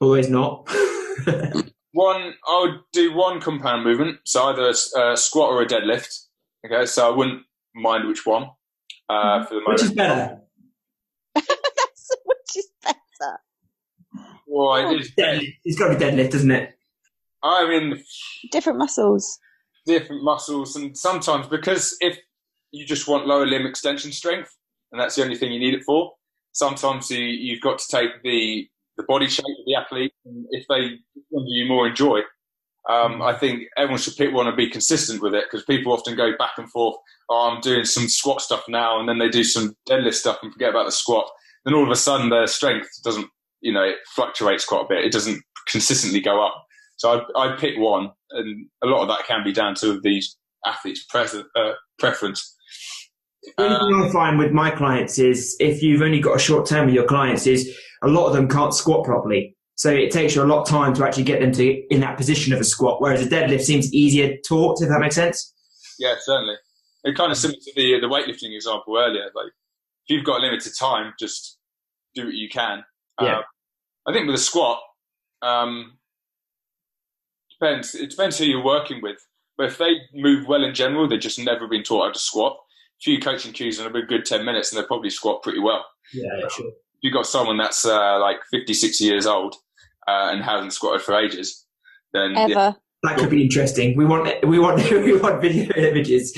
Always 0.00 0.28
not. 0.28 0.68
one. 1.92 2.34
I 2.46 2.60
would 2.62 2.80
do 2.92 3.14
one 3.14 3.40
compound 3.40 3.84
movement, 3.84 4.18
so 4.24 4.44
either 4.48 4.62
a, 4.96 5.12
a 5.12 5.16
squat 5.16 5.50
or 5.50 5.62
a 5.62 5.66
deadlift. 5.66 6.24
Okay, 6.66 6.84
so 6.84 7.06
I 7.12 7.16
wouldn't 7.16 7.42
mind 7.76 8.08
which 8.08 8.26
one 8.26 8.48
uh, 9.08 9.44
for 9.44 9.54
the 9.54 9.60
moment. 9.60 9.68
Which 9.80 9.82
is 9.84 9.92
better? 9.92 10.40
that's 11.34 12.10
which 12.24 12.56
is 12.56 12.68
better. 12.82 13.38
Well, 14.48 14.90
it 14.92 15.00
is- 15.00 15.12
Deadlift. 15.16 15.54
It's 15.64 15.78
got 15.78 15.88
to 15.92 15.98
be 15.98 16.04
deadlift, 16.04 16.32
doesn't 16.32 16.50
it? 16.50 16.76
I 17.42 17.68
mean, 17.68 18.02
Different 18.50 18.78
muscles. 18.80 19.38
different 19.86 20.24
muscles, 20.24 20.74
and 20.74 20.98
sometimes 20.98 21.46
because 21.46 21.96
if 22.00 22.18
you 22.72 22.84
just 22.84 23.06
want 23.06 23.28
lower 23.28 23.46
limb 23.46 23.64
extension 23.64 24.10
strength, 24.10 24.52
and 24.90 25.00
that's 25.00 25.14
the 25.14 25.22
only 25.22 25.36
thing 25.36 25.52
you 25.52 25.60
need 25.60 25.74
it 25.74 25.84
for, 25.84 26.12
sometimes 26.56 27.10
you, 27.10 27.22
you've 27.22 27.60
got 27.60 27.78
to 27.78 27.88
take 27.88 28.22
the 28.22 28.68
the 28.96 29.04
body 29.04 29.28
shape 29.28 29.44
of 29.44 29.66
the 29.66 29.74
athlete, 29.74 30.12
and 30.24 30.46
if 30.50 30.66
they 30.68 30.98
one 31.28 31.46
you 31.46 31.66
more 31.66 31.86
enjoy. 31.86 32.20
Um, 32.88 33.20
I 33.20 33.34
think 33.34 33.64
everyone 33.76 33.98
should 33.98 34.16
pick 34.16 34.32
one 34.32 34.46
and 34.46 34.56
be 34.56 34.70
consistent 34.70 35.20
with 35.20 35.34
it 35.34 35.44
because 35.44 35.64
people 35.64 35.92
often 35.92 36.16
go 36.16 36.30
back 36.38 36.52
and 36.56 36.70
forth. 36.70 36.96
Oh, 37.28 37.50
I'm 37.50 37.60
doing 37.60 37.84
some 37.84 38.08
squat 38.08 38.40
stuff 38.40 38.64
now, 38.68 38.98
and 38.98 39.08
then 39.08 39.18
they 39.18 39.28
do 39.28 39.44
some 39.44 39.76
deadlift 39.88 40.14
stuff 40.14 40.38
and 40.42 40.52
forget 40.52 40.70
about 40.70 40.86
the 40.86 40.92
squat. 40.92 41.28
Then 41.64 41.74
all 41.74 41.82
of 41.84 41.90
a 41.90 41.96
sudden, 41.96 42.30
their 42.30 42.46
strength 42.46 42.88
doesn't, 43.04 43.28
you 43.60 43.72
know, 43.72 43.82
it 43.82 43.96
fluctuates 44.14 44.64
quite 44.64 44.84
a 44.84 44.88
bit. 44.88 45.04
It 45.04 45.12
doesn't 45.12 45.42
consistently 45.68 46.20
go 46.20 46.46
up. 46.46 46.64
So 46.96 47.12
I'd, 47.12 47.24
I'd 47.36 47.58
pick 47.58 47.76
one, 47.76 48.12
and 48.30 48.66
a 48.82 48.86
lot 48.86 49.02
of 49.02 49.08
that 49.08 49.26
can 49.26 49.42
be 49.44 49.52
down 49.52 49.74
to 49.76 50.00
these 50.00 50.36
athletes' 50.64 51.04
pres- 51.10 51.34
uh, 51.34 51.72
preference. 51.98 52.55
The 53.56 53.62
only 53.62 53.92
thing 53.92 54.08
I 54.08 54.12
find 54.12 54.38
with 54.38 54.52
my 54.52 54.70
clients 54.70 55.18
is 55.18 55.56
if 55.60 55.82
you've 55.82 56.02
only 56.02 56.20
got 56.20 56.36
a 56.36 56.38
short 56.38 56.66
term 56.66 56.86
with 56.86 56.94
your 56.94 57.06
clients 57.06 57.46
is 57.46 57.76
a 58.02 58.08
lot 58.08 58.26
of 58.26 58.34
them 58.34 58.48
can't 58.48 58.74
squat 58.74 59.04
properly. 59.04 59.56
So 59.76 59.90
it 59.90 60.10
takes 60.10 60.34
you 60.34 60.42
a 60.42 60.44
lot 60.44 60.62
of 60.62 60.68
time 60.68 60.94
to 60.94 61.04
actually 61.04 61.24
get 61.24 61.40
them 61.40 61.52
to 61.52 61.94
in 61.94 62.00
that 62.00 62.16
position 62.16 62.52
of 62.52 62.60
a 62.60 62.64
squat, 62.64 63.00
whereas 63.00 63.24
a 63.24 63.28
deadlift 63.28 63.62
seems 63.62 63.92
easier 63.92 64.36
taught, 64.48 64.80
if 64.80 64.88
that 64.88 65.00
makes 65.00 65.14
sense. 65.14 65.52
Yeah, 65.98 66.14
certainly. 66.18 66.56
It's 67.04 67.16
kind 67.16 67.30
of 67.30 67.38
similar 67.38 67.58
to 67.60 67.72
the 67.76 68.00
the 68.00 68.08
weightlifting 68.08 68.54
example 68.54 68.96
earlier. 68.96 69.30
Like, 69.34 69.48
if 69.48 70.08
you've 70.08 70.24
got 70.24 70.40
limited 70.40 70.72
time, 70.78 71.12
just 71.20 71.58
do 72.14 72.24
what 72.24 72.34
you 72.34 72.48
can. 72.48 72.84
Yeah. 73.20 73.38
Um, 73.38 73.44
I 74.08 74.12
think 74.12 74.26
with 74.26 74.36
a 74.36 74.42
squat, 74.42 74.80
um, 75.42 75.98
depends. 77.60 77.94
It 77.94 78.10
depends 78.10 78.38
who 78.38 78.44
you're 78.44 78.64
working 78.64 79.02
with. 79.02 79.18
But 79.58 79.66
if 79.66 79.78
they 79.78 79.94
move 80.14 80.46
well 80.46 80.64
in 80.64 80.74
general, 80.74 81.08
they've 81.08 81.20
just 81.20 81.38
never 81.38 81.66
been 81.66 81.82
taught 81.82 82.06
how 82.06 82.12
to 82.12 82.18
squat. 82.18 82.58
A 82.98 83.02
few 83.02 83.20
coaching 83.20 83.52
cues 83.52 83.78
and 83.78 83.94
a 83.94 84.02
good 84.02 84.24
ten 84.24 84.44
minutes, 84.44 84.72
and 84.72 84.82
they 84.82 84.86
probably 84.86 85.10
squat 85.10 85.42
pretty 85.42 85.60
well. 85.60 85.84
Yeah, 86.12 86.28
sure. 86.50 86.68
If 86.68 87.02
you've 87.02 87.12
got 87.12 87.26
someone 87.26 87.58
that's 87.58 87.84
uh, 87.84 88.18
like 88.20 88.38
50, 88.50 88.72
60 88.72 89.04
years 89.04 89.26
old 89.26 89.54
uh, 90.08 90.30
and 90.32 90.42
hasn't 90.42 90.72
squatted 90.72 91.02
for 91.02 91.14
ages, 91.14 91.66
then 92.12 92.32
yeah, 92.48 92.72
That 93.02 93.18
could 93.18 93.30
be 93.30 93.42
interesting. 93.42 93.96
We 93.96 94.06
want 94.06 94.46
we 94.46 94.58
want 94.58 94.90
we 94.90 95.16
want 95.16 95.42
video 95.42 95.74
images. 95.76 96.36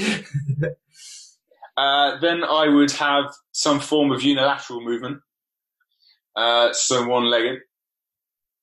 Uh, 1.76 2.18
then 2.18 2.42
I 2.42 2.66
would 2.68 2.90
have 2.92 3.26
some 3.52 3.78
form 3.78 4.10
of 4.10 4.22
unilateral 4.22 4.80
movement, 4.80 5.20
uh, 6.34 6.72
so 6.72 7.06
one-legged. 7.06 7.60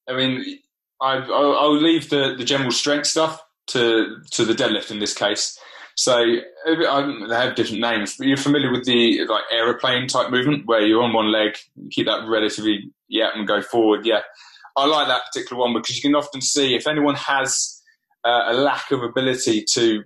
I 0.09 0.17
mean, 0.17 0.59
I, 1.01 1.15
I'll, 1.19 1.57
I'll 1.57 1.81
leave 1.81 2.09
the, 2.09 2.35
the 2.37 2.43
general 2.43 2.71
strength 2.71 3.07
stuff 3.07 3.41
to 3.67 4.17
to 4.31 4.43
the 4.43 4.53
deadlift 4.53 4.91
in 4.91 4.99
this 4.99 5.13
case. 5.13 5.57
So 5.95 6.17
I, 6.17 7.25
they 7.29 7.35
have 7.35 7.55
different 7.55 7.81
names, 7.81 8.17
but 8.17 8.27
you're 8.27 8.35
familiar 8.37 8.71
with 8.71 8.85
the 8.85 9.25
like 9.27 9.43
aeroplane 9.51 10.07
type 10.07 10.29
movement 10.29 10.65
where 10.65 10.81
you're 10.85 11.01
on 11.01 11.13
one 11.13 11.31
leg, 11.31 11.57
you 11.75 11.89
keep 11.89 12.05
that 12.07 12.27
relatively 12.27 12.91
yeah, 13.07 13.29
and 13.33 13.47
go 13.47 13.61
forward. 13.61 14.05
Yeah, 14.05 14.21
I 14.75 14.85
like 14.85 15.07
that 15.07 15.21
particular 15.31 15.61
one 15.61 15.73
because 15.73 15.95
you 15.95 16.01
can 16.01 16.15
often 16.15 16.41
see 16.41 16.75
if 16.75 16.85
anyone 16.85 17.15
has 17.15 17.81
uh, 18.25 18.43
a 18.47 18.53
lack 18.53 18.91
of 18.91 19.03
ability 19.03 19.63
to 19.73 20.03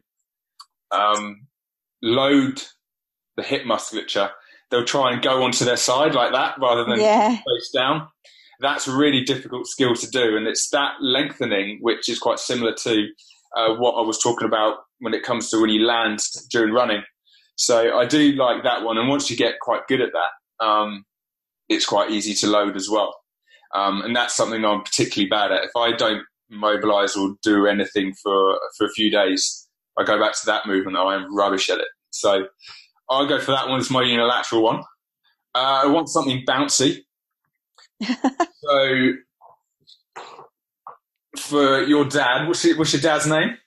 um, 0.91 1.47
load 2.03 2.61
the 3.35 3.43
hip 3.43 3.65
musculature, 3.65 4.29
they'll 4.69 4.85
try 4.85 5.11
and 5.11 5.21
go 5.21 5.43
onto 5.43 5.65
their 5.65 5.77
side 5.77 6.13
like 6.13 6.33
that 6.33 6.55
rather 6.59 6.85
than 6.85 6.99
Yeah. 6.99 7.29
face 7.35 7.71
down. 7.73 8.07
That's 8.59 8.87
a 8.87 8.95
really 8.95 9.23
difficult 9.23 9.67
skill 9.67 9.95
to 9.95 10.09
do, 10.09 10.35
and 10.35 10.45
it's 10.45 10.69
that 10.69 10.95
lengthening 11.01 11.79
which 11.81 12.09
is 12.09 12.19
quite 12.19 12.39
similar 12.39 12.73
to 12.83 13.07
uh, 13.55 13.75
what 13.75 13.93
I 13.93 14.05
was 14.05 14.19
talking 14.19 14.47
about 14.47 14.77
when 14.99 15.13
it 15.13 15.23
comes 15.23 15.49
to 15.49 15.61
when 15.61 15.69
you 15.69 15.85
land 15.85 16.19
during 16.51 16.73
running. 16.73 17.03
So 17.55 17.97
I 17.97 18.05
do 18.05 18.33
like 18.33 18.63
that 18.63 18.83
one, 18.83 18.97
and 18.97 19.09
once 19.09 19.29
you 19.29 19.35
get 19.35 19.59
quite 19.59 19.87
good 19.87 20.01
at 20.01 20.11
that, 20.13 20.65
um, 20.65 21.05
it's 21.67 21.85
quite 21.85 22.11
easy 22.11 22.33
to 22.35 22.47
load 22.47 22.75
as 22.75 22.89
well. 22.89 23.15
Um, 23.75 24.01
and 24.01 24.15
that's 24.15 24.35
something 24.35 24.63
I'm 24.65 24.81
particularly 24.81 25.29
bad 25.29 25.51
at. 25.51 25.63
If 25.63 25.75
I 25.75 25.91
don't 25.91 26.23
mobilize 26.49 27.15
or 27.15 27.35
do 27.43 27.67
anything 27.67 28.13
for 28.13 28.59
for 28.77 28.85
a 28.85 28.91
few 28.91 29.11
days, 29.11 29.67
I 29.97 30.03
go 30.03 30.19
back 30.19 30.33
to 30.39 30.45
that 30.47 30.65
movement. 30.65 30.97
I 30.97 31.15
am 31.15 31.35
rubbish 31.35 31.69
at 31.69 31.79
it. 31.79 31.87
So 32.11 32.45
I'll 33.09 33.27
go 33.27 33.39
for 33.39 33.51
that 33.51 33.67
one 33.67 33.79
as 33.79 33.91
my 33.91 34.03
unilateral 34.03 34.63
one. 34.63 34.79
Uh, 35.53 35.81
I 35.83 35.87
want 35.87 36.09
something 36.09 36.43
bouncy. 36.47 37.03
so 38.03 39.11
for 41.37 41.83
your 41.83 42.05
dad, 42.05 42.47
what's 42.47 42.63
your, 42.65 42.77
what's 42.77 42.93
your 42.93 43.01
dad's 43.01 43.27
name? 43.27 43.57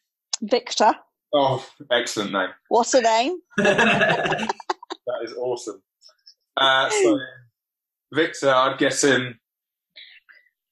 Victor. 0.43 0.95
Oh, 1.35 1.67
excellent 1.91 2.33
name. 2.33 2.49
What's 2.69 2.95
a 2.95 3.01
name? 3.01 3.39
That 5.07 5.25
is 5.25 5.35
awesome. 5.35 5.83
Uh, 6.57 6.89
so 6.91 7.19
Victor, 8.13 8.51
I'd 8.51 8.79
guess 8.79 9.03
him. 9.03 9.41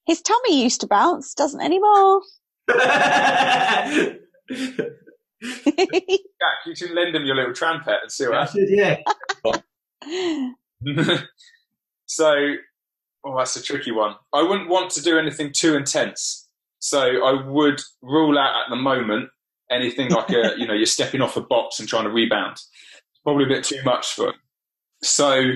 His 0.05 0.21
tummy 0.21 0.63
used 0.63 0.81
to 0.81 0.87
bounce, 0.87 1.33
doesn't 1.33 1.61
anymore. 1.61 2.21
Jack, 2.69 4.19
you 6.65 6.75
should 6.75 6.91
lend 6.91 7.15
him 7.15 7.25
your 7.25 7.35
little 7.35 7.53
trumpet 7.53 7.97
and 8.01 8.11
see 8.11 8.27
what 8.27 8.47
happens. 8.47 8.69
yeah. 8.71 8.97
so, 12.05 12.33
oh, 13.25 13.37
that's 13.37 13.55
a 13.55 13.63
tricky 13.63 13.91
one. 13.91 14.15
I 14.33 14.43
wouldn't 14.43 14.69
want 14.69 14.91
to 14.91 15.01
do 15.01 15.17
anything 15.17 15.51
too 15.53 15.75
intense. 15.75 16.47
So 16.81 16.99
I 16.99 17.41
would 17.47 17.79
rule 18.01 18.37
out 18.37 18.65
at 18.65 18.69
the 18.69 18.75
moment 18.75 19.29
anything 19.71 20.09
like 20.09 20.29
a, 20.31 20.53
you 20.57 20.67
know, 20.67 20.73
you're 20.73 20.85
stepping 20.85 21.21
off 21.21 21.37
a 21.37 21.41
box 21.41 21.79
and 21.79 21.87
trying 21.87 22.03
to 22.03 22.09
rebound. 22.09 22.57
Probably 23.23 23.45
a 23.45 23.47
bit 23.47 23.63
too 23.63 23.81
much 23.83 24.13
for. 24.13 24.33
So 25.03 25.53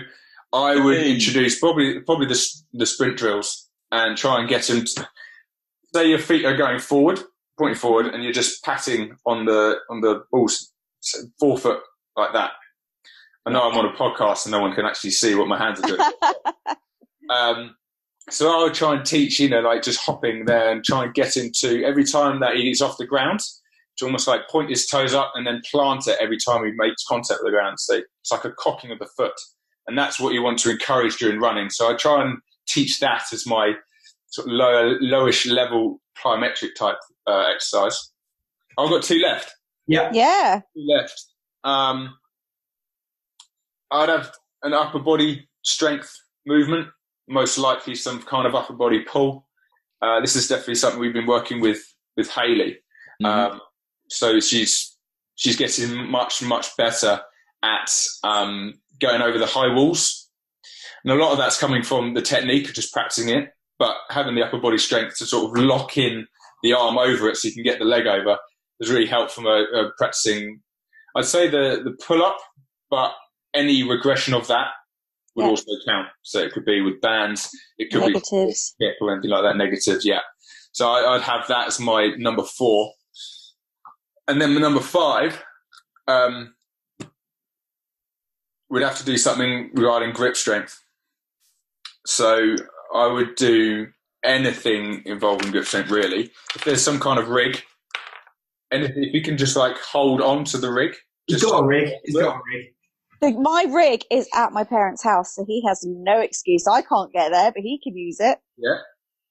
I 0.53 0.75
would 0.79 0.97
introduce 0.97 1.59
probably 1.59 1.99
probably 2.01 2.27
the 2.27 2.47
the 2.73 2.85
sprint 2.85 3.17
drills 3.17 3.69
and 3.91 4.15
try 4.17 4.39
and 4.39 4.47
get 4.47 4.63
them. 4.63 4.85
To, 4.85 5.07
say 5.93 6.09
your 6.09 6.19
feet 6.19 6.45
are 6.45 6.57
going 6.57 6.79
forward, 6.79 7.19
pointing 7.57 7.77
forward, 7.77 8.07
and 8.07 8.23
you're 8.23 8.33
just 8.33 8.63
patting 8.63 9.15
on 9.25 9.45
the 9.45 9.77
on 9.89 10.01
the 10.01 10.23
balls 10.31 10.71
forefoot 11.39 11.81
like 12.15 12.33
that. 12.33 12.51
I 13.45 13.51
know 13.51 13.61
I'm 13.61 13.77
on 13.77 13.85
a 13.85 13.93
podcast 13.93 14.45
and 14.45 14.51
no 14.51 14.59
one 14.59 14.73
can 14.73 14.85
actually 14.85 15.11
see 15.11 15.35
what 15.35 15.47
my 15.47 15.57
hands 15.57 15.79
are 15.81 15.87
doing. 15.87 15.99
Um, 17.27 17.75
so 18.29 18.49
I 18.49 18.63
would 18.63 18.73
try 18.73 18.95
and 18.95 19.05
teach, 19.05 19.39
you 19.39 19.49
know, 19.49 19.61
like 19.61 19.83
just 19.83 19.99
hopping 19.99 20.45
there 20.45 20.71
and 20.71 20.83
try 20.83 21.03
and 21.03 21.13
get 21.13 21.37
into 21.37 21.83
every 21.83 22.03
time 22.03 22.39
that 22.39 22.55
he's 22.55 22.81
off 22.81 22.97
the 22.97 23.05
ground, 23.05 23.39
to 23.97 24.05
almost 24.05 24.27
like 24.27 24.49
point 24.49 24.69
his 24.69 24.87
toes 24.87 25.13
up 25.13 25.31
and 25.35 25.45
then 25.45 25.61
plant 25.71 26.07
it 26.07 26.17
every 26.19 26.37
time 26.37 26.65
he 26.65 26.71
makes 26.75 27.03
contact 27.03 27.39
with 27.41 27.51
the 27.51 27.57
ground. 27.57 27.79
So 27.79 27.95
it's 28.21 28.31
like 28.31 28.45
a 28.45 28.51
cocking 28.51 28.91
of 28.91 28.99
the 28.99 29.07
foot. 29.15 29.33
And 29.87 29.97
that's 29.97 30.19
what 30.19 30.33
you 30.33 30.41
want 30.41 30.59
to 30.59 30.71
encourage 30.71 31.17
during 31.17 31.39
running. 31.39 31.69
So 31.69 31.91
I 31.91 31.95
try 31.95 32.23
and 32.23 32.39
teach 32.67 32.99
that 32.99 33.23
as 33.31 33.45
my 33.45 33.73
sort 34.27 34.47
of 34.47 34.53
lower, 34.53 34.99
lowish 34.99 35.49
level 35.49 36.01
plyometric 36.21 36.75
type 36.77 36.97
uh, 37.27 37.45
exercise. 37.53 38.11
I've 38.77 38.89
got 38.89 39.03
two 39.03 39.19
left 39.19 39.53
Yeah. 39.87 40.09
yeah. 40.11 40.61
left. 40.75 41.25
Um, 41.63 42.17
I'd 43.91 44.09
have 44.09 44.31
an 44.63 44.73
upper 44.73 44.99
body 44.99 45.47
strength 45.63 46.11
movement, 46.45 46.87
most 47.27 47.57
likely 47.57 47.95
some 47.95 48.21
kind 48.21 48.47
of 48.47 48.55
upper 48.55 48.73
body 48.73 49.01
pull. 49.01 49.47
Uh, 50.01 50.21
this 50.21 50.35
is 50.35 50.47
definitely 50.47 50.75
something 50.75 50.99
we've 50.99 51.13
been 51.13 51.27
working 51.27 51.61
with 51.61 51.81
with 52.17 52.29
Haley. 52.29 52.77
Um, 53.23 53.59
so 54.09 54.39
she's 54.39 54.95
she's 55.35 55.55
getting 55.55 56.09
much 56.09 56.41
much 56.43 56.75
better 56.77 57.21
at 57.63 57.91
um, 58.23 58.73
going 58.99 59.21
over 59.21 59.37
the 59.37 59.45
high 59.45 59.73
walls, 59.73 60.29
and 61.03 61.11
a 61.11 61.15
lot 61.15 61.31
of 61.31 61.37
that's 61.37 61.59
coming 61.59 61.83
from 61.83 62.13
the 62.13 62.21
technique 62.21 62.67
of 62.67 62.75
just 62.75 62.93
practicing 62.93 63.29
it, 63.29 63.49
but 63.79 63.95
having 64.09 64.35
the 64.35 64.43
upper 64.43 64.59
body 64.59 64.77
strength 64.77 65.17
to 65.17 65.25
sort 65.25 65.45
of 65.45 65.63
lock 65.63 65.97
in 65.97 66.27
the 66.63 66.73
arm 66.73 66.97
over 66.97 67.29
it 67.29 67.37
so 67.37 67.47
you 67.47 67.53
can 67.53 67.63
get 67.63 67.79
the 67.79 67.85
leg 67.85 68.07
over 68.07 68.37
has 68.81 68.91
really 68.91 69.05
helped 69.05 69.31
from 69.31 69.45
a, 69.45 69.63
a 69.73 69.91
practicing. 69.97 70.61
I'd 71.15 71.25
say 71.25 71.47
the 71.47 71.81
the 71.83 71.95
pull 72.05 72.23
up, 72.23 72.37
but 72.89 73.13
any 73.53 73.83
regression 73.83 74.33
of 74.33 74.47
that 74.47 74.67
would 75.35 75.43
Yeah. 75.43 75.49
also 75.49 75.71
count. 75.85 76.07
So 76.23 76.39
it 76.39 76.51
could 76.53 76.65
be 76.65 76.81
with 76.81 77.01
bands, 77.01 77.49
it 77.77 77.91
could 77.91 78.01
Negatives. 78.01 78.75
be 78.79 78.85
hip 78.85 78.95
or 79.01 79.13
anything 79.13 79.31
like 79.31 79.43
that. 79.43 79.57
Negatives, 79.57 80.05
yeah. 80.05 80.21
So 80.71 80.89
I, 80.89 81.15
I'd 81.15 81.21
have 81.21 81.47
that 81.47 81.67
as 81.67 81.79
my 81.79 82.11
number 82.17 82.43
four, 82.43 82.91
and 84.27 84.41
then 84.41 84.53
the 84.53 84.59
number 84.59 84.81
five. 84.81 85.41
Um, 86.07 86.53
we'd 88.69 88.83
have 88.83 88.97
to 88.97 89.05
do 89.05 89.17
something 89.17 89.69
regarding 89.73 90.11
grip 90.11 90.35
strength. 90.35 90.81
So 92.05 92.55
I 92.93 93.07
would 93.07 93.35
do 93.35 93.87
anything 94.23 95.01
involving 95.05 95.51
grip 95.51 95.65
strength, 95.65 95.89
really. 95.91 96.31
If 96.55 96.63
there's 96.63 96.81
some 96.83 96.99
kind 96.99 97.19
of 97.19 97.29
rig, 97.29 97.61
and 98.71 98.83
if, 98.83 98.91
if 98.95 99.13
you 99.13 99.21
can 99.21 99.37
just 99.37 99.55
like 99.55 99.77
hold 99.77 100.21
on 100.21 100.43
to 100.45 100.57
the 100.57 100.71
rig, 100.71 100.93
He's 101.27 101.39
just 101.41 101.51
got 101.51 101.63
a 101.63 101.65
rig. 101.65 101.91
He's 102.03 102.15
got 102.15 102.35
a 102.35 102.41
rig. 102.53 102.74
The- 103.33 103.39
My 103.39 103.65
rig 103.69 104.03
is 104.11 104.27
at 104.33 104.51
my 104.51 104.63
parents' 104.63 105.03
house, 105.03 105.35
so 105.35 105.45
he 105.47 105.63
has 105.67 105.83
no 105.85 106.19
excuse. 106.19 106.67
I 106.67 106.81
can't 106.81 107.11
get 107.11 107.31
there, 107.31 107.51
but 107.51 107.61
he 107.61 107.79
can 107.83 107.95
use 107.97 108.19
it. 108.19 108.39
Yeah. 108.57 108.77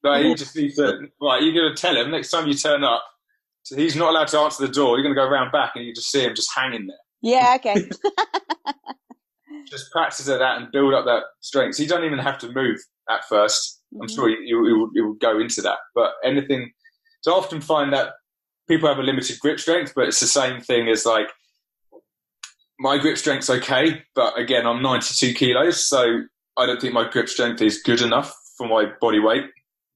Like, 0.02 0.24
you 0.24 0.34
just 0.34 0.54
need 0.54 0.74
to, 0.74 1.08
right, 1.20 1.42
you're 1.42 1.54
going 1.54 1.74
to 1.74 1.80
tell 1.80 1.96
him 1.96 2.10
next 2.10 2.30
time 2.30 2.46
you 2.46 2.54
turn 2.54 2.84
up, 2.84 3.02
so 3.62 3.74
he's 3.74 3.96
not 3.96 4.10
allowed 4.10 4.28
to 4.28 4.38
answer 4.38 4.66
the 4.66 4.72
door. 4.72 4.96
You're 4.98 5.02
going 5.02 5.14
to 5.14 5.20
go 5.20 5.26
around 5.26 5.50
back 5.50 5.72
and 5.76 5.84
you 5.84 5.94
just 5.94 6.10
see 6.10 6.20
him 6.22 6.34
just 6.34 6.50
hanging 6.54 6.86
there. 6.86 6.96
Yeah, 7.22 7.56
okay. 7.56 7.88
Just 9.66 9.90
practice 9.90 10.28
at 10.28 10.40
that 10.40 10.58
and 10.60 10.70
build 10.70 10.92
up 10.92 11.06
that 11.06 11.22
strength. 11.40 11.76
So 11.76 11.82
you 11.82 11.88
don't 11.88 12.04
even 12.04 12.18
have 12.18 12.38
to 12.40 12.52
move 12.52 12.78
at 13.08 13.22
1st 13.30 13.32
i 13.32 13.96
I'm 13.96 14.08
mm-hmm. 14.08 14.14
sure 14.14 14.28
you, 14.28 14.36
you, 14.44 14.66
you, 14.66 14.78
will- 14.78 14.90
you 14.92 15.06
will 15.06 15.14
go 15.14 15.38
into 15.40 15.62
that. 15.62 15.78
But 15.94 16.12
anything, 16.22 16.70
so 17.22 17.32
I 17.32 17.38
often 17.38 17.60
find 17.60 17.92
that 17.92 18.10
people 18.68 18.88
have 18.88 18.98
a 18.98 19.02
limited 19.02 19.38
grip 19.40 19.58
strength, 19.58 19.92
but 19.94 20.06
it's 20.06 20.20
the 20.20 20.26
same 20.26 20.60
thing 20.60 20.88
as 20.88 21.06
like, 21.06 21.28
my 22.78 22.98
grip 22.98 23.16
strength's 23.18 23.50
okay, 23.50 24.02
but 24.14 24.38
again, 24.38 24.66
I'm 24.66 24.82
92 24.82 25.34
kilos, 25.34 25.84
so 25.84 26.22
I 26.56 26.66
don't 26.66 26.80
think 26.80 26.94
my 26.94 27.08
grip 27.08 27.28
strength 27.28 27.62
is 27.62 27.82
good 27.82 28.00
enough 28.02 28.34
for 28.58 28.66
my 28.68 28.86
body 29.00 29.18
weight. 29.20 29.44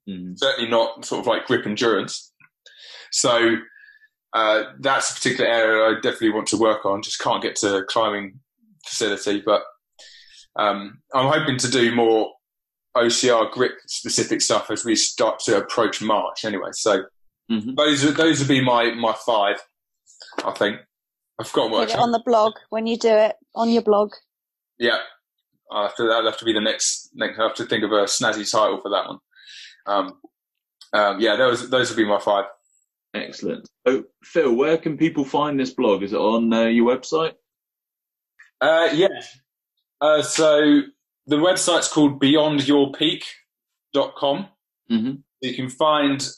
Mhm. 0.08 0.38
certainly 0.38 0.70
not 0.70 1.04
sort 1.04 1.20
of 1.20 1.26
like 1.26 1.46
grip 1.46 1.66
endurance. 1.66 2.32
So 3.12 3.56
uh, 4.32 4.62
that's 4.80 5.10
a 5.10 5.14
particular 5.14 5.50
area 5.50 5.84
I 5.84 6.00
definitely 6.00 6.30
want 6.30 6.46
to 6.48 6.56
work 6.56 6.86
on. 6.86 7.02
Just 7.02 7.20
can't 7.20 7.42
get 7.42 7.56
to 7.56 7.84
climbing 7.88 8.40
facility, 8.86 9.42
but 9.44 9.62
um, 10.56 11.02
I'm 11.14 11.30
hoping 11.30 11.58
to 11.58 11.70
do 11.70 11.94
more 11.94 12.32
OCR 12.96 13.50
grip 13.50 13.72
specific 13.86 14.40
stuff 14.40 14.70
as 14.70 14.82
we 14.84 14.96
start 14.96 15.40
to 15.40 15.58
approach 15.58 16.00
March. 16.00 16.44
Anyway, 16.46 16.70
so 16.72 17.02
Mhm. 17.50 17.76
those 17.76 18.14
those 18.14 18.38
would 18.38 18.48
be 18.48 18.62
my 18.64 18.92
my 18.94 19.12
five. 19.26 19.60
I 20.42 20.52
think 20.52 20.80
I've 21.40 21.52
got 21.52 21.68
Put 21.68 21.72
what. 21.72 21.90
it 21.90 21.98
on 21.98 22.10
the 22.12 22.22
blog 22.24 22.54
when 22.70 22.86
you 22.86 22.96
do 22.96 23.10
it 23.10 23.36
on 23.54 23.68
your 23.70 23.82
blog. 23.82 24.12
Yeah, 24.78 24.98
I 25.70 25.82
have 25.84 25.94
to, 25.96 26.02
that'll 26.04 26.24
have 26.30 26.38
to 26.38 26.44
be 26.44 26.52
the 26.52 26.60
next. 26.60 27.10
Next, 27.14 27.38
I 27.38 27.44
have 27.44 27.54
to 27.56 27.64
think 27.64 27.84
of 27.84 27.92
a 27.92 28.04
snazzy 28.04 28.50
title 28.50 28.80
for 28.80 28.90
that 28.90 29.06
one. 29.06 29.18
Um, 29.86 30.20
um, 30.92 31.20
yeah, 31.20 31.36
those 31.36 31.70
those 31.70 31.90
would 31.90 31.96
be 31.96 32.04
my 32.04 32.18
five. 32.18 32.46
Excellent. 33.14 33.68
So, 33.86 34.04
Phil, 34.22 34.54
where 34.54 34.76
can 34.78 34.96
people 34.98 35.24
find 35.24 35.58
this 35.58 35.70
blog? 35.70 36.02
Is 36.02 36.12
it 36.12 36.18
on 36.18 36.52
uh, 36.52 36.64
your 36.64 36.94
website? 36.94 37.32
Uh, 38.60 38.88
yeah. 38.92 39.08
Uh, 40.00 40.22
so 40.22 40.82
the 41.26 41.36
website's 41.36 41.88
called 41.88 42.20
beyondyourpeak.com. 42.20 44.48
hmm 44.88 45.12
You 45.40 45.54
can 45.54 45.68
find 45.70 46.28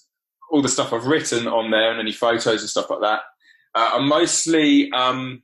all 0.50 0.62
the 0.62 0.68
stuff 0.68 0.92
I've 0.92 1.06
written 1.06 1.46
on 1.46 1.70
there 1.70 1.90
and 1.90 2.00
any 2.00 2.12
photos 2.12 2.60
and 2.60 2.68
stuff 2.70 2.90
like 2.90 3.00
that. 3.00 3.20
Uh, 3.74 3.90
I'm 3.94 4.08
mostly 4.08 4.90
um, 4.92 5.42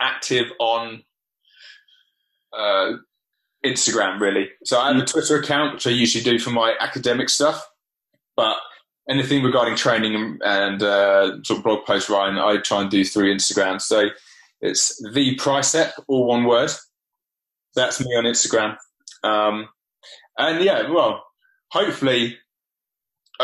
active 0.00 0.46
on 0.58 1.02
uh, 2.52 2.92
Instagram, 3.64 4.20
really. 4.20 4.50
So 4.64 4.78
I 4.78 4.92
have 4.92 5.02
a 5.02 5.06
Twitter 5.06 5.38
account, 5.38 5.74
which 5.74 5.86
I 5.86 5.90
usually 5.90 6.24
do 6.24 6.38
for 6.38 6.50
my 6.50 6.74
academic 6.80 7.28
stuff. 7.28 7.66
But 8.36 8.56
anything 9.08 9.42
regarding 9.42 9.76
training 9.76 10.38
and, 10.44 10.82
uh, 10.82 11.42
sort 11.42 11.58
of 11.58 11.64
blog 11.64 11.84
posts, 11.86 12.10
Ryan, 12.10 12.38
I 12.38 12.58
try 12.58 12.82
and 12.82 12.90
do 12.90 13.04
through 13.04 13.34
Instagram. 13.34 13.80
So 13.80 14.08
it's 14.60 14.96
the 15.12 15.36
Pricep, 15.36 15.92
all 16.08 16.26
one 16.26 16.44
word. 16.44 16.70
That's 17.74 18.00
me 18.00 18.14
on 18.16 18.24
Instagram. 18.24 18.76
Um, 19.22 19.68
and 20.38 20.64
yeah, 20.64 20.90
well, 20.90 21.24
hopefully 21.70 22.38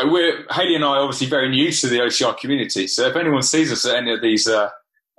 we're 0.09 0.45
Haley 0.51 0.75
and 0.75 0.85
I 0.85 0.97
are 0.97 1.01
obviously 1.01 1.27
very 1.27 1.49
new 1.49 1.71
to 1.71 1.87
the 1.87 1.99
OCR 1.99 2.37
community. 2.37 2.87
So 2.87 3.07
if 3.07 3.15
anyone 3.15 3.41
sees 3.41 3.71
us 3.71 3.85
at 3.85 3.95
any 3.95 4.13
of 4.13 4.21
these 4.21 4.47
uh, 4.47 4.69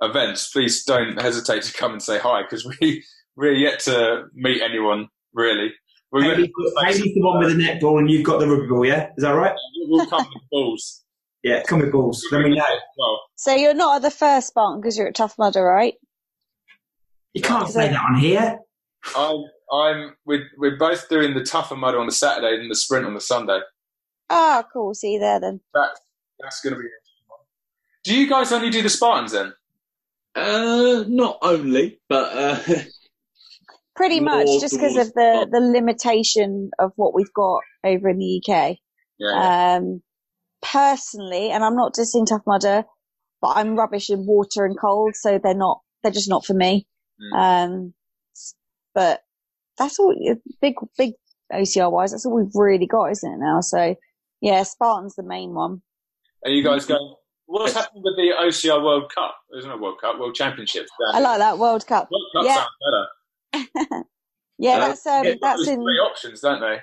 events, 0.01 0.49
please 0.49 0.83
don't 0.83 1.19
hesitate 1.19 1.63
to 1.63 1.73
come 1.73 1.91
and 1.93 2.01
say 2.01 2.19
hi 2.19 2.41
because 2.43 2.65
we 2.81 3.03
we're 3.35 3.53
yet 3.53 3.79
to 3.81 4.25
meet 4.33 4.61
anyone 4.61 5.07
really. 5.33 5.71
We're 6.11 6.23
Haley's 6.23 6.49
Haley's 6.83 7.13
the 7.15 7.21
one 7.21 7.39
with 7.39 7.57
the 7.57 7.63
netball 7.63 7.99
and 7.99 8.09
you've 8.09 8.23
got 8.23 8.39
the 8.39 8.47
rugby 8.47 8.67
ball, 8.67 8.85
yeah? 8.85 9.09
Is 9.17 9.23
that 9.23 9.31
right? 9.31 9.55
we'll 9.87 10.07
come 10.07 10.27
with 10.33 10.43
balls. 10.51 10.99
Yeah, 11.45 11.61
come 11.63 11.81
with 11.81 11.91
balls. 11.91 12.25
Let 12.31 12.43
me 12.43 12.55
know. 12.55 12.63
Well, 12.97 13.21
So 13.35 13.53
you're 13.53 13.73
not 13.73 13.97
at 13.97 14.01
the 14.01 14.11
first 14.11 14.47
Spartan 14.47 14.79
because 14.79 14.97
you're 14.97 15.09
at 15.09 15.15
Tough 15.15 15.37
Mudder, 15.37 15.61
right? 15.61 15.95
You 17.33 17.41
can't 17.41 17.67
say 17.67 17.89
that 17.89 18.01
on 18.01 18.17
here. 18.17 18.59
I'm 19.13 19.43
I'm 19.69 20.15
we're, 20.25 20.45
we're 20.57 20.77
both 20.77 21.09
doing 21.09 21.33
the 21.33 21.43
tougher 21.43 21.75
mudder 21.75 21.99
on 21.99 22.05
the 22.05 22.13
Saturday 22.13 22.61
and 22.61 22.71
the 22.71 22.75
sprint 22.75 23.05
on 23.05 23.13
the 23.13 23.19
Sunday. 23.19 23.59
Ah, 24.33 24.63
cool. 24.71 24.93
See 24.93 25.13
you 25.13 25.19
there 25.19 25.39
then. 25.39 25.59
That 25.73 25.99
that's 26.39 26.61
going 26.61 26.73
to 26.73 26.79
be. 26.79 26.85
an 26.85 26.91
interesting. 26.91 27.13
Do 28.03 28.15
you 28.17 28.29
guys 28.29 28.51
only 28.51 28.69
do 28.69 28.81
the 28.81 28.89
Spartans 28.89 29.31
then? 29.31 29.53
Uh, 30.35 31.05
not 31.07 31.37
only, 31.41 31.99
but 32.09 32.35
uh, 32.35 32.59
Pretty 33.95 34.19
much, 34.19 34.47
just 34.59 34.73
because 34.73 34.97
of 34.97 35.13
the, 35.13 35.41
top. 35.45 35.49
the 35.51 35.59
limitation 35.59 36.71
of 36.79 36.91
what 36.95 37.13
we've 37.13 37.33
got 37.33 37.61
over 37.83 38.09
in 38.09 38.17
the 38.17 38.41
UK. 38.41 38.77
Yeah. 39.19 39.75
Um, 39.77 40.01
personally, 40.63 41.51
and 41.51 41.63
I'm 41.63 41.75
not 41.75 41.93
dissing 41.93 42.25
Tough 42.25 42.41
Mudder, 42.47 42.85
but 43.39 43.49
I'm 43.55 43.75
rubbish 43.75 44.09
in 44.09 44.25
water 44.25 44.65
and 44.65 44.77
cold, 44.79 45.15
so 45.15 45.39
they're 45.41 45.53
not, 45.53 45.81
they're 46.01 46.11
just 46.11 46.29
not 46.29 46.43
for 46.43 46.55
me. 46.55 46.87
Mm. 47.21 47.37
Um, 47.37 47.93
but 48.95 49.21
that's 49.77 49.99
all, 49.99 50.15
big, 50.59 50.73
big 50.97 51.11
OCR 51.51 51.91
wise, 51.91 52.11
that's 52.11 52.25
all 52.25 52.35
we've 52.35 52.55
really 52.55 52.87
got, 52.87 53.11
isn't 53.11 53.33
it 53.33 53.39
now? 53.39 53.61
So 53.61 53.95
yeah, 54.43 54.61
Spartan's 54.63 55.15
the 55.15 55.23
main 55.23 55.53
one. 55.53 55.81
Are 56.43 56.51
you 56.51 56.63
guys 56.63 56.85
going? 56.85 57.15
What's 57.45 57.73
happening 57.73 58.03
with 58.03 58.15
the 58.17 58.33
OCR 58.41 58.83
World 58.83 59.11
Cup? 59.13 59.35
There's 59.49 59.65
no 59.65 59.77
World 59.77 59.99
Cup, 60.01 60.19
World 60.19 60.35
Championships. 60.35 60.89
I 61.13 61.19
like 61.19 61.37
that 61.39 61.57
World 61.57 61.87
Cup. 61.87 62.09
World 62.11 62.25
Cup 62.35 62.45
Yeah. 62.45 62.55
sounds 62.55 63.67
better. 63.81 64.03
Yeah, 64.59 64.75
Uh, 64.75 64.87
that's, 64.87 65.05
um, 65.07 65.25
yeah, 65.25 65.33
that's 65.41 65.57
There's 65.65 65.67
in, 65.69 65.81
three 65.81 65.97
options, 65.97 66.41
don't 66.41 66.61
they? 66.61 66.77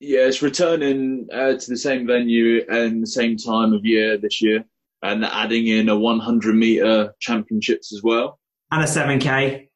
yeah, 0.00 0.20
it's 0.20 0.40
returning 0.42 1.28
uh, 1.32 1.52
to 1.58 1.70
the 1.70 1.76
same 1.76 2.06
venue 2.06 2.64
and 2.70 3.02
the 3.02 3.06
same 3.06 3.36
time 3.36 3.72
of 3.74 3.84
year 3.84 4.16
this 4.16 4.40
year, 4.40 4.64
and 5.02 5.24
adding 5.24 5.66
in 5.66 5.88
a 5.90 5.96
100 5.98 6.54
meter 6.54 7.12
championships 7.20 7.92
as 7.92 8.02
well, 8.02 8.40
And 8.72 8.82
a 8.82 8.86
7K. 8.86 9.68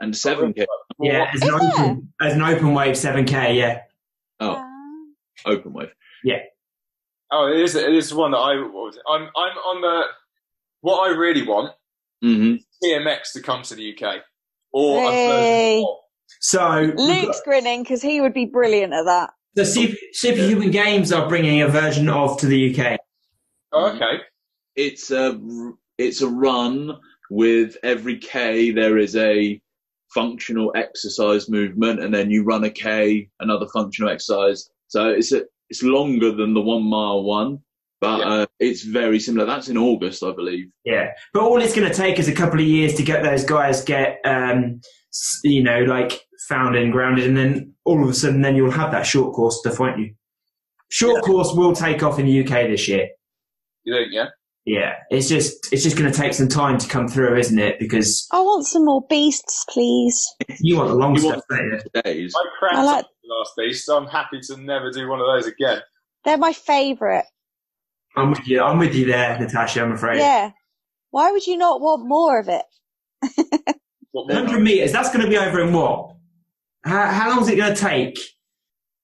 and 0.00 0.12
7k 0.12 0.66
Yeah, 1.00 1.30
as 1.32 1.42
an, 1.42 1.48
Is 1.48 1.54
open, 1.54 2.12
as 2.20 2.32
an 2.34 2.42
open 2.42 2.74
wave 2.74 2.94
7K, 2.96 3.56
yeah. 3.56 3.82
oh 4.40 4.54
Uh, 4.56 5.48
open 5.50 5.72
wave. 5.74 5.92
Oh, 7.36 7.48
it 7.52 7.60
is. 7.60 7.74
It 7.74 7.92
is 7.92 8.14
one 8.14 8.30
that 8.30 8.38
I. 8.38 8.54
what 8.62 8.72
was 8.72 8.96
it? 8.96 9.02
I'm. 9.10 9.22
I'm 9.22 9.58
on 9.58 9.80
the. 9.82 10.02
What 10.82 11.10
I 11.10 11.14
really 11.16 11.42
want 11.46 11.72
hmm 12.22 12.54
TMX 12.82 13.32
to 13.34 13.42
come 13.42 13.62
to 13.62 13.74
the 13.74 13.92
UK, 13.96 14.22
or 14.72 14.98
a 15.10 15.12
Hey. 15.12 15.26
version 15.26 15.82
of- 15.84 15.98
So, 16.40 16.92
Luke's 16.96 17.40
grinning 17.44 17.82
because 17.82 18.02
he 18.02 18.20
would 18.20 18.34
be 18.34 18.44
brilliant 18.44 18.92
at 18.92 19.04
that. 19.06 19.30
the 19.54 19.64
Super, 19.64 19.96
Superhuman 20.12 20.70
Games 20.70 21.12
are 21.12 21.28
bringing 21.28 21.62
a 21.62 21.68
version 21.68 22.08
of 22.08 22.38
to 22.40 22.46
the 22.46 22.74
UK. 22.74 22.98
Oh, 23.72 23.86
okay. 23.96 24.20
It's 24.76 25.10
a 25.10 25.40
it's 25.98 26.20
a 26.22 26.28
run 26.28 26.92
with 27.30 27.76
every 27.82 28.18
k 28.18 28.70
there 28.70 28.98
is 28.98 29.16
a 29.16 29.60
functional 30.12 30.72
exercise 30.76 31.48
movement, 31.48 32.00
and 32.00 32.14
then 32.14 32.30
you 32.30 32.44
run 32.44 32.62
a 32.64 32.70
k, 32.70 33.28
another 33.40 33.66
functional 33.72 34.10
exercise. 34.12 34.68
So 34.88 35.08
it's 35.08 35.32
a 35.32 35.44
it's 35.70 35.82
longer 35.82 36.30
than 36.32 36.54
the 36.54 36.60
one 36.60 36.82
mile 36.84 37.22
one, 37.22 37.58
but 38.00 38.18
Yeah. 38.20 38.28
uh, 38.28 38.46
it's 38.60 38.82
very 38.82 39.18
similar. 39.20 39.46
That's 39.46 39.68
in 39.68 39.76
August, 39.78 40.22
I 40.22 40.32
believe. 40.32 40.66
Yeah, 40.84 41.10
but 41.32 41.42
all 41.42 41.60
it's 41.60 41.74
going 41.74 41.88
to 41.88 41.94
take 41.94 42.18
is 42.18 42.28
a 42.28 42.34
couple 42.34 42.60
of 42.60 42.66
years 42.66 42.94
to 42.94 43.02
get 43.02 43.22
those 43.22 43.44
guys 43.44 43.82
get, 43.82 44.18
um, 44.24 44.80
you 45.42 45.62
know, 45.62 45.80
like 45.84 46.20
found 46.48 46.76
and 46.76 46.92
grounded, 46.92 47.26
and 47.26 47.36
then 47.36 47.72
all 47.84 48.02
of 48.02 48.08
a 48.08 48.14
sudden, 48.14 48.42
then 48.42 48.56
you'll 48.56 48.70
have 48.70 48.90
that 48.92 49.06
short 49.06 49.34
course 49.34 49.58
stuff, 49.60 49.78
won't 49.80 49.98
you? 49.98 50.14
Short 50.90 51.22
course 51.22 51.52
will 51.54 51.74
take 51.74 52.02
off 52.02 52.18
in 52.18 52.26
the 52.26 52.40
UK 52.44 52.68
this 52.68 52.86
year. 52.88 53.08
You 53.84 53.94
think? 53.94 54.08
Yeah. 54.12 54.26
Yeah, 54.66 54.94
it's 55.10 55.28
just 55.28 55.70
it's 55.74 55.82
just 55.82 55.98
going 55.98 56.10
to 56.10 56.16
take 56.18 56.32
some 56.32 56.48
time 56.48 56.78
to 56.78 56.88
come 56.88 57.06
through, 57.06 57.36
isn't 57.36 57.58
it? 57.58 57.78
Because 57.78 58.26
I 58.32 58.40
want 58.40 58.64
some 58.64 58.86
more 58.86 59.04
beasts, 59.10 59.62
please. 59.68 60.26
you 60.58 60.76
want 60.78 60.88
the 60.88 60.94
long 60.94 61.12
You 61.14 61.20
stuff, 61.20 61.42
want- 61.50 61.60
don't 61.70 61.82
you? 61.94 62.02
Days. 62.02 62.34
I 62.72 62.76
I 62.78 62.82
like- 62.82 63.04
up 63.04 63.10
the 63.10 63.13
last 63.28 63.52
beast. 63.56 63.86
So 63.86 63.96
I'm 63.96 64.06
happy 64.06 64.40
to 64.40 64.56
never 64.56 64.90
do 64.90 65.08
one 65.08 65.20
of 65.20 65.26
those 65.26 65.46
again. 65.46 65.80
They're 66.24 66.38
my 66.38 66.52
favourite. 66.52 67.24
I'm 68.16 68.30
with 68.30 68.46
you. 68.46 68.62
I'm 68.62 68.78
with 68.78 68.94
you 68.94 69.06
there, 69.06 69.38
Natasha. 69.38 69.82
I'm 69.82 69.92
afraid. 69.92 70.18
Yeah. 70.18 70.52
Why 71.10 71.30
would 71.32 71.46
you 71.46 71.56
not 71.56 71.80
want 71.80 72.06
more 72.06 72.38
of 72.38 72.48
it? 72.48 72.64
What 74.12 74.28
100 74.28 74.60
meters. 74.60 74.92
That's 74.92 75.10
going 75.10 75.24
to 75.24 75.28
be 75.28 75.36
over 75.36 75.60
in 75.60 75.72
what? 75.72 76.14
How, 76.84 77.06
how 77.06 77.30
long 77.30 77.42
is 77.42 77.48
it 77.48 77.56
going 77.56 77.74
to 77.74 77.80
take? 77.80 78.16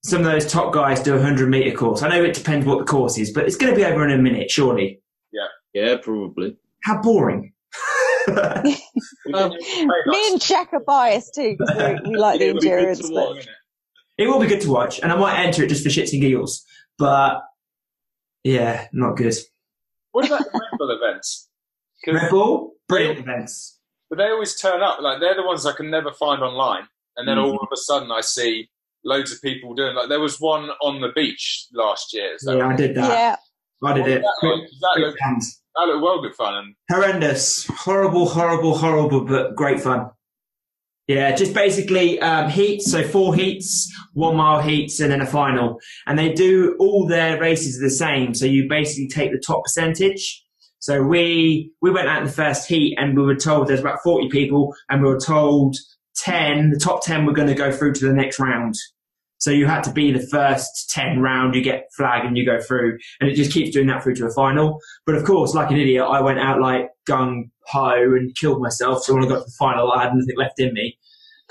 Some 0.03 0.21
of 0.21 0.25
those 0.25 0.51
top 0.51 0.73
guys 0.73 1.01
to 1.01 1.05
do 1.05 1.13
a 1.13 1.17
100 1.17 1.49
meter 1.51 1.77
course. 1.77 2.03
I 2.03 2.09
know 2.09 2.23
it 2.23 2.33
depends 2.33 2.65
what 2.65 2.79
the 2.79 2.85
course 2.85 3.19
is, 3.19 3.33
but 3.33 3.45
it's 3.45 3.57
going 3.57 3.73
to 3.73 3.77
be 3.77 3.85
over 3.85 4.03
in 4.03 4.19
a 4.19 4.23
minute, 4.23 4.51
surely. 4.51 5.03
Yeah, 5.31 5.47
Yeah, 5.75 5.97
probably. 6.01 6.57
How 6.85 7.03
boring. 7.03 7.53
We 8.29 8.35
didn't 9.33 9.63
even 9.63 9.89
pay 9.89 10.11
Me 10.11 10.29
and 10.31 10.41
Jack 10.41 10.73
are 10.73 10.81
biased 10.81 11.35
too 11.35 11.57
because 11.59 12.01
we, 12.05 12.11
we 12.11 12.17
like 12.17 12.39
the 12.39 12.49
It 12.49 12.55
would 12.55 12.61
be 12.61 12.69
good 12.69 12.79
endurance. 12.79 13.47
To 14.21 14.27
But 14.27 14.33
watch. 14.33 14.35
It 14.35 14.39
will 14.39 14.41
be 14.41 14.55
good 14.55 14.61
to 14.63 14.71
watch, 14.73 15.01
and 15.01 15.13
I 15.13 15.17
might 15.17 15.39
enter 15.45 15.63
it 15.65 15.69
just 15.69 15.83
for 15.83 15.89
shits 15.91 16.13
and 16.13 16.21
giggles. 16.21 16.65
But 16.99 17.43
yeah, 18.45 18.87
not 18.93 19.17
good. 19.17 19.35
What 20.13 20.27
about 20.27 20.41
the 20.41 20.51
Red 20.53 20.79
Bull 20.79 20.91
events? 20.91 21.49
'Cause- 22.05 22.15
Red 22.23 22.31
Bull, 22.31 22.75
brilliant 22.89 23.19
events. 23.21 23.79
but 24.09 24.17
they 24.19 24.25
always 24.29 24.59
turn 24.61 24.83
up. 24.83 25.01
Like 25.01 25.21
they're 25.21 25.35
the 25.37 25.47
ones 25.47 25.67
I 25.67 25.73
can 25.73 25.91
never 25.91 26.13
find 26.13 26.43
online, 26.43 26.89
and 27.17 27.29
then 27.29 27.37
Mhm. 27.37 27.45
all 27.45 27.57
of 27.61 27.69
a 27.73 27.77
sudden 27.77 28.11
I 28.11 28.21
see 28.23 28.69
loads 29.05 29.33
of 29.33 29.41
people 29.43 29.75
doing. 29.75 29.95
Like 29.95 30.09
there 30.09 30.21
was 30.21 30.39
one 30.41 30.71
on 30.83 31.01
the 31.01 31.09
beach 31.15 31.67
last 31.73 32.13
year. 32.13 32.35
So 32.39 32.57
Yeah, 32.57 32.69
I 32.69 32.77
did 32.77 32.95
that. 32.97 33.09
yeah, 33.09 33.37
I 33.85 33.93
did 33.95 34.01
What 34.03 34.11
it. 34.11 34.23
that 34.23 34.47
like? 34.49 34.61
'Cause 34.61 34.81
That 34.81 34.91
Quick 34.95 35.07
looked, 35.07 35.21
that 35.77 35.87
looked 35.87 36.03
well 36.03 36.21
good 36.23 36.35
fun. 36.35 36.55
And 36.55 36.75
horrendous, 36.91 37.67
horrible, 37.67 38.29
horrible, 38.29 38.77
horrible, 38.77 39.25
but 39.25 39.55
great 39.55 39.81
fun. 39.81 40.11
Yeah, 41.11 41.35
just 41.35 41.55
basically 41.55 42.21
um, 42.21 42.49
heats, 42.49 42.89
so 42.89 43.03
four 43.03 43.35
heats, 43.35 43.93
one 44.13 44.37
mile 44.37 44.61
heats, 44.61 45.01
and 45.01 45.11
then 45.11 45.21
a 45.21 45.27
final. 45.27 45.81
And 46.07 46.17
they 46.17 46.33
do 46.33 46.77
all 46.79 47.05
their 47.05 47.37
races 47.41 47.81
the 47.81 47.91
same. 47.91 48.33
So 48.33 48.47
you 48.47 48.69
basically 48.69 49.09
take 49.09 49.33
the 49.33 49.43
top 49.45 49.65
percentage. 49.65 50.41
So 50.79 51.03
we 51.03 51.73
we 51.83 51.91
went 51.91 52.07
out 52.07 52.19
in 52.19 52.27
the 52.27 52.33
first 52.33 52.69
heat, 52.69 52.97
and 52.97 53.17
we 53.17 53.25
were 53.25 53.35
told 53.35 53.67
there's 53.67 53.81
about 53.81 53.99
40 54.05 54.29
people, 54.29 54.73
and 54.89 55.03
we 55.03 55.09
were 55.09 55.19
told 55.19 55.75
10, 56.19 56.71
the 56.71 56.79
top 56.79 57.03
10 57.03 57.27
were 57.27 57.33
going 57.33 57.49
to 57.49 57.55
go 57.55 57.73
through 57.73 57.95
to 57.95 58.07
the 58.07 58.15
next 58.15 58.39
round. 58.39 58.77
So 59.39 59.51
you 59.51 59.67
had 59.67 59.83
to 59.85 59.93
be 59.93 60.13
the 60.13 60.25
first 60.31 60.91
10 60.91 61.19
round, 61.19 61.57
you 61.57 61.63
get 61.63 61.89
flag 61.97 62.25
and 62.25 62.37
you 62.37 62.47
go 62.47 62.61
through, 62.61 62.99
and 63.19 63.29
it 63.29 63.35
just 63.35 63.53
keeps 63.53 63.73
doing 63.73 63.89
that 63.89 64.05
through 64.05 64.15
to 64.17 64.27
a 64.27 64.33
final. 64.33 64.79
But 65.07 65.17
of 65.17 65.25
course, 65.25 65.55
like 65.55 65.73
an 65.73 65.77
idiot, 65.79 66.05
I 66.09 66.21
went 66.21 66.39
out 66.39 66.61
like 66.61 66.91
gung 67.09 67.51
ho 67.67 67.95
and 67.95 68.33
killed 68.37 68.63
myself. 68.63 69.03
So 69.03 69.15
when 69.15 69.25
I 69.25 69.29
got 69.29 69.39
to 69.39 69.45
the 69.47 69.57
final, 69.59 69.91
I 69.91 70.05
had 70.05 70.15
nothing 70.15 70.37
left 70.37 70.61
in 70.61 70.73
me 70.73 70.97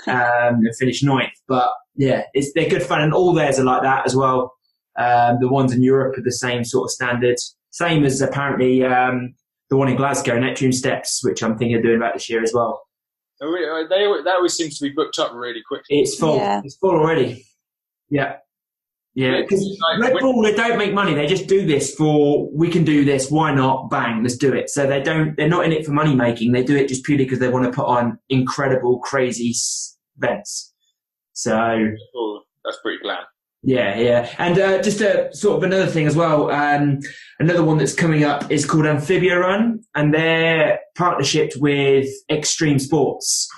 um, 0.06 0.54
and 0.64 0.76
finished 0.78 1.04
ninth. 1.04 1.32
But 1.48 1.68
yeah, 1.96 2.22
it's 2.34 2.52
they're 2.54 2.68
good 2.68 2.82
fun, 2.82 3.00
and 3.02 3.12
all 3.12 3.32
theirs 3.34 3.58
are 3.58 3.64
like 3.64 3.82
that 3.82 4.06
as 4.06 4.14
well. 4.16 4.54
Um, 4.98 5.38
the 5.40 5.48
ones 5.48 5.72
in 5.72 5.82
Europe 5.82 6.18
are 6.18 6.22
the 6.22 6.32
same 6.32 6.64
sort 6.64 6.86
of 6.86 6.90
standards, 6.90 7.56
same 7.70 8.04
as 8.04 8.20
apparently 8.20 8.84
um, 8.84 9.34
the 9.70 9.76
one 9.76 9.88
in 9.88 9.96
Glasgow, 9.96 10.38
Neptune 10.38 10.72
Steps, 10.72 11.20
which 11.24 11.42
I'm 11.42 11.56
thinking 11.56 11.76
of 11.76 11.82
doing 11.82 11.96
about 11.96 12.14
this 12.14 12.28
year 12.28 12.42
as 12.42 12.52
well. 12.52 12.82
So 13.36 13.50
we- 13.50 13.64
uh, 13.64 13.88
they 13.88 14.04
that 14.24 14.34
always 14.36 14.54
seems 14.54 14.78
to 14.78 14.84
be 14.84 14.90
booked 14.90 15.18
up 15.18 15.32
really 15.32 15.62
quickly. 15.66 16.00
It's 16.00 16.16
full. 16.16 16.36
Yeah. 16.36 16.60
It's 16.64 16.76
full 16.76 16.90
already. 16.90 17.46
Yeah. 18.10 18.36
Yeah, 19.20 19.40
because 19.42 19.78
Like, 19.98 20.12
Red 20.12 20.20
Bull 20.20 20.42
they 20.42 20.54
don't 20.54 20.78
make 20.78 20.94
money. 20.94 21.14
They 21.14 21.26
just 21.26 21.46
do 21.46 21.66
this 21.66 21.94
for 21.94 22.48
we 22.52 22.70
can 22.70 22.84
do 22.84 23.04
this. 23.04 23.30
Why 23.30 23.52
not? 23.52 23.90
Bang, 23.90 24.22
let's 24.22 24.36
do 24.36 24.52
it. 24.54 24.70
So 24.70 24.86
they 24.86 25.02
don't. 25.02 25.36
They're 25.36 25.48
not 25.48 25.64
in 25.66 25.72
it 25.72 25.84
for 25.84 25.92
money 25.92 26.14
making. 26.14 26.52
They 26.52 26.64
do 26.64 26.76
it 26.76 26.88
just 26.88 27.04
purely 27.04 27.24
because 27.24 27.38
they 27.38 27.48
want 27.48 27.66
to 27.66 27.70
put 27.70 27.86
on 27.86 28.18
incredible, 28.30 28.98
crazy 29.00 29.54
events. 30.16 30.72
So 31.34 31.54
Oh, 32.16 32.40
that's 32.64 32.78
pretty 32.82 32.98
glam. 33.02 33.24
yeah, 33.62 33.98
yeah. 33.98 34.34
And 34.38 34.58
uh, 34.58 34.80
just 34.82 35.00
a 35.02 35.34
sort 35.34 35.58
of 35.58 35.62
another 35.64 35.86
thing 35.86 36.06
as 36.06 36.16
well. 36.16 36.50
Um, 36.50 37.00
another 37.38 37.62
one 37.64 37.76
that's 37.78 37.94
coming 37.94 38.24
up 38.24 38.50
is 38.50 38.64
called 38.64 38.86
Amphibia 38.86 39.38
Run, 39.38 39.80
and 39.94 40.14
they're 40.14 40.80
partnership 40.96 41.52
with 41.56 42.08
Extreme 42.30 42.78
Sports. 42.78 43.48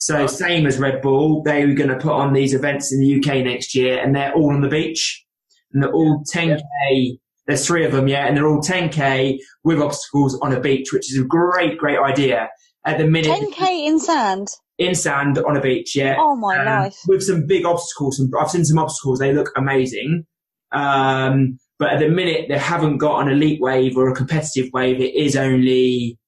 So 0.00 0.26
same 0.26 0.66
as 0.66 0.78
Red 0.78 1.02
Bull, 1.02 1.42
they 1.42 1.66
were 1.66 1.74
going 1.74 1.90
to 1.90 1.96
put 1.98 2.12
on 2.12 2.32
these 2.32 2.54
events 2.54 2.90
in 2.92 3.00
the 3.00 3.16
UK 3.18 3.44
next 3.44 3.74
year, 3.74 4.02
and 4.02 4.16
they're 4.16 4.32
all 4.34 4.52
on 4.52 4.62
the 4.62 4.68
beach, 4.68 5.24
and 5.72 5.82
they're 5.82 5.92
all 5.92 6.24
10k. 6.34 7.18
There's 7.46 7.66
three 7.66 7.84
of 7.84 7.92
them, 7.92 8.08
yeah, 8.08 8.26
and 8.26 8.36
they're 8.36 8.46
all 8.48 8.62
10k 8.62 9.38
with 9.62 9.78
obstacles 9.80 10.38
on 10.40 10.52
a 10.52 10.60
beach, 10.60 10.92
which 10.92 11.12
is 11.12 11.18
a 11.20 11.24
great, 11.24 11.78
great 11.78 11.98
idea. 11.98 12.48
At 12.86 12.96
the 12.96 13.06
minute, 13.06 13.30
10k 13.30 13.86
in 13.86 13.98
sand. 14.00 14.48
in 14.78 14.94
sand 14.94 15.36
on 15.38 15.54
a 15.56 15.60
beach, 15.60 15.94
yeah. 15.94 16.16
Oh 16.18 16.34
my 16.34 16.58
Um, 16.58 16.64
life. 16.64 16.96
With 17.06 17.22
some 17.22 17.46
big 17.46 17.66
obstacles. 17.66 18.16
Some, 18.16 18.30
I've 18.40 18.50
seen 18.50 18.64
some 18.64 18.78
obstacles. 18.78 19.18
They 19.18 19.34
look 19.34 19.50
amazing. 19.54 20.24
Um, 20.72 21.58
but 21.78 21.90
at 21.92 21.98
the 22.00 22.08
minute, 22.08 22.46
they 22.48 22.56
haven't 22.58 22.98
got 22.98 23.20
an 23.20 23.28
elite 23.28 23.60
wave 23.60 23.96
or 23.98 24.08
a 24.08 24.14
competitive 24.14 24.70
wave. 24.72 24.98
It 25.00 25.14
is 25.14 25.36
only 25.36 26.18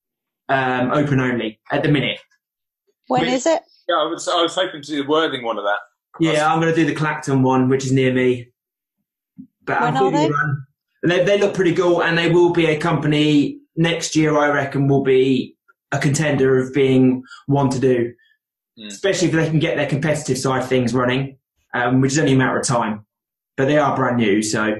um, 0.50 0.90
open 0.90 1.20
only 1.20 1.58
at 1.70 1.82
the 1.82 1.88
minute. 1.88 2.18
When 3.12 3.22
Wait. 3.22 3.32
is 3.34 3.46
it? 3.46 3.62
Yeah, 3.88 3.96
I 3.96 4.04
was, 4.06 4.26
I 4.28 4.40
was 4.42 4.54
hoping 4.54 4.80
to 4.82 4.88
do 4.88 5.02
the 5.02 5.08
Worthing 5.08 5.44
one 5.44 5.58
of 5.58 5.64
that. 5.64 5.78
Yeah, 6.20 6.52
I'm 6.52 6.60
going 6.60 6.72
to 6.74 6.78
do 6.80 6.86
the 6.86 6.94
Clacton 6.94 7.42
one, 7.42 7.68
which 7.68 7.84
is 7.84 7.92
near 7.92 8.12
me. 8.12 8.48
But 9.64 9.80
When 9.80 9.96
are 9.96 10.10
they? 10.10 10.28
run. 10.30 10.66
They, 11.04 11.24
they 11.24 11.38
look 11.38 11.54
pretty 11.54 11.74
cool, 11.74 12.02
and 12.02 12.16
they 12.16 12.30
will 12.30 12.52
be 12.52 12.66
a 12.66 12.78
company 12.78 13.58
next 13.76 14.14
year. 14.16 14.36
I 14.38 14.48
reckon 14.50 14.88
will 14.88 15.02
be 15.02 15.56
a 15.90 15.98
contender 15.98 16.58
of 16.58 16.72
being 16.72 17.22
one 17.46 17.68
to 17.70 17.78
do, 17.78 18.12
Mm. 18.78 18.86
especially 18.86 19.28
if 19.28 19.34
they 19.34 19.50
can 19.50 19.58
get 19.58 19.76
their 19.76 19.86
competitive 19.86 20.38
side 20.38 20.62
of 20.62 20.68
things 20.68 20.94
running, 20.94 21.36
um, 21.74 22.00
which 22.00 22.12
is 22.12 22.18
only 22.18 22.32
a 22.32 22.36
matter 22.36 22.58
of 22.58 22.66
time. 22.66 23.04
But 23.58 23.66
they 23.66 23.76
are 23.76 23.94
brand 23.94 24.16
new, 24.16 24.42
so 24.42 24.76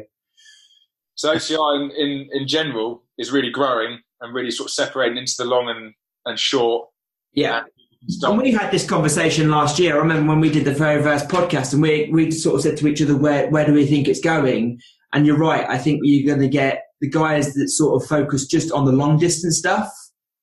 So 1.15 1.35
OCR 1.35 1.77
in, 1.77 1.91
in, 1.91 2.29
in 2.33 2.49
general 2.49 3.05
is 3.19 3.31
really 3.31 3.51
growing 3.51 3.99
and 4.23 4.35
really 4.35 4.51
sort 4.51 4.69
of 4.69 4.73
separating 4.73 5.19
into 5.19 5.35
the 5.37 5.45
long 5.45 5.69
and, 5.69 5.93
and 6.25 6.39
short. 6.39 6.89
yeah. 7.35 7.59
And 7.59 7.67
stuff. 8.09 8.33
And 8.33 8.43
we 8.43 8.53
had 8.53 8.71
this 8.71 8.89
conversation 8.89 9.51
last 9.51 9.79
year. 9.79 9.95
I 9.95 9.99
remember 9.99 10.29
when 10.29 10.41
we 10.41 10.51
did 10.51 10.65
the 10.65 10.73
very 10.73 11.03
first 11.03 11.29
podcast, 11.29 11.73
and 11.73 11.83
we 11.83 12.09
we 12.13 12.31
sort 12.31 12.57
of 12.57 12.63
said 12.63 12.77
to 12.79 12.89
each 12.89 13.03
other, 13.03 13.17
"Where 13.17 13.49
where 13.51 13.67
do 13.67 13.73
we 13.73 13.87
think 13.87 14.09
it's 14.09 14.21
going?" 14.21 14.81
And 15.13 15.27
you're 15.27 15.39
right. 15.39 15.67
I 15.69 15.79
think 15.79 16.01
you're 16.03 16.27
going 16.27 16.41
to 16.41 16.49
get 16.49 16.85
the 17.01 17.09
guys 17.09 17.53
that 17.55 17.69
sort 17.69 18.01
of 18.01 18.09
focus 18.09 18.47
just 18.47 18.73
on 18.73 18.85
the 18.87 18.93
long 18.93 19.19
distance 19.19 19.59
stuff, 19.59 19.93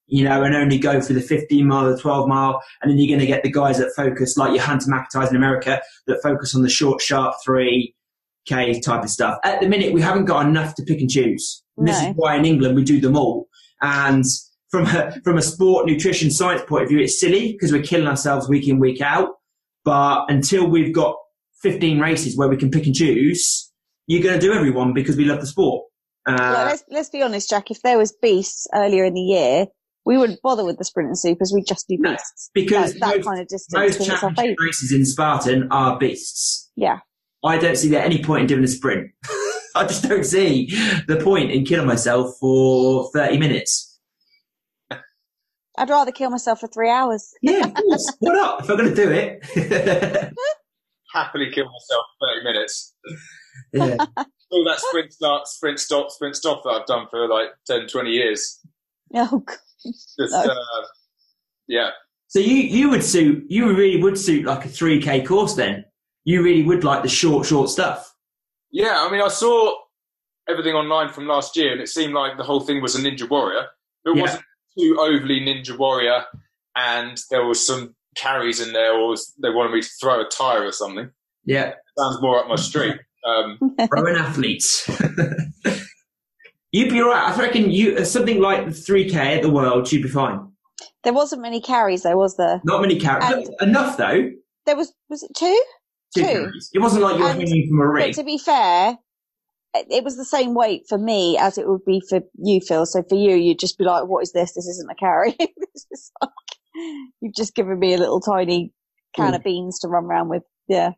you 0.07 0.23
know, 0.23 0.43
and 0.43 0.53
only 0.53 0.77
go 0.77 1.01
for 1.01 1.13
the 1.13 1.21
15 1.21 1.65
mile, 1.65 1.89
the 1.89 1.99
12 1.99 2.27
mile, 2.27 2.61
and 2.81 2.91
then 2.91 2.97
you're 2.99 3.07
going 3.07 3.19
to 3.19 3.25
get 3.25 3.43
the 3.43 3.51
guys 3.51 3.77
that 3.79 3.91
focus, 3.95 4.37
like 4.37 4.53
your 4.53 4.61
Hunter 4.61 4.91
McIntyres 4.91 5.29
in 5.29 5.37
America, 5.37 5.81
that 6.05 6.21
focus 6.21 6.53
on 6.53 6.61
the 6.61 6.69
short, 6.69 7.01
sharp 7.01 7.33
three 7.43 7.95
k 8.45 8.79
type 8.79 9.03
of 9.03 9.09
stuff. 9.09 9.39
At 9.43 9.61
the 9.61 9.67
minute, 9.67 9.93
we 9.93 10.01
haven't 10.01 10.25
got 10.25 10.45
enough 10.45 10.75
to 10.75 10.83
pick 10.83 10.99
and 10.99 11.09
choose. 11.09 11.63
And 11.77 11.87
This 11.87 12.01
is 12.01 12.13
why 12.15 12.35
in 12.35 12.45
England 12.45 12.75
we 12.75 12.83
do 12.83 12.99
them 12.99 13.15
all. 13.15 13.47
And 13.81 14.25
from 14.69 14.85
a, 14.85 15.19
from 15.23 15.37
a 15.37 15.41
sport, 15.41 15.85
nutrition, 15.87 16.29
science 16.31 16.61
point 16.67 16.83
of 16.83 16.89
view, 16.89 16.99
it's 16.99 17.19
silly 17.19 17.53
because 17.53 17.71
we're 17.71 17.83
killing 17.83 18.07
ourselves 18.07 18.47
week 18.49 18.67
in, 18.67 18.79
week 18.79 19.01
out. 19.01 19.29
But 19.85 20.25
until 20.29 20.67
we've 20.67 20.93
got 20.93 21.15
15 21.63 21.99
races 21.99 22.37
where 22.37 22.47
we 22.47 22.57
can 22.57 22.69
pick 22.71 22.85
and 22.85 22.93
choose, 22.95 23.71
you're 24.07 24.21
going 24.23 24.39
to 24.39 24.45
do 24.45 24.53
everyone 24.53 24.93
because 24.93 25.17
we 25.17 25.25
love 25.25 25.39
the 25.41 25.47
sport. 25.47 25.85
Uh, 26.27 26.65
let's, 26.67 26.83
let's 26.89 27.09
be 27.09 27.21
honest, 27.23 27.49
Jack. 27.49 27.71
If 27.71 27.81
there 27.81 27.97
was 27.97 28.15
beasts 28.21 28.67
earlier 28.75 29.03
in 29.05 29.13
the 29.13 29.21
year, 29.21 29.65
we 30.05 30.17
wouldn't 30.17 30.41
bother 30.41 30.63
with 30.65 30.77
the 30.77 30.85
sprint 30.85 31.07
and 31.07 31.17
supers. 31.17 31.51
We'd 31.53 31.65
just 31.67 31.87
do 31.87 31.97
No, 31.99 32.11
beasts. 32.11 32.49
because 32.53 32.93
that, 32.93 32.99
that 32.99 33.15
most- 33.17 33.25
kind 33.27 33.41
of 33.41 33.47
distance. 33.47 33.73
most 33.73 33.93
because 33.93 34.07
it's 34.13 34.23
our 34.23 34.29
championship 34.29 34.57
races 34.63 34.91
in 34.91 35.05
Spartan 35.05 35.67
are 35.71 35.97
beasts. 35.97 36.69
Yeah. 36.75 36.99
I 37.43 37.57
don't 37.57 37.77
see 37.77 37.89
there 37.89 38.03
any 38.03 38.21
point 38.23 38.41
in 38.41 38.47
doing 38.47 38.63
a 38.63 38.67
sprint. 38.67 39.11
I 39.75 39.85
just 39.85 40.03
don't 40.03 40.25
see 40.25 40.67
the 41.07 41.19
point 41.23 41.51
in 41.51 41.63
killing 41.65 41.87
myself 41.87 42.35
for 42.39 43.09
30 43.13 43.37
minutes. 43.37 43.88
I'd 45.79 45.89
rather 45.89 46.11
kill 46.11 46.29
myself 46.29 46.59
for 46.59 46.67
three 46.67 46.89
hours. 46.89 47.33
Yeah, 47.41 47.65
of 47.65 47.73
course. 47.73 48.13
Why 48.19 48.33
not? 48.33 48.63
If 48.63 48.69
I'm 48.69 48.77
going 48.77 48.93
to 48.93 48.95
do 48.95 49.09
it. 49.11 49.43
Happily 51.13 51.49
kill 51.51 51.65
myself 51.65 52.05
for 52.19 52.27
30 52.35 52.43
minutes. 52.43 52.93
yeah. 53.73 54.05
All 54.51 54.63
that 54.65 54.79
sprint 54.79 55.13
start, 55.13 55.47
sprint 55.47 55.79
stop, 55.79 56.09
sprint 56.11 56.35
stop 56.35 56.63
that 56.63 56.69
I've 56.71 56.85
done 56.87 57.05
for 57.09 57.27
like 57.27 57.49
10, 57.67 57.87
20 57.87 58.09
years. 58.09 58.59
Oh, 59.15 59.39
God. 59.45 59.57
Just, 59.85 60.15
No. 60.19 60.39
uh, 60.41 60.85
yeah. 61.67 61.89
So 62.27 62.39
you, 62.39 62.55
you 62.55 62.89
would 62.89 63.03
suit, 63.03 63.45
you 63.47 63.73
really 63.75 64.01
would 64.01 64.17
suit 64.17 64.45
like 64.45 64.65
a 64.65 64.67
3K 64.69 65.25
course 65.25 65.53
then. 65.55 65.85
You 66.25 66.43
really 66.43 66.63
would 66.63 66.83
like 66.83 67.03
the 67.03 67.09
short, 67.09 67.45
short 67.47 67.69
stuff. 67.69 68.13
Yeah, 68.71 69.03
I 69.07 69.11
mean, 69.11 69.21
I 69.21 69.29
saw 69.29 69.73
everything 70.47 70.73
online 70.73 71.09
from 71.09 71.27
last 71.27 71.55
year, 71.55 71.71
and 71.71 71.81
it 71.81 71.87
seemed 71.89 72.13
like 72.13 72.37
the 72.37 72.43
whole 72.43 72.59
thing 72.59 72.81
was 72.81 72.95
a 72.95 72.99
Ninja 72.99 73.27
Warrior. 73.29 73.65
It 74.05 74.15
Yeah. 74.15 74.21
wasn't 74.21 74.43
too 74.79 74.97
overly 74.99 75.39
Ninja 75.41 75.77
Warrior, 75.77 76.23
and 76.75 77.17
there 77.29 77.45
was 77.45 77.65
some 77.65 77.95
carries 78.15 78.59
in 78.59 78.73
there, 78.73 78.93
or 78.93 79.09
was, 79.09 79.33
they 79.41 79.49
wanted 79.49 79.73
me 79.73 79.81
to 79.81 79.89
throw 80.01 80.19
a 80.21 80.25
tire 80.29 80.63
or 80.65 80.71
something. 80.71 81.09
Yeah. 81.45 81.73
Sounds 81.97 82.21
more 82.21 82.39
up 82.39 82.47
my 82.47 82.55
street. 82.55 82.95
Um, 83.25 83.57
Rowan 83.91 84.15
athletes. 84.15 84.87
you'd 86.71 86.89
be 86.89 87.01
alright. 87.01 87.35
I 87.35 87.39
reckon 87.39 87.69
you, 87.71 88.03
something 88.05 88.41
like 88.41 88.65
the 88.65 88.71
3K 88.71 89.15
at 89.15 89.41
the 89.41 89.49
World, 89.49 89.91
you'd 89.91 90.03
be 90.03 90.09
fine. 90.09 90.47
There 91.03 91.13
wasn't 91.13 91.41
many 91.41 91.61
carries, 91.61 92.03
though, 92.03 92.17
was 92.17 92.35
there? 92.37 92.61
Not 92.65 92.81
many 92.81 92.99
carries. 92.99 93.49
Enough 93.61 93.97
though. 93.97 94.31
There 94.65 94.75
was, 94.75 94.93
was 95.09 95.23
it 95.23 95.31
two? 95.35 95.63
Two 96.15 96.23
Two. 96.23 96.51
It 96.73 96.79
wasn't 96.79 97.03
like 97.03 97.17
you 97.17 97.23
were 97.23 97.29
And- 97.29 97.39
hanging 97.41 97.67
from 97.69 97.81
a 97.81 97.99
But 97.99 98.13
to 98.15 98.23
be 98.23 98.37
fair, 98.37 98.97
it 99.73 99.87
it 99.89 100.03
was 100.03 100.17
the 100.17 100.25
same 100.25 100.53
weight 100.53 100.83
for 100.87 100.97
me 100.97 101.37
as 101.37 101.57
it 101.57 101.67
would 101.67 101.85
be 101.85 102.01
for 102.09 102.21
you, 102.37 102.59
Phil. 102.61 102.85
So 102.85 103.03
for 103.07 103.15
you, 103.15 103.35
you'd 103.35 103.59
just 103.59 103.77
be 103.77 103.85
like, 103.85 104.07
what 104.07 104.23
is 104.23 104.31
this? 104.31 104.53
This 104.53 104.67
isn't 104.67 104.91
a 104.91 104.95
carry. 104.95 105.35
this 105.39 105.85
is 105.91 106.11
like, 106.21 106.31
you've 107.21 107.35
just 107.35 107.55
given 107.55 107.79
me 107.79 107.93
a 107.93 107.97
little 107.97 108.19
tiny 108.19 108.73
can 109.15 109.29
hmm. 109.29 109.35
of 109.35 109.43
beans 109.43 109.79
to 109.79 109.87
run 109.87 110.05
around 110.05 110.29
with. 110.29 110.43
Yeah. 110.67 110.91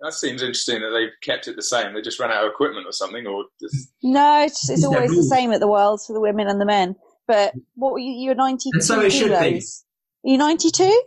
that 0.00 0.14
seems 0.14 0.42
interesting 0.42 0.80
that 0.80 0.90
they've 0.90 1.10
kept 1.22 1.48
it 1.48 1.56
the 1.56 1.62
same. 1.62 1.94
They 1.94 2.02
just 2.02 2.20
ran 2.20 2.30
out 2.30 2.44
of 2.44 2.50
equipment 2.50 2.86
or 2.86 2.92
something, 2.92 3.26
or 3.26 3.44
just, 3.60 3.92
No, 4.02 4.42
it's, 4.44 4.68
it's 4.70 4.84
always 4.84 5.14
the 5.14 5.24
same 5.24 5.52
at 5.52 5.60
the 5.60 5.68
Worlds 5.68 6.06
for 6.06 6.12
the 6.12 6.20
women 6.20 6.48
and 6.48 6.60
the 6.60 6.66
men. 6.66 6.94
But 7.26 7.54
what 7.74 7.92
were 7.92 7.98
you? 7.98 8.12
You're 8.12 8.36
92 8.36 8.70
And 8.72 8.84
so 8.84 9.00
it 9.00 9.10
should 9.10 9.30
be. 9.30 9.36
kilos. 9.36 9.84
Are 10.24 10.30
you 10.30 10.38
92? 10.38 11.02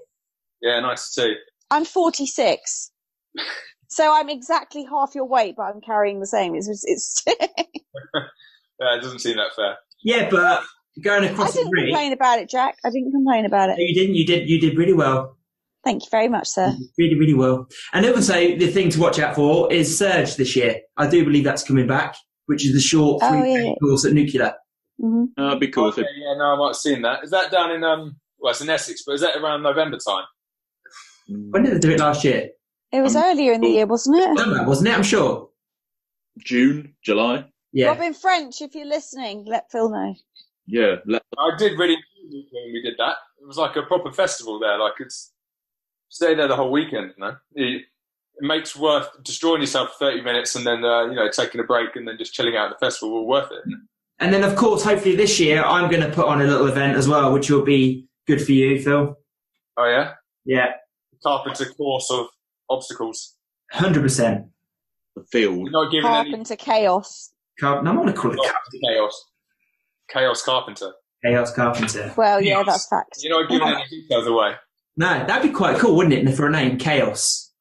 yeah, 0.62 0.80
nice 0.82 1.14
to 1.14 1.22
see. 1.22 1.36
I'm 1.72 1.86
46. 1.86 2.92
so 3.90 4.14
I'm 4.14 4.30
exactly 4.30 4.86
half 4.86 5.14
your 5.16 5.26
weight, 5.28 5.56
but 5.58 5.64
I'm 5.64 5.82
carrying 5.82 6.20
the 6.20 6.28
same. 6.28 6.56
It's, 6.56 6.68
it's, 6.86 7.24
Yeah, 8.80 8.96
it 8.98 9.02
doesn't 9.02 9.20
seem 9.20 9.36
that 9.38 9.54
fair. 9.56 9.76
Yeah, 10.04 10.30
but 10.30 10.64
going 11.04 11.26
across 11.26 11.54
the 11.54 11.60
bridge. 11.60 11.60
I 11.60 11.64
didn't 11.64 11.72
rig. 11.74 11.86
complain 11.90 12.14
about 12.14 12.40
it, 12.40 12.50
Jack. 12.50 12.76
I 12.86 12.90
didn't 12.90 13.12
complain 13.12 13.46
about 13.46 13.68
No, 13.68 13.74
it. 13.74 13.80
you 13.80 13.94
didn't. 13.94 14.16
You 14.16 14.26
did. 14.26 14.50
You 14.50 14.60
did 14.62 14.78
really 14.78 14.94
well. 14.94 15.36
Thank 15.84 16.04
you 16.04 16.08
very 16.12 16.30
much, 16.30 16.48
sir. 16.48 16.74
Really, 16.98 17.16
really 17.20 17.34
well. 17.34 17.68
And 17.94 18.06
also, 18.06 18.34
the 18.34 18.68
thing 18.68 18.90
to 18.92 19.00
watch 19.00 19.20
out 19.20 19.36
for 19.36 19.72
is 19.72 19.98
Surge 19.98 20.36
this 20.38 20.56
year. 20.56 20.80
I 20.98 21.08
do 21.10 21.24
believe 21.26 21.44
that's 21.44 21.64
coming 21.64 21.88
back, 21.88 22.16
which 22.46 22.66
is 22.66 22.74
the 22.74 22.80
short 22.82 23.22
Oh, 23.24 23.32
3K 23.32 23.66
yeah. 23.66 23.74
course 23.82 24.06
at 24.06 24.14
Nuclear. 24.14 24.54
hmm 25.00 25.26
Uh, 25.38 25.48
it'd 25.48 25.60
be 25.60 25.68
cool 25.70 25.88
Okay, 25.88 26.02
yeah, 26.02 26.36
no, 26.38 26.54
I 26.54 26.56
might 26.58 26.68
have 26.70 26.76
seen 26.78 27.02
that. 27.02 27.24
Is 27.24 27.32
that 27.32 27.52
down 27.52 27.72
in 27.72 27.84
um? 27.84 28.18
Well, 28.40 28.52
it's 28.52 28.62
in 28.62 28.70
Essex, 28.70 29.04
but 29.06 29.14
is 29.16 29.22
that 29.22 29.36
around 29.38 29.64
November 29.64 29.98
time? 30.06 30.24
When 31.28 31.64
did 31.64 31.76
they 31.76 31.80
do 31.80 31.92
it 31.92 32.00
last 32.00 32.24
year? 32.24 32.50
It 32.92 33.02
was 33.02 33.16
Um, 33.16 33.24
earlier 33.26 33.54
in 33.54 33.62
the 33.62 33.70
year, 33.70 33.86
wasn't 33.86 34.18
it? 34.18 34.38
Summer, 34.38 34.68
wasn't 34.68 34.90
it? 34.90 34.96
I'm 34.96 35.04
sure. 35.04 35.50
June, 36.40 36.96
July. 37.04 37.46
Yeah. 37.72 37.88
Robin 37.88 38.14
French, 38.14 38.62
if 38.62 38.74
you're 38.74 38.86
listening, 38.88 39.46
let 39.46 39.72
Phil 39.72 39.90
know. 39.90 40.16
Yeah, 40.66 40.96
let, 41.06 41.22
I 41.38 41.52
did 41.58 41.78
really 41.78 41.98
enjoy 42.24 42.38
it 42.40 42.46
when 42.52 42.74
we 42.74 42.82
did 42.82 42.96
that. 42.98 43.18
It 43.42 43.48
was 43.48 43.58
like 43.58 43.76
a 43.76 43.84
proper 43.84 44.12
festival 44.12 44.60
there. 44.60 44.78
Like 44.80 44.94
it's 45.00 45.32
stay 46.10 46.34
there 46.36 46.48
the 46.48 46.56
whole 46.56 46.72
weekend. 46.72 47.14
You 47.18 47.26
know, 47.26 47.36
it, 47.54 47.82
it 47.82 47.86
makes 48.42 48.76
worth 48.76 49.08
destroying 49.24 49.62
yourself 49.62 49.90
for 49.94 50.06
thirty 50.06 50.22
minutes 50.22 50.56
and 50.56 50.66
then 50.66 50.84
uh, 50.84 51.06
you 51.06 51.16
know 51.16 51.30
taking 51.30 51.60
a 51.62 51.64
break 51.64 51.96
and 51.96 52.08
then 52.08 52.18
just 52.18 52.34
chilling 52.34 52.56
out 52.56 52.72
at 52.72 52.80
the 52.80 52.86
festival. 52.86 53.14
All 53.16 53.28
worth 53.28 53.52
it. 53.52 53.64
And 54.22 54.34
then, 54.34 54.44
of 54.44 54.56
course, 54.58 54.84
hopefully 54.84 55.16
this 55.16 55.40
year, 55.40 55.64
I'm 55.64 55.90
going 55.90 56.04
to 56.04 56.10
put 56.14 56.26
on 56.26 56.42
a 56.42 56.44
little 56.44 56.68
event 56.68 56.98
as 56.98 57.08
well, 57.08 57.32
which 57.32 57.50
will 57.50 57.64
be 57.64 58.06
good 58.28 58.42
for 58.44 58.52
you, 58.52 58.82
Phil. 58.82 59.18
Oh 59.78 59.86
yeah, 59.86 60.16
Yeah, 60.44 60.74
carpenter 61.24 61.66
course 61.74 62.12
of 62.12 62.28
obstacles. 62.70 63.36
100%. 63.74 64.48
the 65.16 65.24
field. 65.32 65.58
You're 65.60 65.72
not 65.72 65.92
giving 65.92 66.06
any 66.10 66.30
Carpenter 66.32 66.56
chaos. 66.56 67.32
Car- 67.60 67.84
no, 67.84 67.92
I'm 67.92 67.96
going 67.98 68.08
to 68.08 68.14
call 68.14 68.32
it 68.32 68.38
car- 68.38 68.54
chaos. 68.84 69.26
Chaos 70.10 70.42
carpenter. 70.44 70.92
Chaos 71.24 71.54
Carpenter. 71.54 72.14
Well, 72.16 72.42
yeah, 72.42 72.64
that's 72.66 72.88
fact. 72.88 73.18
You're 73.22 73.42
not 73.42 73.50
giving 73.50 73.68
any 73.68 73.84
details 73.90 74.26
away. 74.26 74.54
No, 74.96 75.26
that'd 75.28 75.44
be 75.52 75.54
quite 75.56 75.78
cool, 75.78 75.98
wouldn't 75.98 76.14
it, 76.28 76.34
for 76.34 76.48
a 76.48 76.50
name? 76.52 76.78
Chaos. 76.78 77.52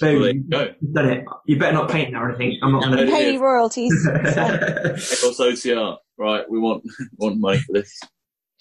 Boom. 0.00 0.20
there 0.22 0.30
you 0.32 0.42
go. 0.50 0.68
Done 0.92 1.08
it. 1.10 1.24
You 1.46 1.58
better 1.58 1.72
not 1.72 1.90
paint 1.90 2.12
that 2.12 2.20
or 2.22 2.28
anything. 2.34 2.58
I'm 2.62 2.72
not 2.72 2.84
Yeah. 2.88 2.96
going 2.96 3.10
Pay 3.10 3.38
royalties. 3.38 3.92
Chaos 4.34 5.38
OCR. 5.40 5.96
Right, 6.18 6.44
we 6.50 6.58
want 6.58 6.84
want 7.16 7.38
money 7.38 7.58
for 7.60 7.72
this. 7.72 7.98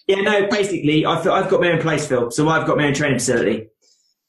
yeah, 0.07 0.21
no, 0.21 0.47
basically, 0.47 1.05
I've, 1.05 1.27
I've 1.27 1.49
got 1.49 1.59
my 1.59 1.71
own 1.73 1.81
place, 1.81 2.07
Phil. 2.07 2.31
So 2.31 2.47
I've 2.47 2.65
got 2.65 2.77
my 2.77 2.85
own 2.87 2.93
training 2.93 3.19
facility. 3.19 3.67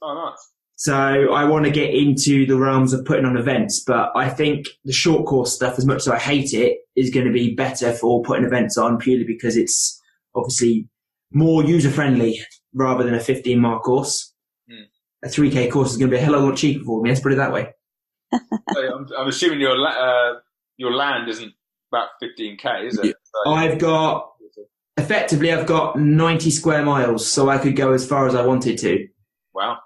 Oh, 0.03 0.15
nice. 0.15 0.51
So 0.77 0.95
I 0.95 1.45
want 1.45 1.67
to 1.67 1.71
get 1.71 1.95
into 1.95 2.47
the 2.47 2.57
realms 2.57 2.95
of 2.95 3.05
putting 3.05 3.27
on 3.27 3.37
events, 3.37 3.85
but 3.87 4.11
I 4.17 4.31
think 4.31 4.67
the 4.85 4.95
short 4.95 5.27
course 5.27 5.55
stuff, 5.55 5.77
as 5.77 5.85
much 5.85 5.99
as 5.99 6.09
I 6.09 6.19
hate 6.19 6.55
it, 6.55 6.79
is 6.97 7.11
going 7.11 7.27
to 7.27 7.33
be 7.33 7.55
better 7.55 7.93
for 7.93 8.23
putting 8.23 8.47
events 8.47 8.79
on 8.79 8.97
purely 8.97 9.25
because 9.25 9.59
it's 9.59 10.01
obviously 10.35 10.89
more 11.33 11.63
user 11.63 11.91
friendly 11.91 12.41
rather 12.73 13.05
than 13.05 13.15
a 13.15 13.21
15 13.21 13.59
mile 13.61 13.79
course. 13.81 14.33
Hmm. 14.71 14.85
A 15.23 15.29
3k 15.29 15.71
course 15.71 15.91
is 15.91 15.99
going 15.99 16.11
to 16.11 16.17
be 16.17 16.21
a 16.21 16.25
hell 16.25 16.35
of 16.35 16.43
a 16.43 16.47
lot 16.47 16.57
cheaper 16.57 16.83
for 16.83 17.03
me. 17.03 17.11
Let's 17.11 17.21
put 17.21 17.33
it 17.33 17.37
that 17.37 17.53
way. 17.53 17.75
I'm, 18.33 19.07
I'm 19.19 19.29
assuming 19.29 19.61
your 19.61 19.77
uh, 19.87 20.35
your 20.79 20.93
land 20.95 21.29
isn't 21.29 21.53
about 21.93 22.09
15k, 22.23 22.87
is 22.87 22.99
it? 22.99 23.17
So- 23.45 23.51
I've 23.53 23.79
got 23.79 24.31
effectively 24.97 25.53
I've 25.53 25.67
got 25.67 25.99
90 25.99 26.51
square 26.51 26.85
miles, 26.85 27.31
so 27.31 27.51
I 27.51 27.59
could 27.59 27.77
go 27.77 27.93
as 27.93 28.07
far 28.07 28.27
as 28.27 28.35
I 28.35 28.47
wanted 28.47 28.79
to. 28.79 29.07
wow. 29.53 29.77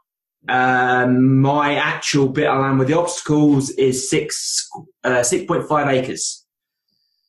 Um, 0.48 1.40
my 1.40 1.74
actual 1.74 2.28
bit 2.28 2.46
of 2.46 2.60
land 2.60 2.78
with 2.78 2.88
the 2.88 2.98
obstacles 2.98 3.70
is 3.70 4.10
six, 4.10 4.68
uh, 5.02 5.20
6.5 5.20 5.86
acres. 5.88 6.44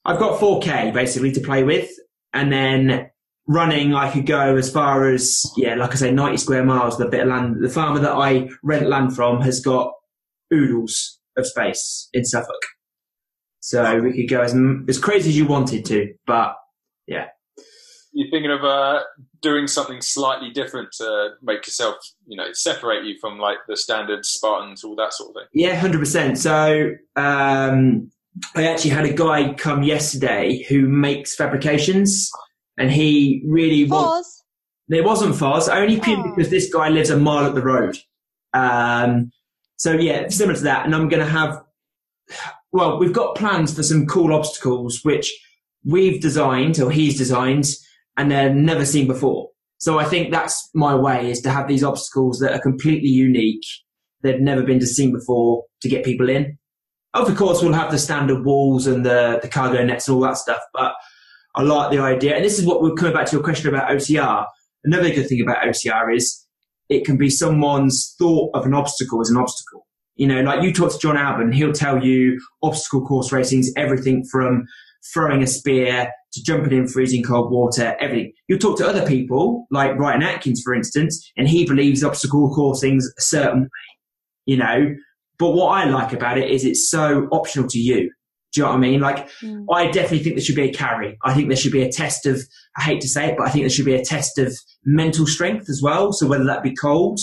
I've 0.03 0.19
got 0.19 0.39
4k 0.39 0.93
basically 0.93 1.31
to 1.31 1.39
play 1.41 1.63
with. 1.63 1.89
And 2.33 2.51
then 2.51 3.09
running, 3.47 3.93
I 3.93 4.11
could 4.11 4.25
go 4.25 4.57
as 4.57 4.69
far 4.69 5.09
as, 5.09 5.49
yeah, 5.55 5.75
like 5.75 5.91
I 5.91 5.95
say, 5.95 6.11
90 6.11 6.37
square 6.37 6.65
miles, 6.65 6.97
the 6.97 7.07
bit 7.07 7.21
of 7.21 7.29
land. 7.29 7.63
The 7.63 7.69
farmer 7.69 7.99
that 7.99 8.11
I 8.11 8.49
rent 8.63 8.87
land 8.87 9.15
from 9.15 9.41
has 9.41 9.61
got 9.61 9.93
oodles 10.53 11.19
of 11.37 11.47
space 11.47 12.09
in 12.13 12.25
Suffolk. 12.25 12.61
So 13.61 13.99
we 14.01 14.13
could 14.13 14.29
go 14.29 14.41
as, 14.41 14.55
as 14.87 14.99
crazy 14.99 15.29
as 15.29 15.37
you 15.37 15.47
wanted 15.47 15.85
to, 15.85 16.13
but 16.27 16.55
You're 18.17 18.29
thinking 18.31 18.51
of 18.51 18.63
uh, 18.63 19.01
doing 19.41 19.67
something 19.67 20.01
slightly 20.01 20.49
different 20.49 20.93
to 20.93 21.31
make 21.43 21.67
yourself, 21.67 21.97
you 22.25 22.37
know, 22.37 22.47
separate 22.53 23.03
you 23.03 23.15
from 23.19 23.39
like 23.39 23.57
the 23.67 23.75
standard 23.75 24.25
Spartans, 24.25 24.85
all 24.85 24.95
that 24.95 25.13
sort 25.13 25.31
of 25.31 25.35
thing. 25.35 25.47
Yeah, 25.53 25.75
hundred 25.75 25.99
percent. 25.99 26.37
So 26.37 26.91
um, 27.17 28.09
I 28.55 28.67
actually 28.67 28.91
had 28.91 29.03
a 29.03 29.11
guy 29.13 29.53
come 29.55 29.83
yesterday 29.83 30.63
who 30.69 30.87
makes 30.87 31.35
fabrications, 31.35 32.31
and 32.77 32.89
he 32.89 33.43
really 33.45 33.83
wants. 33.83 34.29
Foz. 34.89 34.97
It 34.97 35.03
wasn't 35.03 35.35
Foz, 35.35 35.67
only 35.67 35.99
purely 35.99 36.23
Oh. 36.25 36.35
because 36.35 36.49
this 36.49 36.71
guy 36.73 36.87
lives 36.87 37.09
a 37.09 37.17
mile 37.17 37.45
up 37.45 37.55
the 37.55 37.61
road. 37.61 37.97
Um, 38.53 39.31
so 39.75 39.91
yeah, 39.91 40.29
similar 40.29 40.55
to 40.57 40.63
that, 40.63 40.85
and 40.85 40.95
I'm 40.95 41.09
going 41.09 41.23
to 41.25 41.29
have. 41.29 41.61
Well, 42.71 42.97
we've 42.97 43.11
got 43.13 43.35
plans 43.35 43.75
for 43.75 43.83
some 43.83 44.05
cool 44.07 44.33
obstacles 44.33 45.01
which 45.03 45.33
we've 45.83 46.21
designed 46.21 46.79
or 46.79 46.91
he's 46.91 47.17
designed, 47.17 47.65
and 48.17 48.31
they're 48.31 48.53
never 48.53 48.85
seen 48.85 49.07
before. 49.07 49.49
So 49.77 49.99
I 49.99 50.05
think 50.05 50.31
that's 50.31 50.69
my 50.73 50.95
way 50.95 51.29
is 51.29 51.41
to 51.41 51.49
have 51.49 51.67
these 51.67 51.83
obstacles 51.83 52.39
that 52.39 52.53
are 52.53 52.61
completely 52.61 53.09
unique, 53.09 53.65
they've 54.23 54.39
never 54.39 54.63
been 54.63 54.81
seen 54.81 55.11
before 55.11 55.63
to 55.81 55.89
get 55.89 56.05
people 56.05 56.29
in. 56.29 56.57
Of 57.13 57.33
course, 57.35 57.61
we'll 57.61 57.73
have 57.73 57.91
the 57.91 57.97
standard 57.97 58.43
walls 58.43 58.87
and 58.87 59.05
the, 59.05 59.39
the 59.41 59.47
cargo 59.47 59.83
nets 59.83 60.07
and 60.07 60.15
all 60.15 60.21
that 60.23 60.37
stuff, 60.37 60.61
but 60.73 60.93
I 61.55 61.61
like 61.61 61.91
the 61.91 61.99
idea. 61.99 62.35
And 62.35 62.43
this 62.43 62.59
is 62.59 62.65
what 62.65 62.81
we're 62.81 62.95
coming 62.95 63.13
back 63.13 63.25
to 63.27 63.31
your 63.33 63.43
question 63.43 63.69
about 63.69 63.89
OCR. 63.89 64.45
Another 64.83 65.09
good 65.09 65.27
thing 65.27 65.41
about 65.41 65.63
OCR 65.63 66.15
is 66.15 66.45
it 66.89 67.05
can 67.05 67.17
be 67.17 67.29
someone's 67.29 68.15
thought 68.19 68.51
of 68.53 68.65
an 68.65 68.73
obstacle 68.73 69.21
as 69.21 69.29
an 69.29 69.37
obstacle. 69.37 69.87
You 70.15 70.27
know, 70.27 70.41
like 70.41 70.61
you 70.61 70.73
talk 70.73 70.91
to 70.91 70.97
Jon 70.97 71.15
Albon, 71.15 71.53
he'll 71.53 71.73
tell 71.73 72.03
you 72.03 72.39
obstacle 72.61 73.05
course 73.05 73.31
racing's 73.31 73.71
everything 73.75 74.25
from 74.29 74.65
throwing 75.13 75.43
a 75.43 75.47
spear 75.47 76.11
to 76.33 76.43
jumping 76.43 76.73
in 76.77 76.87
freezing 76.87 77.23
cold 77.23 77.51
water, 77.51 77.95
everything. 77.99 78.33
You'll 78.47 78.59
talk 78.59 78.77
to 78.79 78.87
other 78.87 79.05
people, 79.05 79.67
like 79.71 79.97
Ryan 79.97 80.23
Atkins, 80.23 80.61
for 80.63 80.73
instance, 80.73 81.31
and 81.37 81.47
he 81.47 81.65
believes 81.65 82.03
obstacle 82.03 82.53
coursing's 82.53 83.05
a 83.17 83.21
certain 83.21 83.63
way, 83.63 83.69
you 84.45 84.57
know. 84.57 84.95
But 85.37 85.51
what 85.51 85.67
I 85.67 85.85
like 85.85 86.13
about 86.13 86.37
it 86.37 86.49
is 86.49 86.63
it's 86.65 86.89
so 86.89 87.27
optional 87.31 87.67
to 87.69 87.79
you. 87.79 88.11
Do 88.53 88.61
you 88.61 88.63
know 88.63 88.69
what 88.69 88.77
I 88.77 88.79
mean? 88.79 89.01
Like, 89.01 89.29
Mm. 89.43 89.65
I 89.71 89.87
definitely 89.87 90.19
think 90.19 90.35
there 90.35 90.43
should 90.43 90.55
be 90.55 90.69
a 90.69 90.73
carry. 90.73 91.17
I 91.25 91.33
think 91.33 91.49
there 91.49 91.57
should 91.57 91.73
be 91.73 91.83
a 91.83 91.91
test 91.91 92.25
of, 92.25 92.41
I 92.77 92.83
hate 92.83 93.01
to 93.01 93.09
say 93.09 93.27
it, 93.27 93.35
but 93.37 93.45
I 93.47 93.49
think 93.51 93.63
there 93.63 93.69
should 93.69 93.85
be 93.85 93.95
a 93.95 94.03
test 94.03 94.37
of 94.37 94.53
mental 94.85 95.27
strength 95.27 95.69
as 95.69 95.81
well. 95.83 96.13
So 96.13 96.25
whether 96.25 96.45
that 96.45 96.63
be 96.63 96.73
cold 96.73 97.19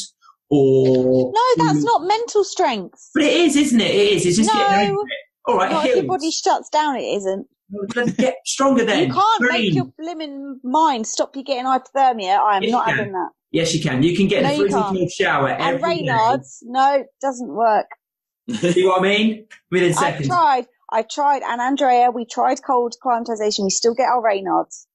or. 0.50 1.32
No, 1.34 1.64
that's 1.64 1.82
not 1.82 2.02
mental 2.06 2.44
strength. 2.44 2.98
But 3.14 3.24
it 3.24 3.32
is, 3.32 3.56
isn't 3.56 3.80
it? 3.80 3.90
It 3.94 4.12
is. 4.12 4.26
It's 4.26 4.36
just 4.36 4.52
No, 4.52 4.60
it. 4.60 4.94
All 5.46 5.56
right, 5.56 5.86
if 5.88 5.96
your 5.96 6.04
body 6.04 6.30
shuts 6.30 6.68
down. 6.68 6.96
It 6.96 7.04
isn't. 7.16 7.46
Let's 7.94 8.12
get 8.12 8.36
stronger 8.44 8.84
then. 8.84 9.08
You 9.08 9.14
can't 9.14 9.40
Green. 9.42 9.52
make 9.62 9.74
your 9.74 9.92
blimmin' 10.00 10.56
mind 10.62 11.06
stop 11.06 11.34
you 11.36 11.42
getting 11.44 11.64
hypothermia. 11.64 12.38
I 12.38 12.56
am 12.58 12.62
Yes, 12.62 12.72
not 12.72 12.88
having 12.88 13.12
that. 13.12 13.30
Yes, 13.50 13.74
you 13.74 13.82
can. 13.82 14.02
You 14.02 14.16
can 14.16 14.28
get 14.28 14.42
No, 14.42 14.50
a 14.52 14.56
freezing 14.56 14.82
cold 14.82 15.10
shower 15.10 15.48
And 15.48 15.76
every 15.76 16.02
day. 16.02 16.38
No, 16.62 17.04
doesn't 17.20 17.48
work. 17.54 17.86
See 18.50 18.84
what 18.86 19.00
I 19.00 19.02
mean? 19.02 19.46
Within 19.70 19.94
seconds. 19.94 20.28
I've 20.30 20.36
tried. 20.36 20.66
I 20.90 21.02
tried. 21.02 21.42
And 21.42 21.60
Andrea, 21.60 22.10
we 22.10 22.24
tried 22.26 22.62
cold 22.66 22.94
climatization. 23.04 23.64
We 23.64 23.70
still 23.70 23.94
get 23.94 24.08
our 24.08 24.22
Raynaud's. 24.22 24.86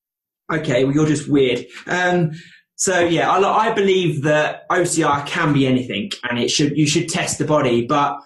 Okay, 0.51 0.85
well, 0.85 0.93
you're 0.93 1.07
just 1.07 1.27
weird. 1.29 1.65
Um, 1.87 2.31
so 2.75 2.99
yeah, 2.99 3.29
I, 3.29 3.69
I 3.69 3.73
believe 3.73 4.23
that 4.23 4.67
OCR 4.69 5.25
can 5.25 5.53
be 5.53 5.65
anything, 5.67 6.11
and 6.29 6.37
it 6.39 6.49
should 6.51 6.77
you 6.77 6.87
should 6.87 7.09
test 7.09 7.37
the 7.39 7.45
body. 7.45 7.85
But 7.85 8.17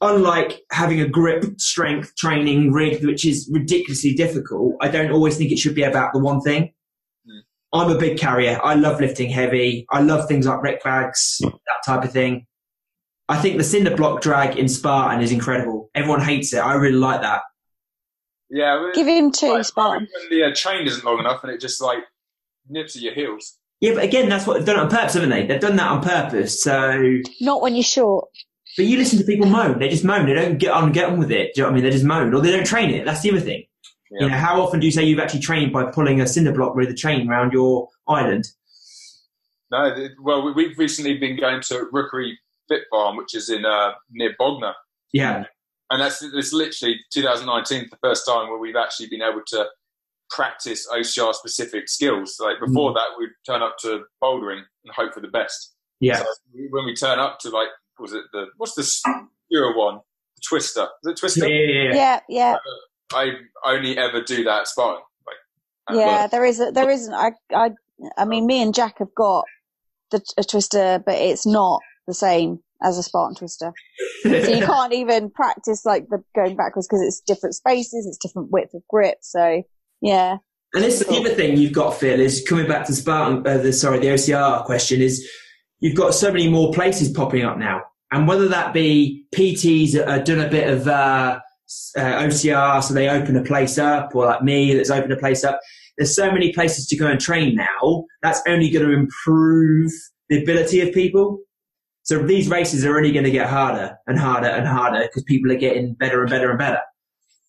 unlike 0.00 0.60
having 0.72 1.00
a 1.00 1.08
grip 1.08 1.44
strength 1.58 2.14
training 2.16 2.72
rig, 2.72 3.04
which 3.04 3.24
is 3.26 3.48
ridiculously 3.52 4.14
difficult, 4.14 4.76
I 4.80 4.88
don't 4.88 5.10
always 5.12 5.36
think 5.36 5.52
it 5.52 5.58
should 5.58 5.74
be 5.74 5.82
about 5.82 6.12
the 6.12 6.18
one 6.18 6.40
thing. 6.40 6.72
Mm. 7.28 7.40
I'm 7.72 7.90
a 7.90 7.98
big 7.98 8.18
carrier. 8.18 8.58
I 8.62 8.74
love 8.74 9.00
lifting 9.00 9.30
heavy. 9.30 9.86
I 9.90 10.00
love 10.00 10.26
things 10.28 10.46
like 10.46 10.62
wreck 10.62 10.82
bags, 10.82 11.38
that 11.42 11.52
type 11.84 12.04
of 12.04 12.12
thing. 12.12 12.46
I 13.28 13.36
think 13.40 13.58
the 13.58 13.64
cinder 13.64 13.94
block 13.96 14.22
drag 14.22 14.56
in 14.58 14.68
Spartan 14.68 15.20
is 15.22 15.30
incredible. 15.30 15.90
Everyone 15.94 16.20
hates 16.20 16.52
it. 16.52 16.58
I 16.58 16.74
really 16.74 16.96
like 16.96 17.20
that. 17.22 17.42
Yeah. 18.48 18.82
we- 18.84 18.92
Give 18.92 19.06
him 19.06 19.30
two, 19.30 19.52
like, 19.52 19.64
Spartan. 19.66 20.08
The 20.30 20.44
uh, 20.44 20.52
chain 20.54 20.86
isn't 20.86 21.04
long 21.04 21.20
enough 21.20 21.44
and 21.44 21.52
it 21.52 21.60
just 21.60 21.80
like 21.80 21.98
nips 22.68 22.96
at 22.96 23.02
your 23.02 23.14
heels. 23.14 23.56
Yeah, 23.80 23.94
but 23.94 24.04
again, 24.04 24.28
that's 24.28 24.46
what 24.46 24.54
they've 24.58 24.66
done 24.66 24.76
it 24.76 24.82
on 24.82 24.88
purpose, 24.90 25.14
haven't 25.14 25.30
they? 25.30 25.46
They've 25.46 25.60
done 25.60 25.76
that 25.76 25.90
on 25.90 26.02
purpose. 26.02 26.60
So 26.62 27.18
Not 27.40 27.62
when 27.62 27.74
you're 27.76 27.82
short. 27.84 28.28
But 28.76 28.86
you 28.86 28.96
listen 28.98 29.18
to 29.18 29.24
people 29.24 29.46
moan. 29.46 29.78
They 29.78 29.88
just 29.88 30.04
moan. 30.04 30.26
They 30.26 30.34
don't 30.34 30.58
get 30.58 30.72
on 30.72 30.92
get 30.92 31.06
on 31.10 31.18
with 31.18 31.30
it. 31.32 31.54
Do 31.54 31.60
you 31.60 31.62
know 31.62 31.68
what 31.68 31.72
I 31.72 31.74
mean? 31.76 31.84
They 31.84 31.90
just 31.90 32.04
moan, 32.04 32.32
or 32.34 32.40
they 32.40 32.52
don't 32.52 32.66
train 32.66 32.90
it. 32.90 33.04
That's 33.04 33.20
the 33.22 33.30
other 33.32 33.40
thing. 33.40 33.64
Yeah. 34.12 34.24
You 34.24 34.28
know, 34.30 34.36
how 34.36 34.60
often 34.62 34.80
do 34.80 34.86
you 34.86 34.92
say 34.92 35.04
you've 35.04 35.20
actually 35.20 35.40
trained 35.40 35.72
by 35.72 35.84
pulling 35.90 36.20
a 36.20 36.26
cinder 36.26 36.52
block 36.52 36.74
with 36.74 36.88
a 36.88 36.94
chain 36.94 37.28
around 37.30 37.52
your 37.52 37.88
island? 38.08 38.44
No, 39.70 39.94
well, 40.20 40.42
we- 40.44 40.52
we've 40.52 40.78
recently 40.78 41.16
been 41.18 41.38
going 41.38 41.60
to 41.62 41.86
Rookery 41.92 42.36
Fit 42.68 42.82
Farm, 42.90 43.16
which 43.16 43.34
is 43.34 43.50
in 43.50 43.64
uh, 43.64 43.92
near 44.10 44.34
Bognor, 44.38 44.74
Yeah, 45.12 45.44
and 45.90 46.00
that's 46.00 46.22
it's 46.22 46.52
literally 46.52 46.98
2019 47.12 47.86
the 47.90 47.96
first 48.02 48.26
time 48.26 48.48
where 48.48 48.58
we've 48.58 48.76
actually 48.76 49.08
been 49.08 49.22
able 49.22 49.42
to 49.48 49.66
practice 50.30 50.86
OCR 50.92 51.34
specific 51.34 51.88
skills. 51.88 52.36
Like 52.40 52.56
before 52.64 52.92
that, 52.94 53.06
we'd 53.18 53.30
turn 53.46 53.62
up 53.62 53.76
to 53.82 54.02
bouldering 54.22 54.62
and 54.84 54.94
hope 54.94 55.14
for 55.14 55.20
the 55.20 55.28
best. 55.28 55.74
yeah. 56.00 56.18
So 56.18 56.24
when 56.70 56.84
we 56.84 56.94
turn 56.94 57.18
up 57.20 57.38
to 57.40 57.50
like, 57.50 57.68
was 58.00 58.12
it 58.12 58.24
the 58.32 58.46
what's 58.56 58.74
the 58.74 59.26
Euro 59.50 59.76
one? 59.76 60.00
The 60.36 60.42
Twister. 60.48 60.88
Is 61.04 61.12
it 61.12 61.16
Twister? 61.18 61.48
Yeah, 61.48 61.66
yeah, 61.66 61.82
yeah. 61.82 61.94
Yeah, 61.94 62.20
yeah, 62.28 62.56
I 63.12 63.32
only 63.64 63.98
ever 63.98 64.22
do 64.22 64.44
that 64.44 64.60
at 64.60 64.68
Spartan. 64.68 65.02
Like, 65.26 65.98
yeah. 65.98 66.22
work. 66.22 66.30
There 66.30 66.44
is, 66.44 66.60
a, 66.60 66.70
there 66.70 66.90
isn't. 66.90 67.12
I, 67.12 67.32
I, 67.52 67.70
I 68.16 68.24
mean, 68.24 68.46
me 68.46 68.62
and 68.62 68.74
Jack 68.74 68.98
have 68.98 69.14
got 69.14 69.44
the 70.10 70.22
a 70.38 70.44
twister, 70.44 71.02
but 71.04 71.16
it's 71.16 71.46
not 71.46 71.80
the 72.06 72.14
same 72.14 72.60
as 72.82 72.98
a 72.98 73.02
Spartan 73.02 73.36
twister. 73.36 73.72
So 74.22 74.28
you 74.28 74.66
can't 74.66 74.92
even 74.92 75.30
practice 75.30 75.84
like 75.84 76.08
the 76.08 76.22
going 76.34 76.56
backwards 76.56 76.88
because 76.88 77.02
it's 77.02 77.20
different 77.20 77.54
spaces, 77.54 78.06
it's 78.06 78.18
different 78.18 78.50
width 78.50 78.74
of 78.74 78.82
grip. 78.88 79.18
So 79.20 79.62
yeah, 80.00 80.38
And 80.72 80.84
this 80.84 81.04
the 81.04 81.14
other 81.14 81.30
thing 81.30 81.56
you've 81.56 81.72
got, 81.72 81.94
Phil, 81.94 82.20
is 82.20 82.44
coming 82.48 82.66
back 82.66 82.86
to 82.86 82.94
Spartan. 82.94 83.46
Uh, 83.46 83.58
the 83.58 83.72
sorry, 83.72 83.98
the 83.98 84.08
OCR 84.08 84.64
question 84.64 85.00
is 85.00 85.28
you've 85.80 85.96
got 85.96 86.14
so 86.14 86.32
many 86.32 86.48
more 86.48 86.72
places 86.72 87.10
popping 87.10 87.44
up 87.44 87.58
now, 87.58 87.82
and 88.12 88.26
whether 88.28 88.48
that 88.48 88.72
be 88.72 89.24
PTs 89.34 89.92
that 89.92 90.08
have 90.08 90.24
done 90.24 90.40
a 90.40 90.48
bit 90.48 90.68
of 90.68 90.86
uh, 90.88 91.38
uh, 91.96 92.00
OCR, 92.00 92.82
so 92.82 92.94
they 92.94 93.08
open 93.08 93.36
a 93.36 93.42
place 93.44 93.78
up, 93.78 94.14
or 94.14 94.26
like 94.26 94.42
me 94.42 94.74
that's 94.74 94.90
opened 94.90 95.12
a 95.12 95.16
place 95.16 95.44
up. 95.44 95.60
There's 95.98 96.14
so 96.16 96.30
many 96.32 96.52
places 96.52 96.86
to 96.88 96.96
go 96.96 97.06
and 97.06 97.20
train 97.20 97.54
now. 97.54 98.04
That's 98.22 98.40
only 98.48 98.70
going 98.70 98.86
to 98.86 98.92
improve 98.92 99.90
the 100.28 100.42
ability 100.42 100.80
of 100.80 100.94
people. 100.94 101.38
So 102.02 102.22
these 102.22 102.48
races 102.48 102.84
are 102.84 102.96
only 102.96 103.12
going 103.12 103.24
to 103.26 103.30
get 103.30 103.48
harder 103.48 103.96
and 104.06 104.18
harder 104.18 104.48
and 104.48 104.66
harder 104.66 105.02
because 105.02 105.22
people 105.24 105.52
are 105.52 105.56
getting 105.56 105.94
better 105.94 106.22
and 106.22 106.30
better 106.30 106.50
and 106.50 106.58
better. 106.58 106.80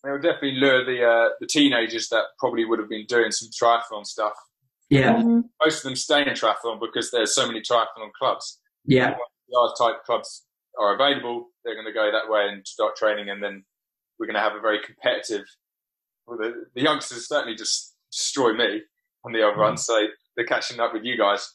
They'll 0.04 0.16
definitely 0.16 0.52
lure 0.60 0.84
the 0.84 1.04
uh, 1.04 1.28
the 1.40 1.46
teenagers 1.46 2.08
that 2.10 2.24
probably 2.38 2.64
would 2.64 2.78
have 2.78 2.88
been 2.88 3.06
doing 3.06 3.30
some 3.30 3.48
triathlon 3.50 4.04
stuff. 4.04 4.34
Yeah, 4.90 5.14
Mhm. 5.14 5.44
Most 5.64 5.78
of 5.78 5.82
them 5.84 5.96
stay 5.96 6.20
in 6.20 6.28
triathlon 6.34 6.78
because 6.80 7.10
there's 7.10 7.34
so 7.34 7.46
many 7.46 7.60
triathlon 7.62 8.12
clubs. 8.18 8.60
yeah. 8.84 9.14
Large 9.50 9.72
type 9.78 10.04
clubs 10.04 10.44
are 10.78 10.94
available. 10.94 11.48
They're 11.64 11.74
going 11.74 11.86
to 11.86 11.92
go 11.92 12.10
that 12.10 12.30
way 12.30 12.48
and 12.48 12.66
start 12.66 12.96
training, 12.96 13.30
and 13.30 13.42
then 13.42 13.64
we're 14.18 14.26
going 14.26 14.34
to 14.34 14.40
have 14.40 14.54
a 14.54 14.60
very 14.60 14.78
competitive. 14.84 15.44
Well, 16.26 16.38
the, 16.38 16.52
the 16.74 16.82
youngsters 16.82 17.28
certainly 17.28 17.56
just 17.56 17.94
destroy 18.10 18.52
me 18.54 18.82
on 19.24 19.32
the 19.32 19.46
other 19.46 19.56
run, 19.56 19.76
so 19.76 20.06
they're 20.36 20.46
catching 20.46 20.80
up 20.80 20.92
with 20.92 21.04
you 21.04 21.16
guys. 21.16 21.48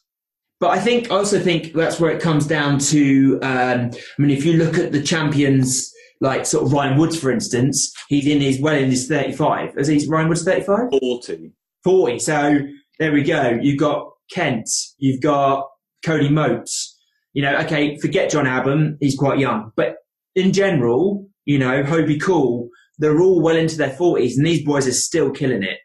But 0.60 0.70
I 0.70 0.80
think, 0.80 1.10
I 1.10 1.16
also 1.16 1.38
think 1.38 1.72
that's 1.72 2.00
where 2.00 2.10
it 2.10 2.20
comes 2.20 2.46
down 2.46 2.78
to, 2.78 3.38
um, 3.42 3.90
I 3.92 4.22
mean, 4.22 4.30
if 4.30 4.44
you 4.44 4.54
look 4.54 4.76
at 4.76 4.90
the 4.90 5.02
champions, 5.02 5.92
like 6.20 6.46
sort 6.46 6.66
of 6.66 6.72
Ryan 6.72 6.98
Woods, 6.98 7.18
for 7.18 7.30
instance, 7.30 7.92
he's 8.08 8.26
in 8.26 8.40
his, 8.40 8.60
well 8.60 8.74
in 8.74 8.90
his 8.90 9.06
35. 9.06 9.78
Is 9.78 9.86
he, 9.86 10.04
Ryan 10.08 10.28
Woods 10.28 10.42
35? 10.42 10.90
40. 11.00 11.52
40. 11.84 12.18
So 12.18 12.58
there 12.98 13.12
we 13.12 13.22
go. 13.22 13.56
You've 13.62 13.78
got 13.78 14.10
Kent, 14.32 14.68
you've 14.98 15.22
got 15.22 15.64
Cody 16.04 16.28
Moats. 16.28 16.97
You 17.34 17.42
know, 17.42 17.56
okay, 17.58 17.96
forget 17.98 18.30
Jon 18.30 18.46
Albon, 18.46 18.96
he's 19.00 19.16
quite 19.16 19.38
young. 19.38 19.72
But 19.76 19.96
in 20.34 20.52
general, 20.52 21.28
you 21.44 21.58
know, 21.58 21.82
Hobie 21.82 22.20
Call, 22.20 22.68
they're 22.98 23.20
all 23.20 23.40
well 23.40 23.56
into 23.56 23.76
their 23.76 23.90
40s 23.90 24.36
and 24.36 24.46
these 24.46 24.64
boys 24.64 24.86
are 24.88 24.92
still 24.92 25.30
killing 25.30 25.62
it. 25.62 25.78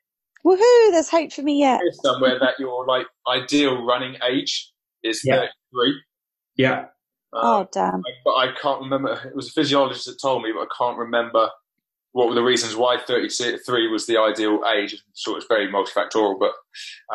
Woohoo! 0.45 0.91
There's 0.91 1.09
hope 1.09 1.31
for 1.31 1.41
me 1.41 1.59
yet. 1.59 1.79
Somewhere 2.03 2.37
that 2.39 2.55
your 2.59 2.85
like 2.85 3.05
ideal 3.27 3.85
running 3.85 4.15
age 4.29 4.71
is 5.03 5.21
Yeah. 5.23 5.45
33. 5.73 6.01
Yeah. 6.57 6.79
Um, 6.79 7.41
Oh 7.41 7.67
damn! 7.71 8.01
but 8.25 8.35
I 8.35 8.53
can't 8.61 8.81
remember. 8.81 9.13
It 9.25 9.35
was 9.35 9.47
a 9.47 9.51
physiologist 9.53 10.05
that 10.05 10.17
told 10.21 10.43
me, 10.43 10.51
but 10.53 10.63
I 10.63 10.67
can't 10.77 10.97
remember 10.99 11.49
what 12.11 12.29
were 12.29 12.35
the 12.35 12.43
reasons 12.43 12.75
why 12.75 12.97
33 13.07 13.87
was 13.91 14.05
the 14.05 14.19
ideal 14.19 14.59
age. 14.71 14.95
So 15.13 15.35
it's 15.35 15.47
very 15.47 15.67
multifactorial, 15.67 16.35
but 16.39 16.51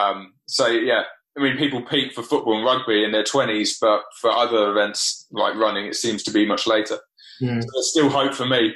um, 0.00 0.32
so 0.46 0.66
yeah. 0.66 1.02
I 1.36 1.42
mean, 1.42 1.56
people 1.56 1.82
peak 1.82 2.12
for 2.14 2.22
football 2.22 2.56
and 2.56 2.64
rugby 2.64 3.05
in 3.05 3.12
their 3.12 3.22
20s, 3.22 3.76
but 3.80 4.02
for 4.20 4.30
other 4.30 4.70
events 4.70 5.26
like 5.30 5.55
running, 5.55 5.86
it 5.86 5.94
seems 5.94 6.22
to 6.24 6.32
be 6.32 6.46
much 6.46 6.66
later. 6.66 6.98
Mm. 7.40 7.62
So 7.62 7.68
there's 7.72 7.90
still 7.90 8.09
hope 8.09 8.34
for 8.34 8.46
me. 8.46 8.74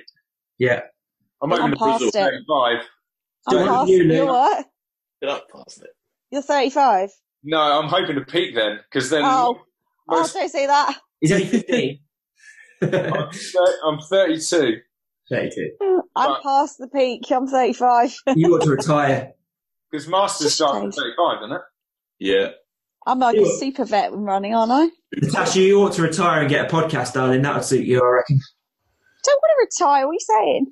Yeah. 0.58 0.82
I'm 1.42 1.52
I'm 1.52 1.58
hoping 1.58 1.72
to 1.72 1.76
past 1.78 1.98
push 2.04 2.08
it. 2.08 2.46
35. 2.46 2.76
I'm 3.48 3.66
past. 3.66 3.90
you, 3.90 3.96
You're 4.04 4.06
Luke. 4.24 4.28
what? 4.28 4.66
Get 5.20 5.30
up 5.30 5.48
past 5.50 5.82
it. 5.82 5.90
You're 6.30 6.42
35. 6.42 7.10
No, 7.44 7.58
I'm 7.58 7.88
hoping 7.88 8.14
to 8.14 8.20
peak 8.24 8.54
then, 8.54 8.78
because 8.90 9.10
then 9.10 9.22
Oh. 9.24 9.60
Oh, 10.08 10.20
most, 10.20 10.34
don't 10.34 10.48
say 10.48 10.66
that. 10.66 10.96
He's 11.20 11.32
only 11.32 11.46
15. 11.46 11.98
I'm 12.82 13.98
32. 14.00 14.76
32. 15.30 16.02
I'm 16.16 16.30
Right. 16.30 16.42
past 16.42 16.78
the 16.78 16.88
peak. 16.88 17.30
I'm 17.30 17.46
35. 17.46 18.14
You 18.36 18.54
ought 18.56 18.62
to 18.64 18.70
retire. 18.70 19.32
Because 19.90 20.08
Masters 20.08 20.46
Just 20.46 20.56
start 20.56 20.76
at 20.86 20.94
35, 20.94 21.40
doesn't 21.40 21.52
it? 21.56 21.60
Yeah. 22.22 22.50
I'm 23.06 23.18
like 23.18 23.36
You- 23.36 23.44
a 23.44 23.58
super 23.58 23.84
vet 23.84 24.12
when 24.12 24.22
running, 24.22 24.54
aren't 24.54 24.70
I? 24.72 24.88
Natasha, 25.20 25.60
you 25.60 25.82
ought 25.82 25.92
to 25.94 26.02
retire 26.02 26.40
and 26.40 26.48
get 26.48 26.64
a 26.64 26.74
podcast, 26.74 27.14
darling. 27.14 27.42
That 27.42 27.54
would 27.56 27.64
suit 27.64 27.84
you, 27.84 28.00
I 28.00 28.06
reckon. 28.06 28.38
Don't 29.24 29.40
want 29.42 29.70
to 29.70 29.84
retire. 29.84 30.06
What 30.06 30.12
are 30.12 30.14
you 30.14 30.20
saying? 30.20 30.66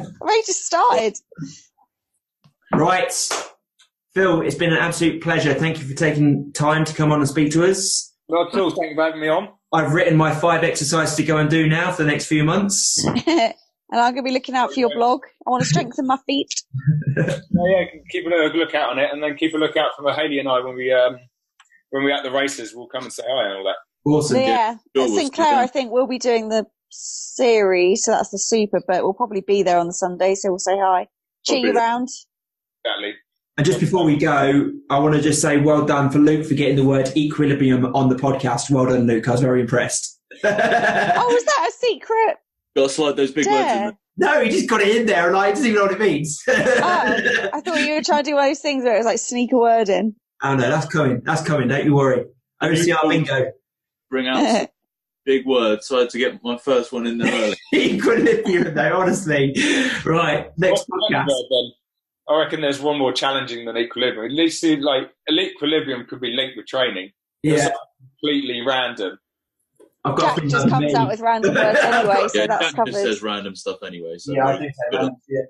I've 0.00 0.06
only 0.22 0.42
just 0.46 0.64
started. 0.64 1.14
right. 2.72 3.12
Phil, 4.14 4.40
it's 4.42 4.54
been 4.54 4.72
an 4.72 4.78
absolute 4.78 5.22
pleasure. 5.22 5.54
Thank 5.54 5.78
you 5.80 5.84
for 5.88 5.94
taking 5.94 6.52
time 6.52 6.84
to 6.84 6.94
come 6.94 7.10
on 7.12 7.18
and 7.18 7.28
speak 7.28 7.52
to 7.52 7.68
us. 7.68 8.12
Not 8.28 8.54
at 8.54 8.60
all. 8.60 8.70
Thank 8.70 8.90
you 8.90 8.94
for 8.96 9.04
having 9.04 9.20
me 9.20 9.28
on. 9.28 9.48
I've 9.72 9.92
written 9.92 10.16
my 10.16 10.32
five 10.34 10.62
exercises 10.62 11.16
to 11.16 11.24
go 11.24 11.36
and 11.38 11.50
do 11.50 11.68
now 11.68 11.90
for 11.92 12.04
the 12.04 12.08
next 12.10 12.26
few 12.26 12.44
months. 12.44 13.04
and 13.90 14.00
I'm 14.00 14.12
going 14.12 14.24
to 14.24 14.28
be 14.28 14.34
looking 14.34 14.54
out 14.54 14.72
for 14.72 14.80
your 14.80 14.90
blog. 14.94 15.20
I 15.46 15.50
want 15.50 15.62
to 15.62 15.68
strengthen 15.68 16.06
my 16.06 16.18
feet. 16.26 16.54
Yeah, 17.16 17.38
yeah, 17.54 17.84
keep 18.10 18.26
a 18.26 18.28
look 18.28 18.74
out 18.74 18.90
on 18.90 18.98
it, 18.98 19.10
and 19.12 19.22
then 19.22 19.36
keep 19.36 19.54
a 19.54 19.56
look 19.56 19.76
out 19.76 19.92
for 19.96 20.12
Haley 20.12 20.40
and 20.40 20.48
I 20.48 20.58
when 20.58 20.74
we 20.74 20.92
um 20.92 21.16
when 21.90 22.02
we're 22.02 22.12
at 22.12 22.24
the 22.24 22.32
races. 22.32 22.74
We'll 22.74 22.88
come 22.88 23.04
and 23.04 23.12
say 23.12 23.22
hi 23.24 23.44
and 23.44 23.58
all 23.58 23.64
that. 23.64 23.76
Awesome. 24.10 24.38
yeah. 24.40 24.76
Sure, 24.96 25.04
At 25.04 25.10
we'll 25.10 25.18
Sinclair, 25.18 25.54
I 25.54 25.68
think 25.68 25.92
we'll 25.92 26.08
be 26.08 26.18
doing 26.18 26.48
the 26.48 26.66
series, 26.90 28.02
so 28.04 28.10
that's 28.10 28.30
the 28.30 28.38
super, 28.38 28.80
but 28.88 29.04
we'll 29.04 29.14
probably 29.14 29.42
be 29.42 29.62
there 29.62 29.78
on 29.78 29.86
the 29.86 29.92
Sunday, 29.92 30.34
so 30.34 30.50
we'll 30.50 30.58
say 30.58 30.76
hi. 30.76 31.06
Cheer 31.46 31.58
you 31.58 31.72
Probably. 31.72 31.80
round. 31.80 32.08
Exactly. 32.84 33.14
And 33.56 33.64
just 33.64 33.78
before 33.78 34.04
we 34.04 34.16
go, 34.16 34.72
I 34.90 34.98
want 34.98 35.14
to 35.14 35.20
just 35.20 35.40
say 35.40 35.58
well 35.58 35.86
done 35.86 36.10
for 36.10 36.18
Luke 36.18 36.44
for 36.44 36.54
getting 36.54 36.74
the 36.76 36.84
word 36.84 37.12
equilibrium 37.16 37.86
on 37.94 38.08
the 38.08 38.16
podcast. 38.16 38.70
Well 38.70 38.86
done, 38.86 39.06
Luke. 39.06 39.28
I 39.28 39.30
was 39.32 39.40
very 39.40 39.60
impressed. 39.60 40.20
Oh, 40.44 40.48
was 40.48 41.44
that 41.44 41.68
a 41.68 41.72
secret? 41.72 42.36
Got 42.76 42.82
to 42.84 42.88
slide 42.88 43.16
those 43.16 43.30
big 43.32 43.46
words 43.46 43.58
in 43.58 43.66
there. 43.66 43.98
no, 44.16 44.42
he 44.42 44.50
just 44.50 44.68
got 44.68 44.80
it 44.80 44.96
in 44.96 45.06
there 45.06 45.26
and 45.26 45.34
like, 45.36 45.48
he 45.48 45.52
doesn't 45.52 45.66
even 45.66 45.76
know 45.76 45.82
what 45.84 45.92
it 45.92 46.00
means. 46.00 46.42
Oh, 46.48 47.48
I 47.52 47.60
thought 47.60 47.80
you 47.80 47.94
were 47.94 48.02
trying 48.02 48.24
to 48.24 48.30
do 48.30 48.34
one 48.34 48.44
of 48.44 48.50
those 48.50 48.60
things 48.60 48.84
where 48.84 48.94
it 48.94 48.98
was 48.98 49.06
like 49.06 49.18
sneak 49.18 49.52
a 49.52 49.56
word 49.56 49.88
in. 49.88 50.14
Oh 50.42 50.54
no, 50.54 50.68
that's 50.68 50.86
coming. 50.86 51.22
That's 51.24 51.42
coming. 51.42 51.68
Don't 51.68 51.84
you 51.84 51.94
worry. 51.94 52.24
OCR 52.62 53.08
bingo. 53.08 53.52
Bring 54.10 54.28
out 54.28 54.68
big 55.24 55.46
words, 55.46 55.86
so 55.86 55.96
I 55.96 56.00
had 56.00 56.10
to 56.10 56.18
get 56.18 56.42
my 56.44 56.58
first 56.58 56.92
one 56.92 57.06
in 57.06 57.18
there 57.18 57.32
early. 57.32 57.56
Equilibrium, 57.74 58.74
though, 58.74 58.96
honestly. 59.00 59.54
Right, 60.04 60.50
next 60.58 60.70
What's 60.70 60.84
the 60.86 61.10
podcast. 61.12 61.26
word 61.28 61.46
then? 61.50 61.72
I 62.28 62.38
reckon 62.44 62.60
there's 62.60 62.80
one 62.80 62.98
more 62.98 63.12
challenging 63.12 63.64
than 63.66 63.76
equilibrium. 63.76 64.30
At 64.30 64.36
least 64.36 64.60
see, 64.60 64.76
like 64.76 65.10
equilibrium 65.30 66.06
could 66.06 66.20
be 66.20 66.30
linked 66.30 66.56
with 66.56 66.66
training. 66.66 67.10
Yeah, 67.42 67.70
Completely 68.20 68.62
random. 68.66 69.18
I've 70.04 70.16
got 70.16 70.26
Jack 70.26 70.36
things 70.40 70.52
just 70.52 70.68
comes 70.68 70.92
me. 70.92 70.94
out 70.94 71.08
with 71.08 71.20
random 71.20 71.54
words 71.54 71.78
anyway, 71.82 72.28
so 72.28 72.38
yeah, 72.38 72.46
that's 72.46 72.66
Jack 72.66 72.74
covered. 72.76 72.90
just 72.92 73.02
says 73.04 73.22
random 73.22 73.56
stuff 73.56 73.78
anyway. 73.86 74.14
So 74.18 74.32
Yeah, 74.34 74.46
I 74.46 74.58
do 74.58 74.64
say 74.64 74.70
good 74.90 75.00
that. 75.00 75.04
on- 75.04 75.16
Yeah. 75.28 75.40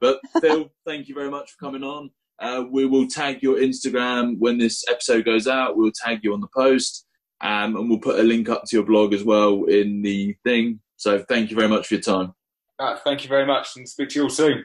But 0.00 0.20
Phil, 0.40 0.68
thank 0.84 1.08
you 1.08 1.14
very 1.14 1.30
much 1.30 1.52
for 1.52 1.64
coming 1.66 1.84
on. 1.84 2.10
Uh, 2.40 2.64
we 2.68 2.84
will 2.86 3.06
tag 3.06 3.40
your 3.42 3.56
Instagram 3.58 4.36
when 4.40 4.58
this 4.58 4.82
episode 4.90 5.24
goes 5.24 5.46
out. 5.46 5.76
We'll 5.76 5.92
tag 6.04 6.20
you 6.24 6.34
on 6.34 6.40
the 6.40 6.48
post, 6.56 7.06
um, 7.40 7.76
and 7.76 7.88
we'll 7.88 8.00
put 8.00 8.18
a 8.18 8.22
link 8.24 8.48
up 8.48 8.64
to 8.66 8.76
your 8.76 8.84
blog 8.84 9.14
as 9.14 9.22
well 9.22 9.62
in 9.64 10.02
the 10.02 10.34
thing. 10.42 10.80
So 10.96 11.20
thank 11.28 11.50
you 11.50 11.56
very 11.56 11.68
much 11.68 11.86
for 11.86 11.94
your 11.94 12.00
time. 12.02 12.32
Uh, 12.80 12.96
thank 13.04 13.22
you 13.22 13.28
very 13.28 13.46
much, 13.46 13.68
and 13.76 13.88
speak 13.88 14.08
to 14.08 14.16
you 14.18 14.22
all 14.24 14.30
soon. 14.30 14.64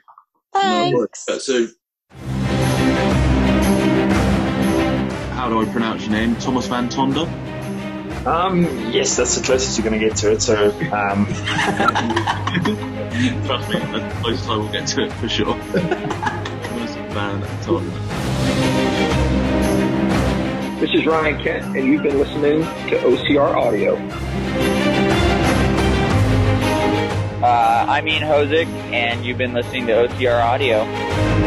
Thanks. 0.56 1.26
That's 1.28 1.48
it. 1.50 1.70
How 5.34 5.48
do 5.50 5.62
I 5.62 5.66
pronounce 5.72 6.02
your 6.02 6.12
name? 6.12 6.36
Thomas 6.38 6.66
Van 6.68 6.90
Tonder? 6.90 7.26
Um, 8.28 8.66
yes, 8.92 9.16
that's 9.16 9.38
the 9.38 9.46
closest 9.46 9.78
you're 9.78 9.88
going 9.88 9.98
to 9.98 10.06
get 10.06 10.18
to 10.18 10.34
it. 10.34 10.42
So, 10.42 10.70
um, 10.92 11.26
Trust 13.46 13.70
me, 13.70 13.80
that's 13.80 14.14
the 14.14 14.20
closest 14.22 14.50
I 14.50 14.58
will 14.58 14.68
get 14.68 14.86
to 14.88 15.06
it 15.06 15.14
for 15.14 15.30
sure. 15.30 15.56
Van 17.14 17.40
This 20.82 20.94
is 20.94 21.06
Ryan 21.06 21.42
Kent, 21.42 21.78
and 21.78 21.88
you've 21.88 22.04
been 22.04 22.20
listening 22.20 22.64
to 22.64 22.98
OCR 22.98 23.56
Audio. 23.56 23.96
Uh, 27.42 27.86
I'm 27.88 28.06
Ian 28.10 28.24
Hozick, 28.24 28.68
and 28.92 29.26
you've 29.26 29.38
been 29.38 29.54
listening 29.54 29.88
to 29.88 29.94
OCR 29.94 30.44
Audio. 30.44 31.47